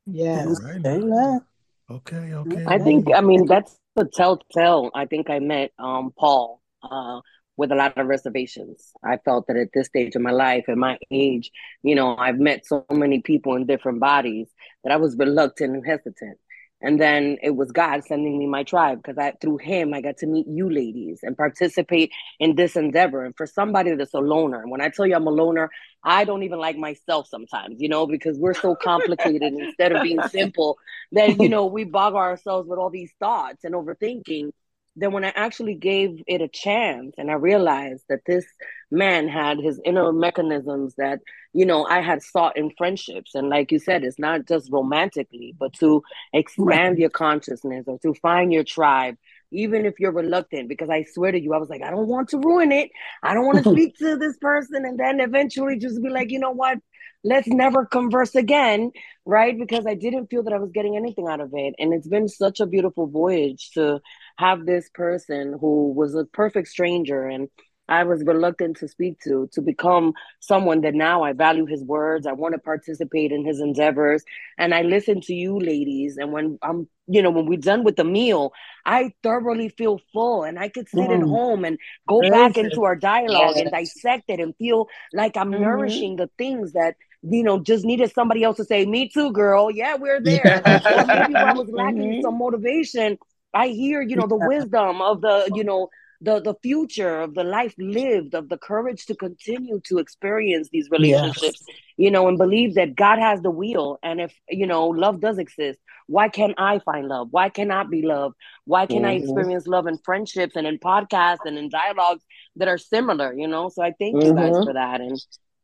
Yes. 0.05 0.47
Right. 0.61 0.85
Amen. 0.85 1.41
Okay, 1.89 2.33
okay. 2.33 2.63
I 2.67 2.77
think 2.77 3.07
I 3.13 3.21
mean 3.21 3.45
that's 3.47 3.80
the 3.95 4.05
telltale. 4.05 4.91
I 4.93 5.05
think 5.05 5.30
I 5.30 5.39
met 5.39 5.72
um 5.80 6.11
Paul 6.18 6.61
uh 6.84 7.22
with 7.57 7.72
a 7.72 7.76
lot 7.76 7.97
of 7.97 8.07
reservations. 8.07 8.91
I 9.03 9.18
felt 9.18 9.47
that 9.47 9.57
at 9.57 9.69
this 9.73 9.88
stage 9.88 10.15
of 10.15 10.22
my 10.22 10.31
life, 10.31 10.65
at 10.68 10.77
my 10.77 10.97
age, 11.11 11.51
you 11.84 11.95
know, 11.95 12.15
I've 12.15 12.39
met 12.39 12.65
so 12.65 12.85
many 12.89 13.22
people 13.22 13.55
in 13.55 13.65
different 13.68 13.99
bodies 13.99 14.47
that 14.84 14.91
I 14.91 14.97
was 14.97 15.15
reluctant 15.18 15.76
and 15.76 15.85
hesitant. 15.85 16.39
And 16.81 16.99
then 16.99 17.37
it 17.43 17.51
was 17.51 17.71
God 17.71 18.03
sending 18.05 18.37
me 18.39 18.47
my 18.47 18.63
tribe 18.63 19.03
because 19.03 19.17
I 19.17 19.33
through 19.39 19.57
him 19.57 19.93
I 19.93 20.01
got 20.01 20.17
to 20.17 20.27
meet 20.27 20.47
you 20.47 20.69
ladies 20.69 21.19
and 21.21 21.37
participate 21.37 22.11
in 22.39 22.55
this 22.55 22.75
endeavor. 22.75 23.23
And 23.23 23.35
for 23.35 23.45
somebody 23.45 23.95
that's 23.95 24.13
a 24.13 24.19
loner, 24.19 24.61
and 24.61 24.71
when 24.71 24.81
I 24.81 24.89
tell 24.89 25.05
you 25.05 25.15
I'm 25.15 25.27
a 25.27 25.31
loner, 25.31 25.69
I 26.03 26.23
don't 26.23 26.43
even 26.43 26.59
like 26.59 26.77
myself 26.77 27.27
sometimes, 27.27 27.79
you 27.79 27.89
know, 27.89 28.07
because 28.07 28.37
we're 28.37 28.55
so 28.55 28.75
complicated 28.75 29.53
instead 29.59 29.91
of 29.91 30.01
being 30.01 30.21
simple 30.29 30.77
that 31.11 31.39
you 31.39 31.49
know 31.55 31.67
we 31.67 31.83
bog 31.83 32.15
ourselves 32.15 32.67
with 32.67 32.79
all 32.79 32.89
these 32.89 33.11
thoughts 33.19 33.63
and 33.63 33.75
overthinking 33.75 34.51
then 34.95 35.11
when 35.13 35.23
I 35.23 35.31
actually 35.35 35.75
gave 35.75 36.21
it 36.27 36.41
a 36.41 36.47
chance 36.47 37.15
and 37.17 37.31
I 37.31 37.35
realized 37.35 38.03
that 38.09 38.25
this 38.25 38.45
man 38.91 39.27
had 39.27 39.59
his 39.59 39.80
inner 39.85 40.11
mechanisms 40.11 40.95
that, 40.97 41.19
you 41.53 41.65
know, 41.65 41.85
I 41.85 42.01
had 42.01 42.22
sought 42.22 42.57
in 42.57 42.72
friendships. 42.77 43.35
And 43.35 43.49
like 43.49 43.72
you 43.72 43.80
said, 43.80 44.03
it's 44.03 44.19
not 44.19 44.47
just 44.47 44.72
romantically, 44.72 45.55
but 45.57 45.73
to 45.73 46.03
expand 46.34 46.97
your 46.97 47.09
consciousness 47.09 47.85
or 47.88 47.99
to 47.99 48.13
find 48.15 48.51
your 48.51 48.63
tribe, 48.63 49.18
even 49.51 49.85
if 49.85 49.99
you're 49.99 50.11
reluctant, 50.11 50.69
because 50.69 50.89
I 50.89 51.03
swear 51.03 51.31
to 51.31 51.39
you, 51.39 51.53
I 51.53 51.57
was 51.57 51.69
like, 51.69 51.81
I 51.81 51.89
don't 51.89 52.07
want 52.07 52.30
to 52.30 52.38
ruin 52.38 52.72
it. 52.72 52.91
I 53.23 53.34
don't 53.34 53.45
want 53.45 53.63
to 53.63 53.72
speak 53.72 53.97
to 53.97 54.18
this 54.18 54.38
person. 54.38 54.85
And 54.85 54.99
then 54.99 55.19
eventually 55.19 55.77
just 55.77 56.01
be 56.01 56.09
like, 56.09 56.31
you 56.31 56.39
know 56.39 56.51
what? 56.51 56.80
let's 57.23 57.47
never 57.47 57.85
converse 57.85 58.35
again, 58.35 58.91
right? 59.26 59.57
Because 59.57 59.85
I 59.85 59.95
didn't 59.95 60.27
feel 60.27 60.43
that 60.43 60.53
I 60.53 60.59
was 60.59 60.72
getting 60.72 60.95
anything 60.95 61.27
out 61.27 61.39
of 61.39 61.51
it. 61.53 61.76
And 61.77 61.93
it's 61.93 62.07
been 62.07 62.27
such 62.27 62.59
a 62.59 62.65
beautiful 62.65 63.07
voyage 63.07 63.72
to 63.73 64.01
have 64.38 64.65
this 64.65 64.89
person 64.93 65.57
who 65.59 65.93
was 65.93 66.15
a 66.15 66.26
perfect 66.26 66.68
stranger 66.68 67.26
and 67.26 67.49
I 67.91 68.03
was 68.03 68.23
reluctant 68.23 68.77
to 68.77 68.88
speak 68.88 69.19
to, 69.26 69.49
to 69.51 69.61
become 69.61 70.13
someone 70.39 70.80
that 70.81 70.93
now 70.93 71.23
I 71.23 71.34
value 71.34 71.65
his 71.65 71.84
words. 71.84 72.26
I 72.26 72.31
want 72.31 72.53
to 72.53 72.59
participate 72.59 73.34
in 73.34 73.45
his 73.45 73.59
endeavors. 73.59 74.23
And 74.57 74.73
I 74.73 74.81
listen 74.84 75.19
to 75.22 75.34
you 75.34 75.59
ladies. 75.59 76.15
And 76.15 76.31
when 76.31 76.57
I'm, 76.61 76.88
you 77.07 77.22
know, 77.22 77.30
when 77.30 77.47
we're 77.47 77.59
done 77.59 77.84
with 77.84 77.97
the 77.97 78.05
meal, 78.05 78.53
I 78.85 79.11
thoroughly 79.23 79.68
feel 79.68 79.99
full 80.13 80.43
and 80.43 80.57
I 80.57 80.69
could 80.69 80.88
sit 80.88 81.09
mm. 81.09 81.18
at 81.18 81.22
home 81.22 81.65
and 81.65 81.77
go 82.07 82.22
back 82.30 82.57
into 82.57 82.85
our 82.85 82.95
dialogue 82.95 83.55
yes. 83.57 83.61
and 83.61 83.72
dissect 83.72 84.30
it 84.30 84.39
and 84.39 84.55
feel 84.55 84.88
like 85.11 85.35
I'm 85.35 85.51
mm-hmm. 85.51 85.61
nourishing 85.61 86.15
the 86.15 86.30
things 86.38 86.72
that 86.72 86.95
you 87.23 87.43
know, 87.43 87.59
just 87.59 87.85
needed 87.85 88.11
somebody 88.11 88.43
else 88.43 88.57
to 88.57 88.65
say, 88.65 88.84
"Me 88.84 89.07
too, 89.07 89.31
girl. 89.31 89.69
Yeah, 89.69 89.95
we're 89.95 90.19
there." 90.19 90.59
or 90.65 91.05
maybe 91.05 91.35
I 91.35 91.53
was 91.53 91.69
lacking 91.72 92.01
mm-hmm. 92.01 92.22
some 92.22 92.39
motivation. 92.39 93.19
I 93.53 93.68
hear, 93.68 94.01
you 94.01 94.15
know, 94.15 94.26
the 94.26 94.38
wisdom 94.38 95.03
of 95.03 95.22
the, 95.22 95.51
you 95.53 95.63
know, 95.63 95.89
the 96.22 96.39
the 96.39 96.56
future 96.61 97.22
of 97.22 97.34
the 97.34 97.43
life 97.43 97.73
lived, 97.77 98.35
of 98.35 98.48
the 98.48 98.57
courage 98.57 99.06
to 99.07 99.15
continue 99.15 99.81
to 99.85 99.98
experience 99.98 100.69
these 100.72 100.89
relationships, 100.91 101.64
yes. 101.68 101.77
you 101.98 102.11
know, 102.11 102.27
and 102.27 102.38
believe 102.38 102.76
that 102.76 102.95
God 102.95 103.19
has 103.19 103.41
the 103.41 103.52
wheel. 103.52 103.98
And 104.03 104.22
if 104.22 104.34
you 104.48 104.68
know 104.68 104.88
love 104.88 105.19
does 105.19 105.39
exist, 105.39 105.80
why 106.07 106.30
can't 106.30 106.53
I 106.57 106.80
find 106.80 107.07
love? 107.07 107.30
Why 107.31 107.49
cannot 107.49 107.89
be 107.89 108.03
love? 108.03 108.34
Why 108.65 108.85
can 108.85 108.98
mm-hmm. 108.98 109.06
I 109.06 109.11
experience 109.14 109.68
love 109.68 109.88
in 109.88 109.98
friendships 109.98 110.56
and 110.56 110.68
in 110.68 110.77
podcasts 110.77 111.45
and 111.45 111.57
in 111.57 111.69
dialogues 111.69 112.23
that 112.57 112.68
are 112.68 112.77
similar? 112.77 113.34
You 113.34 113.48
know, 113.48 113.69
so 113.69 113.81
I 113.81 113.93
thank 113.98 114.15
mm-hmm. 114.15 114.27
you 114.27 114.34
guys 114.34 114.52
mm-hmm. 114.52 114.65
for 114.65 114.73
that 114.73 115.02
and 115.02 115.19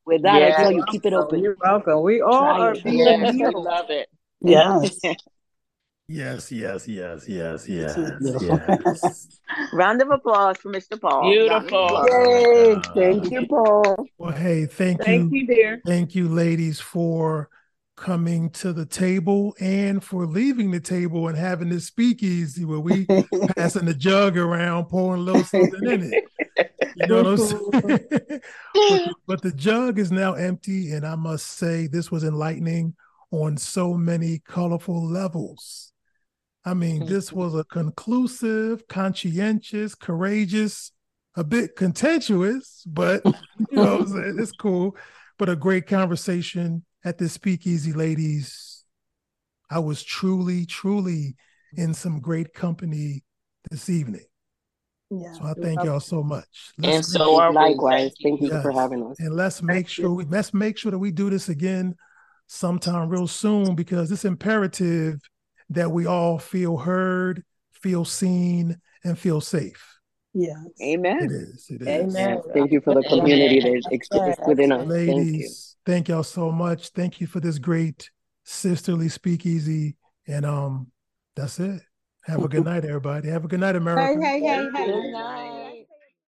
with 0.08 0.22
that, 0.24 0.42
I 0.42 0.52
tell 0.52 0.72
you, 0.72 0.86
keep 0.90 1.06
it 1.06 1.12
open. 1.12 1.44
You're 1.44 1.58
welcome. 1.62 2.02
We 2.02 2.22
all 2.22 2.32
Try 2.32 2.60
are 2.60 2.76
being 2.76 3.00
yes, 3.00 3.36
I 3.42 3.50
love 3.50 3.90
it. 3.90 4.08
Yes. 4.42 5.00
Yes, 6.10 6.54
yes, 6.54 6.88
yes, 6.88 7.28
yes, 7.28 7.68
yes, 7.68 7.98
yes. 8.42 9.40
Round 9.74 10.02
of 10.02 10.10
applause 10.10 10.56
for 10.56 10.72
Mr. 10.72 11.00
Paul. 11.00 11.30
Beautiful. 11.30 12.06
Yay. 12.10 12.76
Thank 12.96 13.30
you, 13.30 13.46
Paul. 13.46 14.08
Well, 14.18 14.32
hey, 14.32 14.68
thank, 14.68 15.04
thank 15.04 15.34
you. 15.34 15.40
you, 15.40 15.48
dear. 15.48 15.82
Thank 15.86 16.16
you, 16.16 16.30
ladies, 16.30 16.80
for 16.80 17.50
coming 17.98 18.50
to 18.52 18.72
the 18.72 18.86
table 18.86 19.54
and 19.60 20.02
for 20.02 20.26
leaving 20.26 20.72
the 20.72 20.80
table 20.80 21.28
and 21.28 21.38
having 21.38 21.68
this 21.68 21.88
speakeasy 21.88 22.64
where 22.64 22.80
we 22.80 23.06
passing 23.58 23.84
the 23.84 23.94
jug 23.94 24.38
around, 24.38 24.86
pouring 24.86 25.20
a 25.20 25.24
little 25.26 25.44
something 25.44 25.92
in 25.92 26.14
it. 26.14 26.24
You 26.96 27.08
know 27.08 27.24
what 27.24 27.28
I'm 27.28 27.38
saying? 27.38 28.42
but, 28.74 29.02
but 29.28 29.42
the 29.42 29.52
jug 29.52 30.00
is 30.00 30.10
now 30.10 30.36
empty, 30.36 30.94
and 30.94 31.06
I 31.06 31.16
must 31.16 31.48
say 31.58 31.88
this 31.88 32.10
was 32.10 32.24
enlightening 32.24 32.96
on 33.32 33.58
so 33.58 33.96
many 33.96 34.40
colorful 34.40 35.06
levels. 35.06 35.92
I 36.68 36.74
mean, 36.74 37.02
mm-hmm. 37.02 37.14
this 37.14 37.32
was 37.32 37.56
a 37.56 37.64
conclusive, 37.64 38.88
conscientious, 38.88 39.96
courageous, 39.96 40.92
a 41.36 41.44
bit 41.44 41.76
contentious, 41.76 42.84
but 42.86 43.22
you 43.26 43.34
know, 43.72 44.06
it's 44.38 44.52
cool 44.52 44.96
but 45.38 45.50
a 45.50 45.56
great 45.56 45.88
conversation 45.88 46.84
at 47.06 47.18
the 47.18 47.30
speakeasy, 47.30 47.94
ladies. 47.94 48.84
I 49.70 49.80
was 49.80 50.04
truly, 50.04 50.66
truly 50.66 51.36
in 51.76 51.94
some 51.94 52.20
great 52.20 52.54
company 52.54 53.24
this 53.70 53.90
evening. 53.90 54.26
Yeah. 55.10 55.34
So 55.34 55.44
I 55.44 55.54
thank 55.62 55.84
y'all 55.84 56.00
so 56.00 56.24
much. 56.24 56.74
And 56.78 56.88
Let's 56.88 57.14
so 57.14 57.40
are 57.40 57.52
we. 57.52 57.56
Likewise. 57.56 58.14
Thank 58.22 58.42
you 58.42 58.50
Yes. 58.50 58.62
for 58.62 58.72
having 58.72 59.06
us. 59.06 59.20
and 59.20 59.36
let's 59.36 59.62
make 59.62 59.88
sure 59.88 60.12
we 60.14 60.26
let's 60.26 60.54
make 60.54 60.78
sure 60.78 60.92
that 60.92 61.00
we 61.00 61.12
do 61.12 61.30
this 61.30 61.48
again 61.50 61.96
sometime 62.48 63.10
real 63.10 63.28
soon 63.28 63.76
because 63.76 64.12
it's 64.12 64.26
imperative 64.26 65.20
that 65.70 65.92
we 65.92 66.06
all 66.06 66.40
feel 66.40 66.78
heard, 66.78 67.44
feel 67.72 68.06
seen, 68.06 68.78
and 69.04 69.18
feel 69.18 69.42
safe. 69.42 69.98
Yes. 70.34 70.58
Amen. 70.82 71.18
is. 71.32 71.68
It 71.70 71.82
is. 71.82 72.16
Amen. 72.16 72.42
Thank 72.54 72.72
you 72.72 72.82
for 72.82 72.94
the 72.94 73.00
Amen. 73.08 73.20
community 73.20 73.60
that 73.60 73.92
exists 73.92 74.42
within 74.46 74.72
us. 74.72 74.80
Thank 74.80 74.90
you. 74.90 75.14
Ladies, 75.14 75.76
thank 75.86 76.08
y'all 76.10 76.24
so 76.24 76.52
much. 76.52 76.90
Thank 76.90 77.20
you 77.20 77.28
for 77.28 77.40
this 77.40 77.58
great 77.58 78.10
sisterly 78.44 79.10
speakeasy. 79.10 79.98
And 80.28 80.46
um, 80.46 80.92
that's 81.36 81.60
it. 81.60 81.82
Have 82.26 82.44
a 82.44 82.48
good 82.50 82.66
night, 82.66 82.84
everybody. 82.84 83.30
Have 83.30 83.46
a 83.46 83.48
good 83.48 83.62
night, 83.62 83.76
America. 83.76 84.20
Hey, 84.20 84.40
hey, 84.40 84.46
hey, 84.46 84.70
hey. 84.74 84.86
Good 84.86 85.12
night. 85.12 85.57